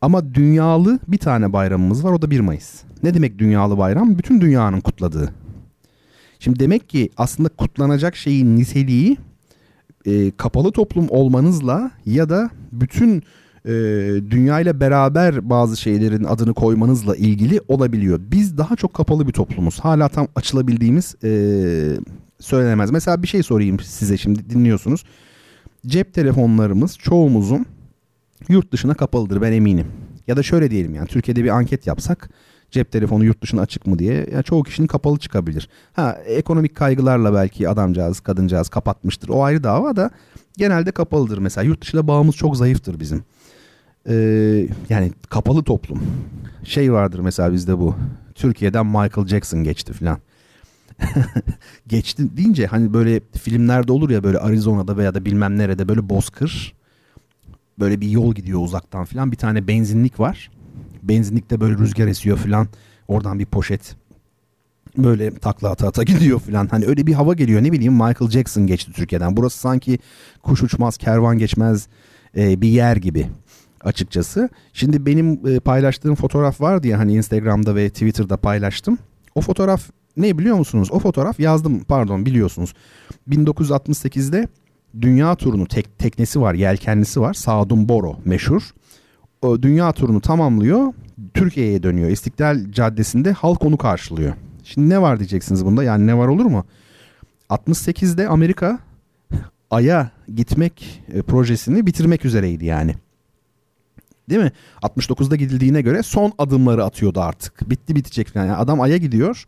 Ama 0.03 0.34
dünyalı 0.34 0.98
bir 1.09 1.18
tane 1.18 1.53
bayramımız 1.53 2.05
var 2.05 2.12
o 2.12 2.22
da 2.22 2.30
1 2.30 2.40
Mayıs. 2.40 2.82
Ne 3.03 3.14
demek 3.14 3.38
dünyalı 3.38 3.78
bayram? 3.78 4.18
Bütün 4.18 4.40
dünyanın 4.40 4.80
kutladığı. 4.80 5.32
Şimdi 6.38 6.59
demek 6.59 6.88
ki 6.88 7.11
aslında 7.16 7.48
kutlanacak 7.48 8.16
şeyin 8.16 8.57
niteliği 8.57 9.16
e, 10.07 10.30
kapalı 10.30 10.72
toplum 10.72 11.07
olmanızla 11.09 11.90
ya 12.07 12.28
da 12.28 12.50
bütün 12.72 13.22
e, 13.66 13.72
dünya 14.30 14.61
ile 14.61 14.80
beraber 14.80 15.50
bazı 15.50 15.76
şeylerin 15.76 16.24
adını 16.24 16.55
koymanızla 16.55 17.16
ilgili 17.16 17.61
olabiliyor. 17.68 18.20
Biz 18.30 18.59
daha 18.59 18.76
çok 18.76 18.94
kapalı 18.94 19.28
bir 19.28 19.32
toplumuz. 19.32 19.80
Hala 19.80 20.09
tam 20.09 20.28
açılabildiğimiz 20.36 21.14
e, 21.24 21.30
söylenemez. 22.40 22.90
Mesela 22.90 23.22
bir 23.22 23.28
şey 23.28 23.42
sorayım 23.42 23.80
size 23.80 24.16
şimdi 24.16 24.50
dinliyorsunuz. 24.50 25.05
Cep 25.86 26.14
telefonlarımız 26.14 26.98
çoğumuzun 26.98 27.66
yurt 28.49 28.72
dışına 28.72 28.95
kapalıdır 28.95 29.43
ben 29.43 29.53
eminim. 29.53 29.86
Ya 30.26 30.36
da 30.36 30.43
şöyle 30.43 30.70
diyelim 30.70 30.95
yani 30.95 31.07
Türkiye'de 31.07 31.45
bir 31.45 31.49
anket 31.49 31.86
yapsak 31.86 32.30
cep 32.70 32.93
telefonu 32.93 33.24
yurt 33.24 33.43
dışına 33.43 33.61
açık 33.61 33.86
mı 33.86 33.99
diye 33.99 34.26
ya 34.32 34.43
çoğu 34.43 34.62
kişinin 34.62 34.86
kapalı 34.86 35.18
çıkabilir. 35.18 35.68
Ha 35.93 36.18
ekonomik 36.26 36.76
kaygılarla 36.76 37.34
belki 37.34 37.68
adamcağız, 37.68 38.20
kadıncağız 38.20 38.68
kapatmıştır. 38.68 39.28
O 39.28 39.43
ayrı 39.43 39.64
dava 39.64 39.97
da 39.97 40.11
genelde 40.57 40.90
kapalıdır 40.90 41.38
mesela. 41.38 41.64
Yurt 41.64 41.80
dışıyla 41.82 42.09
bağımız 42.09 42.36
çok 42.36 42.57
zayıftır 42.57 43.01
bizim. 43.01 43.24
Ee, 44.09 44.14
yani 44.88 45.12
kapalı 45.30 45.62
toplum. 45.62 46.03
Şey 46.64 46.93
vardır 46.93 47.18
mesela 47.18 47.53
bizde 47.53 47.78
bu. 47.78 47.95
Türkiye'den 48.34 48.86
Michael 48.86 49.26
Jackson 49.26 49.64
geçti 49.64 49.93
filan. 49.93 50.18
geçti 51.86 52.36
deyince 52.36 52.66
hani 52.66 52.93
böyle 52.93 53.20
filmlerde 53.32 53.93
olur 53.93 54.11
ya 54.11 54.24
böyle 54.24 54.38
Arizona'da 54.38 54.97
veya 54.97 55.14
da 55.14 55.24
bilmem 55.24 55.59
nerede 55.59 55.88
böyle 55.88 56.09
bozkır 56.09 56.74
böyle 57.82 58.00
bir 58.00 58.08
yol 58.08 58.34
gidiyor 58.34 58.60
uzaktan 58.60 59.04
filan 59.04 59.32
bir 59.32 59.36
tane 59.36 59.68
benzinlik 59.68 60.20
var. 60.20 60.50
Benzinlikte 61.02 61.60
böyle 61.60 61.78
rüzgar 61.78 62.06
esiyor 62.06 62.38
filan. 62.38 62.68
Oradan 63.08 63.38
bir 63.38 63.46
poşet 63.46 63.96
böyle 64.96 65.34
takla 65.34 65.70
ata 65.70 65.88
ata 65.88 66.02
gidiyor 66.12 66.40
filan. 66.40 66.66
Hani 66.66 66.86
öyle 66.86 67.06
bir 67.06 67.12
hava 67.12 67.34
geliyor 67.34 67.62
ne 67.62 67.72
bileyim 67.72 67.92
Michael 67.92 68.30
Jackson 68.30 68.66
geçti 68.66 68.92
Türkiye'den. 68.92 69.36
Burası 69.36 69.58
sanki 69.58 69.98
kuş 70.42 70.62
uçmaz 70.62 70.96
kervan 70.96 71.38
geçmez 71.38 71.88
e, 72.36 72.60
bir 72.60 72.68
yer 72.68 72.96
gibi 72.96 73.26
açıkçası. 73.80 74.48
Şimdi 74.72 75.06
benim 75.06 75.46
e, 75.46 75.60
paylaştığım 75.60 76.14
fotoğraf 76.14 76.60
vardı 76.60 76.86
ya 76.86 76.98
hani 76.98 77.14
Instagram'da 77.14 77.74
ve 77.74 77.90
Twitter'da 77.90 78.36
paylaştım. 78.36 78.98
O 79.34 79.40
fotoğraf 79.40 79.90
ne 80.16 80.38
biliyor 80.38 80.56
musunuz? 80.56 80.88
O 80.92 80.98
fotoğraf 80.98 81.40
yazdım 81.40 81.84
pardon 81.84 82.26
biliyorsunuz. 82.26 82.74
1968'de 83.28 84.48
dünya 85.01 85.34
turunu 85.34 85.66
tek, 85.66 85.99
teknesi 85.99 86.40
var, 86.40 86.55
yelkenlisi 86.55 87.20
var. 87.20 87.34
Sadun 87.34 87.88
Boro 87.88 88.16
meşhur. 88.24 88.62
O 89.43 89.62
dünya 89.62 89.93
turunu 89.93 90.20
tamamlıyor. 90.20 90.93
Türkiye'ye 91.34 91.82
dönüyor. 91.82 92.11
İstiklal 92.11 92.72
Caddesi'nde 92.72 93.32
halk 93.32 93.64
onu 93.64 93.76
karşılıyor. 93.76 94.34
Şimdi 94.64 94.88
ne 94.88 95.03
var 95.03 95.18
diyeceksiniz 95.18 95.64
bunda? 95.64 95.84
Yani 95.84 96.07
ne 96.07 96.18
var 96.18 96.28
olur 96.28 96.45
mu? 96.45 96.64
68'de 97.51 98.28
Amerika 98.28 98.78
Ay'a 99.70 100.11
gitmek 100.34 101.03
e, 101.12 101.22
projesini 101.22 101.86
bitirmek 101.86 102.24
üzereydi 102.24 102.64
yani. 102.64 102.95
Değil 104.30 104.43
mi? 104.43 104.53
69'da 104.82 105.36
gidildiğine 105.36 105.82
göre 105.82 106.03
son 106.03 106.32
adımları 106.38 106.84
atıyordu 106.84 107.20
artık. 107.20 107.70
Bitti 107.70 107.97
bitecek 107.97 108.34
yani 108.34 108.53
adam 108.53 108.80
Ay'a 108.80 108.97
gidiyor. 108.97 109.45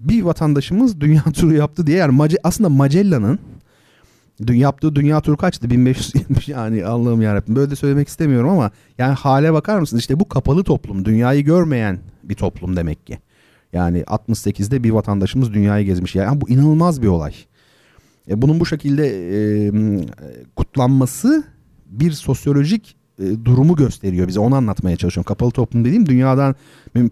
Bir 0.00 0.22
vatandaşımız 0.22 1.00
dünya 1.00 1.22
turu 1.34 1.54
yaptı 1.54 1.86
diye 1.86 1.98
yani 1.98 2.28
aslında 2.44 2.68
Magellan'ın 2.68 3.38
yaptığı 4.40 4.96
dünya 4.96 5.20
turu 5.20 5.36
kaçtı? 5.36 5.70
1570 5.70 6.48
yani 6.48 6.84
Allah'ım 6.84 7.22
yarabbim. 7.22 7.56
Böyle 7.56 7.70
de 7.70 7.76
söylemek 7.76 8.08
istemiyorum 8.08 8.50
ama 8.50 8.70
yani 8.98 9.14
hale 9.14 9.52
bakar 9.52 9.78
mısın? 9.78 9.98
İşte 9.98 10.20
bu 10.20 10.28
kapalı 10.28 10.64
toplum. 10.64 11.04
Dünyayı 11.04 11.44
görmeyen 11.44 11.98
bir 12.24 12.34
toplum 12.34 12.76
demek 12.76 13.06
ki. 13.06 13.18
Yani 13.72 14.00
68'de 14.00 14.84
bir 14.84 14.90
vatandaşımız 14.90 15.54
dünyayı 15.54 15.86
gezmiş. 15.86 16.14
Yani 16.14 16.40
bu 16.40 16.48
inanılmaz 16.48 17.02
bir 17.02 17.06
olay. 17.06 17.34
E, 18.28 18.42
bunun 18.42 18.60
bu 18.60 18.66
şekilde 18.66 19.06
e, 19.06 19.70
kutlanması 20.56 21.44
bir 21.86 22.12
sosyolojik 22.12 22.96
e, 23.18 23.44
durumu 23.44 23.76
gösteriyor 23.76 24.28
bize. 24.28 24.40
Onu 24.40 24.54
anlatmaya 24.54 24.96
çalışıyorum. 24.96 25.28
Kapalı 25.28 25.50
toplum 25.50 25.84
dediğim 25.84 26.06
dünyadan 26.06 26.54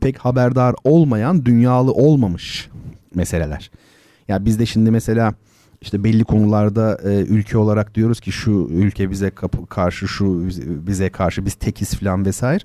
pek 0.00 0.18
haberdar 0.18 0.74
olmayan, 0.84 1.44
dünyalı 1.44 1.92
olmamış 1.92 2.70
meseleler. 3.14 3.70
Ya 3.72 4.34
yani 4.34 4.46
bizde 4.46 4.66
şimdi 4.66 4.90
mesela 4.90 5.34
işte 5.82 6.04
belli 6.04 6.24
konularda 6.24 6.98
e, 7.04 7.22
ülke 7.22 7.58
olarak 7.58 7.94
diyoruz 7.94 8.20
ki 8.20 8.32
şu 8.32 8.50
ülke 8.70 9.10
bize 9.10 9.30
kapı, 9.30 9.66
karşı 9.66 10.08
şu 10.08 10.48
bize 10.86 11.10
karşı 11.10 11.46
biz 11.46 11.54
tekiz 11.54 11.94
falan 11.94 12.26
vesaire. 12.26 12.64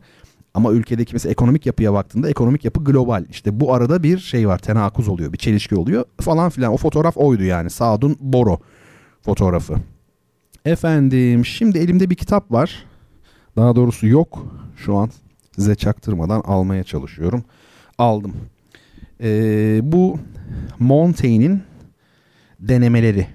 Ama 0.54 0.72
ülkedeki 0.72 1.14
mesela 1.14 1.32
ekonomik 1.32 1.66
yapıya 1.66 1.94
baktığında 1.94 2.30
ekonomik 2.30 2.66
yapı 2.66 2.84
global. 2.84 3.26
İşte 3.30 3.60
bu 3.60 3.74
arada 3.74 4.04
bir 4.04 4.18
şey 4.18 4.48
var 4.48 4.58
tenakuz 4.58 5.08
oluyor 5.08 5.34
bir 5.34 5.38
çelişki 5.38 5.76
oluyor 5.76 6.06
falan 6.22 6.50
filan. 6.50 6.74
O 6.74 6.78
fotoğraf 6.78 7.18
oydu 7.18 7.44
yani 7.44 7.70
Sadun 7.70 8.18
Boro 8.20 8.60
fotoğrafı. 9.22 9.76
Efendim 10.66 11.46
şimdi 11.46 11.78
elimde 11.78 12.10
bir 12.10 12.16
kitap 12.16 12.52
var. 12.52 12.86
Daha 13.56 13.76
doğrusu 13.76 14.08
yok 14.08 14.46
şu 14.78 14.96
an 14.96 15.10
size 15.56 15.76
çaktırmadan 15.76 16.42
almaya 16.42 16.84
çalışıyorum. 16.84 17.44
Aldım. 17.98 18.34
Ee, 19.22 19.80
bu 19.84 20.20
Montaigne'in 20.80 21.62
denemeleri 22.60 23.28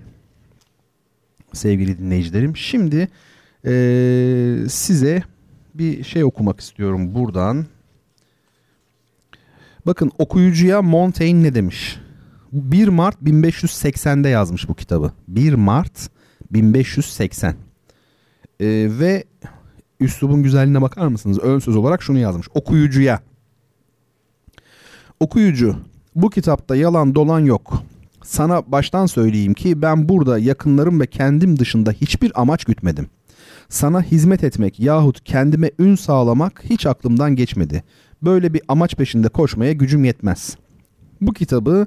sevgili 1.53 1.99
dinleyicilerim. 1.99 2.57
Şimdi 2.57 3.09
e, 3.67 3.73
size 4.69 5.23
bir 5.75 6.05
şey 6.05 6.25
okumak 6.25 6.61
istiyorum 6.61 7.15
buradan. 7.15 7.67
Bakın 9.87 10.11
okuyucuya 10.19 10.83
Montaigne 10.83 11.43
ne 11.43 11.55
demiş? 11.55 11.99
1 12.53 12.89
Mart 12.89 13.23
1580'de 13.23 14.29
yazmış 14.29 14.69
bu 14.69 14.75
kitabı. 14.75 15.13
1 15.29 15.55
Mart 15.55 16.11
1580. 16.51 17.51
Ee, 17.51 17.57
ve 18.91 19.25
üslubun 20.01 20.43
güzelliğine 20.43 20.83
bakar 20.83 21.07
mısınız? 21.07 21.39
Ön 21.39 21.59
söz 21.59 21.77
olarak 21.77 22.03
şunu 22.03 22.19
yazmış. 22.19 22.49
Okuyucuya. 22.55 23.21
Okuyucu 25.21 25.77
bu 26.15 26.31
kitapta 26.31 26.77
yalan 26.77 27.15
dolan 27.15 27.41
yok. 27.41 27.83
Sana 28.25 28.73
baştan 28.73 29.07
söyleyeyim 29.07 29.55
ki 29.55 29.83
ben 29.83 30.09
burada 30.09 30.39
yakınlarım 30.39 31.01
ve 31.01 31.07
kendim 31.07 31.59
dışında 31.59 31.93
hiçbir 31.93 32.41
amaç 32.41 32.65
gütmedim. 32.65 33.07
Sana 33.69 34.03
hizmet 34.03 34.45
etmek 34.45 34.81
yahut 34.81 35.25
kendime 35.25 35.71
ün 35.79 35.95
sağlamak 35.95 36.63
hiç 36.65 36.87
aklımdan 36.87 37.37
geçmedi. 37.37 37.85
Böyle 38.23 38.55
bir 38.55 38.63
amaç 38.69 38.95
peşinde 38.95 39.29
koşmaya 39.29 39.73
gücüm 39.73 40.05
yetmez. 40.05 40.57
Bu 41.21 41.33
kitabı 41.33 41.87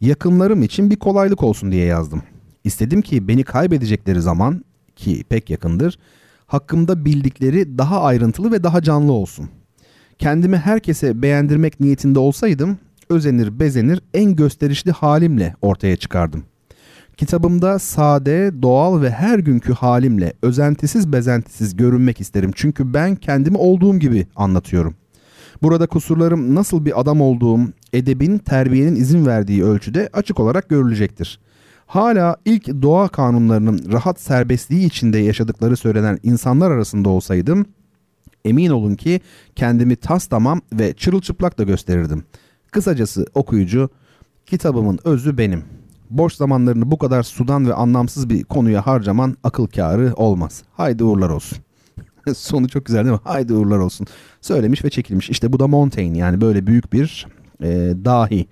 yakınlarım 0.00 0.62
için 0.62 0.90
bir 0.90 0.96
kolaylık 0.96 1.42
olsun 1.42 1.72
diye 1.72 1.86
yazdım. 1.86 2.22
İstedim 2.64 3.02
ki 3.02 3.28
beni 3.28 3.44
kaybedecekleri 3.44 4.20
zaman 4.20 4.64
ki 4.96 5.24
pek 5.28 5.50
yakındır, 5.50 5.98
hakkımda 6.46 7.04
bildikleri 7.04 7.78
daha 7.78 8.02
ayrıntılı 8.02 8.52
ve 8.52 8.62
daha 8.62 8.82
canlı 8.82 9.12
olsun. 9.12 9.50
Kendimi 10.18 10.56
herkese 10.56 11.22
beğendirmek 11.22 11.80
niyetinde 11.80 12.18
olsaydım 12.18 12.78
özenir 13.08 13.60
bezenir 13.60 14.00
en 14.14 14.36
gösterişli 14.36 14.90
halimle 14.90 15.54
ortaya 15.62 15.96
çıkardım. 15.96 16.44
Kitabımda 17.16 17.78
sade, 17.78 18.62
doğal 18.62 19.02
ve 19.02 19.10
her 19.10 19.38
günkü 19.38 19.72
halimle 19.72 20.32
özentisiz 20.42 21.12
bezentisiz 21.12 21.76
görünmek 21.76 22.20
isterim. 22.20 22.50
Çünkü 22.54 22.94
ben 22.94 23.16
kendimi 23.16 23.56
olduğum 23.56 23.98
gibi 23.98 24.26
anlatıyorum. 24.36 24.94
Burada 25.62 25.86
kusurlarım 25.86 26.54
nasıl 26.54 26.84
bir 26.84 27.00
adam 27.00 27.20
olduğum, 27.20 27.60
edebin, 27.92 28.38
terbiyenin 28.38 28.96
izin 28.96 29.26
verdiği 29.26 29.64
ölçüde 29.64 30.08
açık 30.12 30.40
olarak 30.40 30.68
görülecektir. 30.68 31.40
hala 31.86 32.36
ilk 32.44 32.82
doğa 32.82 33.08
kanunlarının 33.08 33.92
rahat 33.92 34.20
serbestliği 34.20 34.86
içinde 34.86 35.18
yaşadıkları 35.18 35.76
söylenen 35.76 36.18
insanlar 36.22 36.70
arasında 36.70 37.08
olsaydım 37.08 37.66
emin 38.44 38.70
olun 38.70 38.94
ki 38.94 39.20
kendimi 39.56 39.96
tas 39.96 40.26
tamam 40.26 40.60
ve 40.72 40.92
çırılçıplak 40.92 41.58
da 41.58 41.62
gösterirdim. 41.62 42.24
Kısacası 42.74 43.26
okuyucu 43.34 43.90
kitabımın 44.46 44.98
özü 45.04 45.38
benim. 45.38 45.64
Boş 46.10 46.34
zamanlarını 46.34 46.90
bu 46.90 46.98
kadar 46.98 47.22
sudan 47.22 47.68
ve 47.68 47.74
anlamsız 47.74 48.30
bir 48.30 48.44
konuya 48.44 48.86
harcaman 48.86 49.36
akıl 49.44 49.66
kârı 49.66 50.12
olmaz. 50.16 50.62
Haydi 50.72 51.04
uğurlar 51.04 51.30
olsun. 51.30 51.58
Sonu 52.34 52.68
çok 52.68 52.86
güzel 52.86 53.04
değil 53.04 53.14
mi? 53.14 53.20
Haydi 53.24 53.54
uğurlar 53.54 53.78
olsun. 53.78 54.06
Söylemiş 54.40 54.84
ve 54.84 54.90
çekilmiş. 54.90 55.30
İşte 55.30 55.52
bu 55.52 55.60
da 55.60 55.66
Montaigne 55.66 56.18
yani 56.18 56.40
böyle 56.40 56.66
büyük 56.66 56.92
bir 56.92 57.26
e, 57.62 57.68
dahi. 58.04 58.46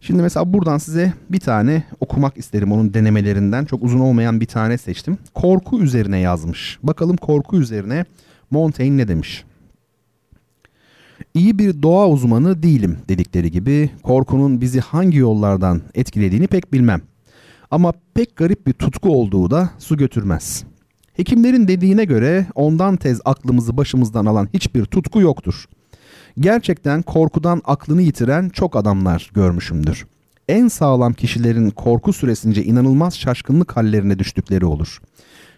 Şimdi 0.00 0.22
mesela 0.22 0.52
buradan 0.52 0.78
size 0.78 1.12
bir 1.30 1.40
tane 1.40 1.84
okumak 2.00 2.38
isterim 2.38 2.72
onun 2.72 2.94
denemelerinden. 2.94 3.64
Çok 3.64 3.82
uzun 3.82 4.00
olmayan 4.00 4.40
bir 4.40 4.46
tane 4.46 4.78
seçtim. 4.78 5.18
Korku 5.34 5.80
üzerine 5.80 6.18
yazmış. 6.18 6.78
Bakalım 6.82 7.16
korku 7.16 7.56
üzerine 7.56 8.04
Montaigne 8.50 8.96
ne 8.96 9.08
demiş? 9.08 9.44
İyi 11.34 11.58
bir 11.58 11.82
doğa 11.82 12.08
uzmanı 12.08 12.62
değilim 12.62 12.98
dedikleri 13.08 13.50
gibi 13.50 13.90
korkunun 14.02 14.60
bizi 14.60 14.80
hangi 14.80 15.18
yollardan 15.18 15.82
etkilediğini 15.94 16.46
pek 16.46 16.72
bilmem. 16.72 17.02
Ama 17.70 17.92
pek 18.14 18.36
garip 18.36 18.66
bir 18.66 18.72
tutku 18.72 19.10
olduğu 19.10 19.50
da 19.50 19.70
su 19.78 19.96
götürmez. 19.96 20.64
Hekimlerin 21.12 21.68
dediğine 21.68 22.04
göre 22.04 22.46
ondan 22.54 22.96
tez 22.96 23.20
aklımızı 23.24 23.76
başımızdan 23.76 24.26
alan 24.26 24.48
hiçbir 24.54 24.84
tutku 24.84 25.20
yoktur. 25.20 25.64
Gerçekten 26.40 27.02
korkudan 27.02 27.62
aklını 27.64 28.02
yitiren 28.02 28.48
çok 28.48 28.76
adamlar 28.76 29.30
görmüşümdür. 29.34 30.06
En 30.48 30.68
sağlam 30.68 31.12
kişilerin 31.12 31.70
korku 31.70 32.12
süresince 32.12 32.64
inanılmaz 32.64 33.18
şaşkınlık 33.18 33.76
hallerine 33.76 34.18
düştükleri 34.18 34.64
olur. 34.66 35.00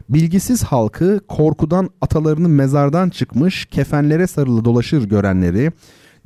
Bilgisiz 0.09 0.63
halkı 0.63 1.21
korkudan 1.29 1.91
atalarının 2.01 2.51
mezardan 2.51 3.11
çıkmış 3.11 3.67
kefenlere 3.67 4.27
sarılı 4.27 4.65
dolaşır 4.65 5.05
görenleri, 5.05 5.73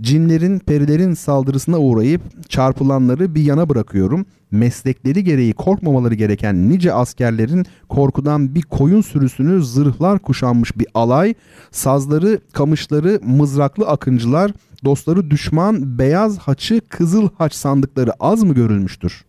cinlerin, 0.00 0.58
perilerin 0.58 1.14
saldırısına 1.14 1.78
uğrayıp 1.78 2.50
çarpılanları 2.50 3.34
bir 3.34 3.42
yana 3.42 3.68
bırakıyorum. 3.68 4.26
Meslekleri 4.50 5.24
gereği 5.24 5.52
korkmamaları 5.52 6.14
gereken 6.14 6.68
nice 6.68 6.92
askerlerin 6.92 7.66
korkudan 7.88 8.54
bir 8.54 8.62
koyun 8.62 9.00
sürüsünü 9.00 9.64
zırhlar 9.64 10.18
kuşanmış 10.18 10.78
bir 10.78 10.86
alay, 10.94 11.34
sazları, 11.70 12.40
kamışları, 12.52 13.20
mızraklı 13.22 13.86
akıncılar, 13.86 14.52
dostları 14.84 15.30
düşman, 15.30 15.98
beyaz 15.98 16.38
haçı, 16.38 16.80
kızıl 16.88 17.28
haç 17.38 17.54
sandıkları 17.54 18.12
az 18.20 18.42
mı 18.42 18.54
görülmüştür? 18.54 19.27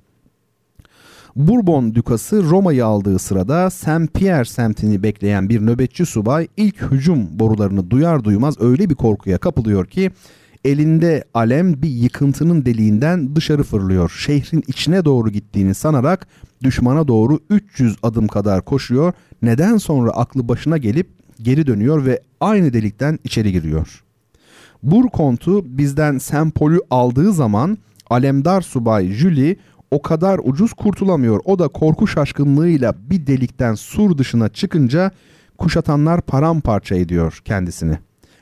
Bourbon 1.36 1.96
Dükası 1.96 2.44
Roma'yı 2.44 2.86
aldığı 2.86 3.20
sırada 3.20 3.70
Saint 3.70 4.14
Pierre 4.14 4.46
semtini 4.46 5.04
bekleyen 5.04 5.50
bir 5.50 5.66
nöbetçi 5.66 6.06
subay 6.06 6.48
ilk 6.58 6.82
hücum 6.82 7.40
borularını 7.40 7.90
duyar 7.90 8.24
duymaz 8.24 8.62
öyle 8.62 8.90
bir 8.90 8.96
korkuya 8.96 9.38
kapılıyor 9.38 9.86
ki 9.86 10.12
elinde 10.66 11.24
alem 11.34 11.82
bir 11.82 11.90
yıkıntının 11.90 12.66
deliğinden 12.66 13.36
dışarı 13.36 13.64
fırlıyor. 13.64 14.12
Şehrin 14.18 14.64
içine 14.68 15.06
doğru 15.06 15.30
gittiğini 15.30 15.74
sanarak 15.74 16.28
düşmana 16.64 17.08
doğru 17.08 17.40
300 17.50 17.98
adım 18.04 18.28
kadar 18.28 18.66
koşuyor. 18.66 19.14
Neden 19.42 19.78
sonra 19.78 20.12
aklı 20.12 20.48
başına 20.48 20.78
gelip 20.78 21.10
geri 21.42 21.68
dönüyor 21.68 22.06
ve 22.06 22.22
aynı 22.40 22.74
delikten 22.74 23.20
içeri 23.24 23.52
giriyor. 23.52 24.04
Burkont'u 24.84 25.78
bizden 25.78 26.18
Sempol'ü 26.18 26.80
aldığı 26.90 27.34
zaman 27.34 27.78
Alemdar 28.10 28.62
subay 28.62 29.12
Julie 29.12 29.56
o 29.92 30.02
kadar 30.02 30.40
ucuz 30.44 30.74
kurtulamıyor. 30.74 31.40
O 31.46 31.60
da 31.60 31.68
korku 31.68 32.08
şaşkınlığıyla 32.08 32.96
bir 33.10 33.28
delikten 33.28 33.76
sur 33.76 34.18
dışına 34.18 34.50
çıkınca 34.50 35.12
kuşatanlar 35.58 36.22
paramparça 36.22 36.96
ediyor 36.96 37.42
kendisini. 37.46 38.00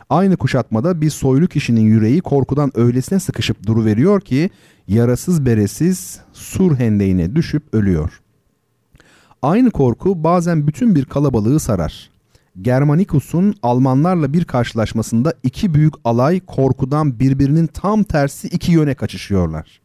Aynı 0.10 0.38
kuşatmada 0.38 1.02
bir 1.02 1.10
soylu 1.10 1.48
kişinin 1.48 1.82
yüreği 1.82 2.22
korkudan 2.22 2.72
öylesine 2.76 3.20
sıkışıp 3.20 3.66
duruveriyor 3.66 4.22
ki 4.22 4.50
yarasız 4.88 5.46
beresiz 5.46 6.20
sur 6.34 6.76
hendeğine 6.76 7.36
düşüp 7.36 7.64
ölüyor. 7.74 8.22
Aynı 9.42 9.72
korku 9.72 10.24
bazen 10.24 10.68
bütün 10.68 10.96
bir 10.96 11.06
kalabalığı 11.06 11.60
sarar. 11.60 12.10
Germanicus'un 12.62 13.56
Almanlarla 13.64 14.34
bir 14.34 14.46
karşılaşmasında 14.46 15.34
iki 15.44 15.74
büyük 15.74 15.94
alay 16.04 16.40
korkudan 16.40 17.20
birbirinin 17.20 17.68
tam 17.68 18.04
tersi 18.04 18.48
iki 18.48 18.72
yöne 18.72 18.96
kaçışıyorlar. 18.96 19.82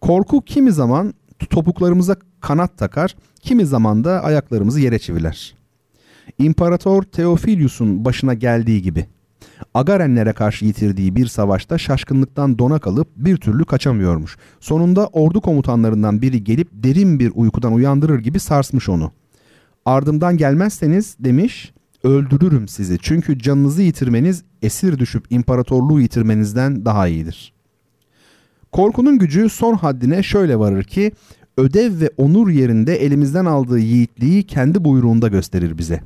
Korku 0.00 0.42
kimi 0.42 0.72
zaman 0.72 1.14
topuklarımıza 1.50 2.16
kanat 2.40 2.78
takar, 2.78 3.16
kimi 3.40 3.66
zaman 3.66 4.04
da 4.04 4.24
ayaklarımızı 4.24 4.80
yere 4.80 4.98
çiviler. 4.98 5.54
İmparator 6.38 7.02
Theophilus'un 7.02 8.04
başına 8.04 8.34
geldiği 8.34 8.82
gibi. 8.82 9.06
Agarenlere 9.74 10.32
karşı 10.32 10.64
yitirdiği 10.64 11.16
bir 11.16 11.26
savaşta 11.26 11.78
şaşkınlıktan 11.78 12.58
dona 12.58 12.78
kalıp 12.78 13.08
bir 13.16 13.36
türlü 13.36 13.64
kaçamıyormuş. 13.64 14.36
Sonunda 14.60 15.06
ordu 15.06 15.40
komutanlarından 15.40 16.22
biri 16.22 16.44
gelip 16.44 16.68
derin 16.72 17.20
bir 17.20 17.32
uykudan 17.34 17.72
uyandırır 17.72 18.18
gibi 18.18 18.40
sarsmış 18.40 18.88
onu. 18.88 19.12
Ardımdan 19.84 20.36
gelmezseniz 20.36 21.16
demiş 21.18 21.72
öldürürüm 22.04 22.68
sizi 22.68 22.98
çünkü 23.02 23.38
canınızı 23.38 23.82
yitirmeniz 23.82 24.42
esir 24.62 24.98
düşüp 24.98 25.24
imparatorluğu 25.30 26.00
yitirmenizden 26.00 26.84
daha 26.84 27.08
iyidir.'' 27.08 27.59
Korkunun 28.72 29.18
gücü 29.18 29.48
son 29.48 29.74
haddine 29.74 30.22
şöyle 30.22 30.58
varır 30.58 30.84
ki 30.84 31.12
ödev 31.56 32.00
ve 32.00 32.10
onur 32.16 32.50
yerinde 32.50 32.96
elimizden 32.96 33.44
aldığı 33.44 33.78
yiğitliği 33.78 34.42
kendi 34.42 34.84
buyruğunda 34.84 35.28
gösterir 35.28 35.78
bize. 35.78 36.00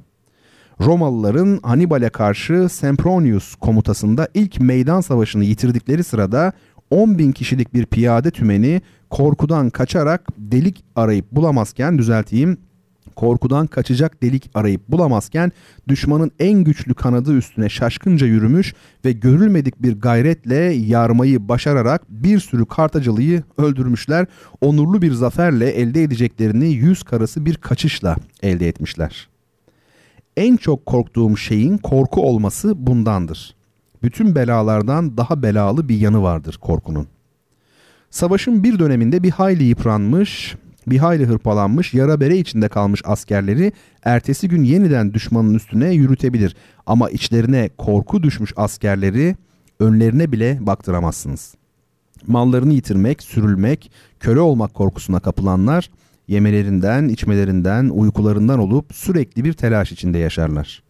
Romalıların 0.81 1.61
Hannibal'e 1.63 2.09
karşı 2.09 2.69
Sempronius 2.69 3.55
komutasında 3.55 4.29
ilk 4.35 4.61
meydan 4.61 5.01
savaşını 5.01 5.45
yitirdikleri 5.45 6.05
sırada 6.05 6.53
10 6.91 7.19
bin 7.19 7.33
kişilik 7.33 7.75
bir 7.75 7.87
piyade 7.87 8.31
tümeni 8.31 8.83
korkudan 9.11 9.71
kaçarak 9.71 10.23
delik 10.39 10.85
arayıp 10.97 11.33
bulamazken 11.33 11.99
düzelteyim 11.99 12.59
korkudan 13.17 13.67
kaçacak 13.67 14.23
delik 14.23 14.51
arayıp 14.55 14.89
bulamazken 14.89 15.53
düşmanın 15.89 16.31
en 16.39 16.65
güçlü 16.65 16.95
kanadı 16.95 17.37
üstüne 17.37 17.69
şaşkınca 17.69 18.27
yürümüş 18.27 18.75
ve 19.05 19.13
görülmedik 19.13 19.83
bir 19.83 20.01
gayretle 20.01 20.57
yarmayı 20.65 21.49
başararak 21.49 22.03
bir 22.09 22.39
sürü 22.39 22.67
kartacalıyı 22.67 23.43
öldürmüşler. 23.59 24.27
Onurlu 24.61 25.03
bir 25.03 25.13
zaferle 25.13 25.71
elde 25.71 26.03
edeceklerini 26.03 26.69
yüz 26.69 27.03
karası 27.03 27.47
bir 27.47 27.57
kaçışla 27.57 28.17
elde 28.43 28.69
etmişler. 28.69 29.29
En 30.37 30.57
çok 30.57 30.87
korktuğum 30.87 31.37
şeyin 31.37 31.79
korku 31.79 32.23
olması 32.23 32.87
bundandır. 32.87 33.55
Bütün 34.03 34.35
belalardan 34.35 35.17
daha 35.17 35.43
belalı 35.43 35.89
bir 35.89 35.99
yanı 35.99 36.23
vardır 36.23 36.59
korkunun. 36.61 37.07
Savaşın 38.11 38.65
bir 38.65 38.79
döneminde 38.79 39.23
bir 39.23 39.31
hayli 39.31 39.65
yıpranmış, 39.65 40.57
bir 40.87 40.99
hayli 40.99 41.27
hırpalanmış, 41.27 41.95
yara 41.95 42.21
bere 42.21 42.37
içinde 42.37 42.69
kalmış 42.69 43.03
askerleri 43.05 43.73
ertesi 44.03 44.49
gün 44.49 44.65
yeniden 44.65 45.15
düşmanın 45.15 45.55
üstüne 45.55 45.95
yürütebilir. 45.95 46.57
Ama 46.87 47.11
içlerine 47.11 47.71
korku 47.79 48.23
düşmüş 48.23 48.53
askerleri 48.57 49.37
önlerine 49.81 50.33
bile 50.33 50.59
baktıramazsınız. 50.61 51.55
Mallarını 52.27 52.73
yitirmek, 52.73 53.23
sürülmek, 53.23 53.91
köle 54.21 54.41
olmak 54.41 54.75
korkusuna 54.75 55.21
kapılanlar 55.21 55.91
yemelerinden, 56.29 57.09
içmelerinden, 57.09 57.89
uykularından 57.89 58.59
olup 58.59 58.95
sürekli 58.95 59.45
bir 59.45 59.53
telaş 59.53 59.93
içinde 59.93 60.19
yaşarlar. 60.19 60.83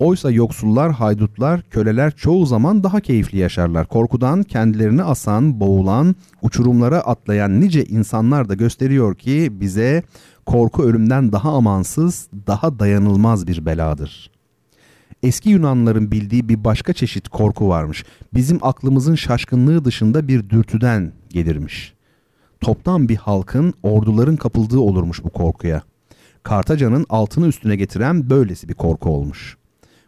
Oysa 0.00 0.30
yoksullar, 0.30 0.92
haydutlar, 0.92 1.62
köleler 1.62 2.10
çoğu 2.10 2.46
zaman 2.46 2.84
daha 2.84 3.00
keyifli 3.00 3.38
yaşarlar. 3.38 3.86
Korkudan 3.86 4.42
kendilerini 4.42 5.02
asan, 5.02 5.60
boğulan, 5.60 6.16
uçurumlara 6.42 7.00
atlayan 7.00 7.60
nice 7.60 7.84
insanlar 7.84 8.48
da 8.48 8.54
gösteriyor 8.54 9.14
ki 9.14 9.48
bize 9.50 10.02
korku 10.46 10.82
ölümden 10.82 11.32
daha 11.32 11.52
amansız, 11.52 12.28
daha 12.46 12.78
dayanılmaz 12.78 13.46
bir 13.46 13.66
beladır. 13.66 14.30
Eski 15.22 15.50
Yunanlıların 15.50 16.10
bildiği 16.10 16.48
bir 16.48 16.64
başka 16.64 16.92
çeşit 16.92 17.28
korku 17.28 17.68
varmış. 17.68 18.04
Bizim 18.34 18.58
aklımızın 18.62 19.14
şaşkınlığı 19.14 19.84
dışında 19.84 20.28
bir 20.28 20.50
dürtüden 20.50 21.12
gelirmiş. 21.28 21.94
Toptan 22.60 23.08
bir 23.08 23.16
halkın, 23.16 23.74
orduların 23.82 24.36
kapıldığı 24.36 24.78
olurmuş 24.78 25.24
bu 25.24 25.30
korkuya. 25.30 25.82
Kartaca'nın 26.42 27.06
altını 27.08 27.46
üstüne 27.46 27.76
getiren 27.76 28.30
böylesi 28.30 28.68
bir 28.68 28.74
korku 28.74 29.10
olmuş.'' 29.10 29.59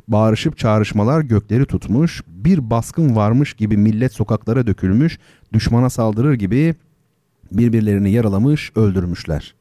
Bağırışıp 0.09 0.59
çağrışmalar 0.59 1.21
gökleri 1.21 1.67
tutmuş, 1.67 2.23
bir 2.27 2.71
baskın 2.71 3.17
varmış 3.17 3.55
gibi 3.55 3.77
millet 3.77 4.13
sokaklara 4.13 4.67
dökülmüş, 4.67 5.19
düşmana 5.53 5.91
saldırır 5.91 6.35
gibi 6.35 6.75
birbirlerini 7.53 8.11
yaralamış, 8.11 8.73
öldürmüşler. 8.77 9.55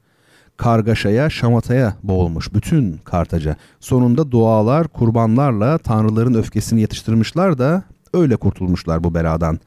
Kargaşaya, 0.58 1.30
şamataya 1.30 1.96
boğulmuş 2.04 2.54
bütün 2.54 2.98
Kartaca. 2.98 3.56
Sonunda 3.80 4.32
dualar, 4.32 4.88
kurbanlarla 4.88 5.78
tanrıların 5.78 6.34
öfkesini 6.34 6.82
yatıştırmışlar 6.82 7.58
da 7.58 7.84
öyle 8.14 8.36
kurtulmuşlar 8.36 9.04
bu 9.04 9.14
beladan. 9.14 9.60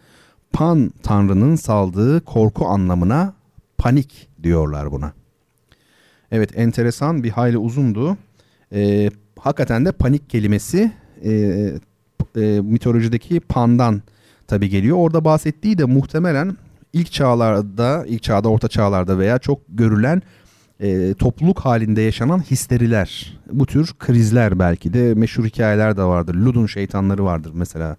Pan 0.53 0.93
tanrının 1.03 1.57
saldığı 1.57 2.25
korku 2.25 2.67
anlamına 2.67 3.35
panik 3.79 4.29
diyorlar 4.43 4.93
buna.'' 4.93 5.25
Evet 6.35 6.59
enteresan 6.59 7.25
bir 7.25 7.31
hayli 7.31 7.59
uzundu. 7.59 8.17
Ee, 8.73 9.11
hakikaten 9.39 9.85
de 9.85 9.93
panik 9.93 10.31
kelimesi 10.31 10.93
e, 11.25 11.33
e, 12.37 12.61
mitolojideki 12.61 13.41
pandan 13.41 14.03
tabi 14.47 14.69
geliyor. 14.69 14.97
Orada 14.97 15.25
bahsettiği 15.25 15.79
de 15.79 15.85
muhtemelen 15.85 16.57
ilk 16.93 17.13
çağlarda, 17.13 18.05
ilk 18.07 18.23
çağda, 18.23 18.49
orta 18.49 18.69
çağlarda 18.69 19.19
veya 19.19 19.39
çok 19.39 19.61
görülen 19.69 20.23
e, 20.81 21.15
topluluk 21.15 21.61
halinde 21.61 22.01
yaşanan 22.01 22.39
histeriler. 22.39 23.39
Bu 23.53 23.67
tür 23.67 23.93
krizler 23.99 24.59
belki 24.59 24.93
de 24.93 25.15
meşhur 25.15 25.45
hikayeler 25.45 25.97
de 25.97 26.03
vardır. 26.03 26.35
Ludun 26.35 26.67
şeytanları 26.67 27.25
vardır 27.25 27.51
mesela 27.55 27.97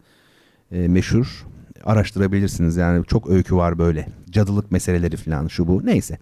e, 0.72 0.88
meşhur. 0.88 1.46
Araştırabilirsiniz 1.84 2.76
yani 2.76 3.06
çok 3.06 3.30
öykü 3.30 3.56
var 3.56 3.78
böyle. 3.78 4.08
Cadılık 4.30 4.72
meseleleri 4.72 5.18
falan 5.18 5.48
şu 5.48 5.68
bu 5.68 5.86
neyse. 5.86 6.18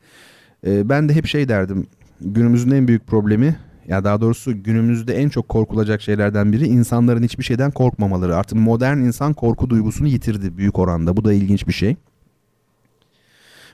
E, 0.67 0.89
ben 0.89 1.09
de 1.09 1.13
hep 1.15 1.27
şey 1.27 1.49
derdim 1.49 1.87
günümüzün 2.21 2.71
en 2.71 2.87
büyük 2.87 3.07
problemi 3.07 3.55
ya 3.87 4.03
daha 4.03 4.21
doğrusu 4.21 4.63
günümüzde 4.63 5.15
en 5.15 5.29
çok 5.29 5.49
korkulacak 5.49 6.01
şeylerden 6.01 6.53
biri 6.53 6.67
insanların 6.67 7.23
hiçbir 7.23 7.43
şeyden 7.43 7.71
korkmamaları. 7.71 8.35
Artık 8.35 8.57
modern 8.57 8.97
insan 8.97 9.33
korku 9.33 9.69
duygusunu 9.69 10.07
yitirdi 10.07 10.57
büyük 10.57 10.79
oranda. 10.79 11.17
Bu 11.17 11.25
da 11.25 11.33
ilginç 11.33 11.67
bir 11.67 11.73
şey. 11.73 11.95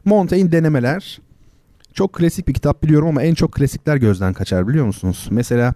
Montaigne 0.05 0.51
denemeler. 0.51 1.19
Çok 1.93 2.13
klasik 2.13 2.47
bir 2.47 2.53
kitap 2.53 2.83
biliyorum 2.83 3.07
ama 3.07 3.23
en 3.23 3.33
çok 3.33 3.51
klasikler 3.51 3.97
gözden 3.97 4.33
kaçar 4.33 4.67
biliyor 4.67 4.85
musunuz? 4.85 5.27
Mesela 5.31 5.73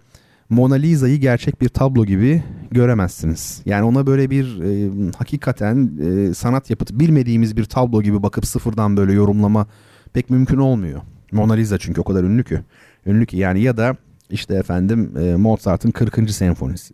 Mona 0.49 0.75
Lisa'yı 0.75 1.17
gerçek 1.17 1.61
bir 1.61 1.69
tablo 1.69 2.05
gibi 2.05 2.43
göremezsiniz. 2.71 3.61
Yani 3.65 3.84
ona 3.84 4.07
böyle 4.07 4.29
bir 4.29 4.61
e, 4.61 4.91
hakikaten 5.17 5.91
e, 6.01 6.34
sanat 6.34 6.69
yapıtı 6.69 6.99
bilmediğimiz 6.99 7.57
bir 7.57 7.65
tablo 7.65 8.01
gibi 8.01 8.23
bakıp 8.23 8.45
sıfırdan 8.45 8.97
böyle 8.97 9.13
yorumlama 9.13 9.67
pek 10.13 10.29
mümkün 10.29 10.57
olmuyor. 10.57 11.01
Mona 11.31 11.53
Lisa 11.53 11.77
çünkü 11.77 12.01
o 12.01 12.03
kadar 12.03 12.23
ünlü 12.23 12.43
ki. 12.43 12.59
Ünlü 13.05 13.25
ki 13.25 13.38
yani 13.38 13.61
ya 13.61 13.77
da 13.77 13.95
işte 14.30 14.55
efendim 14.55 15.17
e, 15.17 15.36
Mozart'ın 15.36 15.91
40. 15.91 16.32
senfonisi. 16.32 16.93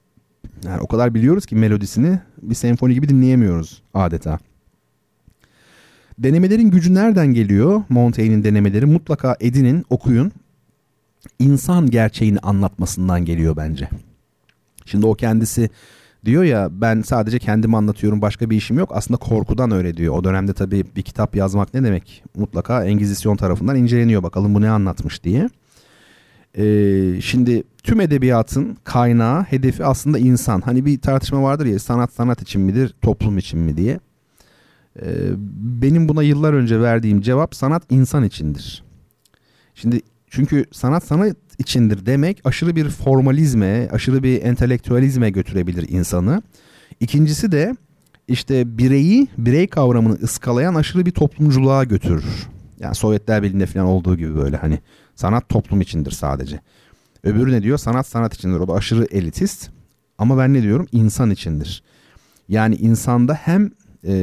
Yani 0.66 0.82
o 0.82 0.88
kadar 0.88 1.14
biliyoruz 1.14 1.46
ki 1.46 1.56
melodisini 1.56 2.20
bir 2.42 2.56
senfoni 2.56 2.94
gibi 2.94 3.10
dinleyemiyoruz 3.10 3.82
adeta. 3.94 4.40
Denemelerin 6.20 6.72
gücü 6.72 6.94
nereden 6.94 7.28
geliyor? 7.28 7.84
Montaigne'in 7.90 8.44
denemeleri 8.44 8.86
mutlaka 8.86 9.38
edinin, 9.40 9.86
okuyun. 9.90 10.32
İnsan 11.40 11.90
gerçeğini 11.90 12.40
anlatmasından 12.40 13.26
geliyor 13.26 13.58
bence. 13.58 13.90
Şimdi 14.86 15.06
o 15.06 15.14
kendisi 15.14 15.70
diyor 16.26 16.44
ya 16.44 16.70
ben 16.72 17.02
sadece 17.02 17.40
kendimi 17.40 17.78
anlatıyorum 17.78 18.22
başka 18.22 18.50
bir 18.50 18.58
işim 18.58 18.80
yok. 18.80 18.92
Aslında 18.94 19.18
korkudan 19.18 19.72
öyle 19.72 19.98
diyor. 19.98 20.16
O 20.16 20.24
dönemde 20.24 20.54
tabii 20.54 20.86
bir 20.96 21.02
kitap 21.02 21.36
yazmak 21.36 21.74
ne 21.74 21.84
demek? 21.84 22.24
Mutlaka 22.36 22.86
Engizisyon 22.86 23.36
tarafından 23.36 23.76
inceleniyor 23.76 24.24
bakalım 24.24 24.56
bu 24.56 24.62
ne 24.62 24.70
anlatmış 24.70 25.24
diye. 25.24 25.50
Ee, 26.60 27.22
şimdi 27.22 27.64
tüm 27.84 28.02
edebiyatın 28.02 28.78
kaynağı, 28.84 29.44
hedefi 29.44 29.86
aslında 29.86 30.20
insan. 30.20 30.62
Hani 30.62 30.86
bir 30.86 31.00
tartışma 31.00 31.44
vardır 31.44 31.66
ya 31.66 31.80
sanat 31.80 32.14
sanat 32.14 32.42
için 32.42 32.62
midir, 32.62 32.96
toplum 33.02 33.38
için 33.38 33.60
mi 33.60 33.78
diye. 33.78 34.00
Ee, 35.02 35.06
benim 35.82 36.10
buna 36.10 36.24
yıllar 36.24 36.54
önce 36.54 36.82
verdiğim 36.82 37.22
cevap 37.22 37.56
sanat 37.56 37.84
insan 37.90 38.24
içindir. 38.24 38.84
Şimdi 39.76 40.02
çünkü 40.30 40.66
sanat 40.72 41.04
sanat 41.04 41.38
içindir 41.58 42.06
demek 42.06 42.42
aşırı 42.44 42.76
bir 42.76 42.90
formalizme, 42.90 43.90
aşırı 43.92 44.24
bir 44.24 44.42
entelektüelizme 44.42 45.30
götürebilir 45.30 45.90
insanı. 45.90 46.42
İkincisi 47.00 47.52
de 47.52 47.76
işte 48.28 48.78
bireyi, 48.78 49.28
birey 49.38 49.68
kavramını 49.68 50.14
ıskalayan 50.14 50.76
aşırı 50.76 51.06
bir 51.06 51.12
toplumculuğa 51.12 51.84
götürür. 51.84 52.26
Yani 52.80 52.96
Sovyetler 52.96 53.44
Birliği'nde 53.44 53.66
falan 53.66 53.86
olduğu 53.86 54.18
gibi 54.18 54.36
böyle 54.36 54.58
hani 54.58 54.80
sanat 55.20 55.50
toplum 55.50 55.82
içindir 55.82 56.12
sadece. 56.12 56.60
Öbürü 57.24 57.52
ne 57.52 57.64
diyor? 57.64 57.78
Sanat 57.78 58.08
sanat 58.08 58.34
içindir. 58.34 58.60
O 58.60 58.68
da 58.68 58.74
aşırı 58.74 59.08
elitist. 59.12 59.70
Ama 60.18 60.38
ben 60.38 60.54
ne 60.54 60.62
diyorum? 60.62 60.88
İnsan 60.92 61.32
içindir. 61.32 61.84
Yani 62.50 62.76
insanda 62.76 63.34
hem 63.34 63.72
e, 64.08 64.14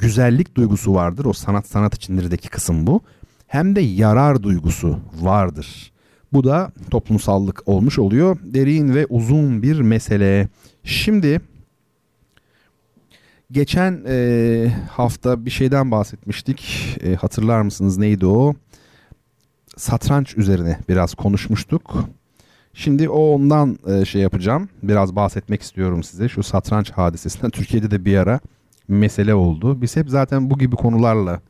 güzellik 0.00 0.56
duygusu 0.56 0.94
vardır. 0.94 1.24
O 1.24 1.32
sanat 1.32 1.66
sanat 1.66 1.94
içindirdeki 1.94 2.48
kısım 2.48 2.86
bu. 2.86 3.00
Hem 3.46 3.76
de 3.76 3.80
yarar 3.80 4.42
duygusu 4.42 4.98
vardır. 5.20 5.92
Bu 6.32 6.44
da 6.44 6.72
toplumsallık 6.90 7.62
olmuş 7.66 7.98
oluyor. 7.98 8.38
Derin 8.44 8.94
ve 8.94 9.06
uzun 9.06 9.62
bir 9.62 9.80
mesele. 9.80 10.48
Şimdi 10.84 11.40
geçen 13.50 14.04
e, 14.08 14.68
hafta 14.90 15.44
bir 15.44 15.50
şeyden 15.50 15.90
bahsetmiştik. 15.90 16.88
E, 17.04 17.14
hatırlar 17.14 17.62
mısınız 17.62 17.98
neydi 17.98 18.26
o? 18.26 18.54
Satranç 19.76 20.36
üzerine 20.36 20.78
biraz 20.88 21.14
konuşmuştuk. 21.14 22.04
Şimdi 22.74 23.08
o 23.08 23.34
ondan 23.34 23.78
e, 23.86 24.04
şey 24.04 24.22
yapacağım. 24.22 24.68
Biraz 24.82 25.16
bahsetmek 25.16 25.62
istiyorum 25.62 26.02
size. 26.02 26.28
Şu 26.28 26.42
satranç 26.42 26.90
hadisesinden 26.90 27.50
Türkiye'de 27.56 27.90
de 27.90 28.04
bir 28.04 28.16
ara 28.16 28.40
mesele 28.88 29.34
oldu. 29.34 29.82
Biz 29.82 29.96
hep 29.96 30.10
zaten 30.10 30.50
bu 30.50 30.58
gibi 30.58 30.76
konularla 30.76 31.40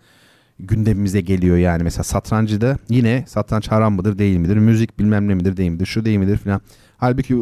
gündemimize 0.59 1.21
geliyor 1.21 1.57
yani. 1.57 1.83
Mesela 1.83 2.05
satrancıda 2.05 2.79
yine 2.89 3.25
satranç 3.27 3.69
haram 3.69 3.95
mıdır 3.95 4.19
değil 4.19 4.37
midir? 4.37 4.57
Müzik 4.57 4.99
bilmem 4.99 5.29
ne 5.29 5.35
midir 5.35 5.57
değil 5.57 5.71
midir? 5.71 5.87
Şu 5.87 6.05
değil 6.05 6.19
midir 6.19 6.37
filan. 6.37 6.61
Halbuki 6.99 7.35
e, 7.35 7.37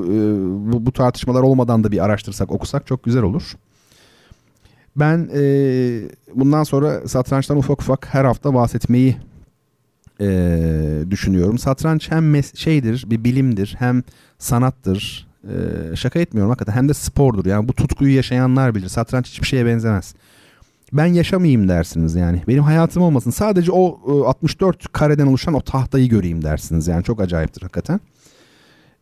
bu, 0.73 0.87
bu 0.87 0.93
tartışmalar 0.93 1.43
olmadan 1.43 1.85
da 1.85 1.93
bir 1.93 2.05
araştırsak 2.05 2.53
okusak 2.53 2.87
çok 2.87 3.05
güzel 3.05 3.23
olur. 3.23 3.53
Ben 4.97 5.31
e, 5.35 5.43
bundan 6.35 6.65
sonra 6.65 7.09
satrançtan 7.09 7.57
ufak 7.57 7.83
ufak 7.83 8.15
her 8.15 8.25
hafta 8.25 8.55
bahsetmeyi 8.55 9.17
e, 10.21 11.11
düşünüyorum. 11.11 11.59
Satranç 11.59 12.11
hem 12.11 12.45
şeydir, 12.55 13.05
bir 13.07 13.25
bilimdir, 13.25 13.77
hem 13.79 14.03
sanattır. 14.39 15.27
E, 15.45 15.97
şaka 15.97 16.19
etmiyorum 16.19 16.51
hakikaten. 16.51 16.73
Hem 16.73 16.89
de 16.89 16.95
spordur. 16.95 17.47
Yani 17.47 17.69
bu 17.69 17.73
tutkuyu 17.73 18.15
yaşayanlar 18.15 18.75
bilir. 18.75 18.89
Satranç 18.89 19.29
hiçbir 19.29 19.47
şeye 19.47 19.67
benzemez. 19.67 20.15
Ben 20.93 21.07
yaşamayayım 21.07 21.69
dersiniz 21.69 22.15
yani. 22.15 22.43
Benim 22.49 22.63
hayatım 22.63 23.03
olmasın. 23.03 23.31
Sadece 23.31 23.73
o 23.73 24.01
e, 24.09 24.29
64 24.29 24.93
kareden 24.93 25.27
oluşan 25.27 25.55
o 25.55 25.61
tahtayı 25.61 26.09
göreyim 26.09 26.43
dersiniz. 26.45 26.89
Yani 26.89 27.05
çok 27.05 27.21
acayiptir 27.21 27.63
hakikaten. 27.63 28.01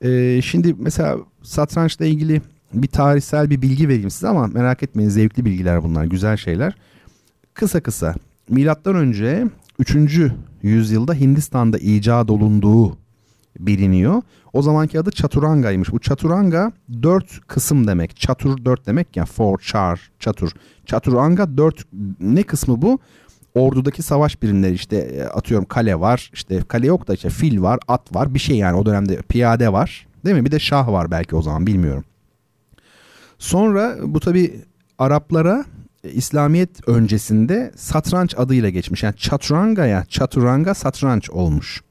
E, 0.01 0.41
şimdi 0.43 0.75
mesela 0.79 1.19
satrançla 1.43 2.07
ilgili 2.07 2.43
bir 2.75 2.89
tarihsel 2.89 3.51
bir 3.51 3.63
bilgi 3.63 3.89
vereyim 3.89 4.11
size 4.11 4.29
ama 4.29 4.47
merak 4.47 4.83
etmeyin 4.83 5.11
zevkli 5.11 5.45
bilgiler 5.45 5.83
bunlar. 5.83 6.05
Güzel 6.05 6.37
şeyler. 6.37 6.77
Kısa 7.55 7.81
kısa. 7.81 8.15
Milattan 8.49 8.95
önce 8.95 9.47
3. 9.83 10.33
yüzyılda 10.63 11.15
Hindistan'da 11.15 11.79
icat 11.79 12.31
olunduğu 12.31 12.97
biliniyor. 13.59 14.23
O 14.53 14.63
zamanki 14.63 15.01
adı 15.01 15.11
Chaturanga'ymış. 15.11 15.93
Bu 15.93 16.01
Chaturanga 16.01 16.73
dört 17.03 17.47
kısım 17.47 17.87
demek. 17.87 18.17
Chatur 18.17 18.65
dört 18.65 18.87
demek 18.87 19.17
ya. 19.17 19.25
Four, 19.25 19.59
char, 19.59 20.11
Chatur. 20.19 20.51
Chaturanga 20.87 21.57
dört 21.57 21.87
ne 22.21 22.43
kısmı 22.43 22.83
bu? 22.83 22.99
Ordudaki 23.55 24.03
savaş 24.03 24.43
birimleri 24.43 24.75
işte 24.75 24.97
e, 24.97 25.23
atıyorum 25.23 25.67
kale 25.67 26.01
var. 26.01 26.31
İşte 26.33 26.61
kale 26.69 26.87
yok 26.87 27.09
da 27.09 27.15
işte 27.15 27.31
fil 27.31 27.63
var, 27.63 27.79
at 27.89 28.15
var. 28.15 28.35
Bir 28.35 28.39
şey 28.39 28.57
yani 28.57 28.77
o 28.77 28.87
dönemde 28.87 29.17
piyade 29.17 29.73
var. 29.73 30.07
Değil 30.25 30.37
mi? 30.37 30.45
Bir 30.45 30.51
de 30.51 30.59
şah 30.59 30.89
var 30.89 31.11
belki 31.11 31.37
o 31.37 31.43
zaman 31.43 31.67
bilmiyorum. 31.67 32.05
Sonra 33.39 33.97
bu 34.03 34.21
tabi 34.21 34.61
Araplara 34.99 35.65
İslamiyet 36.09 36.89
öncesinde 36.89 37.73
satranç 37.77 38.35
adıyla 38.39 38.69
geçmiş. 38.71 39.03
Yani 39.03 39.17
chaturanga'ya 39.17 40.05
chaturanga 40.09 40.75
satranç 40.75 41.31
olmuş. 41.31 41.83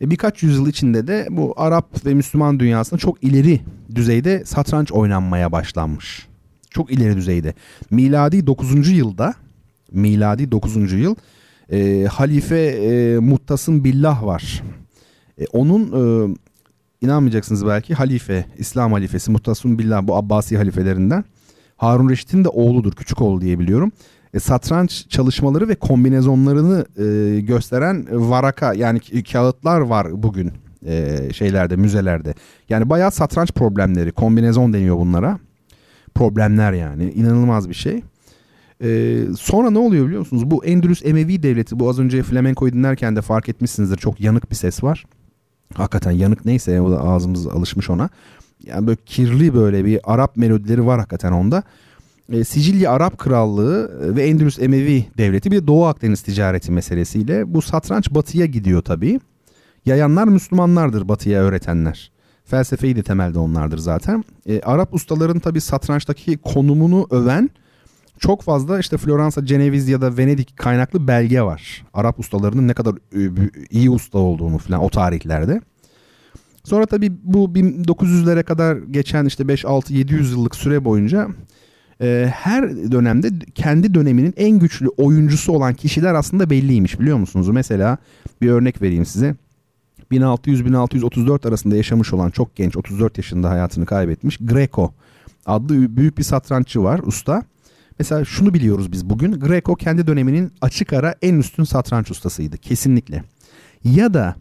E 0.00 0.10
birkaç 0.10 0.42
yüzyıl 0.42 0.66
içinde 0.66 1.06
de 1.06 1.26
bu 1.30 1.54
Arap 1.56 2.06
ve 2.06 2.14
Müslüman 2.14 2.60
dünyasında 2.60 3.00
çok 3.00 3.24
ileri 3.24 3.60
düzeyde 3.94 4.44
satranç 4.44 4.92
oynanmaya 4.92 5.52
başlanmış. 5.52 6.26
Çok 6.70 6.90
ileri 6.90 7.16
düzeyde. 7.16 7.54
Miladi 7.90 8.46
9. 8.46 8.90
yılda 8.90 9.34
miladi 9.92 10.50
9. 10.50 10.92
yıl 10.92 11.14
e, 11.72 12.04
Halife 12.04 12.58
e, 12.58 13.18
Muttasım 13.18 13.84
Billah 13.84 14.24
var. 14.24 14.62
E, 15.40 15.44
onun 15.52 15.82
e, 15.82 16.34
inanmayacaksınız 17.00 17.66
belki 17.66 17.94
halife, 17.94 18.46
İslam 18.58 18.92
halifesi 18.92 19.30
Muttasım 19.30 19.78
Billah 19.78 20.06
bu 20.06 20.16
Abbasi 20.16 20.56
halifelerinden. 20.56 21.24
Harun 21.76 22.08
Reşit'in 22.08 22.44
de 22.44 22.48
oğludur, 22.48 22.92
küçük 22.92 23.22
oğlu 23.22 23.40
diye 23.40 23.58
biliyorum. 23.58 23.92
E, 24.34 24.40
satranç 24.40 25.08
çalışmaları 25.08 25.68
ve 25.68 25.74
kombinezonlarını 25.74 26.86
e, 26.98 27.40
gösteren 27.40 28.06
varaka 28.30 28.74
yani 28.74 29.00
kağıtlar 29.32 29.80
var 29.80 30.22
bugün 30.22 30.52
e, 30.86 31.18
şeylerde, 31.32 31.76
müzelerde. 31.76 32.34
Yani 32.68 32.90
bayağı 32.90 33.10
satranç 33.10 33.52
problemleri, 33.52 34.12
kombinezon 34.12 34.72
deniyor 34.72 34.96
bunlara. 34.96 35.38
Problemler 36.14 36.72
yani, 36.72 37.10
inanılmaz 37.10 37.68
bir 37.68 37.74
şey. 37.74 38.02
Ee, 38.82 39.24
sonra 39.38 39.70
ne 39.70 39.78
oluyor 39.78 40.06
biliyor 40.06 40.20
musunuz? 40.20 40.50
Bu 40.50 40.64
Endülüs 40.64 41.04
Emevi 41.04 41.42
devleti 41.42 41.80
bu 41.80 41.88
az 41.90 41.98
önce 41.98 42.22
flamenkoyu 42.22 42.72
dinlerken 42.72 43.16
de 43.16 43.22
fark 43.22 43.48
etmişsinizdir. 43.48 43.96
Çok 43.96 44.20
yanık 44.20 44.50
bir 44.50 44.56
ses 44.56 44.82
var. 44.84 45.04
Hakikaten 45.74 46.10
yanık 46.10 46.44
neyse 46.44 46.80
o 46.80 46.90
da 46.90 47.00
ağzımız 47.00 47.46
alışmış 47.46 47.90
ona. 47.90 48.08
Yani 48.64 48.86
böyle 48.86 48.98
kirli 49.06 49.54
böyle 49.54 49.84
bir 49.84 50.00
Arap 50.04 50.36
melodileri 50.36 50.86
var 50.86 50.98
hakikaten 50.98 51.32
onda. 51.32 51.62
E, 52.32 52.44
Sicilya 52.44 52.92
Arap 52.92 53.18
Krallığı 53.18 53.90
ve 54.16 54.26
Endülüs 54.26 54.58
Emevi 54.58 55.06
Devleti 55.18 55.50
bir 55.50 55.56
de 55.56 55.66
Doğu 55.66 55.86
Akdeniz 55.86 56.22
ticareti 56.22 56.72
meselesiyle 56.72 57.54
bu 57.54 57.62
satranç 57.62 58.10
batıya 58.10 58.46
gidiyor 58.46 58.82
tabii. 58.82 59.20
yayanlar 59.86 60.28
Müslümanlardır 60.28 61.08
batıya 61.08 61.42
öğretenler. 61.42 62.12
Felsefeyi 62.44 62.96
de 62.96 63.02
temelde 63.02 63.38
onlardır 63.38 63.78
zaten. 63.78 64.24
E, 64.46 64.60
Arap 64.60 64.94
ustaların 64.94 65.38
tabi 65.38 65.60
satrançtaki 65.60 66.38
konumunu 66.38 67.06
öven 67.10 67.50
çok 68.18 68.42
fazla 68.42 68.78
işte 68.78 68.96
Floransa, 68.96 69.46
Ceneviz 69.46 69.88
ya 69.88 70.00
da 70.00 70.16
Venedik 70.16 70.56
kaynaklı 70.56 71.08
belge 71.08 71.42
var. 71.42 71.84
Arap 71.94 72.20
ustalarının 72.20 72.68
ne 72.68 72.74
kadar 72.74 72.94
e, 72.94 73.50
iyi 73.70 73.90
usta 73.90 74.18
olduğunu 74.18 74.58
falan 74.58 74.80
o 74.80 74.88
tarihlerde. 74.88 75.60
Sonra 76.66 76.86
tabii 76.86 77.12
bu 77.22 77.44
1900'lere 77.44 78.42
kadar 78.42 78.76
geçen 78.76 79.24
işte 79.24 79.48
5 79.48 79.64
6 79.64 79.94
700 79.94 80.32
yıllık 80.32 80.56
süre 80.56 80.84
boyunca 80.84 81.28
e, 82.00 82.30
her 82.34 82.70
dönemde 82.92 83.30
kendi 83.54 83.94
döneminin 83.94 84.34
en 84.36 84.58
güçlü 84.58 84.88
oyuncusu 84.88 85.52
olan 85.52 85.74
kişiler 85.74 86.14
aslında 86.14 86.50
belliymiş 86.50 87.00
biliyor 87.00 87.16
musunuz? 87.16 87.48
Mesela 87.48 87.98
bir 88.42 88.50
örnek 88.50 88.82
vereyim 88.82 89.06
size. 89.06 89.34
1600-1634 90.12 91.48
arasında 91.48 91.76
yaşamış 91.76 92.12
olan 92.12 92.30
çok 92.30 92.56
genç 92.56 92.76
34 92.76 93.18
yaşında 93.18 93.50
hayatını 93.50 93.86
kaybetmiş 93.86 94.38
Greco 94.38 94.94
adlı 95.46 95.96
büyük 95.96 96.18
bir 96.18 96.22
satranççı 96.22 96.82
var 96.82 97.00
usta. 97.04 97.42
Mesela 97.98 98.24
şunu 98.24 98.54
biliyoruz 98.54 98.92
biz 98.92 99.10
bugün 99.10 99.32
Greco 99.32 99.74
kendi 99.74 100.06
döneminin 100.06 100.52
açık 100.60 100.92
ara 100.92 101.14
en 101.22 101.34
üstün 101.34 101.64
satranç 101.64 102.10
ustasıydı 102.10 102.58
kesinlikle. 102.58 103.22
Ya 103.84 104.14
da 104.14 104.36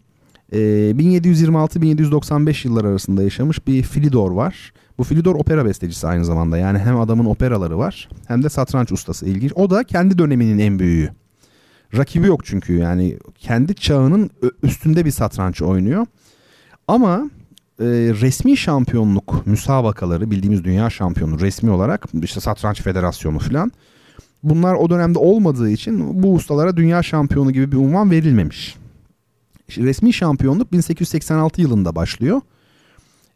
e, 0.56 0.92
1726-1795 0.92 2.68
yıllar 2.68 2.86
arasında 2.86 3.24
yaşamış 3.24 3.68
bir 3.68 3.84
Filidor 3.84 4.32
var. 4.32 4.74
Bu 4.98 5.04
Filidor 5.04 5.36
opera 5.36 5.66
bestecisi 5.66 6.08
aynı 6.08 6.26
zamanda. 6.26 6.58
Yani 6.58 6.80
hem 6.80 7.00
adamın 7.00 7.26
operaları 7.26 7.78
var 7.78 8.10
hem 8.28 8.44
de 8.44 8.50
satranç 8.50 8.92
ustası 8.92 9.26
ilginç. 9.26 9.52
O 9.56 9.70
da 9.70 9.84
kendi 9.84 10.18
döneminin 10.18 10.60
en 10.60 10.80
büyüğü. 10.80 11.10
Rakibi 11.98 12.28
yok 12.28 12.46
çünkü 12.46 12.74
yani 12.74 13.18
kendi 13.38 13.76
çağının 13.76 14.30
üstünde 14.64 15.06
bir 15.06 15.12
satranç 15.12 15.62
oynuyor. 15.62 16.06
Ama 16.88 17.30
e, 17.80 17.86
resmi 18.22 18.58
şampiyonluk 18.58 19.48
müsabakaları 19.48 20.32
bildiğimiz 20.32 20.64
dünya 20.64 20.90
şampiyonu 20.90 21.40
resmi 21.40 21.72
olarak 21.72 22.06
işte 22.24 22.40
satranç 22.40 22.82
federasyonu 22.82 23.40
falan 23.40 23.72
bunlar 24.44 24.74
o 24.74 24.90
dönemde 24.90 25.20
olmadığı 25.20 25.70
için 25.70 26.24
bu 26.24 26.34
ustalara 26.34 26.78
dünya 26.78 27.04
şampiyonu 27.04 27.52
gibi 27.52 27.72
bir 27.72 27.78
unvan 27.78 28.12
verilmemiş. 28.12 28.76
Resmi 29.70 30.14
şampiyonluk 30.14 30.72
1886 30.72 31.62
yılında 31.62 31.96
başlıyor. 31.96 32.42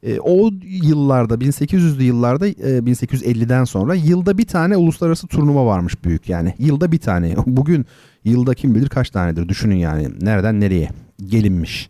E, 0.04 0.20
o 0.20 0.52
yıllarda 0.64 1.34
1800'lü 1.34 2.04
yıllarda 2.04 2.48
e, 2.48 2.52
1850'den 2.52 3.64
sonra 3.64 3.96
yılda 3.96 4.38
bir 4.38 4.48
tane 4.48 4.78
uluslararası 4.78 5.28
turnuva 5.28 5.66
varmış 5.66 6.04
büyük 6.04 6.30
yani. 6.30 6.54
Yılda 6.58 6.92
bir 6.92 7.00
tane. 7.00 7.36
Bugün 7.46 7.86
yılda 8.24 8.54
kim 8.54 8.76
bilir 8.76 8.90
kaç 8.90 9.10
tanedir 9.10 9.50
düşünün 9.50 9.76
yani. 9.76 10.08
Nereden 10.22 10.60
nereye 10.60 10.90
gelinmiş. 11.26 11.90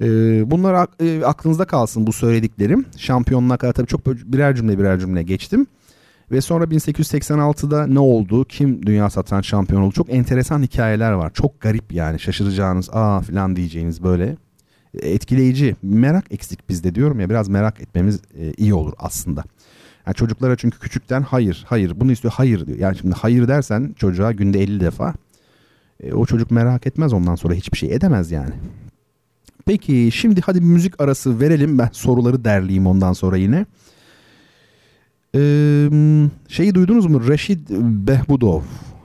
E, 0.00 0.06
bunlar 0.50 0.88
e, 1.00 1.24
aklınızda 1.24 1.64
kalsın 1.64 2.06
bu 2.06 2.12
söylediklerim. 2.12 2.84
Şampiyonluğa 2.96 3.56
kadar 3.56 3.72
tabii 3.72 3.86
çok 3.86 4.06
birer 4.06 4.56
cümle 4.56 4.78
birer 4.78 5.00
cümle 5.00 5.22
geçtim. 5.22 5.66
Ve 6.30 6.40
sonra 6.40 6.64
1886'da 6.64 7.86
ne 7.86 7.98
oldu? 7.98 8.44
Kim 8.44 8.86
dünya 8.86 9.10
satranç 9.10 9.46
şampiyonu 9.46 9.84
oldu? 9.84 9.94
Çok 9.94 10.14
enteresan 10.14 10.62
hikayeler 10.62 11.12
var. 11.12 11.32
Çok 11.34 11.60
garip 11.60 11.92
yani 11.92 12.20
şaşıracağınız 12.20 12.90
aa 12.92 13.20
falan 13.20 13.56
diyeceğiniz 13.56 14.02
böyle 14.02 14.36
etkileyici. 15.02 15.76
Merak 15.82 16.24
eksik 16.32 16.68
bizde 16.68 16.94
diyorum 16.94 17.20
ya 17.20 17.30
biraz 17.30 17.48
merak 17.48 17.80
etmemiz 17.80 18.20
e, 18.38 18.52
iyi 18.52 18.74
olur 18.74 18.92
aslında. 18.98 19.44
Yani 20.06 20.14
çocuklara 20.14 20.56
çünkü 20.56 20.78
küçükten 20.78 21.22
hayır, 21.22 21.64
hayır 21.68 22.00
bunu 22.00 22.12
istiyor, 22.12 22.34
hayır 22.36 22.66
diyor. 22.66 22.78
Yani 22.78 22.98
şimdi 22.98 23.14
hayır 23.14 23.48
dersen 23.48 23.94
çocuğa 23.98 24.32
günde 24.32 24.62
50 24.62 24.80
defa 24.80 25.14
e, 26.02 26.12
o 26.12 26.26
çocuk 26.26 26.50
merak 26.50 26.86
etmez 26.86 27.12
ondan 27.12 27.34
sonra 27.34 27.54
hiçbir 27.54 27.78
şey 27.78 27.94
edemez 27.94 28.30
yani. 28.30 28.54
Peki 29.66 30.10
şimdi 30.12 30.40
hadi 30.40 30.60
bir 30.60 30.66
müzik 30.66 31.00
arası 31.00 31.40
verelim. 31.40 31.78
Ben 31.78 31.88
soruları 31.92 32.44
derleyeyim 32.44 32.86
ondan 32.86 33.12
sonra 33.12 33.36
yine. 33.36 33.66
Şeyi 36.48 36.74
duydunuz 36.74 37.06
mu? 37.06 37.28
Reşid 37.28 37.68
Behbudov. 38.06 38.60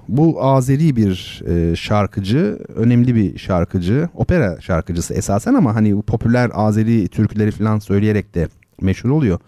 Bu 0.08 0.44
Azeri 0.44 0.96
bir 0.96 1.42
e, 1.48 1.76
şarkıcı, 1.76 2.60
önemli 2.76 3.16
bir 3.16 3.38
şarkıcı, 3.38 4.10
opera 4.14 4.62
şarkıcısı 4.62 5.14
esasen 5.14 5.54
ama 5.54 5.76
hani 5.76 6.02
popüler 6.02 6.52
Azeri 6.54 7.08
türküleri 7.08 7.52
falan 7.52 7.80
söyleyerek 7.80 8.36
de 8.36 8.48
meşhur 8.82 9.10
oluyor. 9.10 9.40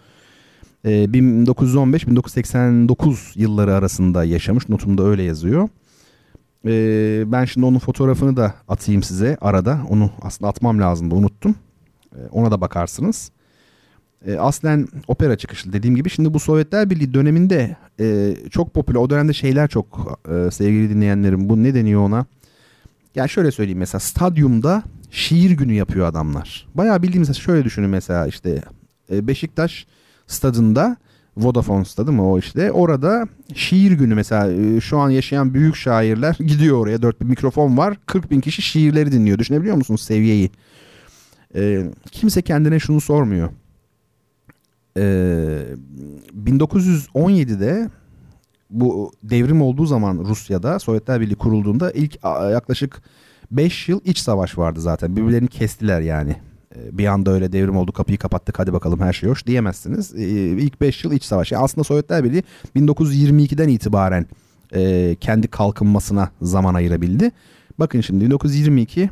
E, 0.84 1.04
1915-1989 1.04 3.16
yılları 3.34 3.74
arasında 3.74 4.24
yaşamış, 4.24 4.68
notumda 4.68 5.04
öyle 5.04 5.22
yazıyor. 5.22 5.68
E, 6.66 6.72
ben 7.32 7.44
şimdi 7.44 7.66
onun 7.66 7.78
fotoğrafını 7.78 8.36
da 8.36 8.54
atayım 8.68 9.02
size 9.02 9.36
arada. 9.40 9.80
Onu 9.88 10.10
aslında 10.22 10.48
atmam 10.48 10.80
lazımdı, 10.80 11.14
unuttum. 11.14 11.54
E, 12.12 12.18
ona 12.32 12.50
da 12.50 12.60
bakarsınız 12.60 13.30
e, 14.26 14.36
aslen 14.36 14.88
opera 15.08 15.36
çıkışlı 15.36 15.72
dediğim 15.72 15.96
gibi. 15.96 16.10
Şimdi 16.10 16.34
bu 16.34 16.40
Sovyetler 16.40 16.90
Birliği 16.90 17.14
döneminde 17.14 17.76
e, 18.00 18.36
çok 18.50 18.74
popüler. 18.74 19.00
O 19.00 19.10
dönemde 19.10 19.32
şeyler 19.32 19.68
çok 19.68 20.20
e, 20.28 20.50
sevgili 20.50 20.90
dinleyenlerim. 20.90 21.48
Bu 21.48 21.62
ne 21.62 21.74
deniyor 21.74 22.00
ona? 22.00 22.26
Yani 23.14 23.28
şöyle 23.28 23.50
söyleyeyim 23.50 23.78
mesela 23.78 24.00
stadyumda 24.00 24.82
şiir 25.10 25.50
günü 25.50 25.72
yapıyor 25.72 26.06
adamlar. 26.06 26.66
Bayağı 26.74 27.02
bildiğimiz 27.02 27.36
şöyle 27.36 27.64
düşünün 27.64 27.90
mesela 27.90 28.26
işte 28.26 28.62
e, 29.10 29.26
Beşiktaş 29.26 29.86
stadında 30.26 30.96
Vodafone 31.36 31.84
stadı 31.84 32.12
mı 32.12 32.30
o 32.30 32.38
işte. 32.38 32.72
Orada 32.72 33.28
şiir 33.54 33.92
günü 33.92 34.14
mesela 34.14 34.52
e, 34.52 34.80
şu 34.80 34.98
an 34.98 35.10
yaşayan 35.10 35.54
büyük 35.54 35.76
şairler 35.76 36.36
gidiyor 36.40 36.78
oraya. 36.78 37.02
Dört 37.02 37.20
bir 37.20 37.26
mikrofon 37.26 37.76
var. 37.76 37.96
40 38.06 38.30
bin 38.30 38.40
kişi 38.40 38.62
şiirleri 38.62 39.12
dinliyor. 39.12 39.38
Düşünebiliyor 39.38 39.76
musunuz 39.76 40.00
seviyeyi? 40.00 40.50
E, 41.54 41.84
kimse 42.10 42.42
kendine 42.42 42.80
şunu 42.80 43.00
sormuyor. 43.00 43.48
1917'de 44.96 47.90
bu 48.70 49.12
devrim 49.22 49.62
olduğu 49.62 49.86
zaman 49.86 50.18
Rusya'da 50.18 50.78
Sovyetler 50.78 51.20
Birliği 51.20 51.34
kurulduğunda 51.34 51.90
ilk 51.90 52.18
yaklaşık 52.52 53.02
5 53.50 53.88
yıl 53.88 54.00
iç 54.04 54.18
savaş 54.18 54.58
vardı 54.58 54.80
zaten. 54.80 55.16
Birbirlerini 55.16 55.48
kestiler 55.48 56.00
yani. 56.00 56.36
Bir 56.92 57.06
anda 57.06 57.30
öyle 57.30 57.52
devrim 57.52 57.76
oldu 57.76 57.92
kapıyı 57.92 58.18
kapattık 58.18 58.58
hadi 58.58 58.72
bakalım 58.72 59.00
her 59.00 59.12
şey 59.12 59.30
hoş 59.30 59.46
diyemezsiniz. 59.46 60.14
İlk 60.14 60.80
5 60.80 61.04
yıl 61.04 61.12
iç 61.12 61.24
savaş. 61.24 61.52
Yani 61.52 61.64
aslında 61.64 61.84
Sovyetler 61.84 62.24
Birliği 62.24 62.44
1922'den 62.76 63.68
itibaren 63.68 64.26
kendi 65.16 65.48
kalkınmasına 65.48 66.30
zaman 66.42 66.74
ayırabildi. 66.74 67.30
Bakın 67.78 68.00
şimdi 68.00 68.24
1922 68.24 69.10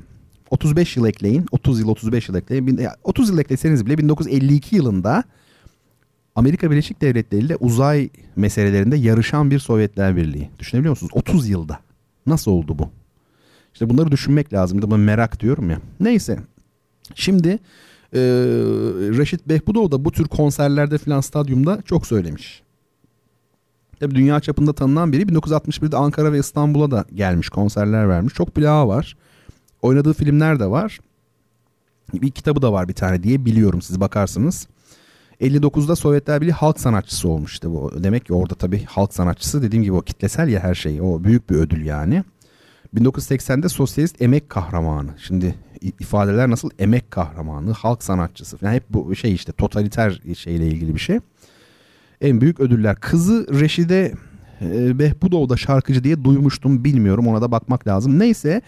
35 0.51 0.97
yıl 0.97 1.07
ekleyin. 1.07 1.47
30 1.53 1.81
yıl 1.81 1.89
35 1.89 2.29
yıl 2.29 2.35
ekleyin. 2.35 2.81
30 3.05 3.29
yıl 3.29 3.39
ekleseniz 3.39 3.87
bile 3.87 3.99
1952 3.99 4.77
yılında 4.77 5.25
Amerika 6.37 6.71
Birleşik 6.71 7.01
Devletleri 7.01 7.45
ile 7.45 7.57
uzay 7.57 8.11
meselelerinde 8.37 8.97
yarışan 8.97 9.51
bir 9.51 9.59
Sovyetler 9.59 10.17
Birliği. 10.17 10.51
Düşünebiliyor 10.59 10.91
musunuz? 10.91 11.13
30 11.15 11.49
yılda. 11.49 11.79
Nasıl 12.27 12.51
oldu 12.51 12.79
bu? 12.79 12.91
İşte 13.73 13.91
bunları 13.91 14.11
düşünmek 14.11 14.53
lazım. 14.53 14.83
De 14.83 14.97
merak 14.97 15.41
diyorum 15.41 15.71
ya. 15.71 15.79
Neyse. 16.01 16.39
Şimdi 17.15 17.49
e, 18.15 18.21
Reşit 19.19 19.49
Behbudov 19.49 19.91
da 19.91 20.05
bu 20.05 20.13
tür 20.13 20.25
konserlerde 20.25 20.99
filan 20.99 21.21
stadyumda 21.21 21.83
çok 21.85 22.07
söylemiş. 22.07 22.63
Tabii 24.01 24.15
dünya 24.15 24.41
çapında 24.41 24.73
tanınan 24.73 25.13
biri 25.13 25.23
1961'de 25.23 25.97
Ankara 25.97 26.33
ve 26.33 26.39
İstanbul'a 26.39 26.91
da 26.91 27.05
gelmiş 27.15 27.49
konserler 27.49 28.09
vermiş. 28.09 28.35
Çok 28.35 28.55
plağı 28.55 28.89
var. 28.89 29.17
Oynadığı 29.83 30.13
filmler 30.13 30.61
de 30.61 30.67
var. 30.67 30.99
Bir 32.13 32.31
kitabı 32.31 32.63
da 32.63 32.73
var 32.73 32.89
bir 32.89 32.95
tane 32.95 33.23
diye 33.23 33.45
biliyorum 33.45 33.83
siz 33.83 34.01
bakarsınız. 34.01 34.67
59'da 35.43 35.97
Sovyetler 35.97 36.41
Birliği 36.41 36.53
halk 36.53 36.81
sanatçısı 36.81 37.29
olmuştu 37.29 37.75
bu. 37.75 37.93
Demek 38.05 38.27
ki 38.27 38.35
orada 38.35 38.55
tabii 38.55 38.85
halk 38.85 39.15
sanatçısı 39.15 39.63
dediğim 39.63 39.83
gibi 39.83 39.93
o 39.93 40.01
kitlesel 40.01 40.49
ya 40.49 40.61
her 40.61 40.75
şey. 40.75 41.01
O 41.01 41.25
büyük 41.25 41.51
bir 41.51 41.55
ödül 41.55 41.85
yani. 41.85 42.25
1980'de 42.95 43.69
sosyalist 43.69 44.23
emek 44.23 44.51
kahramanı. 44.51 45.11
Şimdi 45.19 45.55
ifadeler 46.01 46.51
nasıl 46.51 46.71
emek 46.79 47.11
kahramanı, 47.11 47.73
halk 47.73 48.03
sanatçısı 48.03 48.57
falan 48.57 48.73
hep 48.73 48.85
bu 48.91 49.17
şey 49.17 49.35
işte 49.35 49.53
totaliter 49.53 50.23
şeyle 50.37 50.67
ilgili 50.67 50.95
bir 50.95 51.01
şey. 51.01 51.19
En 52.21 52.41
büyük 52.41 52.61
ödüller. 52.61 52.97
Kızı 52.97 53.61
Reşide 53.61 54.13
e, 54.61 54.99
Behbudov 54.99 55.49
da 55.49 55.57
şarkıcı 55.57 56.05
diye 56.05 56.25
duymuştum 56.25 56.85
bilmiyorum 56.85 57.29
ona 57.29 57.43
da 57.43 57.53
bakmak 57.53 57.87
lazım. 57.87 58.19
Neyse 58.19 58.63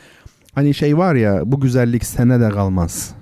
hani 0.52 0.74
şey 0.74 0.98
var 0.98 1.14
ya 1.14 1.42
bu 1.44 1.60
güzellik 1.60 2.04
senede 2.04 2.50
kalmaz 2.50 3.14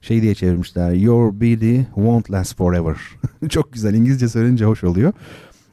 şey 0.00 0.22
diye 0.22 0.34
çevirmişler. 0.34 0.92
Your 0.92 1.40
beauty 1.40 1.80
won't 1.94 2.30
last 2.30 2.56
forever. 2.56 2.96
Çok 3.48 3.72
güzel 3.72 3.94
İngilizce 3.94 4.28
söyleyince 4.28 4.64
hoş 4.64 4.84
oluyor. 4.84 5.12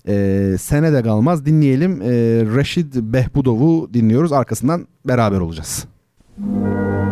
Ee, 0.07 0.55
sene 0.59 0.93
de 0.93 1.03
kalmaz 1.03 1.45
dinleyelim. 1.45 2.01
Ee, 2.01 2.07
Reşid 2.55 2.93
Behbudov'u 2.95 3.89
dinliyoruz. 3.93 4.31
Arkasından 4.31 4.87
beraber 5.05 5.39
olacağız. 5.39 5.85
Müzik 6.37 7.04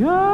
Yeah. 0.00 0.29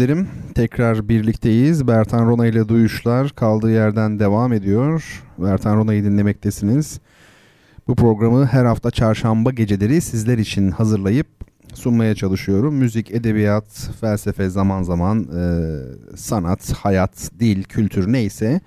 Dinleyicilerim, 0.00 0.28
tekrar 0.54 1.08
birlikteyiz. 1.08 1.88
Bertan 1.88 2.26
Rona 2.26 2.46
ile 2.46 2.68
Duyuşlar 2.68 3.30
kaldığı 3.30 3.70
yerden 3.70 4.18
devam 4.18 4.52
ediyor. 4.52 5.22
Bertan 5.38 5.76
Rona'yı 5.76 6.04
dinlemektesiniz. 6.04 7.00
Bu 7.88 7.94
programı 7.94 8.46
her 8.46 8.64
hafta 8.64 8.90
çarşamba 8.90 9.50
geceleri 9.50 10.00
sizler 10.00 10.38
için 10.38 10.70
hazırlayıp 10.70 11.26
sunmaya 11.74 12.14
çalışıyorum. 12.14 12.74
Müzik, 12.74 13.10
edebiyat, 13.10 13.90
felsefe, 14.00 14.48
zaman 14.48 14.82
zaman 14.82 15.28
e, 15.36 15.42
sanat, 16.16 16.72
hayat, 16.72 17.30
dil, 17.40 17.62
kültür 17.62 18.12
neyse 18.12 18.60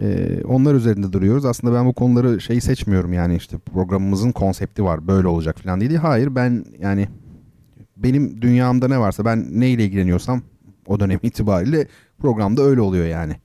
e, 0.00 0.38
onlar 0.44 0.74
üzerinde 0.74 1.12
duruyoruz. 1.12 1.44
Aslında 1.44 1.74
ben 1.74 1.86
bu 1.86 1.92
konuları 1.92 2.40
şey 2.40 2.60
seçmiyorum 2.60 3.12
yani 3.12 3.36
işte 3.36 3.58
programımızın 3.58 4.32
konsepti 4.32 4.84
var 4.84 5.06
böyle 5.06 5.28
olacak 5.28 5.58
falan 5.58 5.80
değil. 5.80 5.94
Hayır 5.94 6.34
ben 6.34 6.64
yani 6.80 7.08
benim 8.02 8.42
dünyamda 8.42 8.88
ne 8.88 8.98
varsa 8.98 9.24
ben 9.24 9.60
neyle 9.60 9.84
ilgileniyorsam 9.84 10.42
o 10.86 11.00
dönem 11.00 11.18
itibariyle 11.22 11.86
programda 12.18 12.62
öyle 12.62 12.80
oluyor 12.80 13.06
yani. 13.06 13.36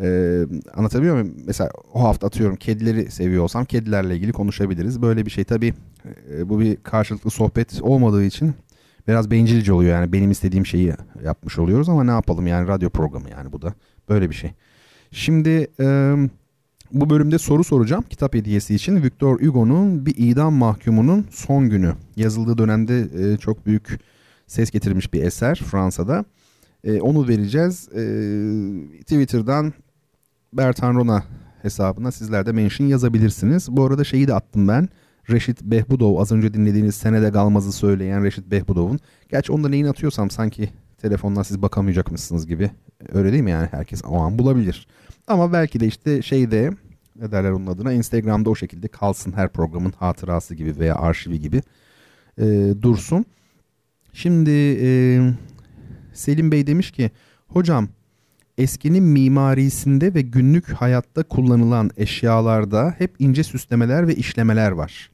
Ee, 0.00 0.42
anlatabiliyor 0.74 1.14
muyum? 1.14 1.34
Mesela 1.46 1.70
o 1.92 2.04
hafta 2.04 2.26
atıyorum 2.26 2.56
kedileri 2.56 3.10
seviyor 3.10 3.44
olsam 3.44 3.64
kedilerle 3.64 4.16
ilgili 4.16 4.32
konuşabiliriz. 4.32 5.02
Böyle 5.02 5.26
bir 5.26 5.30
şey 5.30 5.44
tabii 5.44 5.74
e, 6.30 6.48
bu 6.48 6.60
bir 6.60 6.76
karşılıklı 6.76 7.30
sohbet 7.30 7.82
olmadığı 7.82 8.24
için 8.24 8.54
biraz 9.08 9.30
bencilce 9.30 9.72
oluyor 9.72 9.92
yani 9.92 10.12
benim 10.12 10.30
istediğim 10.30 10.66
şeyi 10.66 10.94
yapmış 11.24 11.58
oluyoruz 11.58 11.88
ama 11.88 12.04
ne 12.04 12.10
yapalım 12.10 12.46
yani 12.46 12.68
radyo 12.68 12.90
programı 12.90 13.30
yani 13.30 13.52
bu 13.52 13.62
da 13.62 13.74
böyle 14.08 14.30
bir 14.30 14.34
şey. 14.34 14.50
Şimdi 15.10 15.66
e, 15.80 16.16
bu 16.92 17.10
bölümde 17.10 17.38
soru 17.38 17.64
soracağım 17.64 18.04
kitap 18.10 18.34
hediyesi 18.34 18.74
için. 18.74 19.02
Victor 19.02 19.42
Hugo'nun 19.42 20.06
bir 20.06 20.14
idam 20.16 20.54
mahkumunun 20.54 21.26
son 21.30 21.70
günü 21.70 21.94
yazıldığı 22.16 22.58
dönemde 22.58 23.08
e, 23.18 23.36
çok 23.36 23.66
büyük 23.66 24.00
ses 24.46 24.70
getirmiş 24.70 25.12
bir 25.12 25.22
eser 25.22 25.54
Fransa'da. 25.54 26.24
E, 26.84 27.00
onu 27.00 27.28
vereceğiz. 27.28 27.88
E, 27.88 28.02
Twitter'dan 29.00 29.72
Bertan 30.52 30.94
Rona 30.94 31.24
hesabına 31.62 32.12
sizler 32.12 32.46
de 32.46 32.52
mention 32.52 32.86
yazabilirsiniz. 32.86 33.68
Bu 33.70 33.84
arada 33.84 34.04
şeyi 34.04 34.28
de 34.28 34.34
attım 34.34 34.68
ben. 34.68 34.88
Reşit 35.30 35.62
Behbudov 35.62 36.16
az 36.16 36.32
önce 36.32 36.54
dinlediğiniz 36.54 36.94
Senede 36.94 37.28
Galmaz'ı 37.28 37.72
söyleyen 37.72 38.24
Reşit 38.24 38.50
Behbudov'un. 38.50 38.98
Gerçi 39.28 39.52
onda 39.52 39.68
neyini 39.68 39.88
atıyorsam 39.88 40.30
sanki 40.30 40.70
telefondan 40.98 41.42
siz 41.42 41.62
bakamayacakmışsınız 41.62 42.46
gibi. 42.46 42.70
Öyle 43.12 43.32
değil 43.32 43.42
mi 43.42 43.50
yani 43.50 43.68
herkes 43.70 44.02
o 44.04 44.16
an 44.16 44.38
bulabilir. 44.38 44.86
Ama 45.26 45.52
belki 45.52 45.80
de 45.80 45.86
işte 45.86 46.22
şeyde 46.22 46.70
ne 47.16 47.32
derler 47.32 47.50
onun 47.50 47.66
adına 47.66 47.92
Instagram'da 47.92 48.50
o 48.50 48.54
şekilde 48.54 48.88
kalsın 48.88 49.32
her 49.32 49.48
programın 49.48 49.92
hatırası 49.98 50.54
gibi 50.54 50.78
veya 50.78 50.96
arşivi 50.96 51.40
gibi 51.40 51.62
e, 52.38 52.74
dursun. 52.82 53.24
Şimdi 54.12 54.50
e, 54.80 54.88
Selim 56.12 56.52
Bey 56.52 56.66
demiş 56.66 56.90
ki 56.90 57.10
hocam 57.48 57.88
eskinin 58.58 59.04
mimarisinde 59.04 60.14
ve 60.14 60.20
günlük 60.20 60.72
hayatta 60.72 61.22
kullanılan 61.22 61.90
eşyalarda 61.96 62.94
hep 62.98 63.14
ince 63.18 63.44
süslemeler 63.44 64.08
ve 64.08 64.14
işlemeler 64.14 64.70
var. 64.70 65.10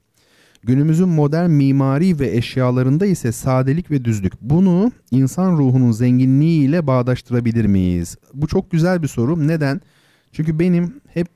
Günümüzün 0.62 1.08
modern 1.08 1.50
mimari 1.50 2.18
ve 2.18 2.36
eşyalarında 2.36 3.06
ise 3.06 3.32
sadelik 3.32 3.90
ve 3.90 4.04
düzlük. 4.04 4.32
Bunu 4.40 4.92
insan 5.10 5.58
ruhunun 5.58 5.92
zenginliğiyle 5.92 6.86
bağdaştırabilir 6.86 7.64
miyiz? 7.64 8.16
Bu 8.34 8.46
çok 8.46 8.70
güzel 8.70 9.02
bir 9.02 9.08
soru. 9.08 9.48
Neden? 9.48 9.80
Çünkü 10.38 10.58
benim 10.58 11.00
hep 11.14 11.28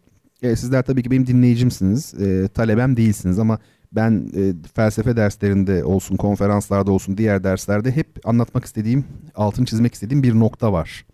e, 0.43 0.57
sizler 0.57 0.83
tabii 0.83 1.03
ki 1.03 1.11
benim 1.11 1.27
dinleyicimsiniz, 1.27 2.15
e, 2.15 2.49
talebem 2.49 2.97
değilsiniz 2.97 3.39
ama 3.39 3.59
ben 3.93 4.31
e, 4.37 4.53
felsefe 4.75 5.17
derslerinde 5.17 5.85
olsun, 5.85 6.17
konferanslarda 6.17 6.93
olsun, 6.93 7.19
diğer 7.19 7.45
derslerde 7.45 7.97
hep 7.97 8.07
anlatmak 8.25 8.65
istediğim, 8.65 9.05
altın 9.35 9.65
çizmek 9.65 9.95
istediğim 9.95 10.23
bir 10.23 10.35
nokta 10.35 10.73
var. 10.73 11.07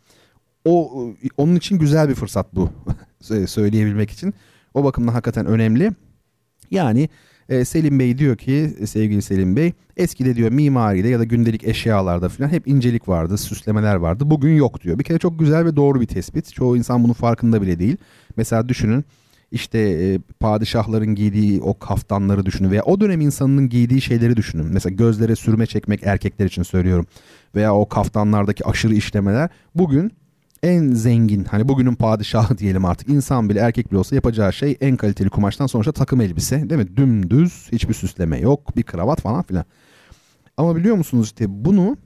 O 0.65 1.05
onun 1.37 1.57
için 1.57 1.79
güzel 1.79 2.09
bir 2.09 2.15
fırsat 2.15 2.55
bu 2.55 2.71
söyleyebilmek 3.47 4.11
için. 4.11 4.35
O 4.75 4.85
bakımdan 4.85 5.13
hakikaten 5.13 5.47
önemli. 5.47 5.93
Yani 6.71 7.09
e, 7.49 7.65
Selim 7.65 7.99
Bey 7.99 8.19
diyor 8.19 8.37
ki 8.37 8.71
sevgili 8.87 9.23
Selim 9.23 9.57
Bey 9.57 9.73
eskide 9.97 10.37
diyor 10.37 10.51
mimaride 10.51 11.09
ya 11.09 11.19
da 11.19 11.25
gündelik 11.25 11.65
eşyalarda 11.65 12.29
falan 12.29 12.49
hep 12.49 12.69
incelik 12.69 13.09
vardı, 13.09 13.39
süslemeler 13.39 13.95
vardı. 13.95 14.31
Bugün 14.31 14.57
yok 14.57 14.83
diyor. 14.83 14.99
Bir 14.99 15.05
kere 15.05 15.19
çok 15.19 15.39
güzel 15.39 15.65
ve 15.65 15.77
doğru 15.77 16.01
bir 16.01 16.07
tespit. 16.07 16.55
Çoğu 16.55 16.77
insan 16.77 17.05
bunun 17.05 17.13
farkında 17.13 17.63
bile 17.63 17.79
değil. 17.79 17.97
Mesela 18.37 18.69
düşünün 18.69 19.05
işte 19.51 19.79
e, 19.79 20.19
padişahların 20.41 21.15
giydiği 21.15 21.61
o 21.63 21.79
kaftanları 21.79 22.47
düşünün 22.47 22.71
veya 22.71 22.83
o 22.83 23.01
dönem 23.01 23.21
insanının 23.21 23.69
giydiği 23.69 24.01
şeyleri 24.01 24.37
düşünün. 24.37 24.67
Mesela 24.73 24.95
gözlere 24.95 25.37
sürme 25.37 25.67
çekmek 25.67 26.03
erkekler 26.03 26.47
için 26.47 26.63
söylüyorum. 26.63 27.07
Veya 27.55 27.75
o 27.75 27.89
kaftanlardaki 27.89 28.65
aşırı 28.65 28.95
işlemeler 28.95 29.49
bugün 29.75 30.13
en 30.63 30.93
zengin 30.93 31.45
hani 31.45 31.69
bugünün 31.69 31.95
padişahı 31.95 32.59
diyelim 32.59 32.85
artık 32.85 33.09
insan 33.09 33.49
bile 33.49 33.61
erkek 33.61 33.91
bile 33.91 33.99
olsa 33.99 34.15
yapacağı 34.15 34.53
şey 34.53 34.77
en 34.81 34.97
kaliteli 34.97 35.31
kumaştan 35.31 35.67
sonuçta 35.67 35.93
takım 35.93 36.21
elbise 36.21 36.71
değil 36.71 36.81
mi? 36.81 36.97
Dümdüz 36.97 37.69
hiçbir 37.73 37.95
süsleme 37.95 38.41
yok 38.41 38.77
bir 38.77 38.83
kravat 38.83 39.21
falan 39.21 39.43
filan. 39.43 39.65
Ama 40.57 40.77
biliyor 40.77 40.97
musunuz 40.97 41.27
işte 41.27 41.45
bunu 41.49 41.97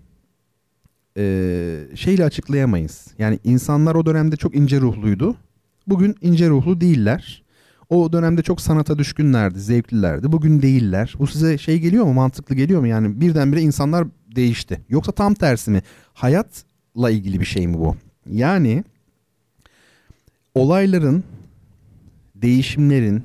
e, 1.17 1.79
şeyle 1.95 2.25
açıklayamayız. 2.25 3.07
Yani 3.19 3.39
insanlar 3.45 3.95
o 3.95 4.07
dönemde 4.07 4.37
çok 4.37 4.57
ince 4.57 4.81
ruhluydu. 4.81 5.37
Bugün 5.87 6.17
ince 6.21 6.49
ruhlu 6.49 6.81
değiller. 6.81 7.43
O 7.89 8.13
dönemde 8.13 8.43
çok 8.43 8.61
sanata 8.61 8.99
düşkünlerdi, 8.99 9.61
zevklilerdi. 9.61 10.33
Bugün 10.33 10.63
değiller. 10.63 11.15
Bu 11.19 11.27
size 11.27 11.59
şey 11.59 11.79
geliyor 11.79 12.05
mu, 12.05 12.13
mantıklı 12.13 12.55
geliyor 12.55 12.81
mu? 12.81 12.87
Yani 12.87 13.21
birdenbire 13.21 13.61
insanlar 13.61 14.07
değişti. 14.37 14.81
Yoksa 14.89 15.13
tam 15.13 15.35
tersi 15.35 15.71
mi? 15.71 15.83
Hayatla 16.13 17.11
ilgili 17.11 17.41
bir 17.41 17.45
şey 17.45 17.67
mi 17.67 17.79
bu? 17.79 17.97
Yani 18.31 18.85
olayların, 20.55 21.25
değişimlerin 22.35 23.23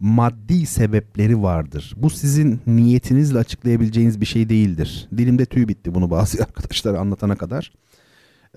maddi 0.00 0.66
sebepleri 0.66 1.42
vardır. 1.42 1.94
Bu 1.96 2.10
sizin 2.10 2.60
niyetinizle 2.66 3.38
açıklayabileceğiniz 3.38 4.20
bir 4.20 4.26
şey 4.26 4.48
değildir. 4.48 5.08
Dilimde 5.16 5.46
tüy 5.46 5.68
bitti 5.68 5.94
bunu 5.94 6.10
bazı 6.10 6.42
arkadaşlar 6.42 6.94
anlatana 6.94 7.36
kadar. 7.36 7.72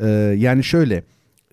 Ee, 0.01 0.07
yani 0.37 0.63
şöyle 0.63 1.03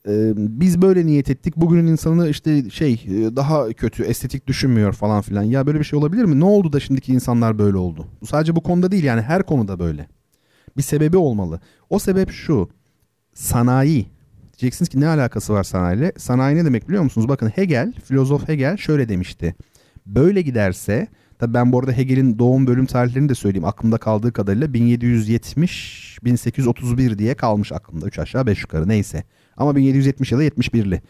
e, 0.09 0.32
biz 0.36 0.82
böyle 0.82 1.07
niyet 1.07 1.31
ettik. 1.31 1.57
Bugünün 1.57 1.86
insanı 1.86 2.28
işte 2.28 2.70
şey 2.70 2.93
e, 2.93 3.36
daha 3.36 3.69
kötü 3.69 4.03
estetik 4.03 4.47
düşünmüyor 4.47 4.93
falan 4.93 5.23
filan. 5.23 5.43
Ya 5.43 5.66
böyle 5.66 5.78
bir 5.78 5.85
şey 5.85 5.99
olabilir 5.99 6.24
mi? 6.24 6.40
Ne 6.40 6.45
oldu 6.45 6.73
da 6.73 6.81
şimdiki 6.81 7.12
insanlar 7.12 7.59
böyle 7.59 7.77
oldu? 7.77 8.07
Sadece 8.24 8.57
bu 8.57 8.62
konuda 8.62 8.90
değil 8.90 9.05
yani 9.05 9.23
her 9.23 9.43
konuda 9.43 9.78
böyle. 9.78 10.07
Bir 10.77 10.82
sebebi 10.82 11.16
olmalı. 11.16 11.61
O 11.90 11.99
sebep 11.99 12.31
şu 12.31 12.69
sanayi. 13.39 14.06
Diyeceksiniz 14.59 14.89
ki 14.89 15.01
ne 15.01 15.09
alakası 15.09 15.52
var 15.52 15.65
sanayiyle? 15.65 16.12
Sanayi 16.16 16.56
ne 16.56 16.65
demek 16.65 16.89
biliyor 16.89 17.02
musunuz? 17.02 17.28
Bakın 17.28 17.48
Hegel, 17.48 17.93
filozof 18.05 18.48
Hegel 18.48 18.77
şöyle 18.77 19.09
demişti. 19.09 19.55
Böyle 20.06 20.43
giderse, 20.43 21.06
tabi 21.39 21.55
ben 21.55 21.73
bu 21.73 21.78
arada 21.78 21.93
Hegel'in 21.93 22.39
doğum 22.39 22.66
bölüm 22.66 22.86
tarihlerini 22.86 23.28
de 23.28 23.35
söyleyeyim. 23.35 23.65
Aklımda 23.65 23.98
kaldığı 23.98 24.32
kadarıyla 24.32 24.66
1770-1831 24.66 27.19
diye 27.19 27.35
kalmış 27.35 27.73
aklımda. 27.73 28.06
3 28.06 28.19
aşağı 28.19 28.47
5 28.47 28.62
yukarı 28.62 28.89
neyse. 28.89 29.24
Ama 29.56 29.77
1770 29.77 30.32
ya 30.32 30.39
da 30.39 30.44
71'li. 30.44 31.02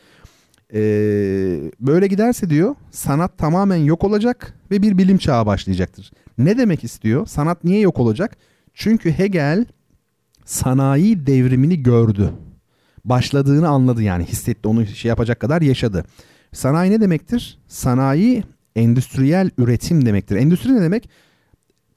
Ee, 0.74 1.70
böyle 1.80 2.06
giderse 2.06 2.50
diyor 2.50 2.74
sanat 2.90 3.38
tamamen 3.38 3.76
yok 3.76 4.04
olacak 4.04 4.54
ve 4.70 4.82
bir 4.82 4.98
bilim 4.98 5.18
çağı 5.18 5.46
başlayacaktır. 5.46 6.10
Ne 6.38 6.58
demek 6.58 6.84
istiyor? 6.84 7.26
Sanat 7.26 7.64
niye 7.64 7.80
yok 7.80 7.98
olacak? 7.98 8.36
Çünkü 8.74 9.10
Hegel 9.10 9.66
sanayi 10.48 11.26
devrimini 11.26 11.82
gördü. 11.82 12.32
Başladığını 13.04 13.68
anladı 13.68 14.02
yani 14.02 14.24
hissetti 14.24 14.68
onu 14.68 14.86
şey 14.86 15.08
yapacak 15.08 15.40
kadar 15.40 15.62
yaşadı. 15.62 16.04
Sanayi 16.52 16.90
ne 16.90 17.00
demektir? 17.00 17.58
Sanayi 17.66 18.44
endüstriyel 18.76 19.50
üretim 19.58 20.06
demektir. 20.06 20.36
Endüstri 20.36 20.74
ne 20.74 20.80
demek? 20.80 21.10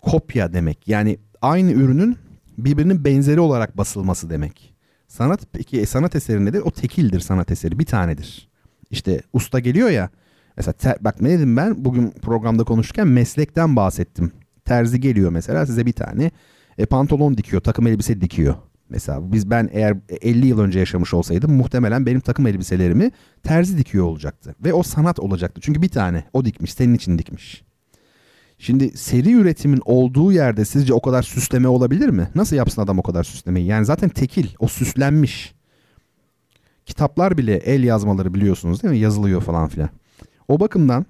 Kopya 0.02 0.54
demek. 0.54 0.88
Yani 0.88 1.18
aynı 1.42 1.72
ürünün 1.72 2.18
birbirinin 2.58 3.06
benzeri 3.06 3.40
olarak 3.40 3.78
basılması 3.78 4.30
demek. 4.30 4.74
Sanat 5.08 5.40
peki 5.54 5.86
sanat 5.86 6.16
eseri 6.16 6.46
nedir? 6.46 6.62
O 6.66 6.72
tekildir 6.72 7.20
sanat 7.20 7.52
eseri 7.52 7.80
bir 7.80 7.86
tanedir. 7.86 8.50
İşte 8.90 9.22
usta 9.34 9.60
geliyor 9.60 9.90
ya 9.90 10.10
mesela 10.58 10.74
ter, 10.74 10.98
bak 11.02 11.22
ne 11.22 11.30
dedim 11.30 11.58
ben 11.58 11.86
bugün 11.86 12.12
programda 12.12 12.64
konuşurken 12.64 13.08
meslekten 13.08 13.76
bahsettim. 13.76 14.32
Terzi 14.66 15.00
geliyor 15.00 15.32
mesela 15.32 15.66
size 15.66 15.86
bir 15.86 15.94
tane 15.94 16.32
e, 16.82 16.86
pantolon 16.86 17.38
dikiyor, 17.38 17.62
takım 17.62 17.88
elbise 17.88 18.22
dikiyor. 18.22 18.56
Mesela 18.90 19.32
biz 19.32 19.50
ben 19.50 19.70
eğer 19.74 19.98
50 20.22 20.48
yıl 20.48 20.60
önce 20.60 20.80
yaşamış 20.80 21.14
olsaydım 21.14 21.54
muhtemelen 21.54 22.06
benim 22.06 22.20
takım 22.20 22.48
elbiselerimi 22.48 23.12
terzi 23.44 23.78
dikiyor 23.78 24.06
olacaktı. 24.06 24.56
Ve 24.64 24.74
o 24.74 24.84
sanat 24.84 25.20
olacaktı. 25.20 25.62
Çünkü 25.62 25.82
bir 25.82 25.90
tane 25.90 26.24
o 26.34 26.46
dikmiş, 26.46 26.74
senin 26.74 26.94
için 26.94 27.18
dikmiş. 27.18 27.64
Şimdi 28.58 28.98
seri 28.98 29.32
üretimin 29.32 29.82
olduğu 29.86 30.32
yerde 30.32 30.66
sizce 30.66 30.94
o 30.94 31.02
kadar 31.02 31.24
süsleme 31.24 31.68
olabilir 31.68 32.10
mi? 32.10 32.30
Nasıl 32.36 32.56
yapsın 32.56 32.82
adam 32.82 33.00
o 33.00 33.04
kadar 33.04 33.24
süslemeyi? 33.24 33.68
Yani 33.68 33.86
zaten 33.86 34.10
tekil, 34.10 34.48
o 34.60 34.68
süslenmiş. 34.68 35.54
Kitaplar 36.86 37.38
bile 37.38 37.56
el 37.56 37.84
yazmaları 37.84 38.34
biliyorsunuz 38.34 38.84
değil 38.84 38.94
mi? 38.94 39.00
Yazılıyor 39.00 39.42
falan 39.42 39.68
filan. 39.68 39.90
O 40.48 40.60
bakımdan 40.60 41.06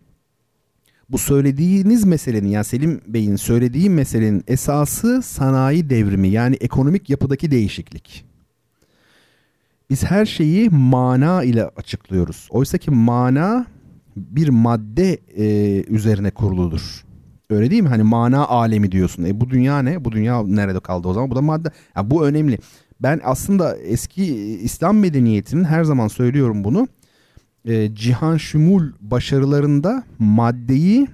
bu 1.11 1.17
söylediğiniz 1.17 2.03
meselenin 2.03 2.49
yani 2.49 2.65
Selim 2.65 3.01
Bey'in 3.07 3.35
söylediği 3.35 3.89
meselenin 3.89 4.43
esası 4.47 5.21
sanayi 5.21 5.89
devrimi 5.89 6.27
yani 6.27 6.55
ekonomik 6.55 7.09
yapıdaki 7.09 7.51
değişiklik. 7.51 8.25
Biz 9.89 10.03
her 10.03 10.25
şeyi 10.25 10.69
mana 10.69 11.43
ile 11.43 11.65
açıklıyoruz. 11.65 12.47
Oysa 12.49 12.77
ki 12.77 12.91
mana 12.91 13.65
bir 14.15 14.49
madde 14.49 15.17
e, 15.37 15.45
üzerine 15.83 16.31
kuruludur. 16.31 17.05
Öyle 17.49 17.71
değil 17.71 17.83
mi? 17.83 17.89
Hani 17.89 18.03
mana 18.03 18.47
alemi 18.47 18.91
diyorsun. 18.91 19.23
E 19.23 19.41
bu 19.41 19.49
dünya 19.49 19.79
ne? 19.79 20.05
Bu 20.05 20.11
dünya 20.11 20.43
nerede 20.43 20.79
kaldı 20.79 21.07
o 21.07 21.13
zaman? 21.13 21.31
Bu 21.31 21.35
da 21.35 21.41
madde. 21.41 21.71
Yani 21.95 22.11
bu 22.11 22.25
önemli. 22.25 22.59
Ben 22.99 23.21
aslında 23.23 23.77
eski 23.77 24.25
İslam 24.55 24.97
medeniyetinin 24.97 25.63
her 25.63 25.83
zaman 25.83 26.07
söylüyorum 26.07 26.63
bunu 26.63 26.87
e, 27.65 27.95
cihan 27.95 28.37
şumul 28.37 28.91
başarılarında 29.01 30.03
maddeyi, 30.19 31.07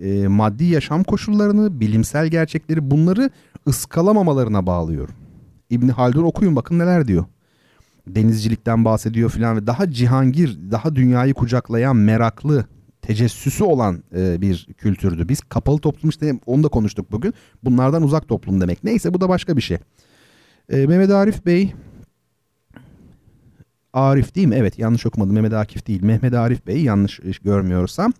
e, 0.00 0.28
maddi 0.28 0.64
yaşam 0.64 1.04
koşullarını, 1.04 1.80
bilimsel 1.80 2.26
gerçekleri 2.26 2.90
bunları 2.90 3.30
ıskalamamalarına 3.68 4.66
bağlıyorum. 4.66 5.14
İbni 5.70 5.92
Haldun 5.92 6.24
okuyun 6.24 6.56
bakın 6.56 6.78
neler 6.78 7.08
diyor. 7.08 7.24
Denizcilikten 8.06 8.84
bahsediyor 8.84 9.30
filan 9.30 9.56
ve 9.56 9.66
daha 9.66 9.90
cihangir, 9.90 10.58
daha 10.70 10.94
dünyayı 10.94 11.34
kucaklayan, 11.34 11.96
meraklı, 11.96 12.64
tecessüsü 13.02 13.64
olan 13.64 14.02
e, 14.16 14.40
bir 14.40 14.66
kültürdü. 14.78 15.28
Biz 15.28 15.40
kapalı 15.40 15.78
toplum 15.78 16.10
işte 16.10 16.40
onu 16.46 16.62
da 16.62 16.68
konuştuk 16.68 17.12
bugün. 17.12 17.34
Bunlardan 17.64 18.02
uzak 18.02 18.28
toplum 18.28 18.60
demek. 18.60 18.84
Neyse 18.84 19.14
bu 19.14 19.20
da 19.20 19.28
başka 19.28 19.56
bir 19.56 19.62
şey. 19.62 19.78
E, 20.68 20.86
Mehmet 20.86 21.10
Arif 21.10 21.46
Bey 21.46 21.72
Arif 23.92 24.34
değil 24.34 24.46
mi? 24.46 24.54
Evet 24.54 24.78
yanlış 24.78 25.06
okumadım. 25.06 25.34
Mehmet 25.34 25.52
Akif 25.52 25.86
değil. 25.86 26.02
Mehmet 26.02 26.34
Arif 26.34 26.66
Bey 26.66 26.82
yanlış 26.82 27.20
görmüyorsam. 27.44 28.12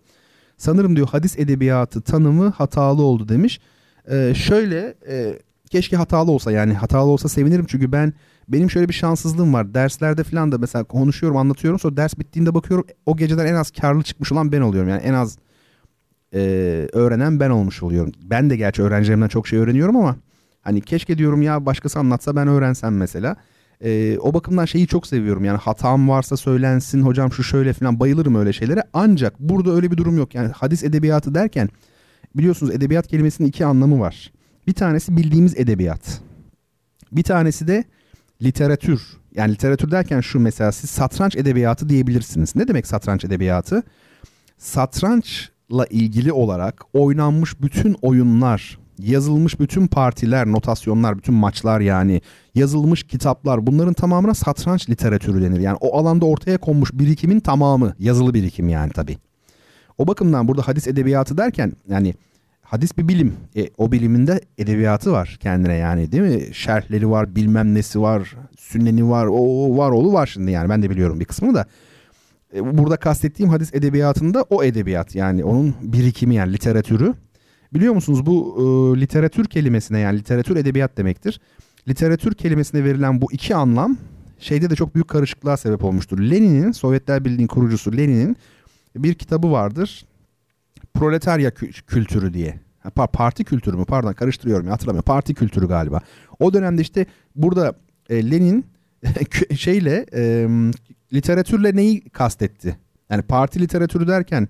Sanırım 0.56 0.96
diyor 0.96 1.08
hadis 1.08 1.38
edebiyatı 1.38 2.00
tanımı 2.00 2.48
hatalı 2.48 3.02
oldu 3.02 3.28
demiş. 3.28 3.60
Ee, 4.10 4.32
şöyle 4.36 4.94
e, 5.08 5.38
keşke 5.70 5.96
hatalı 5.96 6.30
olsa 6.30 6.52
yani 6.52 6.74
hatalı 6.74 7.10
olsa 7.10 7.28
sevinirim 7.28 7.66
çünkü 7.66 7.92
ben 7.92 8.14
Benim 8.48 8.70
şöyle 8.70 8.88
bir 8.88 8.94
şanssızlığım 8.94 9.54
var. 9.54 9.74
Derslerde 9.74 10.24
falan 10.24 10.52
da 10.52 10.58
mesela 10.58 10.84
konuşuyorum, 10.84 11.36
anlatıyorum. 11.36 11.80
Sonra 11.80 11.96
ders 11.96 12.18
bittiğinde 12.18 12.54
bakıyorum 12.54 12.86
o 13.06 13.16
geceden 13.16 13.46
en 13.46 13.54
az 13.54 13.70
karlı 13.70 14.02
çıkmış 14.02 14.32
olan 14.32 14.52
ben 14.52 14.60
oluyorum. 14.60 14.90
Yani 14.90 15.02
en 15.02 15.14
az 15.14 15.38
e, 16.34 16.38
öğrenen 16.92 17.40
ben 17.40 17.50
olmuş 17.50 17.82
oluyorum. 17.82 18.12
Ben 18.22 18.50
de 18.50 18.56
gerçi 18.56 18.82
öğrencilerimden 18.82 19.28
çok 19.28 19.48
şey 19.48 19.58
öğreniyorum 19.58 19.96
ama 19.96 20.16
hani 20.62 20.80
keşke 20.80 21.18
diyorum 21.18 21.42
ya 21.42 21.66
başkası 21.66 21.98
anlatsa 21.98 22.36
ben 22.36 22.48
öğrensem 22.48 22.96
mesela. 22.96 23.36
E, 23.84 24.18
o 24.18 24.34
bakımdan 24.34 24.64
şeyi 24.64 24.86
çok 24.86 25.06
seviyorum. 25.06 25.44
Yani 25.44 25.58
hatam 25.58 26.08
varsa 26.08 26.36
söylensin 26.36 27.02
hocam 27.02 27.32
şu 27.32 27.42
şöyle 27.42 27.72
falan 27.72 28.00
bayılırım 28.00 28.34
öyle 28.34 28.52
şeylere. 28.52 28.82
Ancak 28.92 29.40
burada 29.40 29.70
öyle 29.70 29.90
bir 29.90 29.96
durum 29.96 30.16
yok. 30.16 30.34
Yani 30.34 30.48
hadis 30.48 30.84
edebiyatı 30.84 31.34
derken 31.34 31.68
biliyorsunuz 32.36 32.74
edebiyat 32.74 33.08
kelimesinin 33.08 33.48
iki 33.48 33.66
anlamı 33.66 34.00
var. 34.00 34.32
Bir 34.66 34.72
tanesi 34.72 35.16
bildiğimiz 35.16 35.56
edebiyat. 35.56 36.20
Bir 37.12 37.22
tanesi 37.22 37.68
de 37.68 37.84
literatür. 38.42 39.02
Yani 39.34 39.52
literatür 39.52 39.90
derken 39.90 40.20
şu 40.20 40.40
mesela 40.40 40.72
siz 40.72 40.90
satranç 40.90 41.36
edebiyatı 41.36 41.88
diyebilirsiniz. 41.88 42.56
Ne 42.56 42.68
demek 42.68 42.86
satranç 42.86 43.24
edebiyatı? 43.24 43.82
Satrançla 44.58 45.86
ilgili 45.90 46.32
olarak 46.32 46.82
oynanmış 46.92 47.62
bütün 47.62 47.96
oyunlar, 48.02 48.78
yazılmış 49.02 49.60
bütün 49.60 49.86
partiler, 49.86 50.46
notasyonlar, 50.46 51.18
bütün 51.18 51.34
maçlar 51.34 51.80
yani 51.80 52.20
yazılmış 52.54 53.02
kitaplar 53.02 53.66
bunların 53.66 53.94
tamamına 53.94 54.34
satranç 54.34 54.90
literatürü 54.90 55.42
denir. 55.42 55.60
Yani 55.60 55.76
o 55.80 55.98
alanda 55.98 56.26
ortaya 56.26 56.58
konmuş 56.58 56.92
birikimin 56.92 57.40
tamamı 57.40 57.94
yazılı 57.98 58.34
birikim 58.34 58.68
yani 58.68 58.92
tabii. 58.92 59.18
O 59.98 60.06
bakımdan 60.06 60.48
burada 60.48 60.62
hadis 60.68 60.86
edebiyatı 60.86 61.38
derken 61.38 61.72
yani 61.88 62.14
hadis 62.62 62.98
bir 62.98 63.08
bilim. 63.08 63.34
E, 63.56 63.68
o 63.78 63.92
biliminde 63.92 64.40
edebiyatı 64.58 65.12
var 65.12 65.38
kendine 65.40 65.74
yani 65.74 66.12
değil 66.12 66.22
mi? 66.22 66.54
Şerhleri 66.54 67.10
var, 67.10 67.36
bilmem 67.36 67.74
nesi 67.74 68.00
var, 68.00 68.36
sünneni 68.58 69.10
var, 69.10 69.26
o, 69.30 69.76
var 69.76 69.90
oğlu 69.90 70.12
var 70.12 70.26
şimdi 70.26 70.50
yani 70.50 70.68
ben 70.68 70.82
de 70.82 70.90
biliyorum 70.90 71.20
bir 71.20 71.24
kısmını 71.24 71.54
da. 71.54 71.66
E, 72.54 72.78
burada 72.78 72.96
kastettiğim 72.96 73.50
hadis 73.50 73.74
edebiyatında 73.74 74.44
o 74.50 74.64
edebiyat 74.64 75.14
yani 75.14 75.44
onun 75.44 75.74
birikimi 75.82 76.34
yani 76.34 76.52
literatürü. 76.52 77.14
Biliyor 77.74 77.94
musunuz 77.94 78.26
bu 78.26 78.56
e, 78.58 79.00
literatür 79.00 79.44
kelimesine 79.44 79.98
yani 79.98 80.18
literatür 80.18 80.56
edebiyat 80.56 80.98
demektir. 80.98 81.40
Literatür 81.88 82.34
kelimesine 82.34 82.84
verilen 82.84 83.20
bu 83.20 83.32
iki 83.32 83.54
anlam 83.54 83.96
şeyde 84.38 84.70
de 84.70 84.76
çok 84.76 84.94
büyük 84.94 85.08
karışıklığa 85.08 85.56
sebep 85.56 85.84
olmuştur. 85.84 86.18
Lenin'in, 86.18 86.72
Sovyetler 86.72 87.24
Birliği'nin 87.24 87.46
kurucusu 87.46 87.96
Lenin'in 87.96 88.36
bir 88.96 89.14
kitabı 89.14 89.52
vardır. 89.52 90.04
Proletarya 90.94 91.50
kültürü 91.86 92.34
diye. 92.34 92.60
Parti 93.12 93.44
kültürü 93.44 93.76
mü? 93.76 93.84
Pardon 93.84 94.12
karıştırıyorum 94.12 94.66
ya 94.66 94.72
hatırlamıyorum. 94.72 95.04
Parti 95.04 95.34
kültürü 95.34 95.68
galiba. 95.68 96.00
O 96.38 96.52
dönemde 96.52 96.82
işte 96.82 97.06
burada 97.36 97.74
e, 98.10 98.30
Lenin 98.30 98.66
şeyle 99.56 100.06
e, 100.14 100.48
literatürle 101.12 101.76
neyi 101.76 102.00
kastetti? 102.00 102.76
Yani 103.10 103.22
parti 103.22 103.60
literatürü 103.60 104.08
derken 104.08 104.48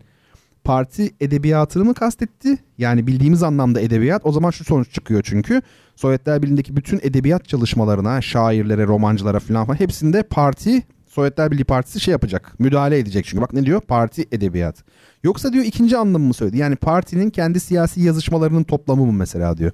parti 0.65 1.11
edebiyatını 1.21 1.85
mı 1.85 1.95
kastetti? 1.95 2.59
Yani 2.79 3.07
bildiğimiz 3.07 3.43
anlamda 3.43 3.81
edebiyat. 3.81 4.23
O 4.25 4.33
zaman 4.33 4.51
şu 4.51 4.65
sonuç 4.65 4.93
çıkıyor 4.93 5.23
çünkü. 5.25 5.63
Sovyetler 5.97 6.43
Birliği'ndeki 6.43 6.77
bütün 6.77 7.01
edebiyat 7.03 7.49
çalışmalarına, 7.49 8.21
şairlere, 8.21 8.87
romancılara 8.87 9.41
falan, 9.41 9.67
falan 9.67 9.81
hepsinde 9.81 10.23
parti 10.23 10.83
Sovyetler 11.07 11.51
Birliği 11.51 11.65
Partisi 11.65 12.01
şey 12.01 12.13
yapacak. 12.13 12.55
Müdahale 12.59 12.99
edecek 12.99 13.25
çünkü. 13.25 13.43
Bak 13.43 13.53
ne 13.53 13.67
diyor? 13.67 13.81
Parti 13.81 14.25
edebiyat. 14.33 14.85
Yoksa 15.25 15.53
diyor 15.53 15.65
ikinci 15.65 15.97
anlamı 15.97 16.27
mı 16.27 16.35
söyledi? 16.35 16.59
Yani 16.59 16.77
partinin 16.77 17.31
kendi 17.31 17.61
siyasi 17.61 18.01
yazışmalarının 18.01 18.63
toplamı 18.63 19.07
mı 19.07 19.13
mesela 19.13 19.57
diyor. 19.59 19.73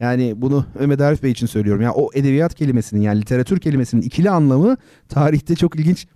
Yani 0.00 0.34
bunu 0.36 0.66
Mehmet 0.78 1.00
Arif 1.00 1.22
Bey 1.22 1.30
için 1.30 1.46
söylüyorum. 1.46 1.82
Yani 1.82 1.92
o 1.92 2.10
edebiyat 2.14 2.54
kelimesinin 2.54 3.00
yani 3.00 3.20
literatür 3.20 3.60
kelimesinin 3.60 4.02
ikili 4.02 4.30
anlamı 4.30 4.76
tarihte 5.08 5.56
çok 5.56 5.76
ilginç 5.76 6.06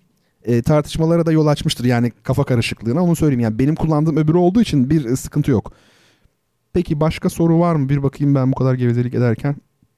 e, 0.46 0.62
tartışmalara 0.62 1.26
da 1.26 1.32
yol 1.32 1.46
açmıştır. 1.46 1.84
Yani 1.84 2.12
kafa 2.22 2.44
karışıklığına 2.44 3.04
onu 3.04 3.16
söyleyeyim. 3.16 3.40
Yani 3.40 3.58
benim 3.58 3.74
kullandığım 3.74 4.16
öbürü 4.16 4.36
olduğu 4.36 4.60
için 4.60 4.90
bir 4.90 5.04
e, 5.04 5.16
sıkıntı 5.16 5.50
yok. 5.50 5.72
Peki 6.72 7.00
başka 7.00 7.28
soru 7.28 7.60
var 7.60 7.74
mı? 7.74 7.88
Bir 7.88 8.02
bakayım 8.02 8.34
ben 8.34 8.52
bu 8.52 8.56
kadar 8.56 8.74
gevezelik 8.74 9.14
ederken. 9.14 9.56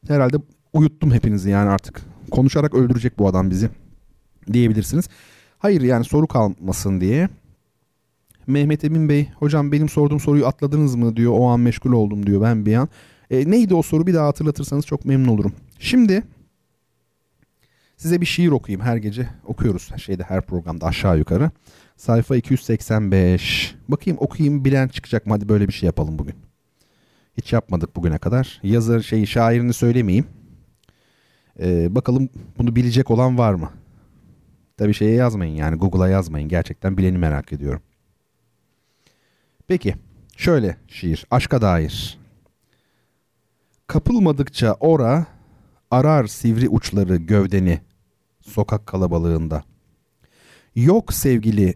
Herhalde 0.08 0.36
uyuttum 0.72 1.12
hepinizi 1.12 1.50
yani 1.50 1.70
artık. 1.70 2.02
Konuşarak 2.30 2.74
öldürecek 2.74 3.18
bu 3.18 3.28
adam 3.28 3.50
bizi 3.50 3.70
diyebilirsiniz. 4.52 5.08
Hayır 5.58 5.80
yani 5.80 6.04
soru 6.04 6.26
kalmasın 6.26 7.00
diye. 7.00 7.28
Mehmet 8.46 8.84
Emin 8.84 9.08
Bey 9.08 9.28
hocam 9.38 9.72
benim 9.72 9.88
sorduğum 9.88 10.20
soruyu 10.20 10.46
atladınız 10.46 10.94
mı 10.94 11.16
diyor. 11.16 11.32
O 11.36 11.48
an 11.48 11.60
meşgul 11.60 11.92
oldum 11.92 12.26
diyor 12.26 12.42
ben 12.42 12.66
bir 12.66 12.74
an. 12.74 12.88
E, 13.30 13.50
neydi 13.50 13.74
o 13.74 13.82
soru 13.82 14.06
bir 14.06 14.14
daha 14.14 14.26
hatırlatırsanız 14.26 14.86
çok 14.86 15.04
memnun 15.04 15.28
olurum. 15.28 15.52
Şimdi 15.78 16.22
size 17.98 18.20
bir 18.20 18.26
şiir 18.26 18.48
okuyayım 18.48 18.86
her 18.86 18.96
gece 18.96 19.28
okuyoruz 19.44 19.90
şeyde 19.96 20.22
her 20.22 20.42
programda 20.42 20.86
aşağı 20.86 21.18
yukarı. 21.18 21.50
Sayfa 21.96 22.36
285. 22.36 23.74
Bakayım 23.88 24.18
okuyayım 24.20 24.64
bilen 24.64 24.88
çıkacak 24.88 25.26
mı? 25.26 25.32
Hadi 25.32 25.48
böyle 25.48 25.68
bir 25.68 25.72
şey 25.72 25.86
yapalım 25.86 26.18
bugün. 26.18 26.34
Hiç 27.36 27.52
yapmadık 27.52 27.96
bugüne 27.96 28.18
kadar. 28.18 28.60
Yazar 28.62 29.00
şeyi 29.00 29.26
şairini 29.26 29.72
söylemeyeyim. 29.72 30.26
Ee, 31.60 31.94
bakalım 31.94 32.28
bunu 32.58 32.76
bilecek 32.76 33.10
olan 33.10 33.38
var 33.38 33.54
mı? 33.54 33.70
Tabi 34.76 34.94
şeye 34.94 35.14
yazmayın 35.14 35.54
yani 35.54 35.76
Google'a 35.76 36.08
yazmayın. 36.08 36.48
Gerçekten 36.48 36.98
bileni 36.98 37.18
merak 37.18 37.52
ediyorum. 37.52 37.82
Peki 39.68 39.94
şöyle 40.36 40.76
şiir 40.88 41.26
aşka 41.30 41.62
dair. 41.62 42.18
Kapılmadıkça 43.86 44.76
ora 44.80 45.26
arar 45.90 46.26
sivri 46.26 46.68
uçları 46.68 47.16
gövdeni 47.16 47.80
sokak 48.48 48.86
kalabalığında. 48.86 49.62
Yok 50.74 51.12
sevgili 51.12 51.74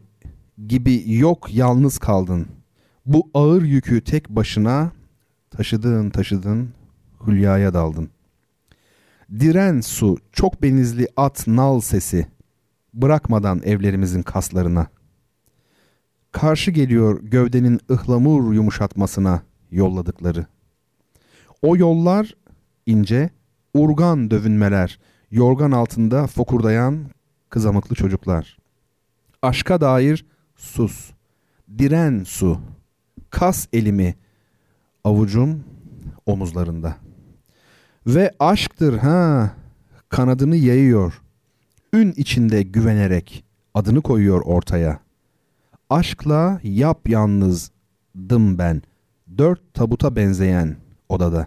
gibi 0.67 1.15
yok 1.19 1.55
yalnız 1.55 1.99
kaldın. 1.99 2.47
Bu 3.07 3.31
ağır 3.35 3.63
yükü 3.63 4.05
tek 4.05 4.29
başına 4.29 4.93
taşıdın 5.51 6.11
taşıdın 6.11 6.71
hülyaya 7.27 7.75
daldın. 7.75 8.11
Diren 9.41 9.81
su 9.81 10.19
çok 10.33 10.63
benizli 10.63 11.09
at 11.17 11.47
nal 11.47 11.81
sesi 11.81 12.27
bırakmadan 12.95 13.63
evlerimizin 13.65 14.23
kaslarına. 14.23 14.87
Karşı 16.33 16.71
geliyor 16.71 17.23
gövdenin 17.23 17.81
ıhlamur 17.91 18.53
yumuşatmasına 18.53 19.43
yolladıkları. 19.71 20.47
O 21.63 21.77
yollar 21.77 22.37
ince, 22.87 23.31
urgan 23.75 24.31
dövünmeler, 24.31 24.99
yorgan 25.33 25.71
altında 25.71 26.27
fokurdayan 26.27 27.05
kızamıklı 27.51 27.97
çocuklar. 27.97 28.59
Aşka 29.43 29.81
dair 29.81 30.27
sus, 30.57 31.11
diren 31.79 32.25
su, 32.25 32.61
kas 33.31 33.67
elimi, 33.73 34.15
avucum 35.05 35.65
omuzlarında. 36.27 36.97
Ve 38.07 38.31
aşktır 38.39 38.99
ha, 38.99 39.51
kanadını 40.09 40.57
yayıyor, 40.57 41.23
ün 41.93 42.13
içinde 42.17 42.63
güvenerek 42.63 43.45
adını 43.75 44.03
koyuyor 44.03 44.41
ortaya. 44.45 44.99
Aşkla 45.91 46.61
yap 46.63 47.09
yalnızdım 47.09 48.59
ben, 48.59 48.83
dört 49.39 49.75
tabuta 49.75 50.17
benzeyen 50.17 50.77
odada. 51.09 51.47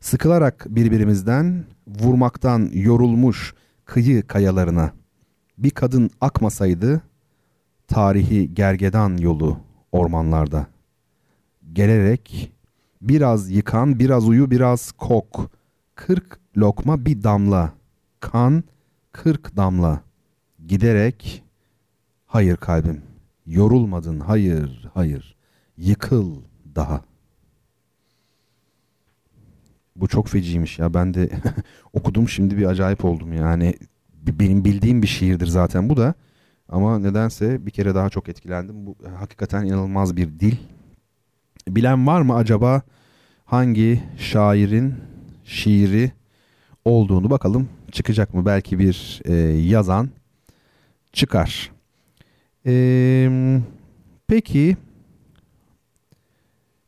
Sıkılarak 0.00 0.66
birbirimizden, 0.68 1.64
vurmaktan 1.86 2.70
yorulmuş 2.72 3.54
kıyı 3.84 4.26
kayalarına. 4.26 4.92
Bir 5.58 5.70
kadın 5.70 6.10
akmasaydı, 6.20 7.02
tarihi 7.88 8.54
gergedan 8.54 9.16
yolu 9.16 9.58
ormanlarda. 9.92 10.66
Gelerek 11.72 12.52
biraz 13.02 13.50
yıkan, 13.50 13.98
biraz 13.98 14.28
uyu, 14.28 14.50
biraz 14.50 14.92
kok. 14.92 15.50
Kırk 15.94 16.40
lokma 16.56 17.04
bir 17.04 17.22
damla. 17.22 17.72
Kan, 18.20 18.64
kırk 19.12 19.56
damla. 19.56 20.00
Giderek, 20.66 21.44
hayır 22.26 22.56
kalbim, 22.56 23.02
yorulmadın, 23.46 24.20
hayır, 24.20 24.90
hayır. 24.94 25.36
Yıkıl 25.76 26.36
daha.'' 26.74 27.13
Bu 29.96 30.08
çok 30.08 30.28
feciymiş 30.28 30.78
ya. 30.78 30.94
Ben 30.94 31.14
de 31.14 31.30
okudum 31.92 32.28
şimdi 32.28 32.56
bir 32.56 32.66
acayip 32.66 33.04
oldum 33.04 33.32
yani. 33.32 33.74
Benim 34.14 34.64
bildiğim 34.64 35.02
bir 35.02 35.06
şiirdir 35.06 35.46
zaten 35.46 35.88
bu 35.88 35.96
da. 35.96 36.14
Ama 36.68 36.98
nedense 36.98 37.66
bir 37.66 37.70
kere 37.70 37.94
daha 37.94 38.10
çok 38.10 38.28
etkilendim. 38.28 38.86
Bu 38.86 38.96
hakikaten 39.18 39.64
inanılmaz 39.64 40.16
bir 40.16 40.40
dil. 40.40 40.56
Bilen 41.68 42.06
var 42.06 42.20
mı 42.20 42.34
acaba 42.34 42.82
hangi 43.44 44.02
şairin 44.18 44.94
şiiri 45.44 46.12
olduğunu 46.84 47.30
bakalım 47.30 47.68
çıkacak 47.92 48.34
mı? 48.34 48.46
Belki 48.46 48.78
bir 48.78 49.22
e, 49.24 49.34
yazan 49.68 50.10
çıkar. 51.12 51.72
E, 52.66 52.74
peki 54.26 54.76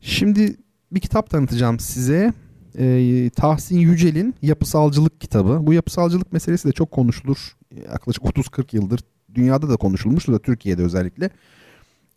şimdi 0.01 0.57
bir 0.93 1.01
kitap 1.01 1.31
tanıtacağım 1.31 1.79
size 1.79 2.33
e, 2.79 3.31
Tahsin 3.31 3.79
Yücel'in 3.79 4.35
yapısalcılık 4.43 5.21
kitabı. 5.21 5.67
Bu 5.67 5.73
yapısalcılık 5.73 6.33
meselesi 6.33 6.69
de 6.69 6.73
çok 6.73 6.91
konuşulur. 6.91 7.57
Yaklaşık 7.93 8.23
30-40 8.25 8.77
yıldır 8.77 9.01
dünyada 9.35 9.69
da 9.69 9.77
konuşulmuştur 9.77 10.33
da 10.33 10.39
Türkiye'de 10.39 10.83
özellikle. 10.83 11.31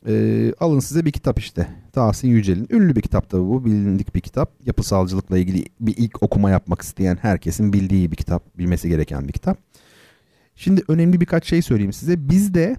E, 0.07 0.53
alın 0.59 0.79
size 0.79 1.05
bir 1.05 1.11
kitap 1.11 1.39
işte. 1.39 1.67
Tahsin 1.93 2.27
Yücel'in. 2.27 2.67
Ünlü 2.69 2.95
bir 2.95 3.01
kitap 3.01 3.29
tabii 3.29 3.41
bu. 3.41 3.65
Bilindik 3.65 4.15
bir 4.15 4.21
kitap. 4.21 4.51
Yapısalcılıkla 4.65 5.37
ilgili 5.37 5.65
bir 5.79 5.97
ilk 5.97 6.23
okuma 6.23 6.49
yapmak 6.49 6.81
isteyen 6.81 7.17
herkesin 7.21 7.73
bildiği 7.73 8.11
bir 8.11 8.15
kitap. 8.15 8.57
Bilmesi 8.57 8.89
gereken 8.89 9.27
bir 9.27 9.33
kitap. 9.33 9.57
Şimdi 10.55 10.83
önemli 10.87 11.21
birkaç 11.21 11.45
şey 11.45 11.61
söyleyeyim 11.61 11.93
size. 11.93 12.29
Bizde 12.29 12.75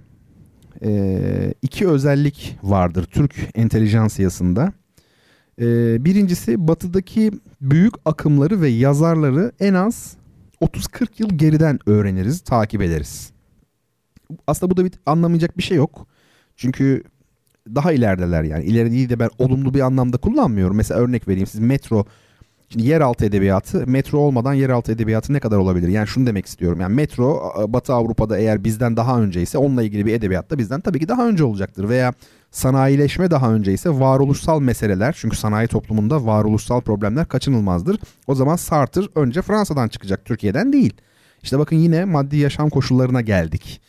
e, 0.83 1.53
iki 1.61 1.87
özellik 1.87 2.57
vardır 2.63 3.03
Türk 3.03 3.35
entelijansiyasında. 3.55 4.73
E, 5.59 5.65
birincisi 6.05 6.67
batıdaki 6.67 7.31
büyük 7.61 7.93
akımları 8.05 8.61
ve 8.61 8.67
yazarları 8.67 9.51
en 9.59 9.73
az 9.73 10.17
30-40 10.61 11.07
yıl 11.17 11.29
geriden 11.29 11.79
öğreniriz, 11.85 12.41
takip 12.41 12.81
ederiz. 12.81 13.31
Aslında 14.47 14.71
bu 14.71 14.77
da 14.77 14.85
bir 14.85 14.91
anlamayacak 15.05 15.57
bir 15.57 15.63
şey 15.63 15.77
yok. 15.77 16.07
Çünkü 16.55 17.03
daha 17.67 17.91
ilerideler 17.91 18.43
yani. 18.43 18.63
İleri 18.63 18.91
değil 18.91 19.09
de 19.09 19.19
ben 19.19 19.29
olumlu 19.37 19.73
bir 19.73 19.79
anlamda 19.79 20.17
kullanmıyorum. 20.17 20.77
Mesela 20.77 20.99
örnek 20.99 21.27
vereyim 21.27 21.47
siz 21.47 21.59
metro 21.59 22.05
Şimdi 22.71 22.87
yeraltı 22.87 23.25
edebiyatı 23.25 23.87
metro 23.87 24.17
olmadan 24.17 24.53
yeraltı 24.53 24.91
edebiyatı 24.91 25.33
ne 25.33 25.39
kadar 25.39 25.57
olabilir? 25.57 25.87
Yani 25.87 26.07
şunu 26.07 26.27
demek 26.27 26.45
istiyorum. 26.45 26.81
Yani 26.81 26.95
metro 26.95 27.53
Batı 27.67 27.93
Avrupa'da 27.93 28.37
eğer 28.37 28.63
bizden 28.63 28.97
daha 28.97 29.21
önce 29.21 29.41
ise 29.41 29.57
onunla 29.57 29.83
ilgili 29.83 30.05
bir 30.05 30.13
edebiyat 30.13 30.49
da 30.49 30.57
bizden 30.57 30.81
tabii 30.81 30.99
ki 30.99 31.07
daha 31.07 31.27
önce 31.27 31.43
olacaktır. 31.43 31.89
Veya 31.89 32.13
sanayileşme 32.51 33.31
daha 33.31 33.53
önce 33.53 33.73
ise 33.73 33.89
varoluşsal 33.89 34.59
meseleler 34.59 35.15
çünkü 35.17 35.37
sanayi 35.37 35.67
toplumunda 35.67 36.25
varoluşsal 36.25 36.81
problemler 36.81 37.27
kaçınılmazdır. 37.27 37.99
O 38.27 38.35
zaman 38.35 38.55
Sartre 38.55 39.01
önce 39.15 39.41
Fransa'dan 39.41 39.87
çıkacak 39.87 40.25
Türkiye'den 40.25 40.73
değil. 40.73 40.93
İşte 41.43 41.59
bakın 41.59 41.75
yine 41.75 42.05
maddi 42.05 42.37
yaşam 42.37 42.69
koşullarına 42.69 43.21
geldik. 43.21 43.81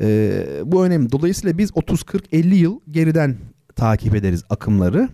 Ee, 0.00 0.46
bu 0.64 0.84
önemli. 0.84 1.12
Dolayısıyla 1.12 1.58
biz 1.58 1.70
30 1.74 2.02
40 2.02 2.34
50 2.34 2.54
yıl 2.54 2.80
geriden 2.90 3.36
takip 3.76 4.14
ederiz 4.14 4.44
akımları. 4.50 5.08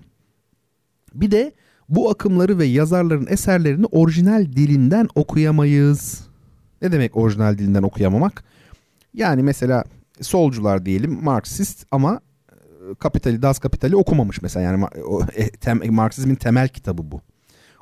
Bir 1.14 1.30
de 1.30 1.52
bu 1.88 2.10
akımları 2.10 2.58
ve 2.58 2.64
yazarların 2.64 3.26
eserlerini 3.30 3.86
orijinal 3.86 4.46
dilinden 4.46 5.08
okuyamayız. 5.14 6.28
Ne 6.82 6.92
demek 6.92 7.16
orijinal 7.16 7.58
dilinden 7.58 7.82
okuyamamak? 7.82 8.44
Yani 9.14 9.42
mesela 9.42 9.84
solcular 10.20 10.86
diyelim 10.86 11.24
Marksist 11.24 11.86
ama 11.90 12.20
Kapitali, 12.94 13.42
Das 13.42 13.58
Kapital'i 13.58 13.96
okumamış 13.96 14.42
mesela 14.42 14.64
yani 14.64 14.84
o, 15.06 15.22
e, 15.36 15.50
tem, 15.50 15.94
Marksizmin 15.94 16.34
temel 16.34 16.68
kitabı 16.68 17.10
bu. 17.10 17.20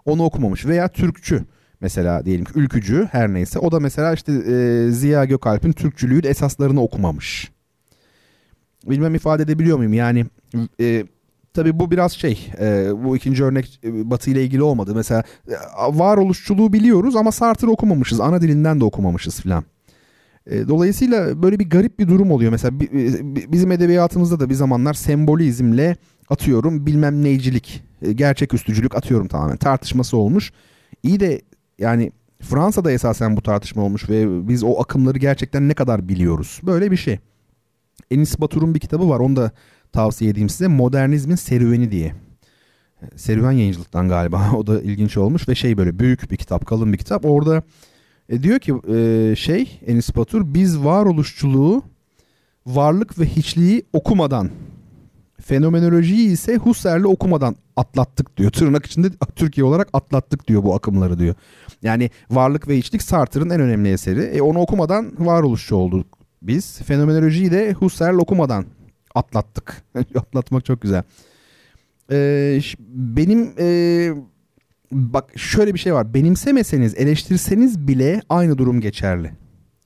Onu 0.05 0.25
okumamış 0.25 0.67
veya 0.67 0.89
Türkçü 0.89 1.45
mesela 1.81 2.25
diyelim 2.25 2.45
ki 2.45 2.53
ülkücü 2.55 3.09
her 3.13 3.35
neyse 3.35 3.59
o 3.59 3.73
da 3.73 3.81
mesela 3.81 4.13
işte 4.13 4.33
e, 4.33 4.91
Ziya 4.91 5.25
Gökalp'in 5.25 5.73
Türkçülüğün 5.73 6.25
esaslarını 6.25 6.83
okumamış. 6.83 7.53
Bilmem 8.87 9.15
ifade 9.15 9.43
edebiliyor 9.43 9.77
muyum? 9.77 9.93
Yani 9.93 10.27
e, 10.81 11.07
Tabi 11.57 11.79
bu 11.79 11.91
biraz 11.91 12.13
şey 12.13 12.51
e, 12.61 12.91
bu 13.05 13.17
ikinci 13.17 13.45
örnek 13.45 13.81
e, 13.85 14.11
Batı 14.11 14.31
ile 14.31 14.45
ilgili 14.45 14.63
olmadı. 14.63 14.95
Mesela 14.95 15.23
e, 15.49 15.55
varoluşçuluğu 15.79 16.73
biliyoruz 16.73 17.17
ama 17.17 17.33
Sartre 17.33 17.67
okumamışız. 17.67 18.21
Ana 18.21 18.41
dilinden 18.41 18.81
de 18.81 18.85
okumamışız 18.85 19.41
filan. 19.41 19.65
E, 20.47 20.69
dolayısıyla 20.69 21.43
böyle 21.43 21.59
bir 21.59 21.71
garip 21.71 21.99
bir 21.99 22.09
durum 22.09 22.31
oluyor. 22.31 22.53
Mesela 22.53 22.77
e, 22.85 23.53
bizim 23.53 23.73
edebiyatımızda 23.73 24.41
da 24.41 24.51
bir 24.51 24.55
zamanlar 24.55 24.95
sembolizmle 24.95 25.97
atıyorum 26.29 26.87
bilmem 26.87 27.23
neycilik, 27.23 27.85
e, 28.03 28.13
gerçek 28.13 28.55
üstücülük 28.55 28.95
atıyorum 28.95 29.29
tamamen 29.29 29.57
tartışması 29.57 30.17
olmuş. 30.17 30.53
İyi 31.03 31.21
de 31.21 31.41
yani 31.79 32.13
Fransa'da 32.43 32.93
esasen 32.93 33.37
bu 33.37 33.43
tartışma 33.43 33.83
olmuş 33.83 34.11
ve 34.11 34.49
biz 34.49 34.65
o 34.65 34.81
akımları 34.81 35.19
gerçekten 35.19 35.69
ne 35.69 35.75
kadar 35.75 36.09
biliyoruz. 36.09 36.61
Böyle 36.63 36.91
bir 36.91 36.97
şey. 36.97 37.19
Enis 38.11 38.41
Batur'un 38.41 38.75
bir 38.75 38.81
kitabı 38.81 39.09
var. 39.09 39.21
Onu 39.21 39.37
da 39.37 39.51
tavsiye 39.93 40.31
edeyim 40.31 40.49
size. 40.49 40.69
Modernizmin 40.69 41.35
serüveni 41.35 41.91
diye. 41.91 42.15
Serüven 43.17 43.53
yayıncılıktan 43.53 44.09
galiba. 44.09 44.51
o 44.57 44.67
da 44.67 44.83
ilginç 44.83 45.17
olmuş 45.17 45.49
ve 45.49 45.55
şey 45.55 45.77
böyle 45.77 45.99
büyük 45.99 46.31
bir 46.31 46.37
kitap, 46.37 46.67
kalın 46.67 46.93
bir 46.93 46.99
kitap. 46.99 47.25
Orada 47.25 47.63
e, 48.29 48.43
diyor 48.43 48.59
ki 48.59 48.75
e, 48.89 49.35
şey 49.37 49.81
Enis 49.87 50.17
Batur 50.17 50.55
biz 50.55 50.85
varoluşçuluğu 50.85 51.83
varlık 52.67 53.19
ve 53.19 53.25
hiçliği 53.25 53.83
okumadan 53.93 54.51
fenomenolojiyi 55.41 56.31
ise 56.31 56.57
Husserl'le 56.57 57.05
okumadan 57.05 57.57
atlattık 57.77 58.37
diyor. 58.37 58.51
Tırnak 58.51 58.87
içinde 58.87 59.09
Türkiye 59.37 59.65
olarak 59.65 59.89
atlattık 59.93 60.49
diyor 60.49 60.63
bu 60.63 60.75
akımları 60.75 61.19
diyor. 61.19 61.35
Yani 61.83 62.11
varlık 62.31 62.69
ve 62.69 62.77
hiçlik 62.77 63.03
Sartre'ın 63.03 63.51
en 63.51 63.61
önemli 63.61 63.89
eseri. 63.93 64.21
E, 64.21 64.43
onu 64.43 64.59
okumadan 64.59 65.13
varoluşçu 65.19 65.77
olduk 65.77 66.19
biz. 66.43 66.83
Fenomenolojiyi 66.83 67.51
de 67.51 67.73
Husserl 67.73 68.15
okumadan 68.15 68.67
atlattık. 69.15 69.83
Atlatmak 70.15 70.65
çok 70.65 70.81
güzel. 70.81 71.03
Ee, 72.11 72.61
benim 72.89 73.53
e, 73.59 74.09
bak 74.93 75.39
şöyle 75.39 75.75
bir 75.75 75.79
şey 75.79 75.95
var. 75.95 76.15
Benimsemeseniz, 76.15 76.95
eleştirseniz 76.95 77.89
bile 77.89 78.21
aynı 78.29 78.59
durum 78.59 78.81
geçerli. 78.81 79.27
Ya 79.27 79.33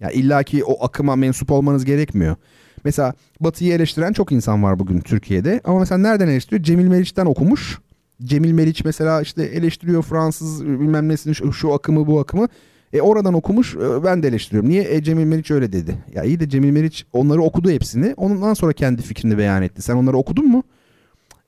yani 0.01 0.13
illaki 0.15 0.65
o 0.65 0.85
akıma 0.85 1.17
mensup 1.17 1.51
olmanız 1.51 1.85
gerekmiyor. 1.85 2.37
Mesela 2.85 3.15
Batı'yı 3.41 3.75
eleştiren 3.75 4.13
çok 4.13 4.33
insan 4.33 4.63
var 4.63 4.79
bugün 4.79 5.01
Türkiye'de. 5.01 5.61
Ama 5.65 5.79
mesela 5.79 5.99
nereden 5.99 6.29
eleştiriyor? 6.29 6.63
Cemil 6.63 6.87
Meriç'ten 6.87 7.27
okumuş. 7.27 7.79
Cemil 8.25 8.53
Meriç 8.53 8.85
mesela 8.85 9.23
işte 9.23 9.43
eleştiriyor 9.43 10.03
Fransız 10.03 10.65
bilmem 10.65 11.09
nesini 11.09 11.35
şu, 11.35 11.53
şu 11.53 11.75
akımı 11.75 12.07
bu 12.07 12.21
akımı. 12.21 12.49
E 12.93 13.01
oradan 13.01 13.35
okumuş 13.35 13.77
e, 13.77 14.05
ben 14.05 14.23
de 14.23 14.29
eleştiriyorum. 14.29 14.71
Niye? 14.71 14.95
E, 14.95 15.03
Cemil 15.03 15.25
Meriç 15.25 15.51
öyle 15.51 15.73
dedi. 15.73 15.99
Ya 16.15 16.25
iyi 16.25 16.41
de 16.41 16.49
Cemil 16.49 16.71
Meriç 16.71 17.07
onları 17.13 17.43
okudu 17.43 17.71
hepsini. 17.71 18.15
Ondan 18.17 18.55
sonra 18.55 18.73
kendi 18.73 19.03
fikrini 19.03 19.39
beyan 19.39 19.63
etti. 19.63 19.83
Sen 19.83 19.95
onları 19.95 20.17
okudun 20.17 20.49
mu? 20.49 20.63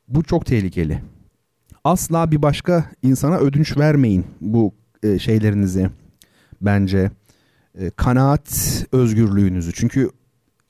Bu 0.08 0.22
çok 0.22 0.46
tehlikeli. 0.46 1.02
Asla 1.84 2.30
bir 2.30 2.42
başka 2.42 2.84
insana 3.02 3.38
ödünç 3.38 3.76
vermeyin 3.76 4.24
bu 4.40 4.72
e, 5.02 5.18
şeylerinizi. 5.18 5.90
Bence 6.60 7.10
e, 7.78 7.90
kanaat 7.90 8.84
özgürlüğünüzü. 8.92 9.72
Çünkü 9.72 10.10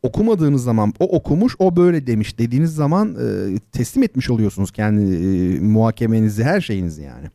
okumadığınız 0.03 0.65
zaman 0.65 0.93
o 0.99 1.17
okumuş 1.17 1.57
o 1.59 1.77
böyle 1.77 2.07
demiş 2.07 2.39
dediğiniz 2.39 2.75
zaman 2.75 3.15
e, 3.15 3.59
teslim 3.73 4.03
etmiş 4.03 4.31
oluyorsunuz 4.31 4.71
kendi 4.71 5.03
e, 5.03 5.61
muhakemenizi 5.61 6.45
her 6.45 6.61
şeyinizi 6.61 7.03
yani. 7.03 7.27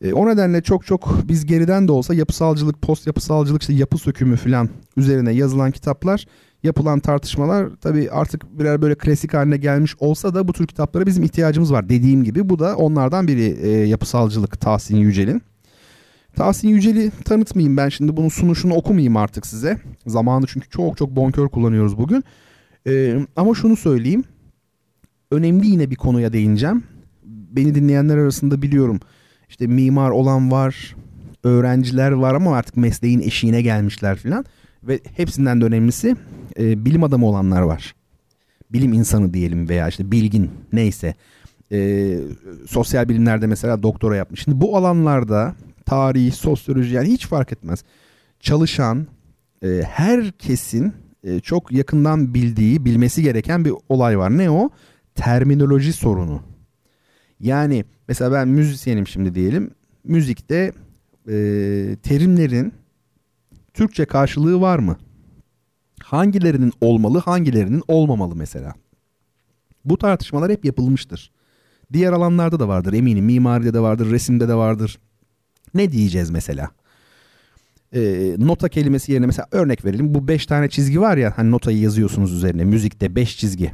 E, 0.00 0.12
o 0.12 0.28
nedenle 0.28 0.62
çok 0.62 0.86
çok 0.86 1.28
biz 1.28 1.46
geriden 1.46 1.88
de 1.88 1.92
olsa 1.92 2.14
yapısalcılık, 2.14 2.82
post 2.82 3.06
yapısalcılık, 3.06 3.62
işte 3.62 3.72
yapı 3.72 3.98
sökümü 3.98 4.36
falan 4.36 4.68
üzerine 4.96 5.32
yazılan 5.32 5.70
kitaplar, 5.70 6.26
yapılan 6.66 7.00
tartışmalar 7.00 7.68
tabii 7.80 8.10
artık 8.10 8.58
birer 8.58 8.82
böyle 8.82 8.94
klasik 8.94 9.34
haline 9.34 9.56
gelmiş 9.56 9.94
olsa 9.98 10.34
da 10.34 10.48
bu 10.48 10.52
tür 10.52 10.66
kitaplara 10.66 11.06
bizim 11.06 11.24
ihtiyacımız 11.24 11.72
var. 11.72 11.88
Dediğim 11.88 12.24
gibi 12.24 12.48
bu 12.48 12.58
da 12.58 12.76
onlardan 12.76 13.28
biri 13.28 13.56
e, 13.62 13.68
yapısalcılık 13.70 14.60
Tahsin 14.60 14.96
Yücel'in. 14.96 15.42
Tahsin 16.36 16.68
Yücel'i 16.68 17.10
tanıtmayayım 17.24 17.76
ben 17.76 17.88
şimdi 17.88 18.16
bunun 18.16 18.28
sunuşunu 18.28 18.74
okumayayım 18.74 19.16
artık 19.16 19.46
size. 19.46 19.78
Zamanı 20.06 20.46
çünkü 20.46 20.68
çok 20.68 20.96
çok 20.96 21.16
bonkör 21.16 21.48
kullanıyoruz 21.48 21.98
bugün. 21.98 22.24
Ee, 22.86 23.26
ama 23.36 23.54
şunu 23.54 23.76
söyleyeyim. 23.76 24.24
Önemli 25.30 25.66
yine 25.66 25.90
bir 25.90 25.96
konuya 25.96 26.32
değineceğim. 26.32 26.84
Beni 27.24 27.74
dinleyenler 27.74 28.16
arasında 28.16 28.62
biliyorum 28.62 29.00
işte 29.48 29.66
mimar 29.66 30.10
olan 30.10 30.50
var, 30.50 30.96
öğrenciler 31.44 32.10
var 32.12 32.34
ama 32.34 32.56
artık 32.56 32.76
mesleğin 32.76 33.20
eşiğine 33.20 33.62
gelmişler 33.62 34.16
filan. 34.16 34.44
Ve 34.88 35.00
hepsinden 35.16 35.60
de 35.60 35.64
önemlisi 35.64 36.16
e, 36.58 36.84
bilim 36.84 37.04
adamı 37.04 37.26
olanlar 37.26 37.62
var. 37.62 37.94
Bilim 38.72 38.92
insanı 38.92 39.34
diyelim 39.34 39.68
veya 39.68 39.88
işte 39.88 40.10
bilgin 40.10 40.50
neyse. 40.72 41.14
E, 41.72 42.18
sosyal 42.68 43.08
bilimlerde 43.08 43.46
mesela 43.46 43.82
doktora 43.82 44.16
yapmış. 44.16 44.42
Şimdi 44.42 44.60
bu 44.60 44.76
alanlarda 44.76 45.54
tarih, 45.86 46.32
sosyoloji 46.32 46.94
yani 46.94 47.08
hiç 47.08 47.26
fark 47.26 47.52
etmez. 47.52 47.84
Çalışan 48.40 49.06
e, 49.62 49.82
herkesin 49.82 50.92
e, 51.24 51.40
çok 51.40 51.72
yakından 51.72 52.34
bildiği, 52.34 52.84
bilmesi 52.84 53.22
gereken 53.22 53.64
bir 53.64 53.72
olay 53.88 54.18
var. 54.18 54.38
Ne 54.38 54.50
o? 54.50 54.70
Terminoloji 55.14 55.92
sorunu. 55.92 56.42
Yani 57.40 57.84
mesela 58.08 58.32
ben 58.32 58.48
müzisyenim 58.48 59.06
şimdi 59.06 59.34
diyelim. 59.34 59.70
Müzikte 60.04 60.72
e, 61.28 61.32
terimlerin 62.02 62.72
Türkçe 63.76 64.04
karşılığı 64.04 64.60
var 64.60 64.78
mı? 64.78 64.96
Hangilerinin 66.02 66.72
olmalı, 66.80 67.18
hangilerinin 67.18 67.82
olmamalı 67.88 68.36
mesela? 68.36 68.74
Bu 69.84 69.98
tartışmalar 69.98 70.52
hep 70.52 70.64
yapılmıştır. 70.64 71.30
Diğer 71.92 72.12
alanlarda 72.12 72.60
da 72.60 72.68
vardır 72.68 72.92
eminim. 72.92 73.24
Mimaride 73.24 73.74
de 73.74 73.80
vardır, 73.80 74.10
resimde 74.10 74.48
de 74.48 74.54
vardır. 74.54 74.98
Ne 75.74 75.92
diyeceğiz 75.92 76.30
mesela? 76.30 76.70
E, 77.92 78.00
nota 78.38 78.68
kelimesi 78.68 79.12
yerine 79.12 79.26
mesela 79.26 79.48
örnek 79.50 79.84
verelim. 79.84 80.14
Bu 80.14 80.28
beş 80.28 80.46
tane 80.46 80.68
çizgi 80.68 81.00
var 81.00 81.16
ya 81.16 81.32
hani 81.36 81.50
notayı 81.50 81.78
yazıyorsunuz 81.78 82.32
üzerine 82.32 82.64
müzikte 82.64 83.16
beş 83.16 83.38
çizgi. 83.38 83.72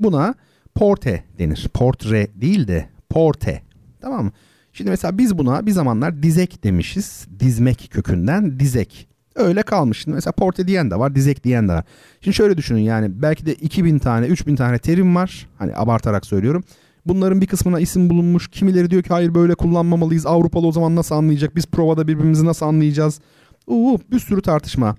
Buna 0.00 0.34
porte 0.74 1.24
denir. 1.38 1.68
Portre 1.74 2.28
değil 2.34 2.68
de 2.68 2.88
porte. 3.10 3.62
Tamam 4.00 4.24
mı? 4.24 4.32
Şimdi 4.72 4.90
mesela 4.90 5.18
biz 5.18 5.38
buna 5.38 5.66
bir 5.66 5.72
zamanlar 5.72 6.22
dizek 6.22 6.64
demişiz. 6.64 7.26
Dizmek 7.40 7.88
kökünden 7.90 8.60
dizek. 8.60 9.11
Öyle 9.36 9.62
kalmış. 9.62 9.98
Şimdi 9.98 10.14
mesela 10.14 10.32
porte 10.32 10.66
diyen 10.66 10.90
de 10.90 10.98
var, 10.98 11.14
dizek 11.14 11.44
diyen 11.44 11.68
de 11.68 11.72
var. 11.72 11.84
Şimdi 12.20 12.34
şöyle 12.34 12.56
düşünün 12.56 12.80
yani 12.80 13.22
belki 13.22 13.46
de 13.46 13.54
2000 13.54 13.98
tane, 13.98 14.26
3000 14.26 14.56
tane 14.56 14.78
terim 14.78 15.16
var. 15.16 15.48
Hani 15.58 15.76
abartarak 15.76 16.26
söylüyorum. 16.26 16.64
Bunların 17.06 17.40
bir 17.40 17.46
kısmına 17.46 17.80
isim 17.80 18.10
bulunmuş. 18.10 18.48
Kimileri 18.48 18.90
diyor 18.90 19.02
ki 19.02 19.08
hayır 19.08 19.34
böyle 19.34 19.54
kullanmamalıyız. 19.54 20.26
Avrupalı 20.26 20.66
o 20.66 20.72
zaman 20.72 20.96
nasıl 20.96 21.14
anlayacak? 21.14 21.56
Biz 21.56 21.66
provada 21.66 22.08
birbirimizi 22.08 22.44
nasıl 22.44 22.66
anlayacağız? 22.66 23.20
Uuu 23.66 24.00
bir 24.10 24.18
sürü 24.18 24.42
tartışma. 24.42 24.96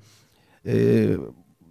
Ee, 0.66 1.08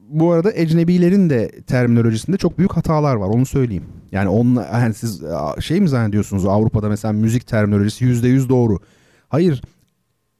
bu 0.08 0.32
arada 0.32 0.52
ecnebilerin 0.54 1.30
de 1.30 1.48
terminolojisinde 1.48 2.36
çok 2.36 2.58
büyük 2.58 2.72
hatalar 2.72 3.14
var 3.14 3.28
onu 3.28 3.46
söyleyeyim. 3.46 3.84
Yani 4.12 4.28
onunla 4.28 4.68
yani 4.72 4.94
siz 4.94 5.22
şey 5.60 5.80
mi 5.80 5.88
zannediyorsunuz 5.88 6.46
Avrupa'da 6.46 6.88
mesela 6.88 7.12
müzik 7.12 7.46
terminolojisi 7.46 8.04
yüzde 8.04 8.28
yüz 8.28 8.48
doğru. 8.48 8.78
Hayır 9.28 9.62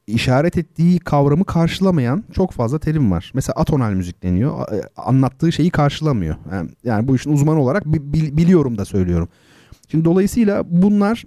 işaret 0.07 0.57
ettiği 0.57 0.99
kavramı 0.99 1.45
karşılamayan 1.45 2.23
çok 2.33 2.51
fazla 2.51 2.79
terim 2.79 3.11
var. 3.11 3.31
Mesela 3.33 3.53
atonal 3.55 3.91
müzik 3.91 4.23
deniyor. 4.23 4.67
Anlattığı 4.97 5.51
şeyi 5.51 5.69
karşılamıyor. 5.69 6.35
Yani, 6.51 6.69
yani 6.83 7.07
bu 7.07 7.15
işin 7.15 7.33
uzmanı 7.33 7.59
olarak 7.59 7.85
biliyorum 7.85 8.77
da 8.77 8.85
söylüyorum. 8.85 9.29
Şimdi 9.87 10.05
dolayısıyla 10.05 10.63
bunlar 10.67 11.23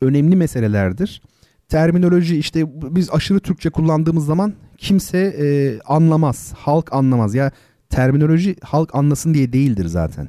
önemli 0.00 0.36
meselelerdir. 0.36 1.22
Terminoloji 1.68 2.38
işte 2.38 2.64
biz 2.96 3.10
aşırı 3.10 3.40
Türkçe 3.40 3.70
kullandığımız 3.70 4.26
zaman 4.26 4.54
kimse 4.78 5.18
e, 5.18 5.46
anlamaz. 5.80 6.52
Halk 6.56 6.92
anlamaz. 6.92 7.34
Ya 7.34 7.50
terminoloji 7.90 8.56
halk 8.62 8.94
anlasın 8.94 9.34
diye 9.34 9.52
değildir 9.52 9.86
zaten. 9.86 10.28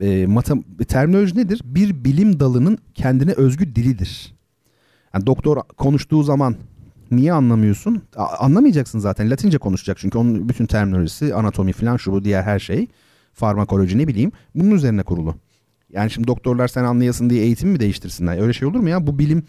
E, 0.00 0.26
matem 0.26 0.62
terminoloji 0.88 1.38
nedir? 1.38 1.60
Bir 1.64 2.04
bilim 2.04 2.40
dalının 2.40 2.78
kendine 2.94 3.32
özgü 3.32 3.74
dilidir. 3.74 4.34
Yani 5.14 5.26
doktor 5.26 5.56
konuştuğu 5.76 6.22
zaman 6.22 6.56
niye 7.10 7.32
anlamıyorsun? 7.32 8.02
A- 8.16 8.44
anlamayacaksın 8.44 8.98
zaten. 8.98 9.30
Latince 9.30 9.58
konuşacak 9.58 9.98
çünkü 9.98 10.18
onun 10.18 10.48
bütün 10.48 10.66
terminolojisi, 10.66 11.34
anatomi 11.34 11.72
falan 11.72 11.96
şu 11.96 12.12
bu 12.12 12.24
diğer 12.24 12.42
her 12.42 12.58
şey, 12.58 12.86
farmakoloji 13.32 13.98
ne 13.98 14.08
bileyim 14.08 14.32
bunun 14.54 14.70
üzerine 14.70 15.02
kurulu. 15.02 15.34
Yani 15.92 16.10
şimdi 16.10 16.28
doktorlar 16.28 16.68
sen 16.68 16.84
anlayasın 16.84 17.30
diye 17.30 17.42
eğitim 17.44 17.70
mi 17.70 17.80
değiştirsinler? 17.80 18.38
Öyle 18.38 18.52
şey 18.52 18.68
olur 18.68 18.80
mu 18.80 18.88
ya? 18.88 19.06
Bu 19.06 19.18
bilim 19.18 19.42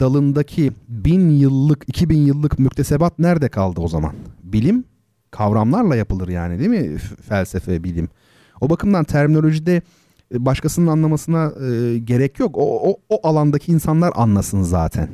dalındaki 0.00 0.72
bin 0.88 1.30
yıllık, 1.30 1.84
iki 1.86 2.10
bin 2.10 2.18
yıllık 2.26 2.58
müktesebat 2.58 3.18
nerede 3.18 3.48
kaldı 3.48 3.80
o 3.80 3.88
zaman? 3.88 4.12
Bilim 4.42 4.84
kavramlarla 5.30 5.96
yapılır 5.96 6.28
yani 6.28 6.58
değil 6.58 6.70
mi? 6.70 6.98
Felsefe, 7.28 7.84
bilim. 7.84 8.08
O 8.60 8.70
bakımdan 8.70 9.04
terminolojide 9.04 9.82
başkasının 10.38 10.86
anlamasına 10.86 11.52
e, 11.66 11.98
gerek 11.98 12.38
yok. 12.38 12.56
O, 12.58 12.90
o, 12.90 12.96
o 13.08 13.28
alandaki 13.28 13.72
insanlar 13.72 14.12
anlasın 14.14 14.62
zaten. 14.62 15.08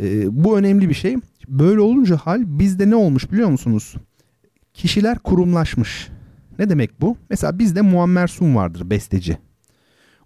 E, 0.00 0.26
bu 0.44 0.58
önemli 0.58 0.88
bir 0.88 0.94
şey. 0.94 1.16
Böyle 1.48 1.80
olunca 1.80 2.16
hal 2.16 2.42
bizde 2.46 2.90
ne 2.90 2.96
olmuş 2.96 3.32
biliyor 3.32 3.48
musunuz? 3.48 3.94
Kişiler 4.74 5.18
kurumlaşmış. 5.18 6.08
Ne 6.58 6.70
demek 6.70 7.00
bu? 7.00 7.16
Mesela 7.30 7.58
bizde 7.58 7.80
Muammer 7.80 8.26
Sun 8.26 8.54
vardır 8.54 8.90
besteci. 8.90 9.38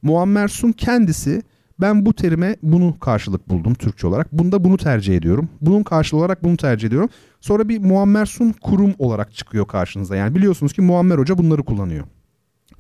Muammer 0.03 0.49
Sun 0.49 0.73
kendisi 0.73 1.43
ben 1.81 2.07
bu 2.07 2.15
terime 2.15 2.57
bunu 2.63 2.99
karşılık 2.99 3.49
buldum 3.49 3.75
Türkçe 3.75 4.07
olarak. 4.07 4.33
Bunda 4.33 4.65
bunu 4.65 4.77
tercih 4.77 5.17
ediyorum. 5.17 5.49
Bunun 5.61 5.83
karşılığı 5.83 6.21
olarak 6.21 6.45
bunu 6.45 6.57
tercih 6.57 6.89
ediyorum. 6.89 7.09
Sonra 7.41 7.69
bir 7.69 7.79
Muammer 7.79 8.27
Sun 8.27 8.53
kurum 8.63 8.95
olarak 8.99 9.35
çıkıyor 9.35 9.67
karşınıza. 9.67 10.17
Yani 10.17 10.35
biliyorsunuz 10.35 10.73
ki 10.73 10.83
Muammer 10.83 11.19
Hoca 11.19 11.39
bunları 11.39 11.63
kullanıyor. 11.63 12.05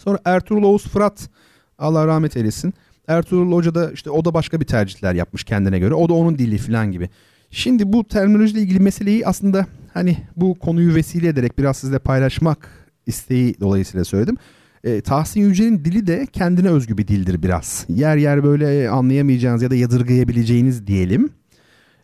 Sonra 0.04 0.18
Ertuğrul 0.24 0.62
Oğuz 0.62 0.88
Fırat 0.88 1.28
Allah 1.78 2.06
rahmet 2.06 2.36
eylesin. 2.36 2.74
Ertuğrul 3.08 3.52
Hoca 3.52 3.74
da 3.74 3.92
işte 3.92 4.10
o 4.10 4.24
da 4.24 4.34
başka 4.34 4.60
bir 4.60 4.66
tercihler 4.66 5.14
yapmış 5.14 5.44
kendine 5.44 5.78
göre. 5.78 5.94
O 5.94 6.08
da 6.08 6.14
onun 6.14 6.38
dili 6.38 6.58
falan 6.58 6.92
gibi. 6.92 7.08
Şimdi 7.50 7.92
bu 7.92 8.04
terminolojiyle 8.04 8.60
ilgili 8.60 8.80
meseleyi 8.80 9.26
aslında 9.26 9.66
hani 9.94 10.16
bu 10.36 10.54
konuyu 10.54 10.94
vesile 10.94 11.28
ederek 11.28 11.58
biraz 11.58 11.76
sizle 11.76 11.98
paylaşmak 11.98 12.68
isteği 13.06 13.54
dolayısıyla 13.60 14.04
söyledim. 14.04 14.36
E, 14.84 15.00
Tahsin 15.00 15.40
Yücel'in 15.40 15.84
dili 15.84 16.06
de 16.06 16.26
kendine 16.32 16.68
özgü 16.68 16.98
bir 16.98 17.08
dildir 17.08 17.42
biraz. 17.42 17.86
Yer 17.88 18.16
yer 18.16 18.44
böyle 18.44 18.90
anlayamayacağınız 18.90 19.62
ya 19.62 19.70
da 19.70 19.74
yadırgayabileceğiniz 19.74 20.86
diyelim. 20.86 21.30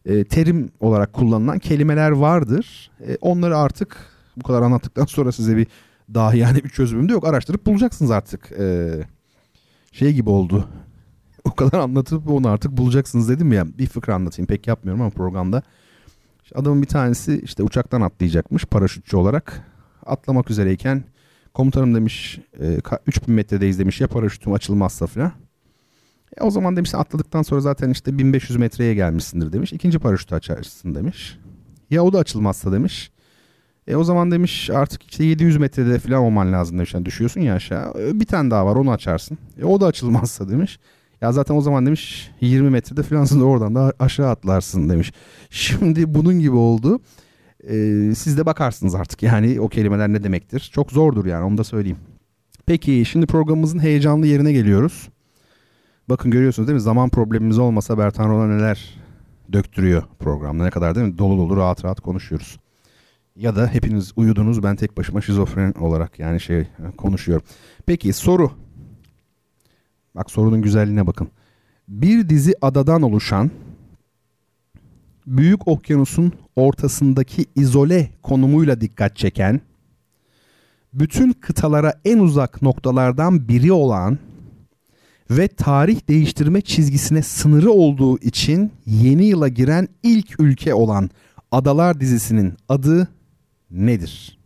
E, 0.07 0.25
terim 0.25 0.71
olarak 0.81 1.13
kullanılan 1.13 1.59
kelimeler 1.59 2.11
vardır. 2.11 2.91
E, 3.09 3.17
onları 3.21 3.57
artık 3.57 3.97
bu 4.37 4.43
kadar 4.43 4.63
anlattıktan 4.63 5.05
sonra 5.05 5.33
size 5.33 5.57
bir 5.57 5.67
daha 6.15 6.35
yani 6.35 6.65
bir 6.65 6.69
çözümüm 6.69 7.09
de 7.09 7.13
yok. 7.13 7.27
Araştırıp 7.27 7.67
bulacaksınız 7.67 8.11
artık. 8.11 8.53
E, 8.53 8.91
şey 9.93 10.13
gibi 10.13 10.31
oldu. 10.31 10.69
O 11.45 11.55
kadar 11.55 11.79
anlatıp 11.79 12.31
onu 12.31 12.49
artık 12.49 12.73
bulacaksınız 12.73 13.29
dedim 13.29 13.53
ya. 13.53 13.79
Bir 13.79 13.87
fıkra 13.87 14.15
anlatayım. 14.15 14.47
Pek 14.47 14.67
yapmıyorum 14.67 15.01
ama 15.01 15.11
programda. 15.11 15.63
Adamın 16.55 16.83
bir 16.83 16.87
tanesi 16.87 17.41
işte 17.45 17.63
uçaktan 17.63 18.01
atlayacakmış 18.01 18.65
paraşütçü 18.65 19.17
olarak. 19.17 19.63
Atlamak 20.07 20.51
üzereyken 20.51 21.05
Komutanım 21.55 21.95
demiş 21.95 22.41
e, 22.61 22.81
3000 23.07 23.35
metredeyiz 23.35 23.79
demiş 23.79 24.01
ya 24.01 24.09
paraşütüm 24.09 24.53
açılmazsa 24.53 25.07
falan. 25.07 25.33
E, 26.37 26.43
o 26.43 26.51
zaman 26.51 26.77
demiş 26.77 26.95
atladıktan 26.95 27.43
sonra 27.43 27.61
zaten 27.61 27.91
işte 27.91 28.19
1500 28.19 28.59
metreye 28.59 28.95
gelmişsindir 28.95 29.53
demiş. 29.53 29.73
İkinci 29.73 29.99
paraşütü 29.99 30.35
açarsın 30.35 30.95
demiş. 30.95 31.39
Ya 31.91 32.05
o 32.05 32.13
da 32.13 32.19
açılmazsa 32.19 32.73
demiş. 32.73 33.11
E 33.87 33.97
o 33.97 34.05
zaman 34.05 34.31
demiş 34.31 34.71
artık 34.71 35.11
işte 35.11 35.25
700 35.25 35.57
metrede 35.57 35.99
falan 35.99 36.23
olman 36.23 36.53
lazım 36.53 36.79
demiş. 36.79 36.95
Yani 36.95 37.05
düşüyorsun 37.05 37.41
ya 37.41 37.55
aşağı. 37.55 37.95
E, 37.99 38.21
bir 38.21 38.27
tane 38.27 38.51
daha 38.51 38.67
var 38.67 38.77
onu 38.77 38.91
açarsın. 38.91 39.39
E 39.61 39.65
o 39.65 39.81
da 39.81 39.87
açılmazsa 39.87 40.49
demiş. 40.49 40.79
Ya 41.21 41.33
zaten 41.33 41.55
o 41.55 41.61
zaman 41.61 41.87
demiş 41.87 42.31
20 42.41 42.71
metrede 42.71 43.03
falansın 43.03 43.41
da 43.41 43.45
oradan 43.45 43.75
da 43.75 43.93
aşağı 43.99 44.31
atlarsın 44.31 44.89
demiş. 44.89 45.13
Şimdi 45.51 46.15
bunun 46.15 46.39
gibi 46.39 46.57
oldu. 46.57 47.01
Ee, 47.69 48.13
siz 48.17 48.39
de 48.39 48.47
bakarsınız 48.47 48.95
artık 48.95 49.23
yani 49.23 49.61
o 49.61 49.69
kelimeler 49.69 50.09
ne 50.09 50.23
demektir. 50.23 50.71
Çok 50.75 50.93
zordur 50.93 51.27
yani 51.27 51.45
onu 51.45 51.59
da 51.59 51.65
söyleyeyim. 51.65 51.99
Peki 52.67 53.05
şimdi 53.05 53.27
programımızın 53.27 53.79
heyecanlı 53.79 54.27
yerine 54.27 54.53
geliyoruz. 54.53 55.09
Bakın 56.09 56.31
görüyorsunuz 56.31 56.69
değil 56.69 56.75
mi? 56.75 56.81
Zaman 56.81 57.09
problemimiz 57.09 57.59
olmasa 57.59 57.99
Bertan 57.99 58.29
Rola 58.29 58.47
neler 58.47 58.99
döktürüyor 59.53 60.03
programda. 60.19 60.65
Ne 60.65 60.71
kadar 60.71 60.95
değil 60.95 61.07
mi? 61.07 61.19
Dolu 61.19 61.39
dolu 61.39 61.57
rahat 61.57 61.85
rahat 61.85 62.01
konuşuyoruz. 62.01 62.59
Ya 63.37 63.57
da 63.57 63.67
hepiniz 63.67 64.13
uyudunuz 64.17 64.63
ben 64.63 64.77
tek 64.77 64.97
başıma 64.97 65.21
şizofren 65.21 65.73
olarak 65.73 66.19
yani 66.19 66.41
şey 66.41 66.67
konuşuyorum. 66.97 67.47
Peki 67.87 68.13
soru. 68.13 68.53
Bak 70.15 70.31
sorunun 70.31 70.63
güzelliğine 70.63 71.07
bakın. 71.07 71.29
Bir 71.89 72.29
dizi 72.29 72.55
adadan 72.63 73.03
oluşan 73.03 73.51
Büyük 75.27 75.69
Okyanus'un 75.69 76.33
ortasındaki 76.57 77.45
izole 77.57 78.11
konumuyla 78.23 78.81
dikkat 78.81 79.17
çeken, 79.17 79.61
bütün 80.93 81.33
kıtalara 81.33 81.95
en 82.05 82.19
uzak 82.19 82.63
noktalardan 82.63 83.49
biri 83.49 83.73
olan 83.73 84.19
ve 85.31 85.49
tarih 85.49 86.09
değiştirme 86.09 86.61
çizgisine 86.61 87.23
sınırı 87.23 87.71
olduğu 87.71 88.19
için 88.19 88.73
yeni 88.87 89.25
yıla 89.25 89.49
giren 89.49 89.89
ilk 90.03 90.41
ülke 90.41 90.75
olan 90.75 91.11
Adalar 91.53 92.01
dizisinin 92.01 92.55
adı 92.69 93.09
nedir? 93.71 94.39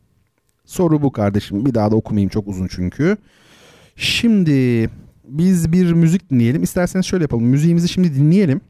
Soru 0.64 1.02
bu 1.02 1.12
kardeşim. 1.12 1.66
Bir 1.66 1.74
daha 1.74 1.90
da 1.90 1.96
okumayayım 1.96 2.28
çok 2.28 2.48
uzun 2.48 2.66
çünkü. 2.66 3.16
Şimdi 3.96 4.90
biz 5.24 5.72
bir 5.72 5.92
müzik 5.92 6.30
dinleyelim. 6.30 6.62
İsterseniz 6.62 7.06
şöyle 7.06 7.24
yapalım. 7.24 7.44
Müziğimizi 7.44 7.88
şimdi 7.88 8.14
dinleyelim 8.14 8.60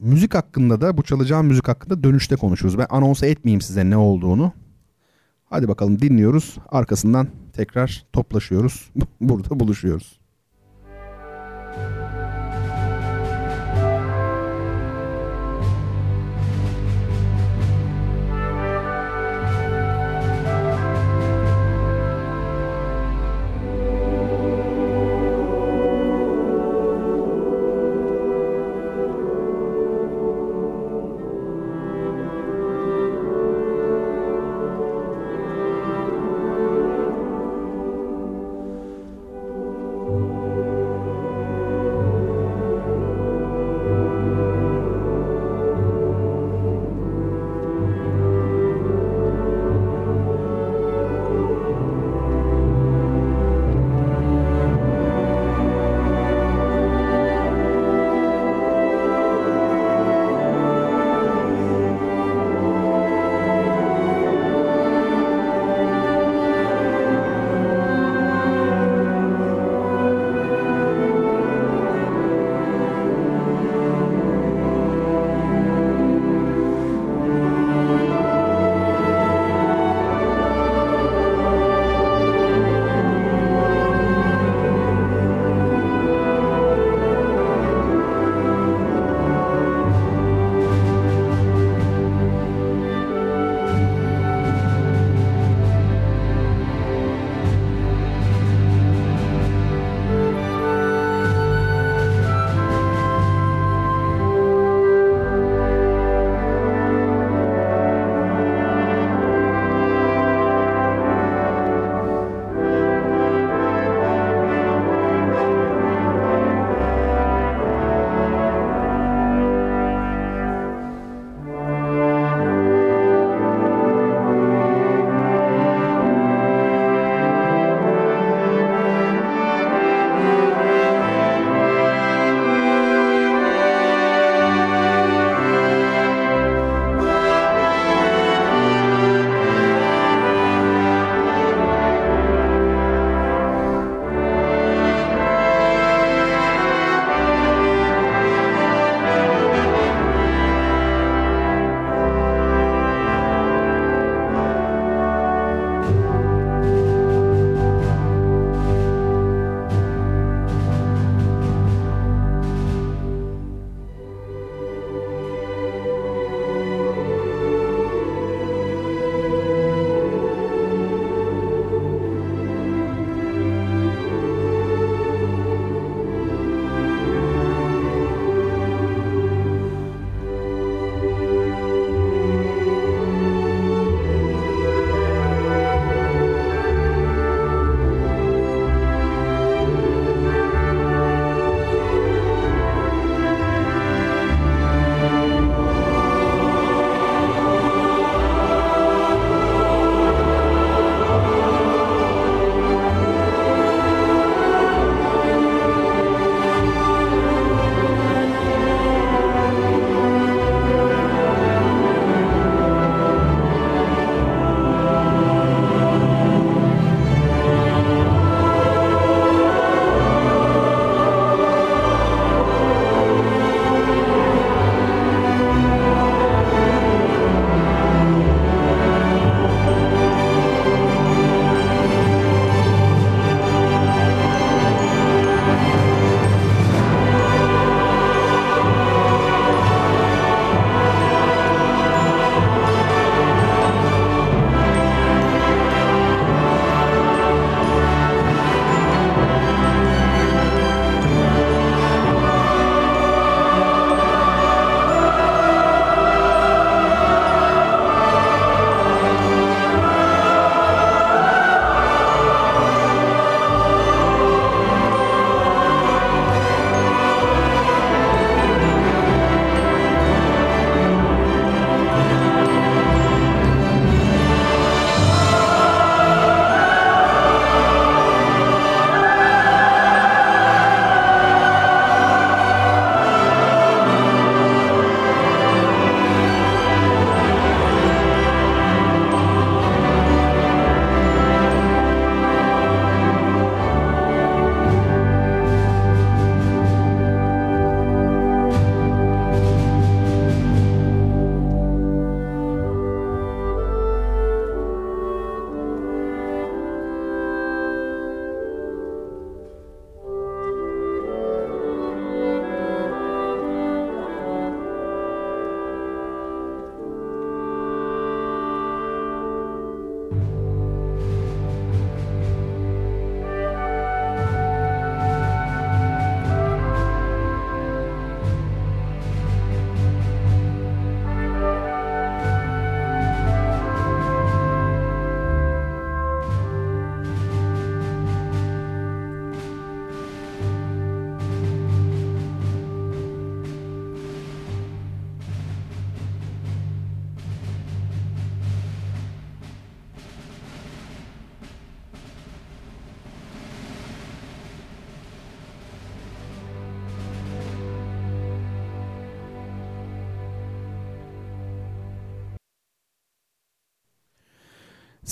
müzik 0.00 0.34
hakkında 0.34 0.80
da 0.80 0.96
bu 0.96 1.02
çalacağım 1.02 1.46
müzik 1.46 1.68
hakkında 1.68 2.04
dönüşte 2.04 2.36
konuşuruz. 2.36 2.78
Ben 2.78 2.86
anonsa 2.90 3.26
etmeyeyim 3.26 3.60
size 3.60 3.90
ne 3.90 3.96
olduğunu. 3.96 4.52
Hadi 5.44 5.68
bakalım 5.68 6.00
dinliyoruz. 6.00 6.56
Arkasından 6.68 7.28
tekrar 7.52 8.06
toplaşıyoruz. 8.12 8.90
Burada 9.20 9.60
buluşuyoruz. 9.60 10.17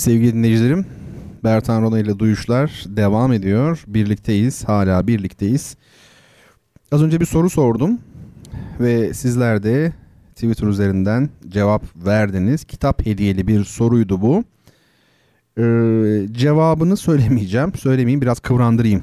Sevgili 0.06 0.34
dinleyicilerim, 0.34 0.86
Bertan 1.44 1.82
Rona 1.82 1.98
ile 1.98 2.18
Duyuşlar 2.18 2.84
devam 2.86 3.32
ediyor. 3.32 3.84
Birlikteyiz, 3.86 4.64
hala 4.64 5.06
birlikteyiz. 5.06 5.76
Az 6.92 7.02
önce 7.02 7.20
bir 7.20 7.26
soru 7.26 7.50
sordum 7.50 7.98
ve 8.80 9.14
sizler 9.14 9.62
de 9.62 9.92
Twitter 10.34 10.66
üzerinden 10.66 11.30
cevap 11.48 11.82
verdiniz. 11.96 12.64
Kitap 12.64 13.06
hediyeli 13.06 13.46
bir 13.46 13.64
soruydu 13.64 14.20
bu. 14.20 14.44
Ee, 15.58 16.26
cevabını 16.32 16.96
söylemeyeceğim. 16.96 17.74
Söylemeyeyim 17.74 18.20
biraz 18.20 18.40
kıvrandırayım. 18.40 19.02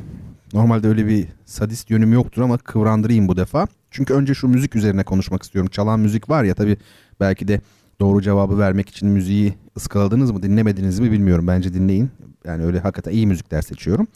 Normalde 0.53 0.87
öyle 0.87 1.07
bir 1.07 1.27
sadist 1.45 1.89
yönüm 1.89 2.13
yoktur 2.13 2.41
ama 2.41 2.57
kıvrandırayım 2.57 3.27
bu 3.27 3.37
defa. 3.37 3.67
Çünkü 3.91 4.13
önce 4.13 4.33
şu 4.33 4.47
müzik 4.47 4.75
üzerine 4.75 5.03
konuşmak 5.03 5.43
istiyorum. 5.43 5.69
Çalan 5.73 5.99
müzik 5.99 6.29
var 6.29 6.43
ya 6.43 6.55
tabii 6.55 6.77
belki 7.19 7.47
de 7.47 7.61
doğru 7.99 8.21
cevabı 8.21 8.59
vermek 8.59 8.89
için 8.89 9.09
müziği 9.09 9.62
ıskaladınız 9.77 10.31
mı 10.31 10.43
dinlemediniz 10.43 10.99
mi 10.99 11.11
bilmiyorum. 11.11 11.47
Bence 11.47 11.73
dinleyin. 11.73 12.09
Yani 12.45 12.65
öyle 12.65 12.79
hakikaten 12.79 13.11
iyi 13.11 13.27
müzikler 13.27 13.61
seçiyorum. 13.61 14.07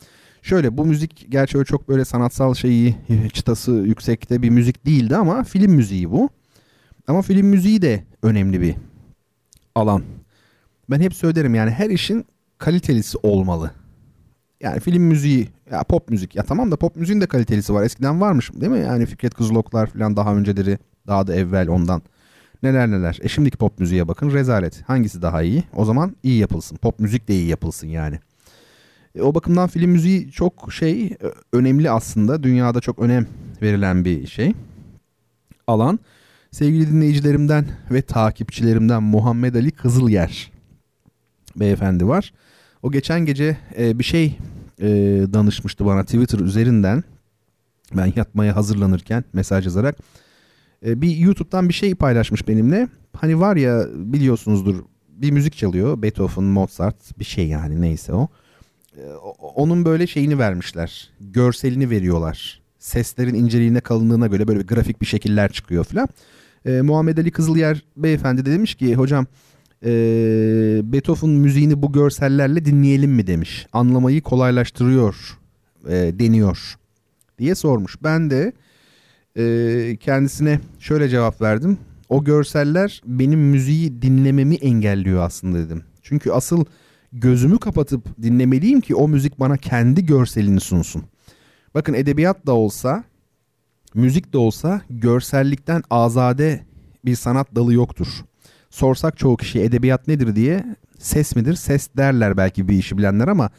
Şöyle 0.41 0.77
bu 0.77 0.85
müzik 0.85 1.25
gerçi 1.29 1.57
öyle 1.57 1.65
çok 1.65 1.89
böyle 1.89 2.05
sanatsal 2.05 2.53
şeyi 2.53 2.95
çıtası 3.33 3.71
yüksekte 3.71 4.41
bir 4.41 4.49
müzik 4.49 4.85
değildi 4.85 5.15
ama 5.15 5.43
film 5.43 5.71
müziği 5.71 6.11
bu. 6.11 6.29
Ama 7.07 7.21
film 7.21 7.47
müziği 7.47 7.81
de 7.81 8.03
önemli 8.23 8.61
bir 8.61 8.75
alan. 9.75 10.03
Ben 10.89 10.99
hep 10.99 11.13
söylerim 11.13 11.55
yani 11.55 11.71
her 11.71 11.89
işin 11.89 12.25
kalitelisi 12.57 13.17
olmalı. 13.23 13.71
Yani 14.61 14.79
film 14.79 15.03
müziği 15.03 15.47
ya 15.71 15.83
pop 15.83 16.09
müzik 16.09 16.35
ya 16.35 16.43
tamam 16.43 16.71
da 16.71 16.75
pop 16.75 16.95
müziğin 16.95 17.21
de 17.21 17.27
kalitelisi 17.27 17.73
var. 17.73 17.83
Eskiden 17.83 18.21
varmış 18.21 18.51
değil 18.53 18.71
mi? 18.71 18.79
Yani 18.79 19.05
Fikret 19.05 19.33
Kızıloklar 19.33 19.87
falan 19.87 20.15
daha 20.15 20.35
önceleri 20.35 20.77
daha 21.07 21.27
da 21.27 21.35
evvel 21.35 21.69
ondan. 21.69 22.01
Neler 22.63 22.91
neler. 22.91 23.19
E 23.21 23.27
şimdiki 23.27 23.57
pop 23.57 23.79
müziğe 23.79 24.07
bakın 24.07 24.31
rezalet. 24.31 24.83
Hangisi 24.87 25.21
daha 25.21 25.43
iyi? 25.43 25.63
O 25.75 25.85
zaman 25.85 26.15
iyi 26.23 26.39
yapılsın. 26.39 26.77
Pop 26.77 26.99
müzik 26.99 27.27
de 27.27 27.33
iyi 27.33 27.47
yapılsın 27.47 27.87
yani. 27.87 28.19
E, 29.15 29.21
o 29.21 29.35
bakımdan 29.35 29.67
film 29.67 29.91
müziği 29.91 30.31
çok 30.31 30.73
şey 30.73 31.17
önemli 31.53 31.91
aslında. 31.91 32.43
Dünyada 32.43 32.79
çok 32.79 32.99
önem 32.99 33.27
verilen 33.61 34.05
bir 34.05 34.27
şey. 34.27 34.53
Alan. 35.67 35.99
Sevgili 36.51 36.91
dinleyicilerimden 36.91 37.65
ve 37.91 38.01
takipçilerimden 38.01 39.03
Muhammed 39.03 39.55
Ali 39.55 39.71
Kızılyer 39.71 40.51
beyefendi 41.55 42.07
var. 42.07 42.33
O 42.83 42.91
geçen 42.91 43.25
gece 43.25 43.57
e, 43.77 43.99
bir 43.99 44.03
şey 44.03 44.37
e, 44.81 44.87
danışmıştı 45.33 45.85
bana 45.85 46.03
Twitter 46.03 46.39
üzerinden. 46.39 47.03
Ben 47.93 48.13
yatmaya 48.15 48.55
hazırlanırken 48.55 49.23
mesaj 49.33 49.65
yazarak. 49.65 49.95
E, 50.85 51.01
bir 51.01 51.17
YouTube'dan 51.17 51.69
bir 51.69 51.73
şey 51.73 51.95
paylaşmış 51.95 52.47
benimle. 52.47 52.87
Hani 53.13 53.39
var 53.39 53.55
ya 53.55 53.85
biliyorsunuzdur 53.95 54.83
bir 55.09 55.31
müzik 55.31 55.57
çalıyor. 55.57 56.01
Beethoven, 56.01 56.43
Mozart 56.43 57.19
bir 57.19 57.25
şey 57.25 57.47
yani 57.47 57.81
neyse 57.81 58.13
o. 58.13 58.27
E, 58.97 59.01
onun 59.55 59.85
böyle 59.85 60.07
şeyini 60.07 60.39
vermişler. 60.39 61.09
Görselini 61.21 61.89
veriyorlar. 61.89 62.61
Seslerin 62.79 63.33
inceliğine 63.33 63.79
kalınlığına 63.79 64.27
göre 64.27 64.47
böyle 64.47 64.59
bir 64.59 64.67
grafik 64.67 65.01
bir 65.01 65.05
şekiller 65.05 65.51
çıkıyor 65.51 65.83
falan. 65.83 66.07
E, 66.65 66.81
Muhammed 66.81 67.17
Ali 67.17 67.31
Kızılyer 67.31 67.83
beyefendi 67.97 68.45
de 68.45 68.51
demiş 68.51 68.75
ki 68.75 68.95
hocam 68.95 69.25
e, 69.85 69.89
Beethoven 70.83 71.29
müziğini 71.29 71.81
bu 71.81 71.91
görsellerle 71.91 72.65
dinleyelim 72.65 73.11
mi 73.11 73.27
demiş. 73.27 73.67
Anlamayı 73.73 74.21
kolaylaştırıyor 74.21 75.39
e, 75.87 75.93
deniyor 75.93 76.77
diye 77.39 77.55
sormuş. 77.55 77.95
Ben 78.03 78.29
de 78.29 78.53
e, 79.37 79.97
kendisine 79.99 80.59
şöyle 80.79 81.09
cevap 81.09 81.41
verdim. 81.41 81.77
O 82.09 82.23
görseller 82.23 83.01
benim 83.05 83.39
müziği 83.39 84.01
dinlememi 84.01 84.55
engelliyor 84.55 85.23
aslında 85.23 85.57
dedim. 85.57 85.83
Çünkü 86.01 86.31
asıl 86.31 86.65
gözümü 87.13 87.59
kapatıp 87.59 88.21
dinlemeliyim 88.21 88.81
ki 88.81 88.95
o 88.95 89.07
müzik 89.07 89.39
bana 89.39 89.57
kendi 89.57 90.05
görselini 90.05 90.59
sunsun. 90.59 91.03
Bakın 91.73 91.93
edebiyat 91.93 92.45
da 92.45 92.53
olsa, 92.53 93.03
müzik 93.93 94.33
de 94.33 94.37
olsa 94.37 94.81
görsellikten 94.89 95.83
azade 95.89 96.65
bir 97.05 97.15
sanat 97.15 97.55
dalı 97.55 97.73
yoktur. 97.73 98.07
Sorsak 98.69 99.17
çoğu 99.17 99.37
kişi 99.37 99.61
edebiyat 99.61 100.07
nedir 100.07 100.35
diye 100.35 100.75
ses 100.99 101.35
midir? 101.35 101.53
Ses 101.55 101.89
derler 101.97 102.37
belki 102.37 102.67
bir 102.67 102.77
işi 102.77 102.97
bilenler 102.97 103.27
ama 103.27 103.49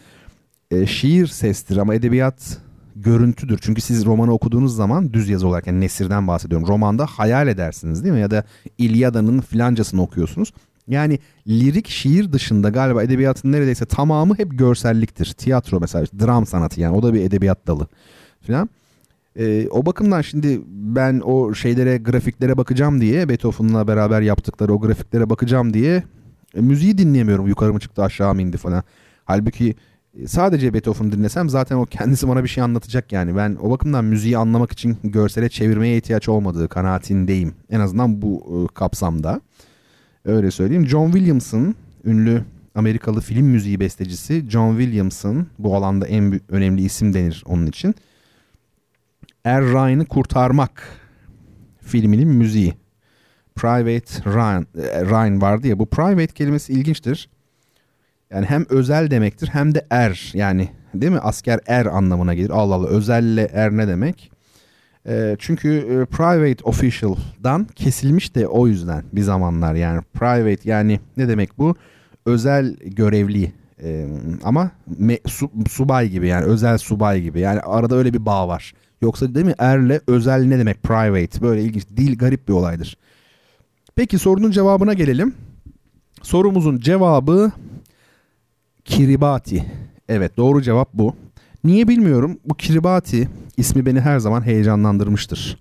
e, 0.71 0.87
şiir 0.87 1.27
sestir 1.27 1.77
ama 1.77 1.95
edebiyat 1.95 2.59
görüntüdür. 3.03 3.59
Çünkü 3.63 3.81
siz 3.81 4.07
romanı 4.07 4.33
okuduğunuz 4.33 4.77
zaman 4.77 5.13
düz 5.13 5.29
yazı 5.29 5.49
olarak 5.49 5.67
yani 5.67 5.81
Nesir'den 5.81 6.29
bahsediyorum. 6.29 6.69
Romanda 6.69 7.07
hayal 7.07 7.49
edersiniz 7.49 8.05
değil 8.05 8.15
mi? 8.15 8.21
Ya 8.21 8.31
da 8.31 8.45
İlyada'nın 8.79 9.41
filancasını 9.41 10.03
okuyorsunuz. 10.03 10.53
Yani 10.89 11.19
lirik 11.49 11.89
şiir 11.89 12.33
dışında 12.33 12.69
galiba 12.69 13.03
edebiyatın 13.03 13.53
neredeyse 13.53 13.87
tamamı 13.87 14.39
hep 14.39 14.59
görselliktir. 14.59 15.33
Tiyatro 15.33 15.81
mesela 15.81 16.07
dram 16.21 16.47
sanatı 16.47 16.81
yani 16.81 16.97
o 16.97 17.03
da 17.03 17.15
bir 17.15 17.21
edebiyat 17.21 17.67
dalı 17.67 17.87
filan. 18.41 18.69
Ee, 19.39 19.69
o 19.71 19.87
bakımdan 19.87 20.21
şimdi 20.21 20.61
ben 20.67 21.21
o 21.25 21.55
şeylere 21.55 21.99
grafiklere 21.99 22.57
bakacağım 22.57 23.01
diye 23.01 23.29
Beethoven'la 23.29 23.89
beraber 23.89 24.21
yaptıkları 24.21 24.73
o 24.73 24.81
grafiklere 24.81 25.31
bakacağım 25.31 25.75
diye 25.75 26.03
e, 26.55 26.61
müziği 26.61 26.99
dinleyemiyorum. 26.99 27.47
Yukarı 27.47 27.73
mı 27.73 27.81
çıktı 27.81 28.03
aşağı 28.03 28.35
mı 28.35 28.43
indi 28.43 28.57
falan. 28.57 28.83
Halbuki 29.25 29.75
sadece 30.27 30.75
Beethoven 30.75 31.13
dinlesem 31.13 31.49
zaten 31.49 31.77
o 31.77 31.87
kendisi 31.87 32.29
bana 32.29 32.45
bir 32.45 32.49
şey 32.49 32.65
anlatacak 32.65 33.13
yani. 33.13 33.37
Ben 33.37 33.57
o 33.61 33.71
bakımdan 33.71 34.05
müziği 34.05 34.39
anlamak 34.39 34.73
için 34.73 34.97
görsele 35.05 35.49
çevirmeye 35.49 35.97
ihtiyaç 35.97 36.29
olmadığı 36.29 36.69
kanaatindeyim. 36.69 37.55
En 37.71 37.81
azından 37.81 38.23
bu 38.23 38.67
e, 38.71 38.75
kapsamda. 38.75 39.41
Öyle 40.25 40.51
söyleyeyim. 40.51 40.87
John 40.87 41.11
Williams'ın 41.11 41.75
ünlü 42.05 42.45
Amerikalı 42.75 43.21
film 43.21 43.47
müziği 43.47 43.81
bestecisi 43.81 44.45
John 44.51 44.79
Williams'ın 44.79 45.47
bu 45.59 45.77
alanda 45.77 46.07
en 46.07 46.41
önemli 46.49 46.83
isim 46.83 47.15
denir 47.15 47.45
onun 47.47 47.67
için. 47.67 47.95
Er 49.45 49.65
Ryan'ı 49.65 50.07
kurtarmak 50.07 50.83
filminin 51.81 52.29
müziği. 52.29 52.75
Private 53.57 54.31
Ryan, 54.31 54.67
e, 54.79 55.05
Ryan 55.05 55.43
vardı 55.43 55.69
ya 55.69 55.79
bu 55.79 55.87
private 55.87 56.35
kelimesi 56.35 56.73
ilginçtir. 56.73 57.29
Yani 58.31 58.47
hem 58.47 58.67
özel 58.69 59.11
demektir 59.11 59.49
hem 59.53 59.75
de 59.75 59.87
er 59.91 60.31
yani 60.35 60.69
değil 60.95 61.13
mi? 61.13 61.19
Asker 61.19 61.61
er 61.67 61.87
anlamına 61.87 62.35
gelir. 62.35 62.51
Allah 62.51 62.75
Allah 62.75 62.87
özelle 62.87 63.49
er 63.53 63.77
ne 63.77 63.89
demek? 63.89 64.31
E, 65.09 65.37
çünkü 65.39 65.69
e, 65.77 66.05
private 66.05 66.65
official'dan 66.65 67.65
kesilmiş 67.65 68.35
de 68.35 68.47
o 68.47 68.67
yüzden 68.67 69.05
bir 69.13 69.23
zamanlar 69.23 69.75
yani 69.75 70.03
private 70.15 70.71
yani 70.71 71.01
ne 71.17 71.29
demek 71.29 71.59
bu? 71.59 71.77
Özel 72.27 72.77
görevli 72.77 73.53
e, 73.83 74.07
ama 74.45 74.71
me, 74.99 75.19
su, 75.27 75.51
subay 75.71 76.09
gibi 76.09 76.29
yani 76.29 76.45
özel 76.45 76.79
subay 76.79 77.23
gibi 77.23 77.41
yani 77.41 77.61
arada 77.61 77.97
öyle 77.97 78.15
bir 78.15 78.27
bağ 78.27 78.49
var. 78.49 78.73
Yoksa 79.03 79.35
değil 79.35 79.47
mi 79.47 79.55
erle 79.59 80.01
özel 80.07 80.45
ne 80.45 80.59
demek 80.59 80.83
private 80.83 81.43
böyle 81.43 81.63
ilginç 81.63 81.89
dil 81.97 82.19
garip 82.19 82.49
bir 82.49 82.53
olaydır. 82.53 82.97
Peki 83.97 84.19
sorunun 84.19 84.51
cevabına 84.51 84.93
gelelim. 84.93 85.35
Sorumuzun 86.23 86.79
cevabı 86.79 87.53
Kiribati. 88.89 89.65
Evet 90.09 90.37
doğru 90.37 90.63
cevap 90.63 90.95
bu. 90.95 91.15
Niye 91.65 91.89
bilmiyorum 91.89 92.39
bu 92.45 92.55
Kiribati 92.55 93.29
ismi 93.57 93.87
beni 93.87 94.01
her 94.01 94.19
zaman 94.19 94.43
heyecanlandırmıştır. 94.43 95.59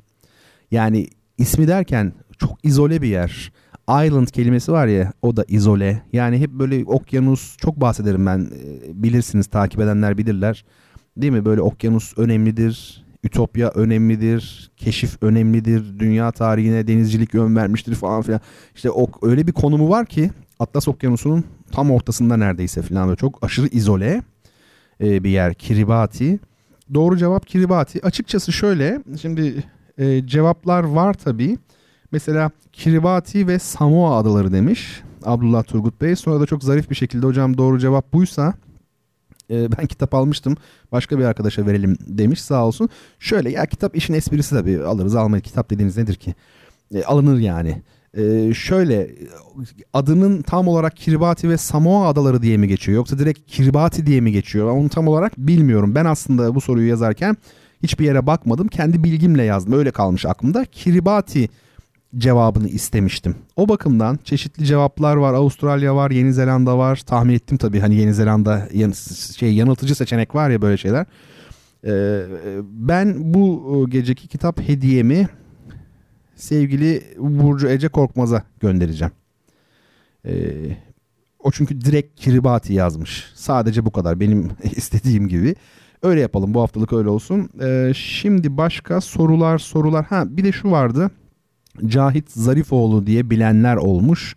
Yani 0.71 1.07
ismi 1.37 1.67
derken 1.67 2.13
çok 2.37 2.65
izole 2.65 3.01
bir 3.01 3.07
yer. 3.07 3.51
Island 3.89 4.27
kelimesi 4.27 4.71
var 4.71 4.87
ya 4.87 5.13
o 5.21 5.37
da 5.37 5.45
izole. 5.47 6.01
Yani 6.13 6.39
hep 6.39 6.51
böyle 6.51 6.85
okyanus 6.85 7.57
çok 7.57 7.81
bahsederim 7.81 8.25
ben. 8.25 8.39
Ee, 8.39 9.03
bilirsiniz 9.03 9.47
takip 9.47 9.79
edenler 9.79 10.17
bilirler. 10.17 10.65
Değil 11.17 11.33
mi? 11.33 11.45
Böyle 11.45 11.61
okyanus 11.61 12.17
önemlidir. 12.17 13.05
Ütopya 13.23 13.69
önemlidir. 13.69 14.71
Keşif 14.77 15.23
önemlidir. 15.23 15.99
Dünya 15.99 16.31
tarihine 16.31 16.87
denizcilik 16.87 17.33
yön 17.33 17.55
vermiştir 17.55 17.95
falan 17.95 18.21
filan. 18.21 18.41
İşte 18.75 18.91
o, 18.91 19.07
öyle 19.21 19.47
bir 19.47 19.51
konumu 19.51 19.89
var 19.89 20.05
ki 20.05 20.31
Atlas 20.59 20.88
Okyanusu'nun 20.88 21.43
tam 21.71 21.91
ortasında 21.91 22.38
neredeyse 22.38 22.81
filan 22.81 23.07
böyle 23.07 23.17
çok 23.17 23.43
aşırı 23.43 23.67
izole 23.67 24.21
e, 25.01 25.23
bir 25.23 25.29
yer 25.29 25.53
Kiribati. 25.53 26.39
Doğru 26.93 27.17
cevap 27.17 27.47
Kiribati. 27.47 28.05
Açıkçası 28.05 28.53
şöyle 28.53 29.01
şimdi 29.21 29.63
e, 29.97 30.27
cevaplar 30.27 30.84
var 30.84 31.13
tabii. 31.13 31.57
Mesela 32.11 32.51
Kiribati 32.73 33.47
ve 33.47 33.59
Samoa 33.59 34.17
adaları 34.19 34.53
demiş 34.53 35.01
Abdullah 35.25 35.63
Turgut 35.63 36.01
Bey. 36.01 36.15
Sonra 36.15 36.39
da 36.39 36.45
çok 36.45 36.63
zarif 36.63 36.89
bir 36.89 36.95
şekilde 36.95 37.25
hocam 37.25 37.57
doğru 37.57 37.79
cevap 37.79 38.13
buysa 38.13 38.53
e, 39.51 39.71
ben 39.71 39.88
kitap 39.88 40.13
almıştım 40.13 40.57
başka 40.91 41.19
bir 41.19 41.23
arkadaşa 41.23 41.65
verelim 41.65 41.97
demiş 42.07 42.41
sağ 42.41 42.65
olsun. 42.65 42.89
Şöyle 43.19 43.51
ya 43.51 43.65
kitap 43.65 43.95
işin 43.95 44.13
esprisi 44.13 44.49
tabii 44.55 44.84
alırız 44.84 45.15
almayı 45.15 45.41
kitap 45.41 45.69
dediğiniz 45.69 45.97
nedir 45.97 46.15
ki? 46.15 46.35
Alınır 47.05 47.39
yani. 47.39 47.81
Ee, 48.18 48.53
şöyle 48.53 49.10
adının 49.94 50.41
tam 50.41 50.68
olarak 50.68 50.95
Kiribati 50.95 51.49
ve 51.49 51.57
Samoa 51.57 52.07
adaları 52.07 52.41
diye 52.41 52.57
mi 52.57 52.68
geçiyor 52.68 52.95
yoksa 52.95 53.19
direkt 53.19 53.52
Kiribati 53.52 54.06
diye 54.06 54.22
mi 54.22 54.31
geçiyor 54.31 54.72
onu 54.72 54.89
tam 54.89 55.07
olarak 55.07 55.38
bilmiyorum. 55.38 55.95
Ben 55.95 56.06
aslında 56.06 56.56
bu 56.56 56.61
soruyu 56.61 56.88
yazarken 56.89 57.38
hiçbir 57.84 58.06
yere 58.06 58.27
bakmadım 58.27 58.68
kendi 58.68 59.03
bilgimle 59.03 59.44
yazdım 59.44 59.73
öyle 59.73 59.91
kalmış 59.91 60.26
aklımda. 60.26 60.65
Kiribati 60.65 61.49
cevabını 62.18 62.69
istemiştim. 62.69 63.35
O 63.56 63.69
bakımdan 63.69 64.19
çeşitli 64.23 64.65
cevaplar 64.65 65.15
var. 65.15 65.34
Avustralya 65.34 65.95
var, 65.95 66.11
Yeni 66.11 66.34
Zelanda 66.34 66.77
var. 66.77 67.02
Tahmin 67.06 67.34
ettim 67.34 67.57
tabii 67.57 67.80
hani 67.80 67.95
Yeni 67.95 68.14
Zelanda 68.14 68.68
yan, 68.73 68.91
şey 69.38 69.53
yanıltıcı 69.53 69.95
seçenek 69.95 70.35
var 70.35 70.49
ya 70.49 70.61
böyle 70.61 70.77
şeyler. 70.77 71.06
Ee, 71.85 72.22
ben 72.72 73.34
bu 73.34 73.85
geceki 73.89 74.27
kitap 74.27 74.60
hediyemi 74.60 75.27
sevgili 76.38 77.03
Burcu 77.18 77.68
Ece 77.68 77.88
Korkmaz'a 77.88 78.43
göndereceğim. 78.59 79.14
Ee, 80.26 80.34
o 81.39 81.51
çünkü 81.51 81.81
direkt 81.81 82.19
Kiribati 82.19 82.73
yazmış. 82.73 83.31
Sadece 83.35 83.85
bu 83.85 83.91
kadar 83.91 84.19
benim 84.19 84.51
istediğim 84.76 85.27
gibi. 85.27 85.55
Öyle 86.03 86.22
yapalım 86.22 86.53
bu 86.53 86.61
haftalık 86.61 86.93
öyle 86.93 87.09
olsun. 87.09 87.49
Ee, 87.61 87.91
şimdi 87.95 88.57
başka 88.57 89.01
sorular 89.01 89.57
sorular. 89.57 90.05
Ha 90.05 90.23
bir 90.27 90.43
de 90.43 90.51
şu 90.51 90.72
vardı. 90.72 91.11
Cahit 91.85 92.31
Zarifoğlu 92.31 93.07
diye 93.07 93.30
bilenler 93.30 93.76
olmuş. 93.76 94.35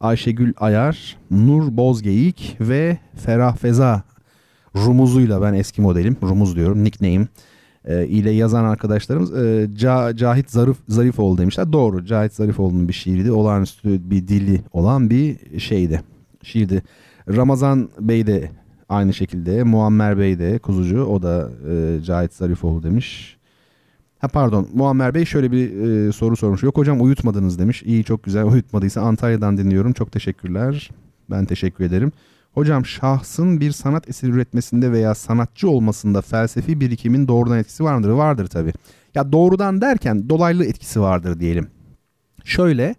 Ayşegül 0.00 0.52
Ayar, 0.56 1.16
Nur 1.30 1.76
Bozgeyik 1.76 2.56
ve 2.60 2.98
Ferah 3.16 3.56
Feza 3.56 4.02
rumuzuyla 4.76 5.42
ben 5.42 5.54
eski 5.54 5.82
modelim 5.82 6.16
rumuz 6.22 6.56
diyorum 6.56 6.84
nickname 6.84 7.26
e, 7.84 8.06
ile 8.06 8.30
yazan 8.30 8.64
arkadaşlarımız 8.64 9.32
e, 9.36 9.68
Ca, 9.74 10.16
Cahit 10.16 10.50
Zarif 10.50 10.76
Zarifoğlu 10.88 11.38
demişler. 11.38 11.72
Doğru 11.72 12.04
Cahit 12.04 12.32
Zarifoğlu'nun 12.32 12.88
bir 12.88 12.92
şiiriydi. 12.92 13.32
Olağanüstü 13.32 14.10
bir 14.10 14.28
dili 14.28 14.60
olan 14.72 15.10
bir 15.10 15.58
şeydi. 15.60 16.02
Şiirdi. 16.42 16.82
Ramazan 17.28 17.88
Bey 18.00 18.26
de 18.26 18.50
aynı 18.88 19.14
şekilde. 19.14 19.62
Muammer 19.62 20.18
Bey 20.18 20.38
de 20.38 20.58
kuzucu. 20.58 21.04
O 21.04 21.22
da 21.22 21.50
e, 21.70 22.02
Cahit 22.02 22.34
Zarifoğlu 22.34 22.82
demiş. 22.82 23.36
Ha 24.18 24.28
pardon 24.28 24.68
Muammer 24.74 25.14
Bey 25.14 25.24
şöyle 25.24 25.52
bir 25.52 25.80
e, 25.80 26.12
soru 26.12 26.36
sormuş. 26.36 26.62
Yok 26.62 26.76
hocam 26.76 27.02
uyutmadınız 27.02 27.58
demiş. 27.58 27.82
İyi 27.82 28.04
çok 28.04 28.22
güzel 28.22 28.44
uyutmadıysa 28.44 29.00
Antalya'dan 29.00 29.58
dinliyorum. 29.58 29.92
Çok 29.92 30.12
teşekkürler. 30.12 30.90
Ben 31.30 31.44
teşekkür 31.44 31.84
ederim. 31.84 32.12
Hocam 32.54 32.86
şahsın 32.86 33.60
bir 33.60 33.72
sanat 33.72 34.08
eseri 34.08 34.30
üretmesinde 34.30 34.92
veya 34.92 35.14
sanatçı 35.14 35.70
olmasında 35.70 36.22
felsefi 36.22 36.80
birikimin 36.80 37.28
doğrudan 37.28 37.58
etkisi 37.58 37.84
var 37.84 37.94
mıdır? 37.94 38.10
Vardır 38.10 38.46
tabii. 38.46 38.72
Ya 39.14 39.32
doğrudan 39.32 39.80
derken 39.80 40.28
dolaylı 40.28 40.64
etkisi 40.64 41.00
vardır 41.00 41.40
diyelim. 41.40 41.70
Şöyle 42.44 42.94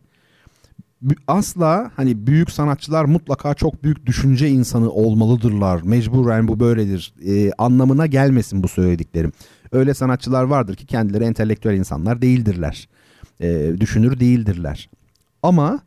asla 1.28 1.92
hani 1.96 2.28
büyük 2.28 2.52
sanatçılar 2.52 3.06
mutlaka 3.06 3.54
çok 3.54 3.84
büyük 3.84 4.06
düşünce 4.06 4.50
insanı 4.50 4.90
olmalıdırlar. 4.90 5.82
Mecburen 5.82 6.48
bu 6.48 6.60
böyledir 6.60 7.14
e, 7.26 7.52
anlamına 7.58 8.06
gelmesin 8.06 8.64
bu 8.64 8.68
söylediklerim. 8.68 9.32
Öyle 9.72 9.94
sanatçılar 9.94 10.44
vardır 10.44 10.76
ki 10.76 10.86
kendileri 10.86 11.24
entelektüel 11.24 11.74
insanlar 11.74 12.22
değildirler. 12.22 12.90
E, 13.40 13.72
düşünür 13.80 14.20
değildirler. 14.20 14.90
Ama 15.44 15.80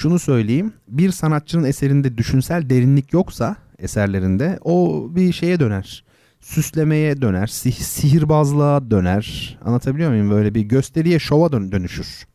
şunu 0.00 0.18
söyleyeyim. 0.18 0.72
Bir 0.88 1.10
sanatçının 1.10 1.64
eserinde 1.64 2.18
düşünsel 2.18 2.70
derinlik 2.70 3.12
yoksa 3.12 3.56
eserlerinde 3.78 4.58
o 4.64 5.06
bir 5.10 5.32
şeye 5.32 5.60
döner. 5.60 6.04
Süslemeye 6.40 7.22
döner, 7.22 7.46
sih- 7.46 7.72
sihirbazlığa 7.82 8.90
döner. 8.90 9.58
Anlatabiliyor 9.64 10.10
muyum? 10.10 10.30
Böyle 10.30 10.54
bir 10.54 10.60
gösteriye, 10.62 11.18
şova 11.18 11.52
dön- 11.52 11.72
dönüşür. 11.72 12.26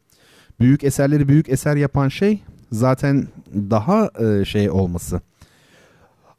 Büyük 0.59 0.83
eserleri 0.83 1.27
büyük 1.27 1.49
eser 1.49 1.75
yapan 1.75 2.07
şey 2.09 2.41
zaten 2.71 3.27
daha 3.53 4.09
e, 4.19 4.45
şey 4.45 4.69
olması. 4.69 5.21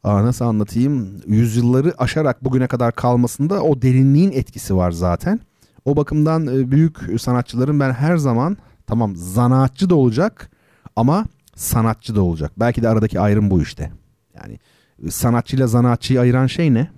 Aa, 0.05 0.24
nasıl 0.24 0.44
anlatayım? 0.44 1.20
Yüzyılları 1.27 1.94
aşarak 1.98 2.44
bugüne 2.44 2.66
kadar 2.66 2.93
kalmasında 2.94 3.62
o 3.62 3.82
derinliğin 3.82 4.32
etkisi 4.32 4.77
var 4.77 4.90
zaten. 4.90 5.40
O 5.85 5.97
bakımdan 5.97 6.47
e, 6.47 6.70
büyük 6.70 7.20
sanatçıların 7.20 7.81
ben 7.81 7.93
her 7.93 8.16
zaman 8.16 8.57
tamam 8.86 9.16
zanaatçı 9.16 9.90
da 9.90 9.94
olacak 9.94 10.51
ama 10.97 11.24
sanatçı 11.55 12.14
da 12.16 12.23
olacak. 12.23 12.52
Belki 12.56 12.82
de 12.82 12.89
aradaki 12.89 13.20
ayrım 13.20 13.51
bu 13.51 13.62
işte. 13.62 13.90
Yani 14.35 14.59
sanatçıyla 15.10 15.66
zanaatçıyı 15.66 16.20
ayıran 16.20 16.47
şey 16.47 16.74
ne? 16.74 16.89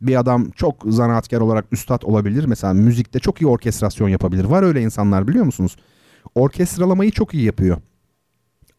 Bir 0.00 0.20
adam 0.20 0.50
çok 0.50 0.84
zanaatkar 0.88 1.40
olarak 1.40 1.64
üstad 1.72 2.02
olabilir. 2.02 2.44
Mesela 2.44 2.72
müzikte 2.72 3.18
çok 3.18 3.42
iyi 3.42 3.46
orkestrasyon 3.46 4.08
yapabilir. 4.08 4.44
Var 4.44 4.62
öyle 4.62 4.82
insanlar 4.82 5.28
biliyor 5.28 5.44
musunuz? 5.44 5.76
Orkestralamayı 6.34 7.10
çok 7.10 7.34
iyi 7.34 7.44
yapıyor. 7.44 7.76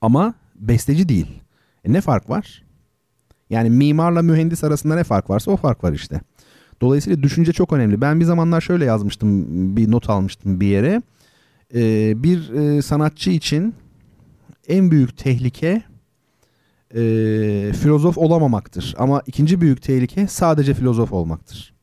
Ama 0.01 0.33
besteci 0.55 1.09
değil. 1.09 1.41
E 1.83 1.93
ne 1.93 2.01
fark 2.01 2.29
var? 2.29 2.63
Yani 3.49 3.69
mimarla 3.69 4.21
mühendis 4.21 4.63
arasında 4.63 4.95
ne 4.95 5.03
fark 5.03 5.29
varsa 5.29 5.51
o 5.51 5.57
fark 5.57 5.83
var 5.83 5.93
işte. 5.93 6.21
Dolayısıyla 6.81 7.23
düşünce 7.23 7.53
çok 7.53 7.73
önemli. 7.73 8.01
Ben 8.01 8.19
bir 8.19 8.25
zamanlar 8.25 8.61
şöyle 8.61 8.85
yazmıştım, 8.85 9.45
bir 9.77 9.91
not 9.91 10.09
almıştım 10.09 10.59
bir 10.59 10.67
yere. 10.67 11.01
Ee, 11.75 12.23
bir 12.23 12.53
e, 12.53 12.81
sanatçı 12.81 13.29
için 13.29 13.75
en 14.67 14.91
büyük 14.91 15.17
tehlike 15.17 15.83
e, 16.95 17.01
filozof 17.73 18.17
olamamaktır. 18.17 18.95
Ama 18.97 19.21
ikinci 19.27 19.61
büyük 19.61 19.81
tehlike 19.81 20.27
sadece 20.27 20.73
filozof 20.73 21.13
olmaktır. 21.13 21.73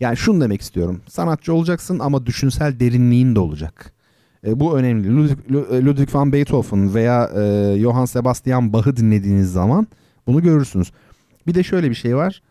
Yani 0.00 0.16
şunu 0.16 0.40
demek 0.40 0.60
istiyorum. 0.60 1.00
Sanatçı 1.08 1.54
olacaksın 1.54 1.98
ama 1.98 2.26
düşünsel 2.26 2.80
derinliğin 2.80 3.34
de 3.34 3.40
olacak. 3.40 3.92
E, 4.46 4.60
bu 4.60 4.78
önemli. 4.78 5.16
Ludwig, 5.16 5.50
Ludwig 5.86 6.14
van 6.14 6.32
Beethoven 6.32 6.94
veya 6.94 7.30
e, 7.36 7.76
Johann 7.80 8.04
Sebastian 8.04 8.72
Bach'ı 8.72 8.96
dinlediğiniz 8.96 9.52
zaman 9.52 9.86
bunu 10.26 10.42
görürsünüz. 10.42 10.92
Bir 11.46 11.54
de 11.54 11.62
şöyle 11.62 11.90
bir 11.90 11.94
şey 11.94 12.16
var. 12.16 12.42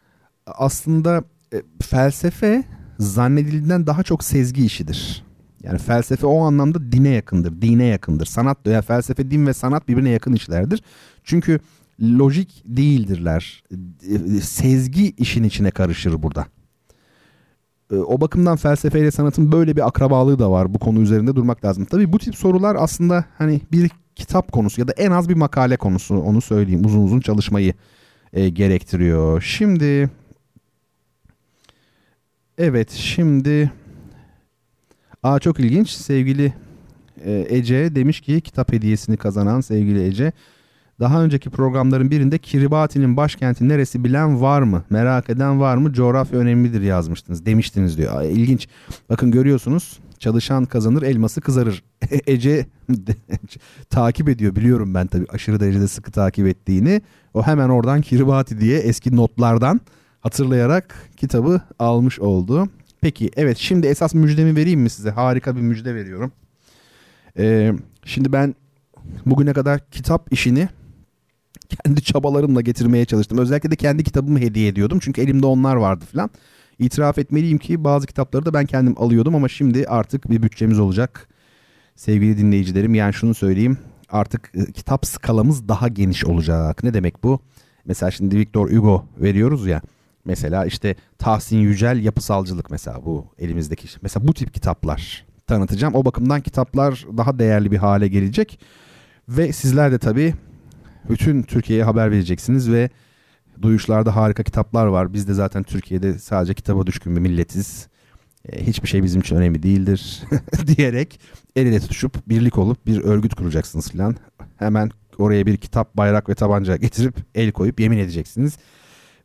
Aslında 0.45 1.23
e, 1.53 1.61
felsefe 1.81 2.63
zannedildiğinden 2.99 3.87
daha 3.87 4.03
çok 4.03 4.23
sezgi 4.23 4.65
işidir. 4.65 5.28
Yani 5.63 5.77
felsefe 5.77 6.27
o 6.27 6.39
anlamda 6.39 6.91
dine 6.91 7.09
yakındır, 7.09 7.61
dine 7.61 7.85
yakındır. 7.85 8.25
Sanat 8.25 8.57
yani 8.65 8.81
felsefe, 8.81 9.31
din 9.31 9.47
ve 9.47 9.53
sanat 9.53 9.87
birbirine 9.87 10.09
yakın 10.09 10.33
işlerdir. 10.33 10.83
Çünkü 11.23 11.59
lojik 12.01 12.63
değildirler. 12.65 13.63
Sezgi 14.41 15.11
işin 15.17 15.43
içine 15.43 15.71
karışır 15.71 16.23
burada. 16.23 16.45
O 17.91 18.21
bakımdan 18.21 18.57
felsefeyle 18.57 19.11
sanatın 19.11 19.51
böyle 19.51 19.75
bir 19.75 19.87
akrabalığı 19.87 20.39
da 20.39 20.51
var. 20.51 20.73
Bu 20.73 20.79
konu 20.79 20.99
üzerinde 20.99 21.35
durmak 21.35 21.65
lazım. 21.65 21.85
Tabii 21.85 22.13
bu 22.13 22.19
tip 22.19 22.35
sorular 22.35 22.75
aslında 22.79 23.25
hani 23.37 23.61
bir 23.71 23.91
kitap 24.15 24.51
konusu 24.51 24.81
ya 24.81 24.87
da 24.87 24.91
en 24.91 25.11
az 25.11 25.29
bir 25.29 25.33
makale 25.33 25.77
konusu 25.77 26.15
onu 26.15 26.41
söyleyeyim. 26.41 26.85
Uzun 26.85 27.03
uzun 27.03 27.19
çalışmayı 27.19 27.73
e, 28.33 28.49
gerektiriyor. 28.49 29.41
Şimdi 29.41 30.09
evet 32.57 32.91
şimdi 32.91 33.71
Aa 35.23 35.39
çok 35.39 35.59
ilginç. 35.59 35.89
Sevgili 35.89 36.53
e, 37.25 37.45
Ece 37.49 37.95
demiş 37.95 38.21
ki 38.21 38.41
kitap 38.41 38.73
hediyesini 38.73 39.17
kazanan 39.17 39.61
sevgili 39.61 40.03
Ece. 40.03 40.31
Daha 40.99 41.23
önceki 41.23 41.49
programların 41.49 42.11
birinde 42.11 42.37
Kiribati'nin 42.37 43.17
başkenti 43.17 43.69
neresi 43.69 44.03
bilen 44.03 44.41
var 44.41 44.61
mı? 44.61 44.83
Merak 44.89 45.29
eden 45.29 45.59
var 45.59 45.77
mı? 45.77 45.93
Coğrafya 45.93 46.39
önemlidir 46.39 46.81
yazmıştınız. 46.81 47.45
Demiştiniz 47.45 47.97
diyor. 47.97 48.15
Aa, 48.15 48.23
ilginç. 48.23 48.67
Bakın 49.09 49.31
görüyorsunuz. 49.31 49.99
Çalışan 50.19 50.65
kazanır, 50.65 51.01
elması 51.01 51.41
kızarır. 51.41 51.83
Ece 52.27 52.65
takip 53.89 54.29
ediyor. 54.29 54.55
Biliyorum 54.55 54.93
ben 54.93 55.07
tabii 55.07 55.25
aşırı 55.29 55.59
derecede 55.59 55.87
sıkı 55.87 56.11
takip 56.11 56.47
ettiğini. 56.47 57.01
O 57.33 57.43
hemen 57.43 57.69
oradan 57.69 58.01
Kiribati 58.01 58.59
diye 58.59 58.79
eski 58.79 59.15
notlardan 59.15 59.81
hatırlayarak 60.21 61.09
kitabı 61.17 61.61
almış 61.79 62.19
oldu. 62.19 62.69
Peki 63.01 63.31
evet 63.35 63.57
şimdi 63.57 63.87
esas 63.87 64.13
müjdemi 64.13 64.55
vereyim 64.55 64.79
mi 64.79 64.89
size? 64.89 65.09
Harika 65.09 65.55
bir 65.55 65.61
müjde 65.61 65.95
veriyorum. 65.95 66.31
Ee, 67.37 67.73
şimdi 68.05 68.33
ben 68.33 68.55
bugüne 69.25 69.53
kadar 69.53 69.89
kitap 69.91 70.33
işini 70.33 70.69
kendi 71.69 72.03
çabalarımla 72.03 72.61
getirmeye 72.61 73.05
çalıştım. 73.05 73.37
Özellikle 73.37 73.71
de 73.71 73.75
kendi 73.75 74.03
kitabımı 74.03 74.39
hediye 74.39 74.67
ediyordum. 74.67 74.99
Çünkü 75.01 75.21
elimde 75.21 75.45
onlar 75.45 75.75
vardı 75.75 76.05
falan. 76.13 76.29
İtiraf 76.79 77.17
etmeliyim 77.17 77.57
ki 77.57 77.83
bazı 77.83 78.07
kitapları 78.07 78.45
da 78.45 78.53
ben 78.53 78.65
kendim 78.65 78.95
alıyordum 78.97 79.35
ama 79.35 79.49
şimdi 79.49 79.85
artık 79.87 80.29
bir 80.29 80.43
bütçemiz 80.43 80.79
olacak. 80.79 81.27
Sevgili 81.95 82.37
dinleyicilerim 82.37 82.95
yani 82.95 83.13
şunu 83.13 83.33
söyleyeyim. 83.33 83.77
Artık 84.09 84.51
e, 84.55 84.71
kitap 84.71 85.05
skalamız 85.05 85.67
daha 85.67 85.87
geniş 85.87 86.25
olacak. 86.25 86.83
Ne 86.83 86.93
demek 86.93 87.23
bu? 87.23 87.39
Mesela 87.85 88.11
şimdi 88.11 88.37
Victor 88.37 88.71
Hugo 88.71 89.05
veriyoruz 89.21 89.67
ya. 89.67 89.81
Mesela 90.29 90.65
işte 90.65 90.95
Tahsin 91.17 91.57
Yücel 91.57 92.03
yapısalcılık 92.03 92.71
mesela 92.71 93.05
bu 93.05 93.27
elimizdeki. 93.39 93.87
Mesela 94.01 94.27
bu 94.27 94.33
tip 94.33 94.53
kitaplar 94.53 95.25
tanıtacağım. 95.47 95.95
O 95.95 96.05
bakımdan 96.05 96.41
kitaplar 96.41 97.05
daha 97.17 97.39
değerli 97.39 97.71
bir 97.71 97.77
hale 97.77 98.07
gelecek. 98.07 98.59
Ve 99.29 99.53
sizler 99.53 99.91
de 99.91 99.97
tabii 99.97 100.33
bütün 101.09 101.43
Türkiye'ye 101.43 101.83
haber 101.83 102.11
vereceksiniz 102.11 102.71
ve 102.71 102.89
duyuşlarda 103.61 104.15
harika 104.15 104.43
kitaplar 104.43 104.85
var. 104.85 105.13
Biz 105.13 105.27
de 105.27 105.33
zaten 105.33 105.63
Türkiye'de 105.63 106.19
sadece 106.19 106.53
kitaba 106.53 106.87
düşkün 106.87 107.15
bir 107.15 107.21
milletiz. 107.21 107.87
E, 108.49 108.65
hiçbir 108.65 108.87
şey 108.87 109.03
bizim 109.03 109.21
için 109.21 109.35
önemli 109.35 109.63
değildir 109.63 110.23
diyerek 110.67 111.19
el 111.55 111.65
ele 111.65 111.79
tutuşup 111.79 112.29
birlik 112.29 112.57
olup 112.57 112.85
bir 112.85 113.01
örgüt 113.01 113.35
kuracaksınız 113.35 113.91
falan. 113.91 114.15
Hemen 114.57 114.91
oraya 115.17 115.45
bir 115.45 115.57
kitap, 115.57 115.97
bayrak 115.97 116.29
ve 116.29 116.35
tabanca 116.35 116.75
getirip 116.75 117.15
el 117.35 117.51
koyup 117.51 117.79
yemin 117.79 117.97
edeceksiniz 117.97 118.57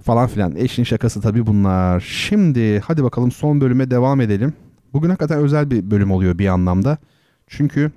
falan 0.03 0.27
filan. 0.27 0.57
Eşin 0.57 0.85
şakası 0.85 1.21
tabii 1.21 1.47
bunlar. 1.47 2.01
Şimdi 2.01 2.81
hadi 2.81 3.05
bakalım 3.05 3.33
son 3.33 3.61
bölüme 3.61 3.91
devam 3.91 4.21
edelim. 4.21 4.53
Bugün 4.93 5.09
hakikaten 5.09 5.39
özel 5.39 5.71
bir 5.71 5.91
bölüm 5.91 6.11
oluyor 6.11 6.39
bir 6.39 6.47
anlamda. 6.47 6.99
Çünkü 7.47 7.93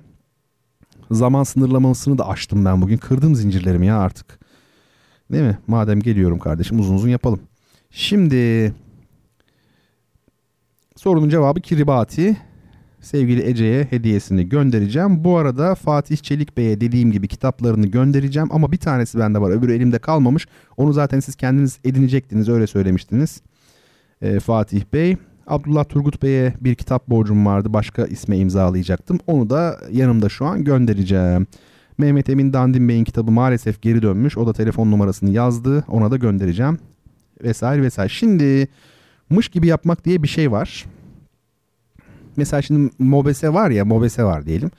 Zaman 1.10 1.42
sınırlamasını 1.42 2.18
da 2.18 2.28
aştım 2.28 2.64
ben 2.64 2.82
bugün. 2.82 2.96
Kırdım 2.96 3.34
zincirlerimi 3.34 3.86
ya 3.86 3.98
artık. 3.98 4.38
Değil 5.32 5.44
mi? 5.44 5.58
Madem 5.66 6.00
geliyorum 6.00 6.38
kardeşim 6.38 6.80
uzun 6.80 6.94
uzun 6.94 7.08
yapalım. 7.08 7.40
Şimdi 7.90 8.74
sorunun 10.96 11.28
cevabı 11.28 11.60
Kiribati. 11.60 12.36
Sevgili 13.00 13.42
Ece'ye 13.42 13.84
hediyesini 13.84 14.48
göndereceğim. 14.48 15.24
Bu 15.24 15.36
arada 15.36 15.74
Fatih 15.74 16.16
Çelik 16.16 16.56
Bey'e 16.56 16.80
dediğim 16.80 17.12
gibi 17.12 17.28
kitaplarını 17.28 17.86
göndereceğim. 17.86 18.48
Ama 18.52 18.72
bir 18.72 18.76
tanesi 18.76 19.18
bende 19.18 19.40
var 19.40 19.50
öbürü 19.50 19.74
elimde 19.74 19.98
kalmamış. 19.98 20.46
Onu 20.76 20.92
zaten 20.92 21.20
siz 21.20 21.36
kendiniz 21.36 21.78
edinecektiniz 21.84 22.48
öyle 22.48 22.66
söylemiştiniz. 22.66 23.40
Ee, 24.22 24.40
Fatih 24.40 24.82
Bey. 24.92 25.16
Abdullah 25.46 25.84
Turgut 25.84 26.22
Bey'e 26.22 26.54
bir 26.60 26.74
kitap 26.74 27.08
borcum 27.08 27.46
vardı. 27.46 27.72
Başka 27.72 28.06
isme 28.06 28.38
imzalayacaktım. 28.38 29.18
Onu 29.26 29.50
da 29.50 29.80
yanımda 29.92 30.28
şu 30.28 30.46
an 30.46 30.64
göndereceğim. 30.64 31.46
Mehmet 31.98 32.28
Emin 32.28 32.52
Dandin 32.52 32.88
Bey'in 32.88 33.04
kitabı 33.04 33.30
maalesef 33.30 33.82
geri 33.82 34.02
dönmüş. 34.02 34.38
O 34.38 34.46
da 34.46 34.52
telefon 34.52 34.90
numarasını 34.90 35.30
yazdı. 35.30 35.84
Ona 35.88 36.10
da 36.10 36.16
göndereceğim. 36.16 36.78
Vesaire 37.42 37.82
vesaire. 37.82 38.08
Şimdi 38.08 38.68
mış 39.30 39.48
gibi 39.48 39.66
yapmak 39.66 40.04
diye 40.04 40.22
bir 40.22 40.28
şey 40.28 40.52
var. 40.52 40.84
Mesela 42.38 42.62
şimdi 42.62 42.90
Mobese 42.98 43.54
var 43.54 43.70
ya 43.70 43.84
Mobese 43.84 44.24
var 44.24 44.46
diyelim. 44.46 44.70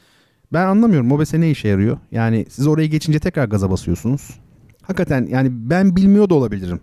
Ben 0.53 0.65
anlamıyorum 0.65 1.07
Mobese 1.07 1.41
ne 1.41 1.49
işe 1.51 1.67
yarıyor? 1.67 1.97
Yani 2.11 2.45
siz 2.49 2.67
oraya 2.67 2.87
geçince 2.87 3.19
tekrar 3.19 3.45
gaza 3.45 3.71
basıyorsunuz. 3.71 4.39
Hakikaten 4.81 5.27
yani 5.31 5.49
ben 5.51 5.95
bilmiyor 5.95 6.29
da 6.29 6.35
olabilirim. 6.35 6.79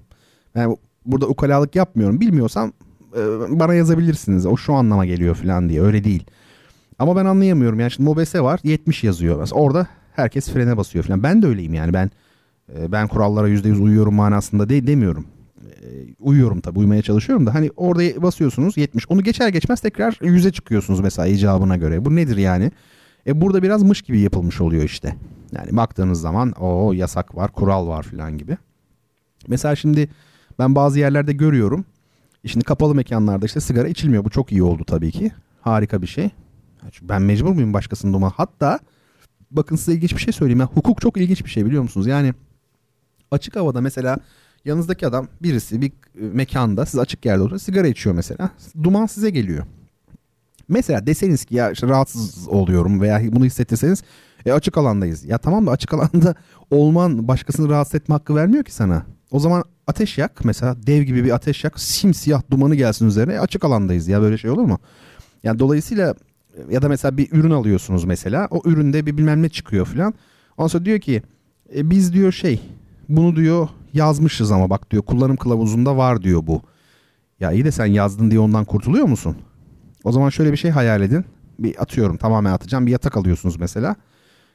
Yani 0.55 0.77
burada 1.07 1.27
ukalalık 1.27 1.77
yapmıyorum. 1.77 2.21
Bilmiyorsam 2.21 2.73
e, 3.17 3.21
bana 3.61 3.75
yazabilirsiniz. 3.75 4.47
O 4.47 4.57
şu 4.57 4.75
anlama 4.75 5.07
geliyor 5.07 5.35
falan 5.35 5.69
diye. 5.69 5.83
Öyle 5.83 6.05
değil. 6.05 6.25
Ama 6.99 7.17
ben 7.17 7.25
anlayamıyorum. 7.25 7.81
Yani 7.81 7.91
şimdi 7.91 8.09
Mobese 8.09 8.41
var 8.41 8.61
70 8.65 9.05
yazıyor. 9.05 9.41
Mesela 9.41 9.61
orada 9.61 9.87
herkes 10.13 10.51
frene 10.51 10.77
basıyor 10.77 11.05
falan. 11.05 11.23
Ben 11.23 11.43
de 11.43 11.47
öyleyim 11.47 11.75
yani. 11.75 11.93
Ben 11.93 12.11
e, 12.79 12.93
ben 12.93 13.09
kurallara 13.09 13.49
%100 13.49 13.83
uyuyorum 13.83 14.15
manasında 14.15 14.69
de, 14.69 14.87
demiyorum. 14.87 15.27
E, 15.67 16.15
uyuyorum 16.19 16.61
tabii 16.61 16.79
uyumaya 16.79 17.03
çalışıyorum 17.03 17.47
da 17.47 17.55
hani 17.55 17.71
orada 17.77 18.23
basıyorsunuz 18.23 18.77
70 18.77 19.11
onu 19.11 19.23
geçer 19.23 19.49
geçmez 19.49 19.81
tekrar 19.81 20.13
100'e 20.13 20.53
çıkıyorsunuz 20.53 21.01
mesela 21.01 21.27
icabına 21.27 21.77
göre. 21.77 22.05
Bu 22.05 22.17
nedir 22.17 22.37
yani? 22.37 22.71
E 23.27 23.41
burada 23.41 23.63
biraz 23.63 23.83
mış 23.83 24.03
gibi 24.03 24.21
yapılmış 24.21 24.61
oluyor 24.61 24.83
işte. 24.83 25.17
Yani 25.53 25.77
baktığınız 25.77 26.21
zaman 26.21 26.53
o 26.53 26.93
yasak 26.93 27.37
var, 27.37 27.53
kural 27.53 27.89
var 27.89 28.03
falan 28.03 28.39
gibi. 28.39 28.57
Mesela 29.49 29.77
şimdi 29.77 30.09
ben 30.59 30.75
bazı 30.75 30.99
yerlerde 30.99 31.33
görüyorum. 31.33 31.85
Şimdi 32.47 32.65
kapalı 32.65 32.95
mekanlarda 32.95 33.47
işte 33.47 33.61
sigara 33.61 33.89
içilmiyor. 33.89 34.25
Bu 34.25 34.31
çok 34.31 34.53
iyi 34.53 34.63
oldu 34.63 34.85
tabii 34.85 35.13
ki. 35.13 35.33
Harika 35.61 36.03
bir 36.03 36.07
şey. 36.07 36.31
Ben 37.03 37.23
mecbur 37.23 37.53
muyum 37.53 37.73
başkasının 37.73 38.13
duma? 38.13 38.31
Hatta 38.31 38.79
bakın 39.51 39.77
size 39.77 39.93
ilginç 39.93 40.15
bir 40.15 40.21
şey 40.21 40.33
söyleyeyim. 40.33 40.61
Yani 40.61 40.71
hukuk 40.75 41.01
çok 41.01 41.17
ilginç 41.17 41.45
bir 41.45 41.51
şey 41.51 41.67
biliyor 41.67 41.83
musunuz? 41.83 42.07
Yani 42.07 42.35
açık 43.31 43.57
havada 43.57 43.81
mesela 43.81 44.19
yanınızdaki 44.67 45.07
adam 45.07 45.29
birisi 45.43 45.81
bir 45.81 45.93
mekanda 46.15 46.87
siz 46.87 47.01
açık 47.01 47.25
yerde 47.25 47.43
oturuyor 47.43 47.61
sigara 47.61 47.87
içiyor 47.87 48.15
mesela. 48.17 48.51
Duman 48.83 49.07
size 49.07 49.31
geliyor. 49.31 49.65
Mesela 50.69 51.07
deseniz 51.07 51.45
ki 51.45 51.55
ya 51.55 51.71
işte 51.71 51.87
rahatsız 51.87 52.49
oluyorum 52.49 53.01
veya 53.01 53.23
bunu 53.33 53.45
hissettirseniz 53.45 54.03
e 54.47 54.53
açık 54.53 54.79
alandayız. 54.79 55.25
Ya 55.25 55.39
tamam 55.39 55.67
da 55.67 55.71
açık 55.71 55.95
alanda 55.95 56.35
olman 56.71 57.29
başkasını 57.29 57.69
rahatsız 57.69 57.95
etme 57.95 58.13
hakkı 58.13 58.35
vermiyor 58.35 58.65
ki 58.65 58.75
sana. 58.75 59.07
O 59.31 59.41
zaman 59.41 59.65
ateş 59.87 60.19
yak 60.19 60.45
mesela 60.45 60.77
dev 60.87 61.03
gibi 61.03 61.25
bir 61.25 61.31
ateş 61.31 61.65
yak 61.65 61.81
simsiyah 61.81 62.43
dumanı 62.51 62.75
gelsin 62.75 63.07
üzerine 63.07 63.33
e 63.33 63.39
açık 63.39 63.65
alandayız 63.65 64.09
ya 64.09 64.21
böyle 64.21 64.39
şey 64.39 64.51
olur 64.51 64.65
mu? 64.65 64.79
Yani 65.43 65.59
dolayısıyla 65.59 66.15
ya 66.71 66.83
da 66.83 66.89
mesela 66.89 67.17
bir 67.17 67.33
ürün 67.33 67.51
alıyorsunuz 67.51 68.05
mesela 68.05 68.49
o 68.51 68.63
üründe 68.65 69.07
bir 69.07 69.17
bilmem 69.17 69.43
ne 69.43 69.49
çıkıyor 69.49 69.87
falan. 69.87 70.15
Ondan 70.57 70.69
sonra 70.69 70.85
diyor 70.85 71.01
ki 71.01 71.23
e, 71.77 71.91
biz 71.91 72.13
diyor 72.13 72.33
şey 72.33 72.61
bunu 73.09 73.37
diyor 73.37 73.69
yazmışız 73.97 74.53
ama 74.53 74.71
bak 74.71 74.91
diyor 74.91 75.03
kullanım 75.03 75.37
kılavuzunda 75.37 75.97
var 75.97 76.23
diyor 76.23 76.47
bu. 76.47 76.63
Ya 77.41 77.53
iyi 77.53 77.65
de 77.65 77.73
sen 77.73 77.87
yazdın 77.87 78.31
diye 78.31 78.41
ondan 78.41 78.65
kurtuluyor 78.65 79.07
musun? 79.07 79.37
O 80.05 80.13
zaman 80.13 80.29
şöyle 80.29 80.53
bir 80.53 80.57
şey 80.57 80.71
hayal 80.71 81.03
edin. 81.03 81.25
Bir 81.59 81.83
atıyorum 81.83 82.17
tamamen 82.17 82.53
atacağım 82.53 82.87
bir 82.87 82.91
yatak 82.93 83.17
alıyorsunuz 83.17 83.57
mesela. 83.57 83.97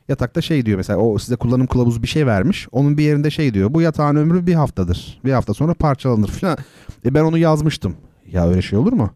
Yatakta 0.09 0.41
şey 0.41 0.65
diyor 0.65 0.77
mesela 0.77 0.99
o 0.99 1.18
size 1.18 1.35
kullanım 1.35 1.68
kılavuzu 1.68 2.03
bir 2.03 2.07
şey 2.07 2.27
vermiş. 2.27 2.68
Onun 2.72 2.97
bir 2.97 3.03
yerinde 3.03 3.30
şey 3.30 3.53
diyor 3.53 3.73
bu 3.73 3.81
yatağın 3.81 4.15
ömrü 4.15 4.47
bir 4.47 4.53
haftadır. 4.53 5.19
Bir 5.26 5.31
hafta 5.31 5.53
sonra 5.53 5.73
parçalanır 5.73 6.27
falan. 6.41 6.57
E 7.05 7.13
ben 7.13 7.23
onu 7.23 7.38
yazmıştım. 7.38 7.95
Ya 8.31 8.49
öyle 8.49 8.61
şey 8.61 8.80
olur 8.80 8.93
mu? 8.93 9.09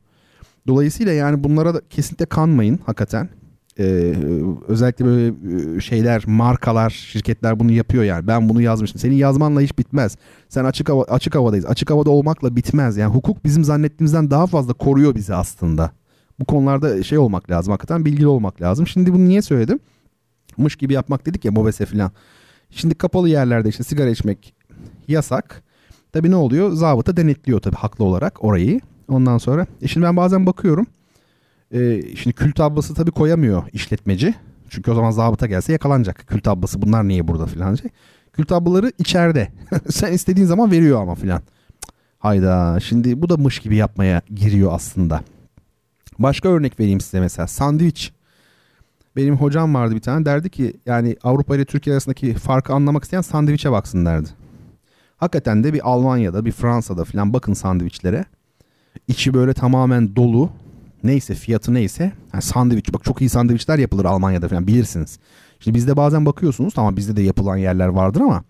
Dolayısıyla 0.67 1.13
yani 1.13 1.43
bunlara 1.43 1.73
da 1.73 1.81
kesinlikle 1.89 2.25
kanmayın 2.25 2.79
hakikaten. 2.85 3.29
Ee, 3.79 4.13
özellikle 4.67 5.05
böyle 5.05 5.33
e, 5.77 5.79
şeyler, 5.79 6.23
markalar, 6.27 6.89
şirketler 6.89 7.59
bunu 7.59 7.71
yapıyor 7.71 8.03
yani. 8.03 8.27
Ben 8.27 8.49
bunu 8.49 8.61
yazmıştım. 8.61 8.99
Senin 9.01 9.15
yazmanla 9.15 9.61
hiç 9.61 9.77
bitmez. 9.77 10.17
Sen 10.49 10.65
açık 10.65 10.89
hava, 10.89 11.03
açık 11.03 11.35
havadayız. 11.35 11.65
Açık 11.65 11.89
havada 11.89 12.09
olmakla 12.09 12.55
bitmez. 12.55 12.97
Yani 12.97 13.13
hukuk 13.13 13.45
bizim 13.45 13.63
zannettiğimizden 13.63 14.31
daha 14.31 14.47
fazla 14.47 14.73
koruyor 14.73 15.15
bizi 15.15 15.35
aslında. 15.35 15.91
Bu 16.39 16.45
konularda 16.45 17.03
şey 17.03 17.17
olmak 17.17 17.51
lazım. 17.51 17.71
Hakikaten 17.71 18.05
bilgili 18.05 18.27
olmak 18.27 18.61
lazım. 18.61 18.87
Şimdi 18.87 19.13
bunu 19.13 19.25
niye 19.25 19.41
söyledim? 19.41 19.79
Mış 20.57 20.75
gibi 20.75 20.93
yapmak 20.93 21.25
dedik 21.25 21.45
ya 21.45 21.51
mobese 21.51 21.85
falan. 21.85 22.11
Şimdi 22.69 22.95
kapalı 22.95 23.29
yerlerde 23.29 23.69
işte 23.69 23.83
sigara 23.83 24.09
içmek 24.09 24.55
yasak. 25.07 25.63
Tabii 26.13 26.31
ne 26.31 26.35
oluyor? 26.35 26.71
Zabıta 26.71 27.17
denetliyor 27.17 27.59
tabii 27.59 27.75
haklı 27.75 28.05
olarak 28.05 28.43
orayı. 28.43 28.81
Ondan 29.07 29.37
sonra 29.37 29.67
e 29.81 29.87
şimdi 29.87 30.05
ben 30.05 30.17
bazen 30.17 30.45
bakıyorum. 30.45 30.87
E, 31.71 32.01
şimdi 32.15 32.35
kül 32.35 32.51
tablası 32.51 32.93
tabii 32.93 33.11
koyamıyor 33.11 33.63
işletmeci. 33.73 34.35
Çünkü 34.69 34.91
o 34.91 34.95
zaman 34.95 35.11
zabıta 35.11 35.47
gelse 35.47 35.71
yakalanacak. 35.71 36.27
Kül 36.27 36.41
tablası 36.41 36.81
bunlar 36.81 37.07
niye 37.07 37.27
burada 37.27 37.45
filan 37.45 37.75
şey. 37.75 37.91
Kül 38.33 38.45
tablaları 38.45 38.91
içeride. 38.97 39.51
Sen 39.89 40.13
istediğin 40.13 40.47
zaman 40.47 40.71
veriyor 40.71 41.01
ama 41.01 41.15
filan. 41.15 41.41
Hayda 42.19 42.79
şimdi 42.79 43.21
bu 43.21 43.29
da 43.29 43.37
mış 43.37 43.59
gibi 43.59 43.75
yapmaya 43.75 44.21
giriyor 44.35 44.73
aslında. 44.73 45.23
Başka 46.19 46.49
örnek 46.49 46.79
vereyim 46.79 47.01
size 47.01 47.19
mesela 47.19 47.47
sandviç. 47.47 48.11
Benim 49.15 49.37
hocam 49.37 49.73
vardı 49.75 49.95
bir 49.95 50.01
tane 50.01 50.25
derdi 50.25 50.49
ki 50.49 50.73
yani 50.85 51.15
Avrupa 51.23 51.55
ile 51.55 51.65
Türkiye 51.65 51.93
arasındaki 51.93 52.33
farkı 52.33 52.73
anlamak 52.73 53.03
isteyen 53.03 53.21
sandviçe 53.21 53.71
baksın 53.71 54.05
derdi. 54.05 54.29
Hakikaten 55.17 55.63
de 55.63 55.73
bir 55.73 55.89
Almanya'da 55.89 56.45
bir 56.45 56.51
Fransa'da 56.51 57.03
falan 57.03 57.33
bakın 57.33 57.53
sandviçlere. 57.53 58.25
İçi 59.07 59.33
böyle 59.33 59.53
tamamen 59.53 60.15
dolu. 60.15 60.49
Neyse 61.03 61.35
fiyatı 61.35 61.73
neyse. 61.73 62.11
Yani 62.33 62.41
sandviç 62.41 62.93
bak 62.93 63.03
çok 63.03 63.21
iyi 63.21 63.29
sandviçler 63.29 63.79
yapılır 63.79 64.05
Almanya'da 64.05 64.47
falan 64.47 64.67
bilirsiniz. 64.67 65.19
Şimdi 65.59 65.77
bizde 65.77 65.97
bazen 65.97 66.25
bakıyorsunuz 66.25 66.73
tamam 66.73 66.97
bizde 66.97 67.15
de 67.15 67.21
yapılan 67.21 67.57
yerler 67.57 67.87
vardır 67.87 68.21
ama 68.21 68.43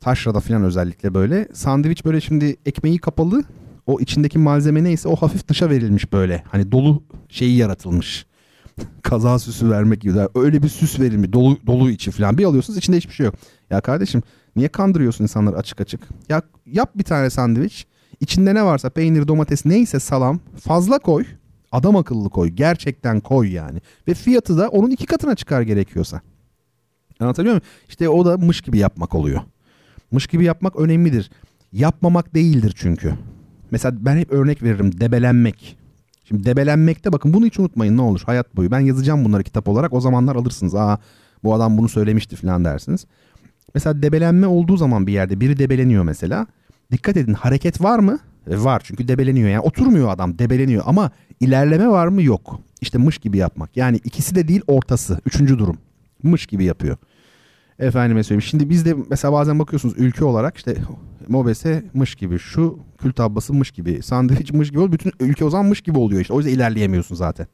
taşrada 0.00 0.40
falan 0.40 0.62
özellikle 0.62 1.14
böyle 1.14 1.48
sandviç 1.52 2.04
böyle 2.04 2.20
şimdi 2.20 2.56
ekmeği 2.66 2.98
kapalı 2.98 3.44
o 3.86 4.00
içindeki 4.00 4.38
malzeme 4.38 4.84
neyse 4.84 5.08
o 5.08 5.16
hafif 5.16 5.48
dışa 5.48 5.70
verilmiş 5.70 6.12
böyle. 6.12 6.42
Hani 6.48 6.72
dolu 6.72 7.02
şeyi 7.28 7.56
yaratılmış. 7.56 8.26
Kaza 9.02 9.38
süsü 9.38 9.70
vermek 9.70 10.00
gibi. 10.00 10.18
Öyle 10.34 10.62
bir 10.62 10.68
süs 10.68 11.00
verilmiş. 11.00 11.32
Dolu, 11.32 11.58
dolu 11.66 11.90
içi 11.90 12.10
falan. 12.10 12.38
Bir 12.38 12.44
alıyorsunuz 12.44 12.78
içinde 12.78 12.96
hiçbir 12.96 13.14
şey 13.14 13.26
yok. 13.26 13.34
Ya 13.70 13.80
kardeşim 13.80 14.22
niye 14.56 14.68
kandırıyorsun 14.68 15.24
insanları 15.24 15.56
açık 15.56 15.80
açık? 15.80 16.00
Ya 16.28 16.42
yap 16.66 16.90
bir 16.94 17.04
tane 17.04 17.30
sandviç. 17.30 17.86
İçinde 18.24 18.54
ne 18.54 18.64
varsa 18.64 18.90
peynir, 18.90 19.28
domates 19.28 19.64
neyse 19.64 20.00
salam 20.00 20.40
fazla 20.60 20.98
koy. 20.98 21.24
Adam 21.72 21.96
akıllı 21.96 22.30
koy. 22.30 22.48
Gerçekten 22.48 23.20
koy 23.20 23.52
yani. 23.52 23.80
Ve 24.08 24.14
fiyatı 24.14 24.58
da 24.58 24.68
onun 24.68 24.90
iki 24.90 25.06
katına 25.06 25.34
çıkar 25.34 25.62
gerekiyorsa. 25.62 26.20
Anlatabiliyor 27.20 27.54
muyum? 27.54 27.66
İşte 27.88 28.08
o 28.08 28.24
da 28.24 28.36
mış 28.36 28.60
gibi 28.60 28.78
yapmak 28.78 29.14
oluyor. 29.14 29.40
Mış 30.10 30.26
gibi 30.26 30.44
yapmak 30.44 30.76
önemlidir. 30.76 31.30
Yapmamak 31.72 32.34
değildir 32.34 32.74
çünkü. 32.76 33.14
Mesela 33.70 33.96
ben 34.00 34.16
hep 34.16 34.32
örnek 34.32 34.62
veririm 34.62 35.00
debelenmek. 35.00 35.78
Şimdi 36.24 36.44
debelenmekte 36.44 37.12
bakın 37.12 37.32
bunu 37.32 37.46
hiç 37.46 37.58
unutmayın 37.58 37.96
ne 37.96 38.02
olur 38.02 38.22
hayat 38.26 38.56
boyu. 38.56 38.70
Ben 38.70 38.80
yazacağım 38.80 39.24
bunları 39.24 39.42
kitap 39.42 39.68
olarak 39.68 39.92
o 39.92 40.00
zamanlar 40.00 40.36
alırsınız. 40.36 40.74
Aa 40.74 40.98
bu 41.42 41.54
adam 41.54 41.78
bunu 41.78 41.88
söylemişti 41.88 42.36
falan 42.36 42.64
dersiniz. 42.64 43.06
Mesela 43.74 44.02
debelenme 44.02 44.46
olduğu 44.46 44.76
zaman 44.76 45.06
bir 45.06 45.12
yerde 45.12 45.40
biri 45.40 45.58
debeleniyor 45.58 46.04
mesela. 46.04 46.46
Dikkat 46.92 47.16
edin 47.16 47.34
hareket 47.34 47.82
var 47.82 47.98
mı? 47.98 48.18
E, 48.50 48.64
var 48.64 48.82
çünkü 48.84 49.08
debeleniyor 49.08 49.48
yani 49.48 49.60
oturmuyor 49.60 50.08
adam 50.08 50.38
debeleniyor 50.38 50.82
ama 50.86 51.10
ilerleme 51.40 51.88
var 51.88 52.08
mı? 52.08 52.22
Yok. 52.22 52.60
İşte 52.80 52.98
mış 52.98 53.18
gibi 53.18 53.38
yapmak. 53.38 53.76
Yani 53.76 53.96
ikisi 54.04 54.34
de 54.34 54.48
değil 54.48 54.62
ortası. 54.66 55.20
Üçüncü 55.26 55.58
durum. 55.58 55.78
Mış 56.22 56.46
gibi 56.46 56.64
yapıyor. 56.64 56.96
Efendime 57.78 58.22
söyleyeyim. 58.22 58.42
Şimdi 58.42 58.70
biz 58.70 58.86
de 58.86 58.94
mesela 59.10 59.32
bazen 59.32 59.58
bakıyorsunuz 59.58 59.94
ülke 59.98 60.24
olarak 60.24 60.56
işte 60.56 60.76
Mobese 61.28 61.84
mış 61.94 62.14
gibi, 62.14 62.38
şu 62.38 62.78
kül 62.98 63.12
tablası 63.12 63.54
mış 63.54 63.70
gibi, 63.70 64.02
sandviç 64.02 64.52
mış 64.52 64.70
gibi, 64.70 64.92
bütün 64.92 65.12
ülke 65.20 65.44
o 65.44 65.50
zaman 65.50 65.66
mış 65.66 65.80
gibi 65.80 65.98
oluyor 65.98 66.20
işte. 66.20 66.34
O 66.34 66.38
yüzden 66.38 66.52
ilerleyemiyorsun 66.52 67.14
zaten. 67.14 67.46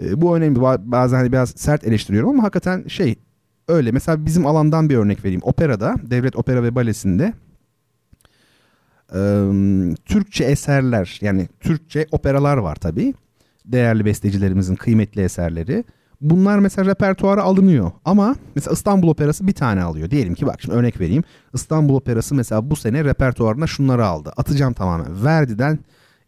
E, 0.00 0.20
bu 0.20 0.36
önemli. 0.36 0.60
Bazen 0.60 1.16
hani 1.16 1.32
biraz 1.32 1.50
sert 1.50 1.84
eleştiriyorum 1.84 2.30
ama 2.30 2.42
hakikaten 2.42 2.84
şey 2.88 3.14
öyle. 3.68 3.92
Mesela 3.92 4.26
bizim 4.26 4.46
alandan 4.46 4.90
bir 4.90 4.96
örnek 4.96 5.24
vereyim. 5.24 5.40
Operada, 5.44 5.94
devlet 6.10 6.36
opera 6.36 6.62
ve 6.62 6.74
balesinde 6.74 7.32
Türkçe 10.04 10.44
eserler 10.44 11.18
yani 11.22 11.48
Türkçe 11.60 12.06
operalar 12.12 12.56
var 12.56 12.76
tabii. 12.76 13.14
Değerli 13.64 14.04
bestecilerimizin 14.04 14.74
kıymetli 14.74 15.22
eserleri. 15.22 15.84
bunlar 16.20 16.58
mesela 16.58 16.90
repertuara 16.90 17.42
alınıyor 17.42 17.90
ama 18.04 18.36
mesela 18.54 18.74
İstanbul 18.74 19.08
Operası 19.08 19.46
bir 19.46 19.52
tane 19.52 19.82
alıyor. 19.82 20.10
Diyelim 20.10 20.34
ki 20.34 20.46
bak 20.46 20.62
şimdi 20.62 20.74
örnek 20.74 21.00
vereyim. 21.00 21.22
İstanbul 21.54 21.94
Operası 21.94 22.34
mesela 22.34 22.70
bu 22.70 22.76
sene 22.76 23.04
repertuarına 23.04 23.66
şunları 23.66 24.06
aldı. 24.06 24.32
Atacağım 24.36 24.72
tamamen. 24.72 25.24
Verdi'den 25.24 25.78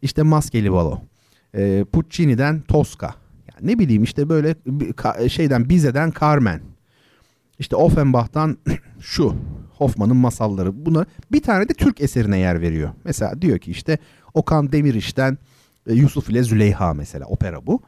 işte 0.01 0.23
Maskeli 0.23 0.71
Balo. 0.71 0.99
E, 1.55 1.85
Puccini'den 1.91 2.61
Tosca. 2.61 3.15
Yani 3.53 3.71
ne 3.71 3.79
bileyim 3.79 4.03
işte 4.03 4.29
böyle 4.29 4.55
şeyden 5.29 5.69
Bize'den 5.69 6.13
Carmen. 6.19 6.61
İşte 7.59 7.75
Offenbach'tan 7.75 8.57
şu 8.99 9.35
Hoffman'ın 9.77 10.17
masalları. 10.17 10.85
Bunlar 10.85 11.07
bir 11.31 11.41
tane 11.41 11.69
de 11.69 11.73
Türk 11.73 12.01
eserine 12.01 12.37
yer 12.37 12.61
veriyor. 12.61 12.89
Mesela 13.03 13.41
diyor 13.41 13.59
ki 13.59 13.71
işte 13.71 13.97
Okan 14.33 14.71
Demiriş'ten 14.71 15.37
e, 15.87 15.93
Yusuf 15.93 16.29
ile 16.29 16.43
Züleyha 16.43 16.93
mesela 16.93 17.25
opera 17.25 17.67
bu. 17.67 17.81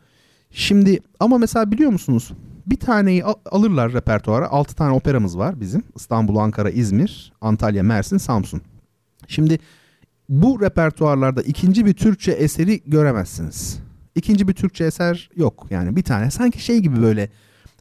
Şimdi 0.52 1.00
ama 1.20 1.38
mesela 1.38 1.72
biliyor 1.72 1.92
musunuz? 1.92 2.32
Bir 2.66 2.76
taneyi 2.76 3.24
alırlar 3.46 3.94
repertuara. 3.94 4.50
6 4.50 4.76
tane 4.76 4.94
operamız 4.94 5.38
var 5.38 5.62
bizim. 5.62 5.84
İstanbul, 5.96 6.36
Ankara, 6.36 6.70
İzmir, 6.70 7.34
Antalya, 7.42 7.84
Mersin, 7.84 8.18
Samsun. 8.18 8.62
Şimdi 9.28 9.60
bu 10.30 10.62
repertuarlarda 10.62 11.42
ikinci 11.42 11.86
bir 11.86 11.94
Türkçe 11.94 12.32
eseri 12.32 12.82
göremezsiniz. 12.86 13.80
İkinci 14.16 14.48
bir 14.48 14.54
Türkçe 14.54 14.84
eser 14.86 15.30
yok 15.36 15.68
yani 15.70 15.96
bir 15.96 16.04
tane. 16.04 16.32
Sanki 16.32 16.64
şey 16.64 16.80
gibi 16.80 17.02
böyle 17.02 17.30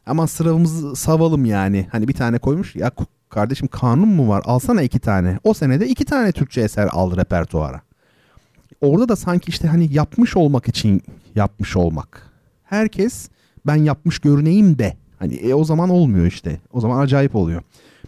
ama 0.09 0.27
sıramızı 0.27 0.95
savalım 0.95 1.45
yani. 1.45 1.87
Hani 1.91 2.07
bir 2.07 2.13
tane 2.13 2.39
koymuş 2.39 2.75
ya 2.75 2.91
kardeşim 3.29 3.67
kanun 3.67 4.07
mu 4.07 4.29
var 4.29 4.43
alsana 4.45 4.81
iki 4.81 4.99
tane. 4.99 5.39
O 5.43 5.53
senede 5.53 5.87
iki 5.87 6.05
tane 6.05 6.31
Türkçe 6.31 6.61
eser 6.61 6.87
aldı 6.91 7.17
repertuara. 7.17 7.81
Orada 8.81 9.09
da 9.09 9.15
sanki 9.15 9.49
işte 9.49 9.67
hani 9.67 9.93
yapmış 9.93 10.37
olmak 10.37 10.67
için 10.67 11.01
yapmış 11.35 11.75
olmak 11.75 12.29
herkes 12.63 13.29
ben 13.67 13.75
yapmış 13.75 14.19
görüneyim 14.19 14.79
de. 14.79 14.97
Hani 15.19 15.33
e, 15.33 15.53
o 15.53 15.63
zaman 15.63 15.89
olmuyor 15.89 16.25
işte. 16.25 16.59
O 16.73 16.81
zaman 16.81 16.99
acayip 16.99 17.35
oluyor. 17.35 17.61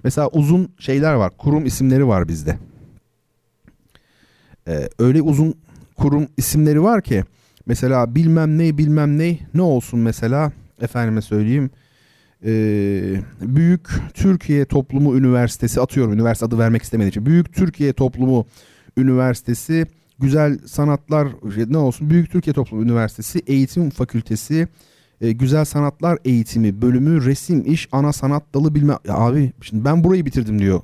Mesela 0.03 0.27
uzun 0.27 0.69
şeyler 0.79 1.13
var. 1.13 1.31
Kurum 1.37 1.65
isimleri 1.65 2.07
var 2.07 2.27
bizde. 2.27 2.57
Ee, 4.67 4.89
öyle 4.99 5.21
uzun 5.21 5.55
kurum 5.97 6.27
isimleri 6.37 6.83
var 6.83 7.01
ki 7.01 7.23
mesela 7.65 8.15
bilmem 8.15 8.57
ne 8.57 8.77
bilmem 8.77 9.17
ne 9.17 9.39
ne 9.53 9.61
olsun 9.61 9.99
mesela 9.99 10.51
efendime 10.81 11.21
söyleyeyim 11.21 11.69
ee, 12.45 13.21
Büyük 13.41 13.89
Türkiye 14.13 14.65
Toplumu 14.65 15.17
Üniversitesi 15.17 15.81
atıyorum 15.81 16.13
üniversite 16.13 16.45
adı 16.45 16.59
vermek 16.59 16.81
istemediğim 16.81 17.09
için 17.09 17.25
Büyük 17.25 17.53
Türkiye 17.53 17.93
Toplumu 17.93 18.45
Üniversitesi 18.97 19.85
Güzel 20.19 20.57
Sanatlar 20.65 21.27
ne 21.67 21.77
olsun 21.77 22.09
Büyük 22.09 22.31
Türkiye 22.31 22.53
Toplum 22.53 22.83
Üniversitesi 22.83 23.41
Eğitim 23.47 23.89
Fakültesi 23.89 24.67
e, 25.21 25.31
Güzel 25.31 25.65
Sanatlar 25.65 26.19
Eğitimi 26.25 26.81
bölümü 26.81 27.25
resim 27.25 27.63
iş 27.65 27.89
ana 27.91 28.13
sanat 28.13 28.43
dalı 28.53 28.75
bilme 28.75 28.93
ya 29.07 29.15
abi 29.15 29.53
şimdi 29.61 29.85
ben 29.85 30.03
burayı 30.03 30.25
bitirdim 30.25 30.59
diyor. 30.59 30.81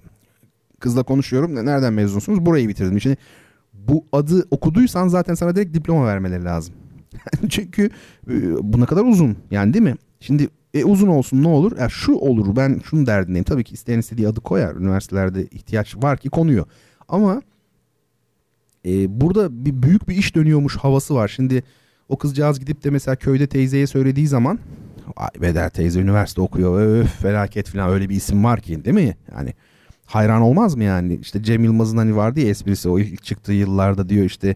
Kızla 0.79 1.03
konuşuyorum. 1.03 1.65
Nereden 1.65 1.93
mezunsunuz? 1.93 2.45
Burayı 2.45 2.69
bitirdim. 2.69 3.01
Şimdi 3.01 3.17
bu 3.73 4.05
adı 4.11 4.47
okuduysan 4.51 5.07
zaten 5.07 5.33
sana 5.33 5.55
direkt 5.55 5.73
diploma 5.73 6.05
vermeleri 6.05 6.43
lazım. 6.43 6.75
Çünkü 7.49 7.89
e, 8.29 8.33
bu 8.73 8.81
ne 8.81 8.85
kadar 8.85 9.05
uzun 9.05 9.37
yani 9.51 9.73
değil 9.73 9.83
mi? 9.83 9.95
Şimdi 10.19 10.49
e, 10.73 10.83
uzun 10.83 11.07
olsun 11.07 11.43
ne 11.43 11.47
olur? 11.47 11.77
Ya 11.77 11.89
şu 11.89 12.13
olur 12.13 12.55
ben 12.55 12.81
şunu 12.89 13.05
derdindeyim. 13.05 13.43
Tabii 13.43 13.63
ki 13.63 13.73
isteyen 13.73 13.99
istediği 13.99 14.27
adı 14.27 14.41
koyar. 14.41 14.75
Üniversitelerde 14.75 15.45
ihtiyaç 15.45 15.95
var 15.95 16.17
ki 16.17 16.29
konuyor. 16.29 16.65
Ama 17.07 17.41
e, 18.85 19.21
burada 19.21 19.65
bir 19.65 19.83
büyük 19.83 20.09
bir 20.09 20.15
iş 20.15 20.35
dönüyormuş 20.35 20.77
havası 20.77 21.15
var. 21.15 21.27
Şimdi 21.27 21.63
o 22.09 22.17
kızcağız 22.17 22.59
gidip 22.59 22.83
de 22.83 22.89
mesela 22.89 23.15
köyde 23.15 23.47
teyzeye 23.47 23.87
söylediği 23.87 24.27
zaman 24.27 24.59
Ay 25.15 25.41
Beder 25.41 25.69
teyze 25.69 25.99
üniversite 25.99 26.41
okuyor 26.41 26.81
öf 26.81 27.21
felaket 27.21 27.69
falan 27.69 27.89
öyle 27.89 28.09
bir 28.09 28.15
isim 28.15 28.43
var 28.43 28.61
ki 28.61 28.85
değil 28.85 28.95
mi? 28.95 29.17
Yani 29.31 29.53
hayran 30.05 30.41
olmaz 30.41 30.75
mı 30.75 30.83
yani? 30.83 31.19
İşte 31.21 31.43
Cem 31.43 31.63
Yılmaz'ın 31.63 31.97
hani 31.97 32.15
vardı 32.15 32.39
ya 32.39 32.47
esprisi 32.47 32.89
o 32.89 32.99
ilk 32.99 33.23
çıktığı 33.23 33.53
yıllarda 33.53 34.09
diyor 34.09 34.25
işte 34.25 34.55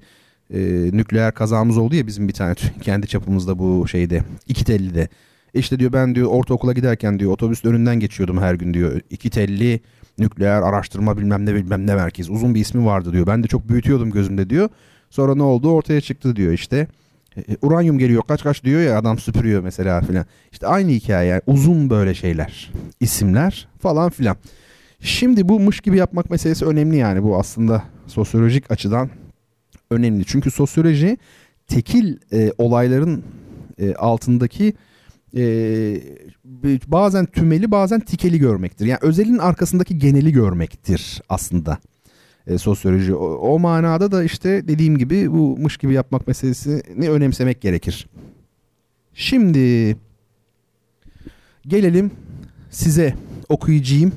e, 0.54 0.60
nükleer 0.94 1.34
kazamız 1.34 1.78
oldu 1.78 1.96
ya 1.96 2.08
bizim 2.08 2.28
bir 2.28 2.34
tane 2.34 2.56
kendi 2.82 3.08
çapımızda 3.08 3.60
bu 3.60 3.88
şeyde 3.88 4.24
iki 4.48 4.66
tellide. 4.66 5.10
İşte 5.54 5.80
diyor 5.80 5.94
ben 5.94 6.16
diyor 6.16 6.30
ortaokula 6.30 6.74
giderken 6.74 7.20
diyor 7.20 7.32
otobüs 7.32 7.66
önünden 7.66 8.00
geçiyordum 8.00 8.38
her 8.38 8.54
gün 8.54 8.74
diyor. 8.74 9.02
İki 9.10 9.30
telli 9.30 9.82
nükleer 10.20 10.62
araştırma 10.62 11.18
bilmem 11.18 11.46
ne 11.46 11.56
bilmem 11.56 11.88
ne 11.88 11.96
merkez 11.96 12.30
uzun 12.30 12.56
bir 12.56 12.60
ismi 12.60 12.86
vardı 12.86 13.14
diyor. 13.14 13.28
Ben 13.28 13.44
de 13.44 13.48
çok 13.48 13.70
büyütüyordum 13.70 14.12
gözümde 14.12 14.50
diyor. 14.50 14.70
Sonra 15.10 15.36
ne 15.36 15.44
oldu 15.44 15.72
ortaya 15.72 16.02
çıktı 16.02 16.36
diyor 16.36 16.54
işte. 16.54 16.88
E, 17.36 17.42
e, 17.42 17.58
uranyum 17.62 17.98
geliyor 17.98 18.24
kaç 18.28 18.44
kaç 18.44 18.64
diyor 18.64 18.82
ya 18.82 19.00
adam 19.00 19.20
süpürüyor 19.20 19.64
mesela 19.64 20.02
filan. 20.02 20.26
İşte 20.52 20.68
aynı 20.68 20.92
hikaye 20.92 21.30
yani 21.30 21.42
uzun 21.48 21.90
böyle 21.90 22.14
şeyler 22.14 22.72
isimler 23.00 23.68
falan 23.80 24.10
filan. 24.10 24.38
Şimdi 25.00 25.50
bu 25.50 25.60
mış 25.60 25.80
gibi 25.80 25.98
yapmak 25.98 26.30
meselesi 26.30 26.66
önemli 26.66 26.98
yani 26.98 27.24
bu 27.24 27.38
aslında 27.38 27.84
sosyolojik 28.08 28.72
açıdan 28.72 29.10
önemli. 29.92 30.26
Çünkü 30.26 30.52
sosyoloji 30.52 31.18
tekil 31.68 32.18
e, 32.34 32.52
olayların 32.58 33.24
e, 33.80 33.94
altındaki 33.96 34.74
e, 35.38 36.02
bazen 36.88 37.26
tümeli 37.26 37.72
bazen 37.72 38.00
tikeli 38.00 38.40
görmektir. 38.40 38.86
Yani 38.86 39.00
özelin 39.02 39.38
arkasındaki 39.38 40.00
geneli 40.00 40.32
görmektir 40.32 41.22
aslında 41.30 41.78
e, 42.48 42.58
sosyoloji. 42.58 43.16
O, 43.16 43.26
o 43.26 43.60
manada 43.60 44.12
da 44.12 44.24
işte 44.24 44.68
dediğim 44.68 44.98
gibi 44.98 45.32
bu 45.32 45.58
mış 45.58 45.78
gibi 45.78 45.94
yapmak 45.94 46.28
meselesini 46.28 47.10
önemsemek 47.10 47.62
gerekir. 47.62 48.08
Şimdi 49.14 49.98
gelelim 51.68 52.12
size 52.70 53.14
okuyacağım 53.50 54.12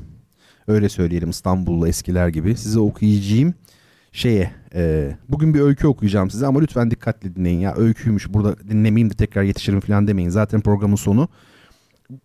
öyle 0.69 0.89
söyleyelim 0.89 1.31
İstanbullu 1.31 1.89
eskiler 1.89 2.29
gibi 2.29 2.57
size 2.57 2.79
okuyacağım 2.79 3.55
şeye 4.15 4.51
e, 4.75 5.11
bugün 5.29 5.55
bir 5.55 5.61
öykü 5.61 5.87
okuyacağım 5.87 6.31
size 6.31 6.47
ama 6.47 6.61
lütfen 6.61 6.91
dikkatli 6.91 7.37
dinleyin. 7.37 7.61
Ya 7.61 7.75
öyküymüş 7.77 8.29
burada 8.29 8.59
dinlemeyeyim 8.69 9.11
de 9.11 9.15
tekrar 9.15 9.43
yetişirim 9.43 9.81
falan 9.81 10.07
demeyin. 10.07 10.31
Zaten 10.31 10.61
programın 10.61 10.97
sonu. 10.97 11.29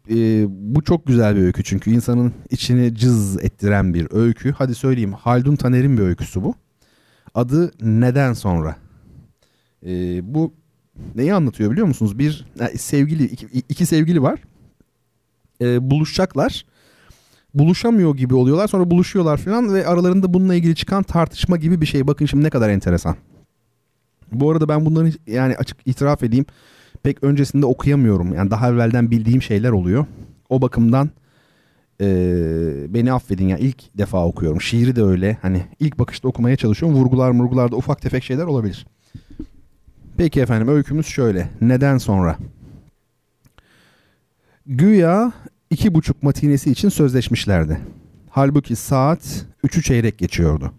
E, 0.10 0.45
bu 0.49 0.84
çok 0.84 1.06
güzel 1.06 1.36
bir 1.36 1.41
öykü 1.41 1.64
çünkü 1.64 1.91
insanın 1.91 2.34
içini 2.49 2.95
cız 2.95 3.44
ettiren 3.44 3.94
bir 3.94 4.07
öykü. 4.11 4.52
Hadi 4.52 4.76
söyleyeyim 4.76 5.14
Haldun 5.14 5.56
Taner'in 5.56 5.98
bir 5.98 6.03
öyküsü 6.03 6.44
bu. 6.44 6.56
Adı 7.36 7.72
Neden 7.82 8.34
Sonra? 8.34 8.76
E, 9.86 9.90
bu 10.34 10.53
neyi 11.16 11.34
anlatıyor 11.34 11.72
biliyor 11.72 11.88
musunuz? 11.88 12.20
Bir 12.20 12.45
yani 12.60 12.78
sevgili 12.78 13.24
iki, 13.24 13.45
iki 13.70 13.86
sevgili 13.86 14.22
var. 14.22 14.40
E, 15.61 15.91
buluşacaklar 15.91 16.66
buluşamıyor 17.54 18.18
gibi 18.18 18.36
oluyorlar. 18.36 18.68
Sonra 18.68 18.92
buluşuyorlar 18.92 19.38
falan 19.38 19.74
ve 19.74 19.88
aralarında 19.88 20.34
bununla 20.34 20.56
ilgili 20.56 20.76
çıkan 20.76 21.04
tartışma 21.04 21.58
gibi 21.58 21.82
bir 21.82 21.86
şey. 21.86 22.08
Bakın 22.08 22.26
şimdi 22.26 22.44
ne 22.44 22.50
kadar 22.50 22.70
enteresan. 22.70 23.16
Bu 24.32 24.52
arada 24.52 24.70
ben 24.70 24.86
bunları 24.86 25.12
yani 25.28 25.56
açık 25.56 25.78
itiraf 25.86 26.24
edeyim. 26.24 26.46
Pek 27.04 27.24
öncesinde 27.24 27.66
okuyamıyorum. 27.66 28.34
Yani 28.34 28.52
daha 28.52 28.70
evvelden 28.70 29.12
bildiğim 29.12 29.42
şeyler 29.42 29.70
oluyor. 29.70 30.06
O 30.50 30.62
bakımdan 30.62 31.10
e, 32.02 32.08
beni 32.90 33.14
affedin 33.14 33.48
ya 33.48 33.50
yani 33.50 33.62
ilk 33.62 33.98
defa 33.98 34.26
okuyorum. 34.26 34.62
Şiiri 34.62 34.96
de 34.96 35.04
öyle. 35.04 35.38
Hani 35.42 35.62
ilk 35.80 36.00
bakışta 36.00 36.28
okumaya 36.28 36.56
çalışıyorum. 36.56 36.98
Vurgular 36.98 37.32
murgularda 37.32 37.76
ufak 37.76 38.02
tefek 38.02 38.24
şeyler 38.24 38.46
olabilir. 38.46 38.88
Peki 40.18 40.42
efendim 40.42 40.68
öykümüz 40.68 41.06
şöyle. 41.06 41.50
Neden 41.62 41.98
sonra? 41.98 42.38
Güya 44.66 45.32
iki 45.70 45.94
buçuk 45.94 46.24
matinesi 46.24 46.72
için 46.72 46.90
sözleşmişlerdi. 46.90 47.80
Halbuki 48.30 48.76
saat 48.76 49.46
üçü 49.64 49.84
çeyrek 49.84 50.18
geçiyordu. 50.18 50.72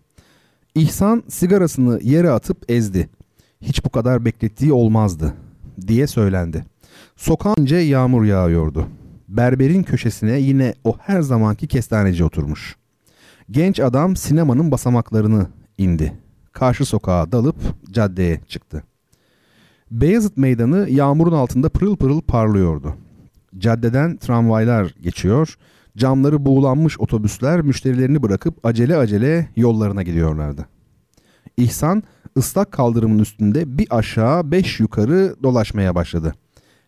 İhsan 0.74 1.22
sigarasını 1.28 2.00
yere 2.02 2.30
atıp 2.30 2.70
ezdi. 2.70 3.08
Hiç 3.60 3.84
bu 3.84 3.90
kadar 3.90 4.24
beklettiği 4.24 4.72
olmazdı 4.72 5.34
diye 5.86 6.06
söylendi. 6.06 6.64
Sokağınca 7.16 7.80
yağmur 7.80 8.24
yağıyordu. 8.24 8.86
Berberin 9.28 9.82
köşesine 9.82 10.40
yine 10.40 10.74
o 10.84 10.96
her 10.98 11.20
zamanki 11.20 11.68
kestaneci 11.68 12.24
oturmuş. 12.24 12.76
Genç 13.50 13.80
adam 13.80 14.16
sinemanın 14.16 14.70
basamaklarını 14.70 15.46
indi. 15.78 16.12
Karşı 16.52 16.84
sokağa 16.84 17.32
dalıp 17.32 17.56
caddeye 17.90 18.40
çıktı. 18.48 18.82
Beyazıt 19.90 20.36
Meydanı 20.36 20.90
yağmurun 20.90 21.32
altında 21.32 21.68
pırıl 21.68 21.96
pırıl 21.96 22.20
parlıyordu. 22.20 22.94
Caddeden 23.58 24.16
tramvaylar 24.16 24.94
geçiyor. 25.00 25.58
Camları 25.96 26.46
buğulanmış 26.46 27.00
otobüsler 27.00 27.60
müşterilerini 27.60 28.22
bırakıp 28.22 28.66
acele 28.66 28.96
acele 28.96 29.48
yollarına 29.56 30.02
gidiyorlardı. 30.02 30.66
İhsan 31.56 32.02
ıslak 32.36 32.72
kaldırımın 32.72 33.18
üstünde 33.18 33.78
bir 33.78 33.86
aşağı 33.90 34.50
beş 34.50 34.80
yukarı 34.80 35.34
dolaşmaya 35.42 35.94
başladı. 35.94 36.34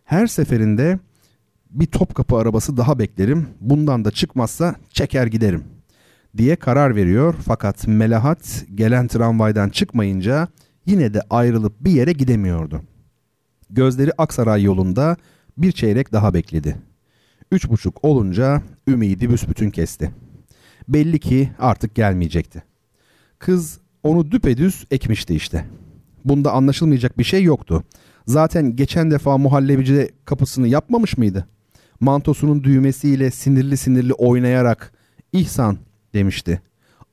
Her 0.05 0.27
seferinde 0.27 0.99
bir 1.69 1.85
Topkapı 1.85 2.35
arabası 2.35 2.77
daha 2.77 2.99
beklerim. 2.99 3.47
Bundan 3.61 4.05
da 4.05 4.11
çıkmazsa 4.11 4.75
çeker 4.89 5.27
giderim 5.27 5.63
diye 6.37 6.55
karar 6.55 6.95
veriyor. 6.95 7.35
Fakat 7.45 7.87
Melahat 7.87 8.65
gelen 8.75 9.07
tramvaydan 9.07 9.69
çıkmayınca 9.69 10.47
yine 10.85 11.13
de 11.13 11.21
ayrılıp 11.29 11.73
bir 11.81 11.91
yere 11.91 12.11
gidemiyordu. 12.11 12.81
Gözleri 13.69 14.11
Aksaray 14.17 14.63
yolunda 14.63 15.17
Bir 15.57 15.71
çeyrek 15.71 16.11
daha 16.11 16.33
bekledi. 16.33 16.75
Üç 17.51 17.69
buçuk 17.69 18.03
olunca 18.03 18.61
ümidi 18.87 19.29
büsbütün 19.29 19.69
kesti. 19.69 20.11
Belli 20.87 21.19
ki 21.19 21.51
artık 21.59 21.95
gelmeyecekti. 21.95 22.63
Kız 23.39 23.79
onu 24.03 24.31
düpedüz 24.31 24.85
ekmişti 24.91 25.35
işte. 25.35 25.65
Bunda 26.25 26.51
anlaşılmayacak 26.51 27.17
bir 27.17 27.23
şey 27.23 27.43
yoktu. 27.43 27.83
Zaten 28.27 28.75
geçen 28.75 29.11
defa 29.11 29.37
muhallebicide 29.37 30.09
kapısını 30.25 30.67
yapmamış 30.67 31.17
mıydı? 31.17 31.47
Mantosunun 31.99 32.63
düğmesiyle 32.63 33.31
sinirli 33.31 33.77
sinirli 33.77 34.13
oynayarak 34.13 34.93
İhsan 35.33 35.77
demişti. 36.13 36.61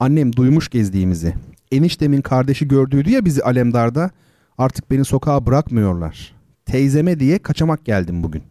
Annem 0.01 0.37
duymuş 0.37 0.69
gezdiğimizi. 0.69 1.35
Eniştemin 1.73 2.21
kardeşi 2.21 2.69
gördüydü 2.69 3.11
ya 3.11 3.25
bizi 3.25 3.43
Alemdar'da. 3.43 4.11
Artık 4.59 4.91
beni 4.91 5.05
sokağa 5.05 5.47
bırakmıyorlar. 5.47 6.40
Teyzeme 6.71 7.21
diye 7.21 7.39
kaçamak 7.39 7.85
geldim 7.85 8.23
bugün. 8.23 8.43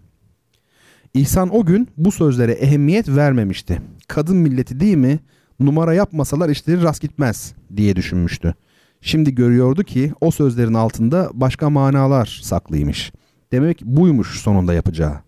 İhsan 1.14 1.56
o 1.56 1.66
gün 1.66 1.88
bu 1.98 2.12
sözlere 2.12 2.52
ehemmiyet 2.52 3.10
vermemişti. 3.10 3.82
Kadın 4.08 4.38
milleti 4.38 4.80
değil 4.80 4.98
mi? 4.98 5.20
Numara 5.60 5.94
yapmasalar 5.94 6.50
işleri 6.50 6.84
rast 6.84 7.02
gitmez 7.02 7.54
diye 7.76 7.96
düşünmüştü. 7.96 8.54
Şimdi 9.02 9.36
görüyordu 9.36 9.84
ki 9.84 10.14
o 10.22 10.32
sözlerin 10.32 10.74
altında 10.74 11.30
başka 11.34 11.70
manalar 11.70 12.40
saklıymış. 12.44 13.12
Demek 13.52 13.82
buymuş 13.86 14.40
sonunda 14.40 14.74
yapacağı. 14.74 15.20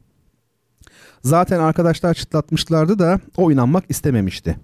Zaten 1.24 1.60
arkadaşlar 1.60 2.14
çıtlatmışlardı 2.14 3.00
da 3.00 3.20
o 3.38 3.52
inanmak 3.52 3.84
istememişti. 3.90 4.58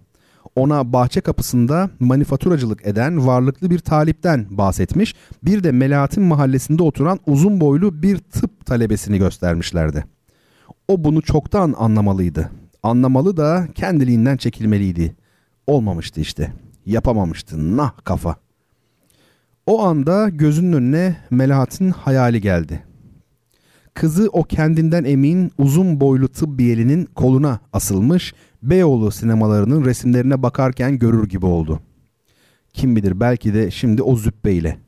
Ona 0.57 0.93
bahçe 0.93 1.21
kapısında 1.21 1.89
manifaturacılık 1.99 2.87
eden 2.87 3.27
varlıklı 3.27 3.69
bir 3.69 3.79
talipten 3.79 4.45
bahsetmiş. 4.49 5.15
Bir 5.43 5.63
de 5.63 5.71
Melahat'in 5.71 6.23
mahallesinde 6.23 6.83
oturan 6.83 7.19
uzun 7.27 7.61
boylu 7.61 8.01
bir 8.01 8.17
tıp 8.17 8.65
talebesini 8.65 9.17
göstermişlerdi. 9.17 10.05
O 10.87 11.03
bunu 11.03 11.21
çoktan 11.21 11.75
anlamalıydı. 11.77 12.49
Anlamalı 12.83 13.37
da 13.37 13.67
kendiliğinden 13.75 14.37
çekilmeliydi. 14.37 15.15
Olmamıştı 15.67 16.21
işte. 16.21 16.53
Yapamamıştı. 16.85 17.77
Nah 17.77 17.91
kafa. 18.03 18.35
O 19.65 19.83
anda 19.83 20.29
gözünün 20.29 20.73
önüne 20.73 21.17
Melahat'in 21.29 21.89
hayali 21.89 22.41
geldi. 22.41 22.83
Kızı 23.93 24.29
o 24.33 24.43
kendinden 24.43 25.03
emin 25.03 25.51
uzun 25.57 25.99
boylu 25.99 26.27
tıbbiyelinin 26.27 27.05
koluna 27.05 27.59
asılmış 27.73 28.33
Beyoğlu 28.63 29.11
sinemalarının 29.11 29.85
resimlerine 29.85 30.43
bakarken 30.43 30.99
görür 30.99 31.29
gibi 31.29 31.45
oldu. 31.45 31.79
Kim 32.73 32.95
bilir 32.95 33.19
belki 33.19 33.53
de 33.53 33.71
şimdi 33.71 34.03
o 34.03 34.15
züppeyle. 34.15 34.79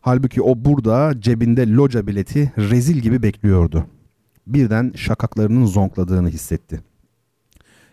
Halbuki 0.00 0.42
o 0.42 0.64
burada 0.64 1.20
cebinde 1.20 1.72
loca 1.72 2.06
bileti 2.06 2.52
rezil 2.58 2.96
gibi 2.96 3.22
bekliyordu. 3.22 3.86
Birden 4.46 4.92
şakaklarının 4.96 5.66
zonkladığını 5.66 6.28
hissetti. 6.28 6.80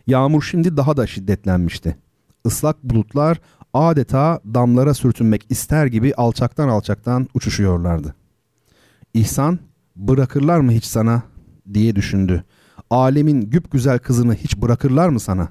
Yağmur 0.07 0.41
şimdi 0.41 0.77
daha 0.77 0.98
da 0.98 1.07
şiddetlenmişti. 1.07 1.98
Islak 2.45 2.84
bulutlar 2.84 3.41
adeta 3.73 4.40
damlara 4.45 4.94
sürtünmek 4.94 5.45
ister 5.49 5.86
gibi 5.86 6.14
alçaktan 6.14 6.68
alçaktan 6.68 7.27
uçuşuyorlardı. 7.34 8.15
İhsan 9.14 9.60
bırakırlar 9.95 10.60
mı 10.60 10.72
hiç 10.72 10.86
sana 10.86 11.22
diye 11.73 11.95
düşündü. 11.95 12.44
Alemin 12.90 13.42
güp 13.42 13.72
güzel 13.72 14.00
kızını 14.00 14.36
hiç 14.36 14.58
bırakırlar 14.58 15.10
mı 15.10 15.20
sana? 15.20 15.50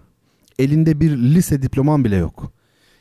Elinde 0.58 1.00
bir 1.00 1.16
lise 1.16 1.62
diploman 1.62 2.04
bile 2.04 2.16
yok. 2.16 2.52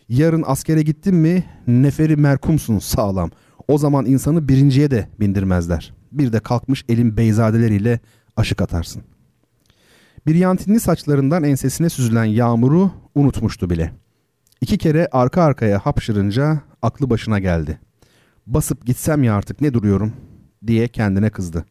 Yarın 0.09 0.43
askere 0.47 0.81
gittin 0.81 1.15
mi 1.15 1.45
neferi 1.67 2.15
merkumsun 2.15 2.79
sağlam. 2.79 3.31
O 3.67 3.77
zaman 3.77 4.05
insanı 4.05 4.47
birinciye 4.47 4.91
de 4.91 5.07
bindirmezler. 5.19 5.93
Bir 6.11 6.33
de 6.33 6.39
kalkmış 6.39 6.85
elin 6.89 7.17
beyzadeleriyle 7.17 7.99
aşık 8.37 8.61
atarsın. 8.61 9.03
Bir 10.27 10.35
yantinli 10.35 10.79
saçlarından 10.79 11.43
ensesine 11.43 11.89
süzülen 11.89 12.23
yağmuru 12.25 12.91
unutmuştu 13.15 13.69
bile. 13.69 13.91
İki 14.61 14.77
kere 14.77 15.07
arka 15.11 15.41
arkaya 15.43 15.79
hapşırınca 15.79 16.61
aklı 16.81 17.09
başına 17.09 17.39
geldi. 17.39 17.79
Basıp 18.47 18.85
gitsem 18.85 19.23
ya 19.23 19.35
artık 19.35 19.61
ne 19.61 19.73
duruyorum 19.73 20.13
diye 20.67 20.87
kendine 20.87 21.29
kızdı. 21.29 21.65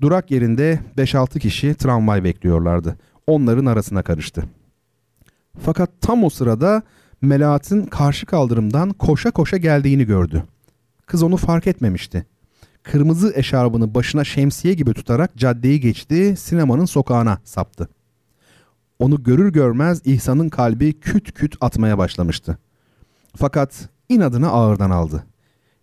Durak 0.00 0.30
yerinde 0.30 0.80
5-6 0.96 1.38
kişi 1.38 1.74
tramvay 1.74 2.24
bekliyorlardı. 2.24 2.96
Onların 3.26 3.66
arasına 3.66 4.02
karıştı. 4.02 4.44
Fakat 5.58 5.90
tam 6.00 6.24
o 6.24 6.30
sırada 6.30 6.82
Melahat'ın 7.22 7.86
karşı 7.86 8.26
kaldırımdan 8.26 8.90
koşa 8.90 9.30
koşa 9.30 9.56
geldiğini 9.56 10.04
gördü. 10.04 10.44
Kız 11.06 11.22
onu 11.22 11.36
fark 11.36 11.66
etmemişti. 11.66 12.26
Kırmızı 12.82 13.32
eşarbını 13.36 13.94
başına 13.94 14.24
şemsiye 14.24 14.74
gibi 14.74 14.94
tutarak 14.94 15.36
caddeyi 15.36 15.80
geçti, 15.80 16.34
sinemanın 16.38 16.84
sokağına 16.84 17.38
saptı. 17.44 17.88
Onu 18.98 19.22
görür 19.22 19.52
görmez 19.52 20.02
İhsan'ın 20.04 20.48
kalbi 20.48 20.92
küt 21.00 21.32
küt 21.32 21.56
atmaya 21.60 21.98
başlamıştı. 21.98 22.58
Fakat 23.36 23.88
inadına 24.08 24.48
ağırdan 24.48 24.90
aldı. 24.90 25.24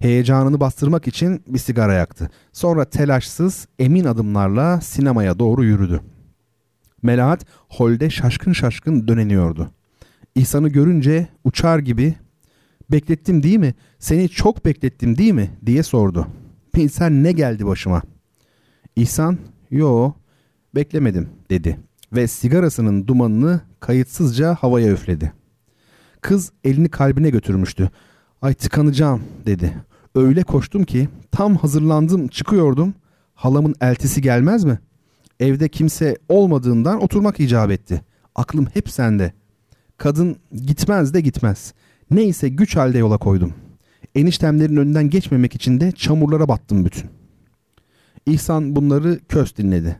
Heyecanını 0.01 0.59
bastırmak 0.59 1.07
için 1.07 1.43
bir 1.47 1.59
sigara 1.59 1.93
yaktı. 1.93 2.29
Sonra 2.53 2.85
telaşsız, 2.85 3.67
emin 3.79 4.05
adımlarla 4.05 4.81
sinemaya 4.81 5.39
doğru 5.39 5.63
yürüdü. 5.63 6.01
Melahat 7.01 7.45
holde 7.69 8.09
şaşkın 8.09 8.53
şaşkın 8.53 9.07
döneniyordu. 9.07 9.71
İhsan'ı 10.35 10.69
görünce 10.69 11.27
uçar 11.43 11.79
gibi 11.79 12.15
''Beklettim 12.91 13.43
değil 13.43 13.57
mi? 13.57 13.73
Seni 13.99 14.29
çok 14.29 14.65
beklettim 14.65 15.17
değil 15.17 15.33
mi?'' 15.33 15.51
diye 15.65 15.83
sordu. 15.83 16.27
''Bilsen 16.75 17.23
ne 17.23 17.31
geldi 17.31 17.65
başıma?'' 17.65 18.01
İhsan 18.95 19.37
''Yo, 19.71 20.11
beklemedim.'' 20.75 21.29
dedi 21.49 21.79
ve 22.13 22.27
sigarasının 22.27 23.07
dumanını 23.07 23.61
kayıtsızca 23.79 24.55
havaya 24.55 24.91
üfledi. 24.91 25.33
Kız 26.21 26.51
elini 26.63 26.89
kalbine 26.89 27.29
götürmüştü. 27.29 27.89
''Ay 28.41 28.53
tıkanacağım.'' 28.53 29.23
dedi. 29.45 29.73
Öyle 30.15 30.43
koştum 30.43 30.83
ki 30.83 31.09
tam 31.31 31.55
hazırlandım 31.55 32.27
çıkıyordum. 32.27 32.93
Halamın 33.35 33.75
eltisi 33.81 34.21
gelmez 34.21 34.63
mi? 34.63 34.79
Evde 35.39 35.69
kimse 35.69 36.17
olmadığından 36.29 37.03
oturmak 37.03 37.39
icap 37.39 37.71
etti. 37.71 38.01
Aklım 38.35 38.67
hep 38.73 38.89
sende. 38.89 39.33
Kadın 39.97 40.35
gitmez 40.65 41.13
de 41.13 41.21
gitmez. 41.21 41.73
Neyse 42.11 42.49
güç 42.49 42.75
halde 42.75 42.97
yola 42.97 43.17
koydum. 43.17 43.53
Eniştemlerin 44.15 44.77
önünden 44.77 45.09
geçmemek 45.09 45.55
için 45.55 45.79
de 45.79 45.91
çamurlara 45.91 46.47
battım 46.47 46.85
bütün. 46.85 47.09
İhsan 48.25 48.75
bunları 48.75 49.19
kös 49.29 49.55
dinledi. 49.57 49.99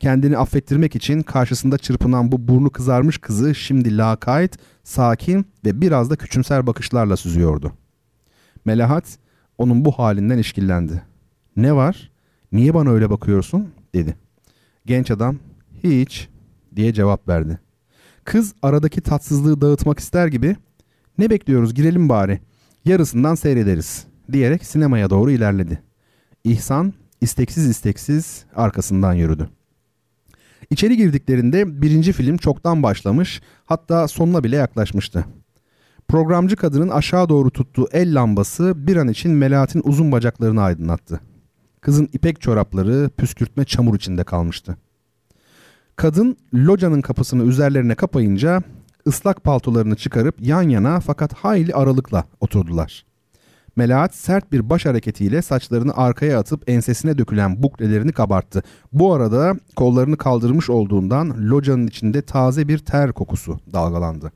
Kendini 0.00 0.38
affettirmek 0.38 0.96
için 0.96 1.22
karşısında 1.22 1.78
çırpınan 1.78 2.32
bu 2.32 2.48
burnu 2.48 2.70
kızarmış 2.70 3.18
kızı 3.18 3.54
şimdi 3.54 3.96
lakayt, 3.96 4.58
sakin 4.84 5.46
ve 5.64 5.80
biraz 5.80 6.10
da 6.10 6.16
küçümser 6.16 6.66
bakışlarla 6.66 7.16
süzüyordu. 7.16 7.72
Melahat 8.64 9.18
onun 9.58 9.84
bu 9.84 9.92
halinden 9.92 10.38
işkillendi. 10.38 11.02
Ne 11.56 11.74
var? 11.74 12.10
Niye 12.52 12.74
bana 12.74 12.90
öyle 12.90 13.10
bakıyorsun? 13.10 13.68
dedi. 13.94 14.16
Genç 14.86 15.10
adam 15.10 15.36
hiç 15.84 16.28
diye 16.76 16.92
cevap 16.92 17.28
verdi. 17.28 17.58
Kız 18.24 18.54
aradaki 18.62 19.00
tatsızlığı 19.00 19.60
dağıtmak 19.60 19.98
ister 19.98 20.26
gibi 20.26 20.56
ne 21.18 21.30
bekliyoruz 21.30 21.74
girelim 21.74 22.08
bari 22.08 22.40
yarısından 22.84 23.34
seyrederiz 23.34 24.06
diyerek 24.32 24.64
sinemaya 24.64 25.10
doğru 25.10 25.30
ilerledi. 25.30 25.82
İhsan 26.44 26.92
isteksiz 27.20 27.66
isteksiz 27.66 28.44
arkasından 28.56 29.12
yürüdü. 29.12 29.48
İçeri 30.70 30.96
girdiklerinde 30.96 31.82
birinci 31.82 32.12
film 32.12 32.36
çoktan 32.36 32.82
başlamış 32.82 33.42
hatta 33.64 34.08
sonuna 34.08 34.44
bile 34.44 34.56
yaklaşmıştı. 34.56 35.24
Programcı 36.08 36.56
kadının 36.56 36.88
aşağı 36.88 37.28
doğru 37.28 37.50
tuttuğu 37.50 37.88
el 37.92 38.14
lambası 38.20 38.86
bir 38.86 38.96
an 38.96 39.08
için 39.08 39.30
Melahat'in 39.30 39.82
uzun 39.84 40.12
bacaklarını 40.12 40.62
aydınlattı. 40.62 41.20
Kızın 41.80 42.08
ipek 42.12 42.40
çorapları 42.40 43.10
püskürtme 43.16 43.64
çamur 43.64 43.96
içinde 43.96 44.24
kalmıştı. 44.24 44.76
Kadın 45.96 46.36
locanın 46.54 47.00
kapısını 47.00 47.44
üzerlerine 47.44 47.94
kapayınca 47.94 48.62
ıslak 49.06 49.44
paltolarını 49.44 49.96
çıkarıp 49.96 50.34
yan 50.40 50.62
yana 50.62 51.00
fakat 51.00 51.32
hayli 51.32 51.74
aralıkla 51.74 52.24
oturdular. 52.40 53.06
Melahat 53.76 54.14
sert 54.14 54.52
bir 54.52 54.70
baş 54.70 54.86
hareketiyle 54.86 55.42
saçlarını 55.42 55.96
arkaya 55.96 56.38
atıp 56.38 56.70
ensesine 56.70 57.18
dökülen 57.18 57.62
buklelerini 57.62 58.12
kabarttı. 58.12 58.62
Bu 58.92 59.14
arada 59.14 59.56
kollarını 59.76 60.16
kaldırmış 60.16 60.70
olduğundan 60.70 61.50
locanın 61.50 61.86
içinde 61.86 62.22
taze 62.22 62.68
bir 62.68 62.78
ter 62.78 63.12
kokusu 63.12 63.58
dalgalandı. 63.72 64.32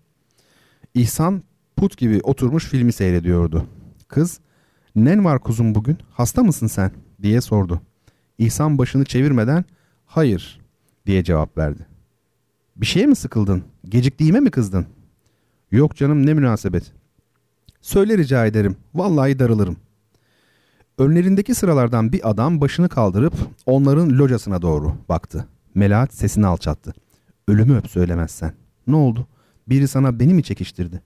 İhsan 0.94 1.42
put 1.80 1.96
gibi 1.96 2.20
oturmuş 2.22 2.64
filmi 2.64 2.92
seyrediyordu. 2.92 3.66
Kız, 4.08 4.40
''Nen 4.96 5.24
var 5.24 5.38
kuzum 5.38 5.74
bugün? 5.74 5.98
Hasta 6.10 6.42
mısın 6.42 6.66
sen?'' 6.66 6.92
diye 7.22 7.40
sordu. 7.40 7.80
İhsan 8.38 8.78
başını 8.78 9.04
çevirmeden 9.04 9.64
''Hayır'' 10.06 10.60
diye 11.06 11.24
cevap 11.24 11.58
verdi. 11.58 11.86
''Bir 12.76 12.86
şeye 12.86 13.06
mi 13.06 13.16
sıkıldın? 13.16 13.62
Geciktiğime 13.84 14.40
mi 14.40 14.50
kızdın?'' 14.50 14.86
''Yok 15.72 15.96
canım 15.96 16.26
ne 16.26 16.34
münasebet.'' 16.34 16.92
''Söyle 17.82 18.18
rica 18.18 18.46
ederim. 18.46 18.76
Vallahi 18.94 19.38
darılırım.'' 19.38 19.76
Önlerindeki 20.98 21.54
sıralardan 21.54 22.12
bir 22.12 22.30
adam 22.30 22.60
başını 22.60 22.88
kaldırıp 22.88 23.34
onların 23.66 24.10
locasına 24.10 24.62
doğru 24.62 24.92
baktı. 25.08 25.48
Melahat 25.74 26.14
sesini 26.14 26.46
alçattı. 26.46 26.92
Ölümü 27.48 27.76
öp 27.76 27.90
söylemezsen. 27.90 28.52
Ne 28.86 28.96
oldu? 28.96 29.26
Biri 29.68 29.88
sana 29.88 30.20
beni 30.20 30.34
mi 30.34 30.42
çekiştirdi? 30.42 31.02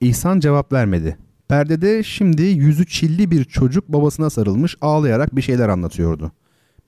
İhsan 0.00 0.40
cevap 0.40 0.72
vermedi. 0.72 1.16
Perdede 1.48 2.02
şimdi 2.02 2.42
yüzü 2.42 2.86
çilli 2.86 3.30
bir 3.30 3.44
çocuk 3.44 3.88
babasına 3.88 4.30
sarılmış 4.30 4.76
ağlayarak 4.80 5.36
bir 5.36 5.42
şeyler 5.42 5.68
anlatıyordu. 5.68 6.32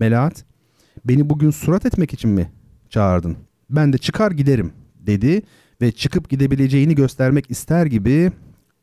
Melahat, 0.00 0.44
beni 1.04 1.30
bugün 1.30 1.50
surat 1.50 1.86
etmek 1.86 2.12
için 2.12 2.30
mi 2.30 2.50
çağırdın? 2.88 3.36
Ben 3.70 3.92
de 3.92 3.98
çıkar 3.98 4.30
giderim 4.30 4.72
dedi 4.94 5.42
ve 5.80 5.92
çıkıp 5.92 6.30
gidebileceğini 6.30 6.94
göstermek 6.94 7.50
ister 7.50 7.86
gibi 7.86 8.32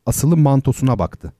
asılı 0.06 0.36
mantosuna 0.36 0.98
baktı. 0.98 1.32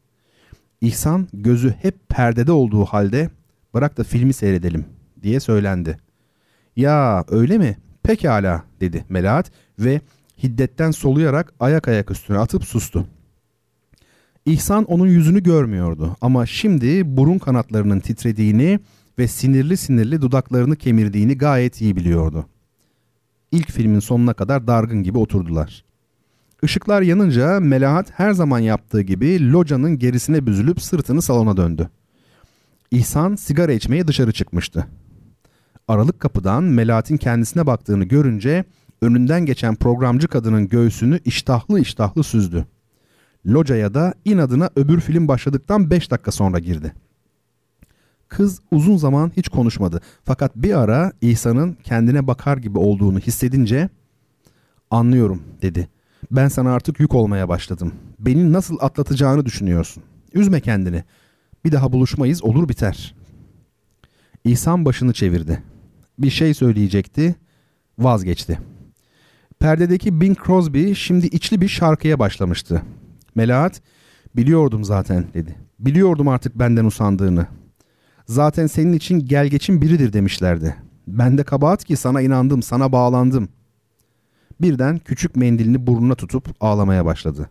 İhsan 0.81 1.29
gözü 1.33 1.75
hep 1.83 2.09
perdede 2.09 2.53
olduğu 2.53 2.85
halde 2.85 3.31
bırak 3.75 3.99
da 3.99 4.05
filmi 4.05 4.33
seyredelim 4.33 4.85
diye 5.23 5.41
söylendi. 5.41 5.99
Ya 6.77 7.25
öyle 7.29 7.59
mi? 7.59 7.77
Pekala 8.03 8.65
dedi 8.81 9.05
Melahat 9.09 9.51
ve 9.79 10.01
hiddetten 10.43 10.91
soluyarak 10.91 11.55
ayak 11.61 11.89
ayak 11.89 12.11
üstüne 12.11 12.39
atıp 12.39 12.65
sustu. 12.65 13.07
İhsan 14.47 14.85
onun 14.85 15.07
yüzünü 15.07 15.43
görmüyordu 15.43 16.17
ama 16.21 16.47
şimdi 16.47 17.17
burun 17.17 17.39
kanatlarının 17.39 18.01
titrediğini 18.01 18.81
ve 19.19 19.29
sinirli 19.29 19.77
sinirli 19.77 20.23
dudaklarını 20.23 20.77
kemirdiğini 20.77 21.39
gayet 21.39 21.81
iyi 21.81 21.97
biliyordu. 21.97 22.47
İlk 23.53 23.71
filmin 23.71 24.01
sonuna 24.01 24.35
kadar 24.35 24.67
dargın 24.67 25.03
gibi 25.03 25.19
oturdular. 25.19 25.85
Işıklar 26.63 27.03
yanınca 27.03 27.61
Melahat 27.61 28.11
her 28.11 28.33
zaman 28.33 28.59
yaptığı 28.59 29.01
gibi 29.03 29.53
locanın 29.53 29.99
gerisine 29.99 30.47
büzülüp 30.47 30.83
sırtını 30.83 31.23
salona 31.23 31.57
döndü. 31.57 31.91
İhsan 32.91 33.35
sigara 33.35 33.73
içmeye 33.73 34.09
dışarı 34.09 34.33
çıkmıştı. 34.33 34.87
Aralık 35.89 36.21
kapıdan 36.21 36.65
Melahat'in 36.65 37.17
kendisine 37.17 37.67
baktığını 37.67 38.05
görünce 38.05 38.65
önünden 39.03 39.47
geçen 39.47 39.75
programcı 39.75 40.29
kadının 40.29 40.69
göğsünü 40.69 41.21
iştahlı 41.25 41.81
iştahlı 41.81 42.25
süzdü. 42.25 42.67
Locaya 43.47 43.95
da 43.95 44.15
inadına 44.25 44.71
öbür 44.77 45.01
film 45.01 45.29
başladıktan 45.29 45.91
5 45.91 46.11
dakika 46.11 46.33
sonra 46.33 46.59
girdi. 46.59 46.93
Kız 48.29 48.61
uzun 48.71 48.97
zaman 48.97 49.33
hiç 49.37 49.49
konuşmadı. 49.49 50.01
Fakat 50.25 50.57
bir 50.57 50.79
ara 50.79 51.13
İhsan'ın 51.21 51.73
kendine 51.85 52.27
bakar 52.27 52.57
gibi 52.57 52.79
olduğunu 52.79 53.19
hissedince 53.19 53.89
anlıyorum 54.91 55.43
dedi. 55.63 55.89
Ben 56.31 56.49
sana 56.49 56.73
artık 56.73 57.01
yük 57.01 57.15
olmaya 57.15 57.49
başladım. 57.49 57.93
Beni 58.19 58.53
nasıl 58.53 58.77
atlatacağını 58.81 59.47
düşünüyorsun. 59.47 60.03
Üzme 60.35 60.61
kendini. 60.61 61.05
Bir 61.65 61.73
daha 61.73 61.93
buluşmayız 61.93 62.45
olur 62.45 62.69
biter. 62.69 63.15
İhsan 64.45 64.85
başını 64.85 65.13
çevirdi. 65.13 65.63
Bir 66.19 66.31
şey 66.31 66.55
söyleyecekti. 66.55 67.37
Vazgeçti. 67.99 68.59
Perdedeki 69.61 70.21
Bing 70.21 70.39
Crosby 70.47 70.93
şimdi 70.93 71.27
içli 71.27 71.61
bir 71.61 71.69
şarkıya 71.69 72.19
başlamıştı. 72.19 72.83
Melahat 73.35 73.83
biliyordum 74.37 74.85
zaten 74.85 75.25
dedi. 75.35 75.57
Biliyordum 75.79 76.29
artık 76.29 76.59
benden 76.59 76.85
usandığını. 76.85 77.47
Zaten 78.27 78.67
senin 78.67 78.93
için 78.93 79.27
gel 79.27 79.47
geçin 79.49 79.83
biridir 79.83 80.13
demişlerdi. 80.13 80.77
Ben 81.07 81.39
de 81.39 81.45
kabahat 81.45 81.85
ki 81.85 81.97
sana 81.97 82.21
inandım, 82.21 82.63
sana 82.63 82.93
bağlandım. 82.93 83.49
Birden 84.61 84.99
küçük 84.99 85.37
mendilini 85.37 85.87
burnuna 85.87 86.15
tutup 86.15 86.49
ağlamaya 86.61 87.05
başladı. 87.05 87.51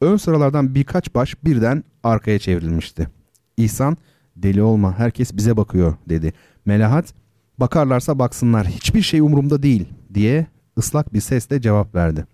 Ön 0.00 0.16
sıralardan 0.16 0.74
birkaç 0.74 1.14
baş 1.14 1.44
birden 1.44 1.84
arkaya 2.02 2.38
çevrilmişti. 2.38 3.08
İhsan, 3.56 3.96
deli 4.36 4.62
olma 4.62 4.98
herkes 4.98 5.36
bize 5.36 5.56
bakıyor 5.56 5.94
dedi. 6.08 6.32
Melahat, 6.64 7.14
bakarlarsa 7.58 8.18
baksınlar 8.18 8.66
hiçbir 8.66 9.02
şey 9.02 9.20
umurumda 9.20 9.62
değil 9.62 9.88
diye 10.14 10.46
ıslak 10.80 11.14
bir 11.14 11.20
sesle 11.20 11.60
cevap 11.60 11.94
verdi. 11.94 12.26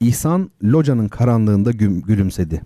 İhsan 0.00 0.50
locanın 0.62 1.08
karanlığında 1.08 1.70
gülümsedi. 1.70 2.62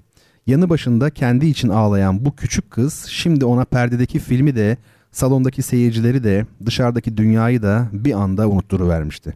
Yanı 0.46 0.68
başında 0.68 1.10
kendi 1.10 1.46
için 1.46 1.68
ağlayan 1.68 2.24
bu 2.24 2.36
küçük 2.36 2.70
kız 2.70 3.06
şimdi 3.08 3.44
ona 3.44 3.64
perdedeki 3.64 4.18
filmi 4.18 4.56
de 4.56 4.76
salondaki 5.10 5.62
seyircileri 5.62 6.24
de 6.24 6.46
dışarıdaki 6.66 7.16
dünyayı 7.16 7.62
da 7.62 7.88
bir 7.92 8.12
anda 8.12 8.48
unutturuvermişti. 8.48 9.34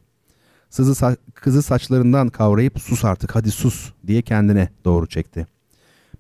Sızı 0.71 0.93
sa- 0.93 1.17
kızı 1.35 1.63
saçlarından 1.63 2.29
kavrayıp 2.29 2.81
sus 2.81 3.05
artık 3.05 3.35
hadi 3.35 3.51
sus 3.51 3.93
diye 4.07 4.23
kendine 4.23 4.69
doğru 4.85 5.07
çekti. 5.07 5.47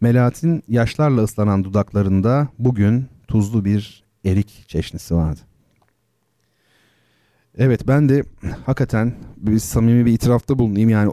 Melahat'in 0.01 0.62
yaşlarla 0.69 1.23
ıslanan 1.23 1.65
dudaklarında 1.65 2.49
bugün 2.59 3.07
tuzlu 3.28 3.65
bir 3.65 4.05
erik 4.24 4.65
çeşnisi 4.69 5.15
vardı. 5.15 5.41
Evet 7.59 7.89
ben 7.89 8.09
de 8.09 8.24
hakikaten 8.66 9.15
bir 9.37 9.59
samimi 9.59 10.07
bir 10.07 10.12
itirafta 10.12 10.59
bulunayım. 10.59 10.89
Yani 10.89 11.12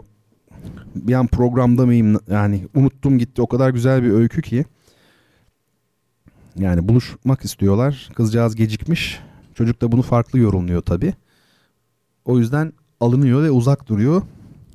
bir 0.94 1.14
an 1.14 1.26
programda 1.26 1.86
mıyım 1.86 2.20
yani 2.30 2.68
unuttum 2.74 3.18
gitti 3.18 3.42
o 3.42 3.46
kadar 3.46 3.70
güzel 3.70 4.02
bir 4.02 4.10
öykü 4.10 4.42
ki. 4.42 4.64
Yani 6.56 6.88
buluşmak 6.88 7.44
istiyorlar. 7.44 8.10
Kızcağız 8.14 8.56
gecikmiş. 8.56 9.20
Çocuk 9.54 9.80
da 9.80 9.92
bunu 9.92 10.02
farklı 10.02 10.38
yorumluyor 10.38 10.82
tabii. 10.82 11.14
O 12.24 12.38
yüzden 12.38 12.72
alınıyor 13.00 13.42
ve 13.42 13.50
uzak 13.50 13.88
duruyor. 13.88 14.22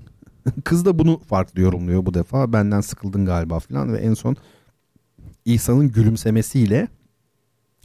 Kız 0.64 0.86
da 0.86 1.00
bunu 1.00 1.20
farklı 1.20 1.62
yorumluyor 1.62 2.06
bu 2.06 2.14
defa. 2.14 2.54
Benden 2.54 2.82
sıkıldın 2.82 3.26
galiba 3.26 3.60
falan 3.60 3.94
ve 3.94 3.98
en 3.98 4.14
son 4.14 4.36
İhsan'ın 5.46 5.92
gülümsemesiyle 5.92 6.88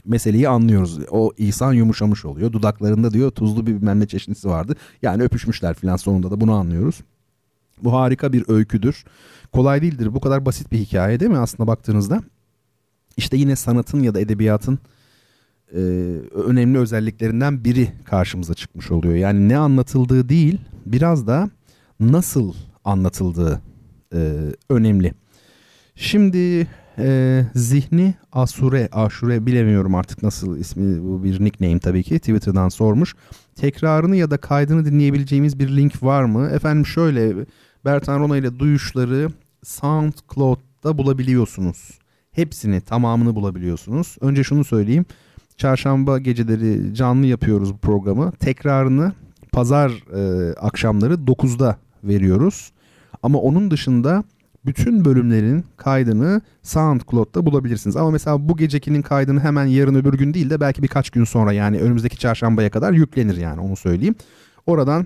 meseleyi 0.05 0.49
anlıyoruz. 0.49 0.99
O 1.11 1.31
İhsan 1.37 1.73
yumuşamış 1.73 2.25
oluyor. 2.25 2.53
Dudaklarında 2.53 3.11
diyor 3.11 3.31
tuzlu 3.31 3.67
bir 3.67 3.75
bilmem 3.75 3.99
ne 3.99 4.07
çeşnisi 4.07 4.47
vardı. 4.47 4.75
Yani 5.01 5.23
öpüşmüşler 5.23 5.73
falan 5.73 5.95
sonunda 5.95 6.31
da 6.31 6.41
bunu 6.41 6.53
anlıyoruz. 6.53 7.01
Bu 7.83 7.93
harika 7.93 8.33
bir 8.33 8.43
öyküdür. 8.47 9.05
Kolay 9.53 9.81
değildir. 9.81 10.13
Bu 10.13 10.19
kadar 10.19 10.45
basit 10.45 10.71
bir 10.71 10.77
hikaye 10.77 11.19
değil 11.19 11.31
mi 11.31 11.37
aslında 11.37 11.67
baktığınızda? 11.67 12.23
İşte 13.17 13.37
yine 13.37 13.55
sanatın 13.55 13.99
ya 13.99 14.13
da 14.13 14.19
edebiyatın 14.19 14.79
e, 15.73 15.79
önemli 16.33 16.77
özelliklerinden 16.77 17.63
biri 17.65 17.91
karşımıza 18.05 18.53
çıkmış 18.53 18.91
oluyor. 18.91 19.15
Yani 19.15 19.49
ne 19.49 19.57
anlatıldığı 19.57 20.29
değil 20.29 20.61
biraz 20.85 21.27
da 21.27 21.49
nasıl 21.99 22.53
anlatıldığı 22.83 23.61
e, 24.13 24.31
önemli. 24.69 25.13
Şimdi 25.95 26.67
e, 26.97 27.43
Zihni 27.55 28.15
Asure, 28.31 28.89
Aşure 28.91 29.45
bilemiyorum 29.45 29.95
artık 29.95 30.23
nasıl 30.23 30.57
ismi 30.57 31.03
bu 31.03 31.23
bir 31.23 31.43
nickname 31.43 31.79
tabii 31.79 32.03
ki 32.03 32.19
Twitter'dan 32.19 32.69
sormuş. 32.69 33.15
Tekrarını 33.55 34.15
ya 34.15 34.31
da 34.31 34.37
kaydını 34.37 34.85
dinleyebileceğimiz 34.85 35.59
bir 35.59 35.77
link 35.77 36.03
var 36.03 36.23
mı? 36.23 36.49
Efendim 36.49 36.85
şöyle 36.85 37.45
Bertan 37.85 38.19
Rona 38.19 38.37
ile 38.37 38.59
duyuşları 38.59 39.29
SoundCloud'da 39.63 40.97
bulabiliyorsunuz. 40.97 41.99
Hepsini 42.31 42.81
tamamını 42.81 43.35
bulabiliyorsunuz. 43.35 44.17
Önce 44.21 44.43
şunu 44.43 44.63
söyleyeyim. 44.63 45.05
Çarşamba 45.57 46.19
geceleri 46.19 46.93
canlı 46.93 47.25
yapıyoruz 47.25 47.73
bu 47.73 47.77
programı. 47.77 48.31
Tekrarını 48.31 49.13
pazar 49.51 49.91
e, 49.91 50.53
akşamları 50.53 51.13
9'da 51.13 51.77
veriyoruz. 52.03 52.71
Ama 53.23 53.39
onun 53.39 53.71
dışında 53.71 54.23
bütün 54.65 55.05
bölümlerin 55.05 55.65
kaydını 55.77 56.41
SoundCloud'da 56.63 57.45
bulabilirsiniz. 57.45 57.95
Ama 57.95 58.11
mesela 58.11 58.49
bu 58.49 58.57
gecekinin 58.57 59.01
kaydını 59.01 59.39
hemen 59.39 59.65
yarın 59.65 59.95
öbür 59.95 60.13
gün 60.13 60.33
değil 60.33 60.49
de 60.49 60.59
belki 60.59 60.83
birkaç 60.83 61.09
gün 61.09 61.23
sonra 61.23 61.53
yani 61.53 61.79
önümüzdeki 61.79 62.17
çarşambaya 62.17 62.69
kadar 62.69 62.93
yüklenir 62.93 63.37
yani 63.37 63.61
onu 63.61 63.75
söyleyeyim. 63.75 64.15
Oradan 64.65 65.05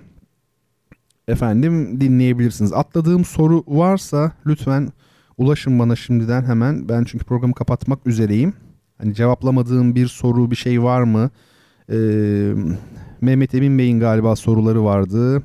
efendim 1.28 2.02
dinleyebilirsiniz. 2.02 2.74
Atladığım 2.74 3.26
soru 3.26 3.64
varsa 3.68 4.32
lütfen 4.46 4.90
ulaşın 5.38 5.80
bana 5.80 5.96
şimdiden 5.96 6.44
hemen. 6.44 6.90
Ben 6.90 7.04
çünkü 7.04 7.26
programı 7.26 7.54
kapatmak 7.54 8.08
üzereyim. 8.08 8.54
Hani 8.98 9.14
cevaplamadığım 9.16 9.96
bir 9.96 10.08
soru 10.08 10.52
bir 10.52 10.56
şey 10.56 10.84
var 10.84 11.04
mı? 11.04 11.30
Ee, 11.92 12.54
Mehmet 13.22 13.56
Emin 13.56 13.78
Bey'in 13.78 14.00
galiba 14.00 14.36
soruları 14.36 14.84
vardı. 14.84 15.44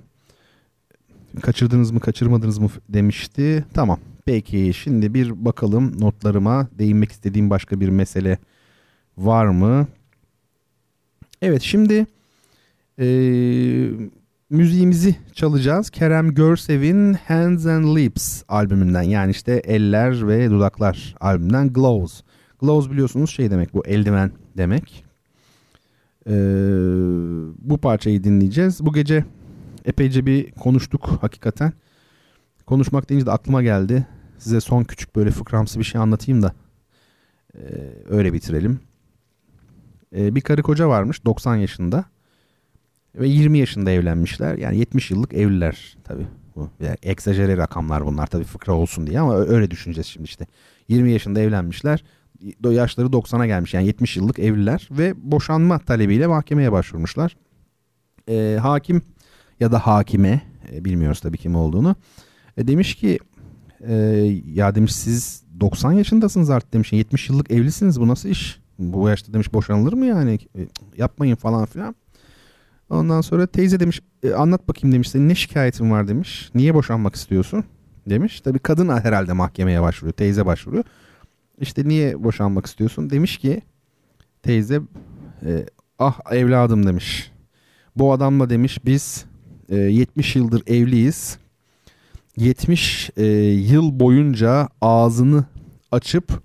Kaçırdınız 1.42 1.90
mı 1.90 2.00
kaçırmadınız 2.00 2.58
mı 2.58 2.68
demişti. 2.88 3.64
Tamam 3.74 3.98
peki 4.24 4.72
şimdi 4.74 5.14
bir 5.14 5.44
bakalım 5.44 6.00
notlarıma 6.00 6.68
değinmek 6.78 7.12
istediğim 7.12 7.50
başka 7.50 7.80
bir 7.80 7.88
mesele 7.88 8.38
var 9.18 9.46
mı? 9.46 9.86
Evet 11.42 11.62
şimdi 11.62 12.06
e, 12.98 13.06
müziğimizi 14.50 15.16
çalacağız. 15.32 15.90
Kerem 15.90 16.34
Görsev'in 16.34 17.14
Hands 17.14 17.66
and 17.66 17.96
Lips 17.96 18.42
albümünden 18.48 19.02
yani 19.02 19.30
işte 19.30 19.52
Eller 19.52 20.28
ve 20.28 20.50
Dudaklar 20.50 21.14
albümünden 21.20 21.72
Glows. 21.72 22.22
Gloves 22.60 22.90
biliyorsunuz 22.90 23.30
şey 23.30 23.50
demek 23.50 23.74
bu 23.74 23.86
eldiven 23.86 24.32
demek. 24.56 25.04
Ee, 26.26 26.32
bu 27.58 27.78
parçayı 27.78 28.24
dinleyeceğiz. 28.24 28.86
Bu 28.86 28.92
gece 28.92 29.24
epeyce 29.84 30.26
bir 30.26 30.52
konuştuk 30.52 31.08
hakikaten. 31.20 31.72
Konuşmak 32.66 33.08
deyince 33.08 33.26
de 33.26 33.30
aklıma 33.30 33.62
geldi. 33.62 34.06
Size 34.38 34.60
son 34.60 34.84
küçük 34.84 35.16
böyle 35.16 35.30
fıkramsı 35.30 35.78
bir 35.78 35.84
şey 35.84 36.00
anlatayım 36.00 36.42
da. 36.42 36.52
Ee, 37.54 37.60
öyle 38.08 38.32
bitirelim. 38.32 38.80
Ee, 40.16 40.34
bir 40.34 40.40
karı 40.40 40.62
koca 40.62 40.88
varmış 40.88 41.24
90 41.24 41.56
yaşında 41.56 42.04
ve 43.14 43.28
20 43.28 43.58
yaşında 43.58 43.90
evlenmişler. 43.90 44.58
Yani 44.58 44.78
70 44.78 45.10
yıllık 45.10 45.34
evliler 45.34 45.96
tabii. 46.04 46.26
Bu 46.56 46.70
yani 46.80 46.96
egzajere 47.02 47.56
rakamlar 47.56 48.06
bunlar 48.06 48.26
tabii 48.26 48.44
fıkra 48.44 48.72
olsun 48.72 49.06
diye 49.06 49.20
ama 49.20 49.36
öyle 49.36 49.70
düşüneceğiz 49.70 50.06
şimdi 50.06 50.24
işte. 50.24 50.46
20 50.88 51.10
yaşında 51.10 51.40
evlenmişler. 51.40 52.04
Yaşları 52.64 53.06
90'a 53.06 53.46
gelmiş 53.46 53.74
yani 53.74 53.86
70 53.86 54.16
yıllık 54.16 54.38
evliler 54.38 54.88
ve 54.90 55.14
boşanma 55.16 55.78
talebiyle 55.78 56.26
mahkemeye 56.26 56.72
başvurmuşlar. 56.72 57.36
Ee, 58.28 58.58
hakim 58.62 59.02
ya 59.60 59.72
da 59.72 59.78
hakime 59.78 60.42
e, 60.72 60.84
bilmiyoruz 60.84 61.20
tabii 61.20 61.38
kim 61.38 61.56
olduğunu. 61.56 61.96
E, 62.56 62.68
demiş 62.68 62.94
ki 62.94 63.18
e, 63.80 63.94
ya 64.46 64.74
demiş 64.74 64.94
siz 64.94 65.44
90 65.60 65.92
yaşındasınız 65.92 66.50
artık 66.50 66.72
demiş 66.72 66.92
70 66.92 67.28
yıllık 67.28 67.50
evlisiniz 67.50 68.00
bu 68.00 68.08
nasıl 68.08 68.28
iş? 68.28 68.60
Bu 68.78 69.08
yaşta 69.08 69.32
demiş 69.32 69.52
boşanılır 69.52 69.92
mı 69.92 70.06
yani 70.06 70.38
e, 70.58 70.60
yapmayın 70.96 71.36
falan 71.36 71.66
filan. 71.66 71.94
Ondan 72.90 73.20
sonra 73.20 73.46
teyze 73.46 73.80
demiş 73.80 74.00
e, 74.22 74.32
anlat 74.32 74.68
bakayım 74.68 74.94
demiş 74.94 75.10
senin 75.10 75.28
ne 75.28 75.34
şikayetin 75.34 75.90
var 75.90 76.08
demiş. 76.08 76.50
Niye 76.54 76.74
boşanmak 76.74 77.14
istiyorsun 77.14 77.64
demiş. 78.08 78.40
Tabii 78.40 78.58
kadın 78.58 78.88
herhalde 78.88 79.32
mahkemeye 79.32 79.82
başvuruyor 79.82 80.12
teyze 80.12 80.46
başvuruyor. 80.46 80.84
İşte 81.60 81.88
niye 81.88 82.24
boşanmak 82.24 82.66
istiyorsun 82.66 83.10
demiş 83.10 83.38
ki 83.38 83.62
teyze 84.42 84.80
e, 85.42 85.66
ah 85.98 86.20
evladım 86.30 86.86
demiş. 86.86 87.32
Bu 87.96 88.12
adamla 88.12 88.50
demiş 88.50 88.84
biz 88.84 89.24
e, 89.74 89.76
70 89.76 90.36
yıldır 90.36 90.62
evliyiz. 90.66 91.38
70 92.36 93.10
e, 93.16 93.24
yıl 93.52 94.00
boyunca 94.00 94.68
ağzını 94.80 95.44
açıp 95.90 96.42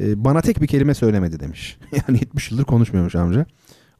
e, 0.00 0.24
bana 0.24 0.40
tek 0.40 0.62
bir 0.62 0.66
kelime 0.66 0.94
söylemedi 0.94 1.40
demiş. 1.40 1.78
yani 2.08 2.18
70 2.20 2.50
yıldır 2.50 2.64
konuşmuyormuş 2.64 3.14
amca. 3.14 3.46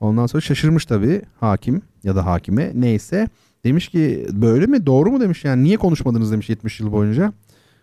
Ondan 0.01 0.27
sonra 0.27 0.41
şaşırmış 0.41 0.85
tabii 0.85 1.23
hakim 1.41 1.83
ya 2.05 2.17
da 2.17 2.27
hakime 2.27 2.73
neyse. 2.75 3.29
Demiş 3.65 3.89
ki 3.89 4.27
böyle 4.33 4.67
mi 4.67 4.87
doğru 4.87 5.11
mu 5.11 5.21
demiş 5.21 5.45
yani 5.45 5.65
niye 5.65 5.77
konuşmadınız 5.77 6.33
demiş 6.33 6.49
70 6.49 6.81
yıl 6.81 6.93
boyunca. 6.93 7.33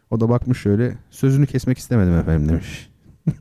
O 0.10 0.20
da 0.20 0.30
bakmış 0.30 0.62
şöyle 0.62 0.98
sözünü 1.12 1.48
kesmek 1.48 1.78
istemedim 1.78 2.14
efendim 2.14 2.50
demiş. 2.50 2.90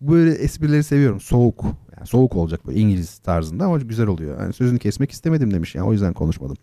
böyle 0.00 0.32
esprileri 0.32 0.84
seviyorum 0.84 1.20
soğuk. 1.20 1.64
Yani 1.96 2.06
soğuk 2.06 2.36
olacak 2.36 2.66
böyle 2.66 2.78
İngiliz 2.78 3.18
tarzında 3.18 3.64
ama 3.64 3.78
güzel 3.78 4.06
oluyor. 4.06 4.40
Yani 4.40 4.52
sözünü 4.52 4.78
kesmek 4.78 5.10
istemedim 5.10 5.50
demiş 5.50 5.74
yani 5.74 5.86
o 5.86 5.92
yüzden 5.92 6.12
konuşmadım. 6.12 6.56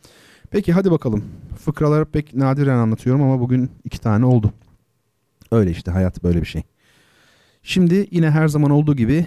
Peki 0.50 0.74
hadi 0.74 0.92
bakalım. 0.92 1.24
Fıkraları 1.66 2.06
pek 2.06 2.36
nadiren 2.36 2.78
anlatıyorum 2.78 3.22
ama 3.22 3.40
bugün 3.40 3.72
iki 3.84 4.00
tane 4.00 4.26
oldu. 4.26 4.54
Öyle 5.52 5.72
işte 5.72 5.92
hayat 5.92 6.24
böyle 6.24 6.42
bir 6.42 6.46
şey. 6.46 6.64
Şimdi 7.64 8.08
yine 8.12 8.30
her 8.30 8.48
zaman 8.48 8.72
olduğu 8.72 8.96
gibi 8.96 9.26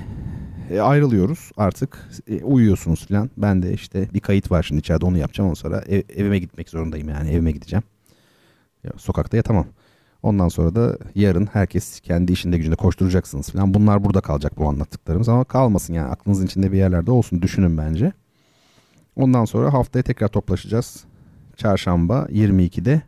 e, 0.71 0.81
ayrılıyoruz 0.81 1.51
artık. 1.57 2.09
E, 2.29 2.45
uyuyorsunuz 2.45 3.07
falan. 3.07 3.31
Ben 3.37 3.63
de 3.63 3.73
işte 3.73 4.09
bir 4.15 4.21
kayıt 4.21 4.51
var 4.51 4.63
şimdi 4.63 4.79
içeride 4.79 5.07
onu 5.07 5.19
yapacağım. 5.19 5.49
Ondan 5.49 5.55
sonra 5.55 5.85
ev, 5.89 6.03
evime 6.17 6.39
gitmek 6.39 6.69
zorundayım 6.69 7.09
yani 7.09 7.31
evime 7.31 7.51
gideceğim. 7.51 7.83
Ya, 8.85 8.93
sokakta 8.97 9.37
yatamam. 9.37 9.67
Ondan 10.25 10.49
sonra 10.49 10.75
da 10.75 10.99
yarın 11.15 11.49
herkes 11.53 12.01
kendi 12.01 12.33
işinde 12.33 12.57
gücünde 12.57 12.77
koşturacaksınız 12.77 13.51
falan. 13.51 13.75
Bunlar 13.75 14.05
burada 14.05 14.21
kalacak 14.21 14.59
bu 14.59 14.69
anlattıklarımız 14.69 15.29
ama 15.29 15.45
kalmasın 15.45 15.95
yani 15.95 16.09
aklınızın 16.09 16.47
içinde 16.47 16.73
bir 16.73 16.77
yerlerde 16.77 17.11
olsun 17.11 17.43
düşünün 17.43 17.79
bence. 17.79 18.13
Ondan 19.17 19.45
sonra 19.45 19.73
haftaya 19.73 20.03
tekrar 20.03 20.29
toplaşacağız. 20.29 21.05
Çarşamba 21.57 22.27
22'de 22.31 23.03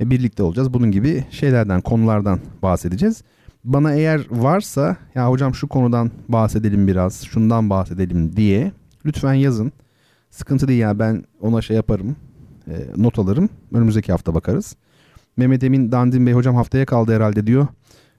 e, 0.00 0.10
birlikte 0.10 0.42
olacağız. 0.42 0.74
Bunun 0.74 0.90
gibi 0.90 1.24
şeylerden, 1.30 1.80
konulardan 1.80 2.40
bahsedeceğiz. 2.62 3.22
Bana 3.64 3.94
eğer 3.94 4.26
varsa 4.30 4.96
ya 5.14 5.30
hocam 5.30 5.54
şu 5.54 5.68
konudan 5.68 6.10
bahsedelim 6.28 6.88
biraz, 6.88 7.24
şundan 7.24 7.70
bahsedelim 7.70 8.36
diye 8.36 8.72
lütfen 9.06 9.34
yazın. 9.34 9.72
Sıkıntı 10.30 10.68
değil 10.68 10.80
ya 10.80 10.98
ben 10.98 11.24
ona 11.40 11.62
şey 11.62 11.76
yaparım, 11.76 12.16
e, 12.68 12.74
not 12.96 13.18
alırım. 13.18 13.48
Önümüzdeki 13.72 14.12
hafta 14.12 14.34
bakarız. 14.34 14.76
Mehmet 15.40 15.64
Emin 15.64 15.92
Dandin 15.92 16.26
Bey 16.26 16.32
hocam 16.32 16.54
haftaya 16.54 16.86
kaldı 16.86 17.14
herhalde 17.14 17.46
diyor. 17.46 17.66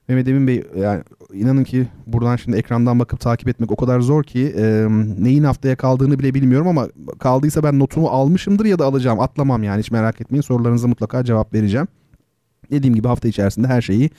Mehmet 0.07 0.27
Emin 0.27 0.47
Bey 0.47 0.63
yani 0.77 1.03
inanın 1.33 1.63
ki 1.63 1.87
buradan 2.07 2.35
şimdi 2.35 2.57
ekrandan 2.57 2.99
bakıp 2.99 3.19
takip 3.19 3.47
etmek 3.47 3.71
o 3.71 3.75
kadar 3.75 3.99
zor 3.99 4.23
ki 4.23 4.55
e, 4.57 4.87
neyin 5.19 5.43
haftaya 5.43 5.75
kaldığını 5.75 6.19
bile 6.19 6.33
bilmiyorum 6.33 6.67
ama 6.67 6.87
kaldıysa 7.19 7.63
ben 7.63 7.79
notumu 7.79 8.07
almışımdır 8.07 8.65
ya 8.65 8.79
da 8.79 8.85
alacağım 8.85 9.19
atlamam 9.19 9.63
yani 9.63 9.79
hiç 9.79 9.91
merak 9.91 10.21
etmeyin 10.21 10.41
sorularınıza 10.41 10.87
mutlaka 10.87 11.23
cevap 11.23 11.53
vereceğim. 11.53 11.87
Dediğim 12.71 12.95
gibi 12.95 13.07
hafta 13.07 13.27
içerisinde 13.27 13.67
her 13.67 13.81
şeyi 13.81 14.09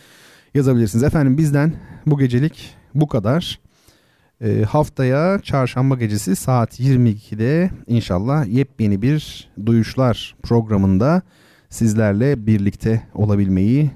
yazabilirsiniz. 0.54 1.04
Efendim 1.04 1.38
bizden 1.38 1.72
bu 2.06 2.18
gecelik 2.18 2.74
bu 2.94 3.08
kadar. 3.08 3.60
E, 4.40 4.62
haftaya 4.62 5.40
çarşamba 5.42 5.94
gecesi 5.94 6.36
saat 6.36 6.80
22'de 6.80 7.70
inşallah 7.86 8.46
yepyeni 8.46 9.02
bir 9.02 9.50
duyuşlar 9.66 10.36
programında 10.42 11.22
sizlerle 11.72 12.46
birlikte 12.46 13.02
olabilmeyi 13.14 13.90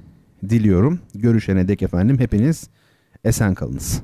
diliyorum. 0.49 1.01
Görüşene 1.15 1.69
dek 1.69 1.83
efendim 1.83 2.19
hepiniz 2.19 2.69
esen 3.25 3.55
kalınız. 3.55 4.03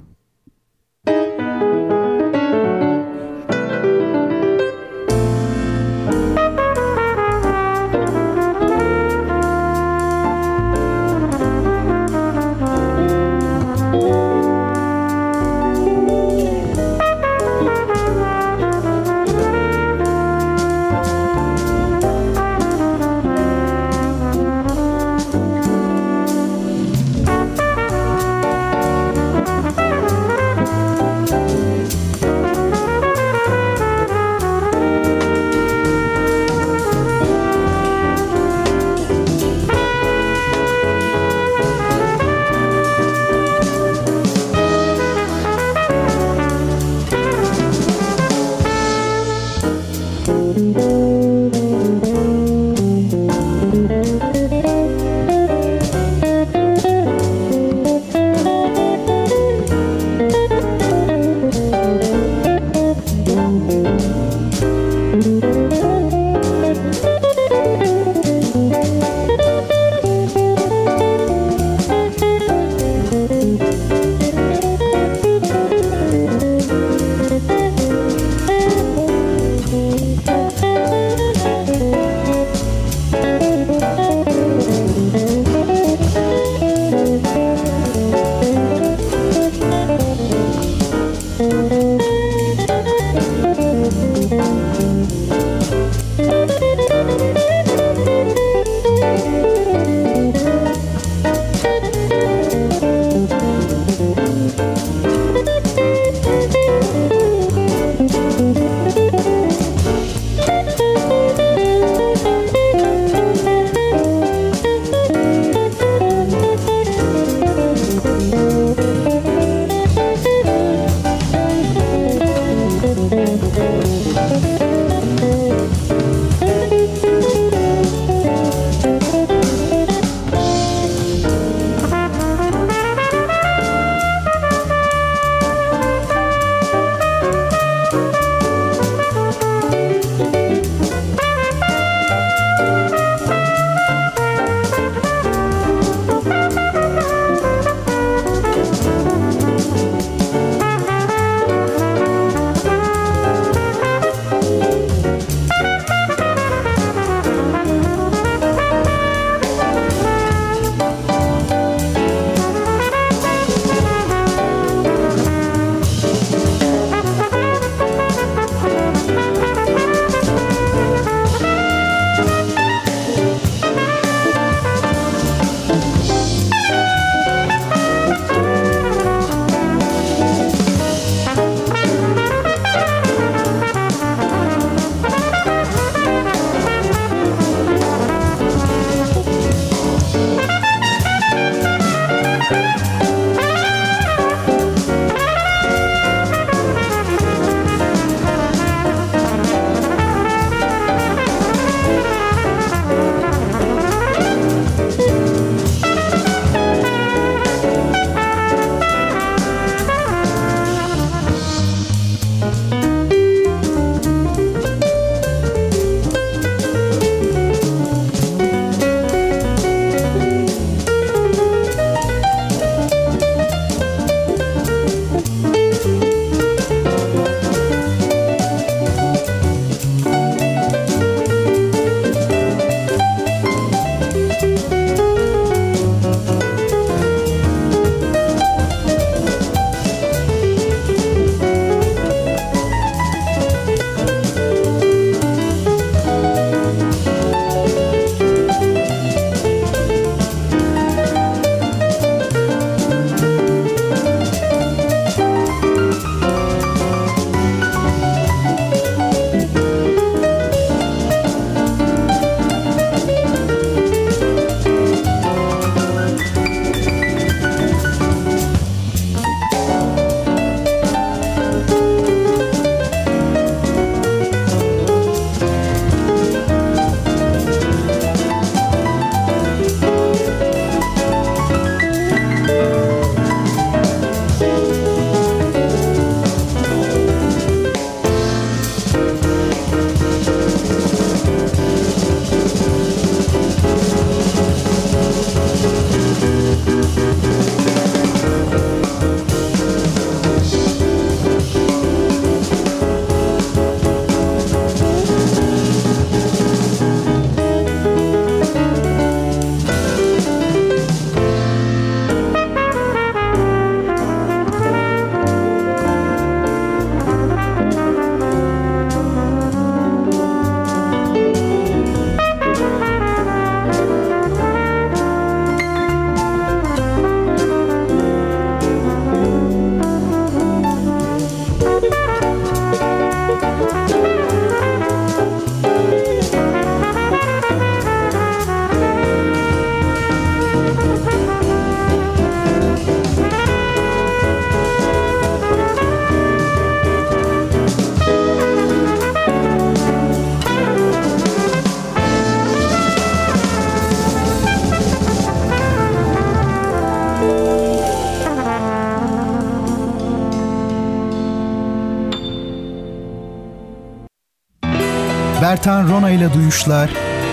Ertan 365.52 365.88
Rona 365.88 366.10
ile 366.10 366.34
Duyuşlar 366.34 366.90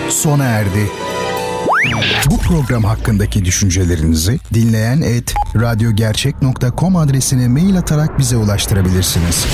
sona 0.08 0.44
erdi. 0.44 0.90
Bu 2.30 2.38
program 2.38 2.84
hakkındaki 2.84 3.44
düşüncelerinizi 3.44 4.38
dinleyen 4.54 5.00
et 5.00 5.34
radyogercek.com 5.56 6.96
adresine 6.96 7.48
mail 7.48 7.78
atarak 7.78 8.18
bize 8.18 8.36
ulaştırabilirsiniz. 8.36 9.46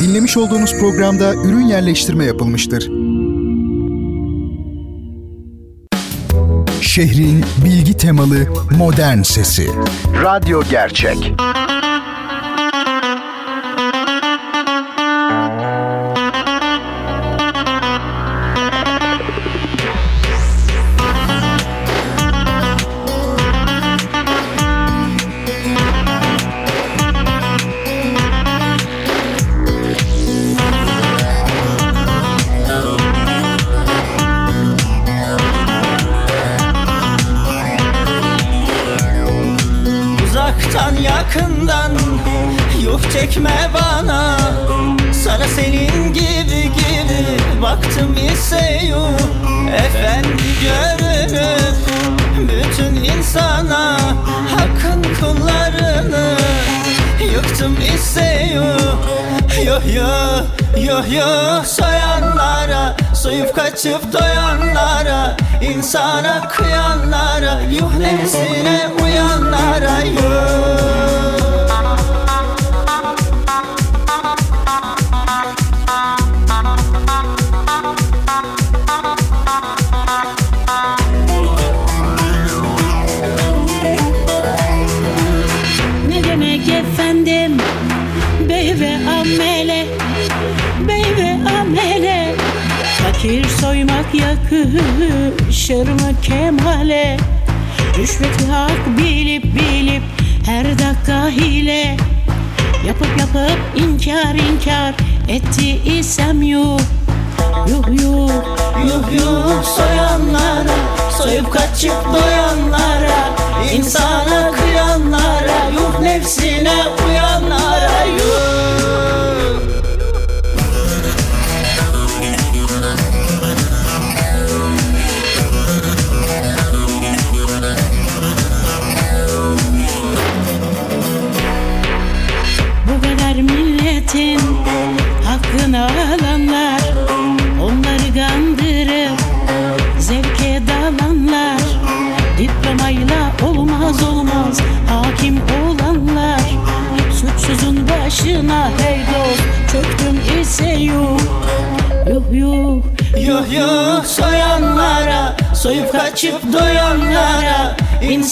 Dinlemiş 0.00 0.36
olduğunuz 0.36 0.78
programda 0.78 1.34
ürün 1.34 1.66
yerleştirme 1.66 2.24
yapılmıştır. 2.24 2.90
Şehrin 6.80 7.44
bilgi 7.64 7.96
temalı 7.96 8.46
modern 8.78 9.22
sesi. 9.22 9.68
Radyo 10.22 10.62
Gerçek. 10.70 11.34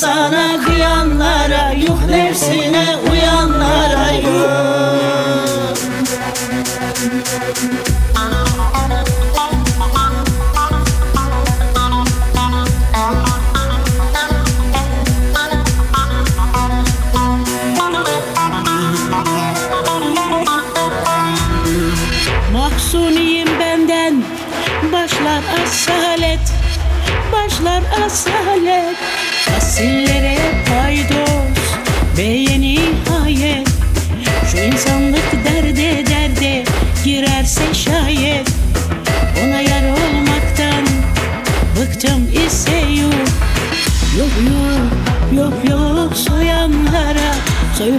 sana 0.03 0.62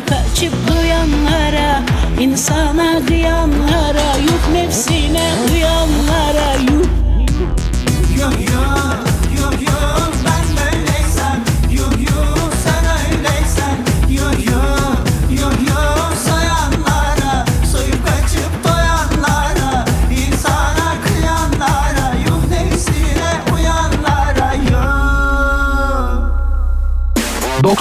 kaçıp 0.05 0.53
duyanlara 0.67 1.81
insana 2.19 3.05
kıyanlara. 3.07 3.72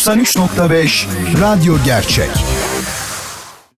93.5 0.03 1.07
Radyo 1.41 1.79
Gerçek. 1.85 2.62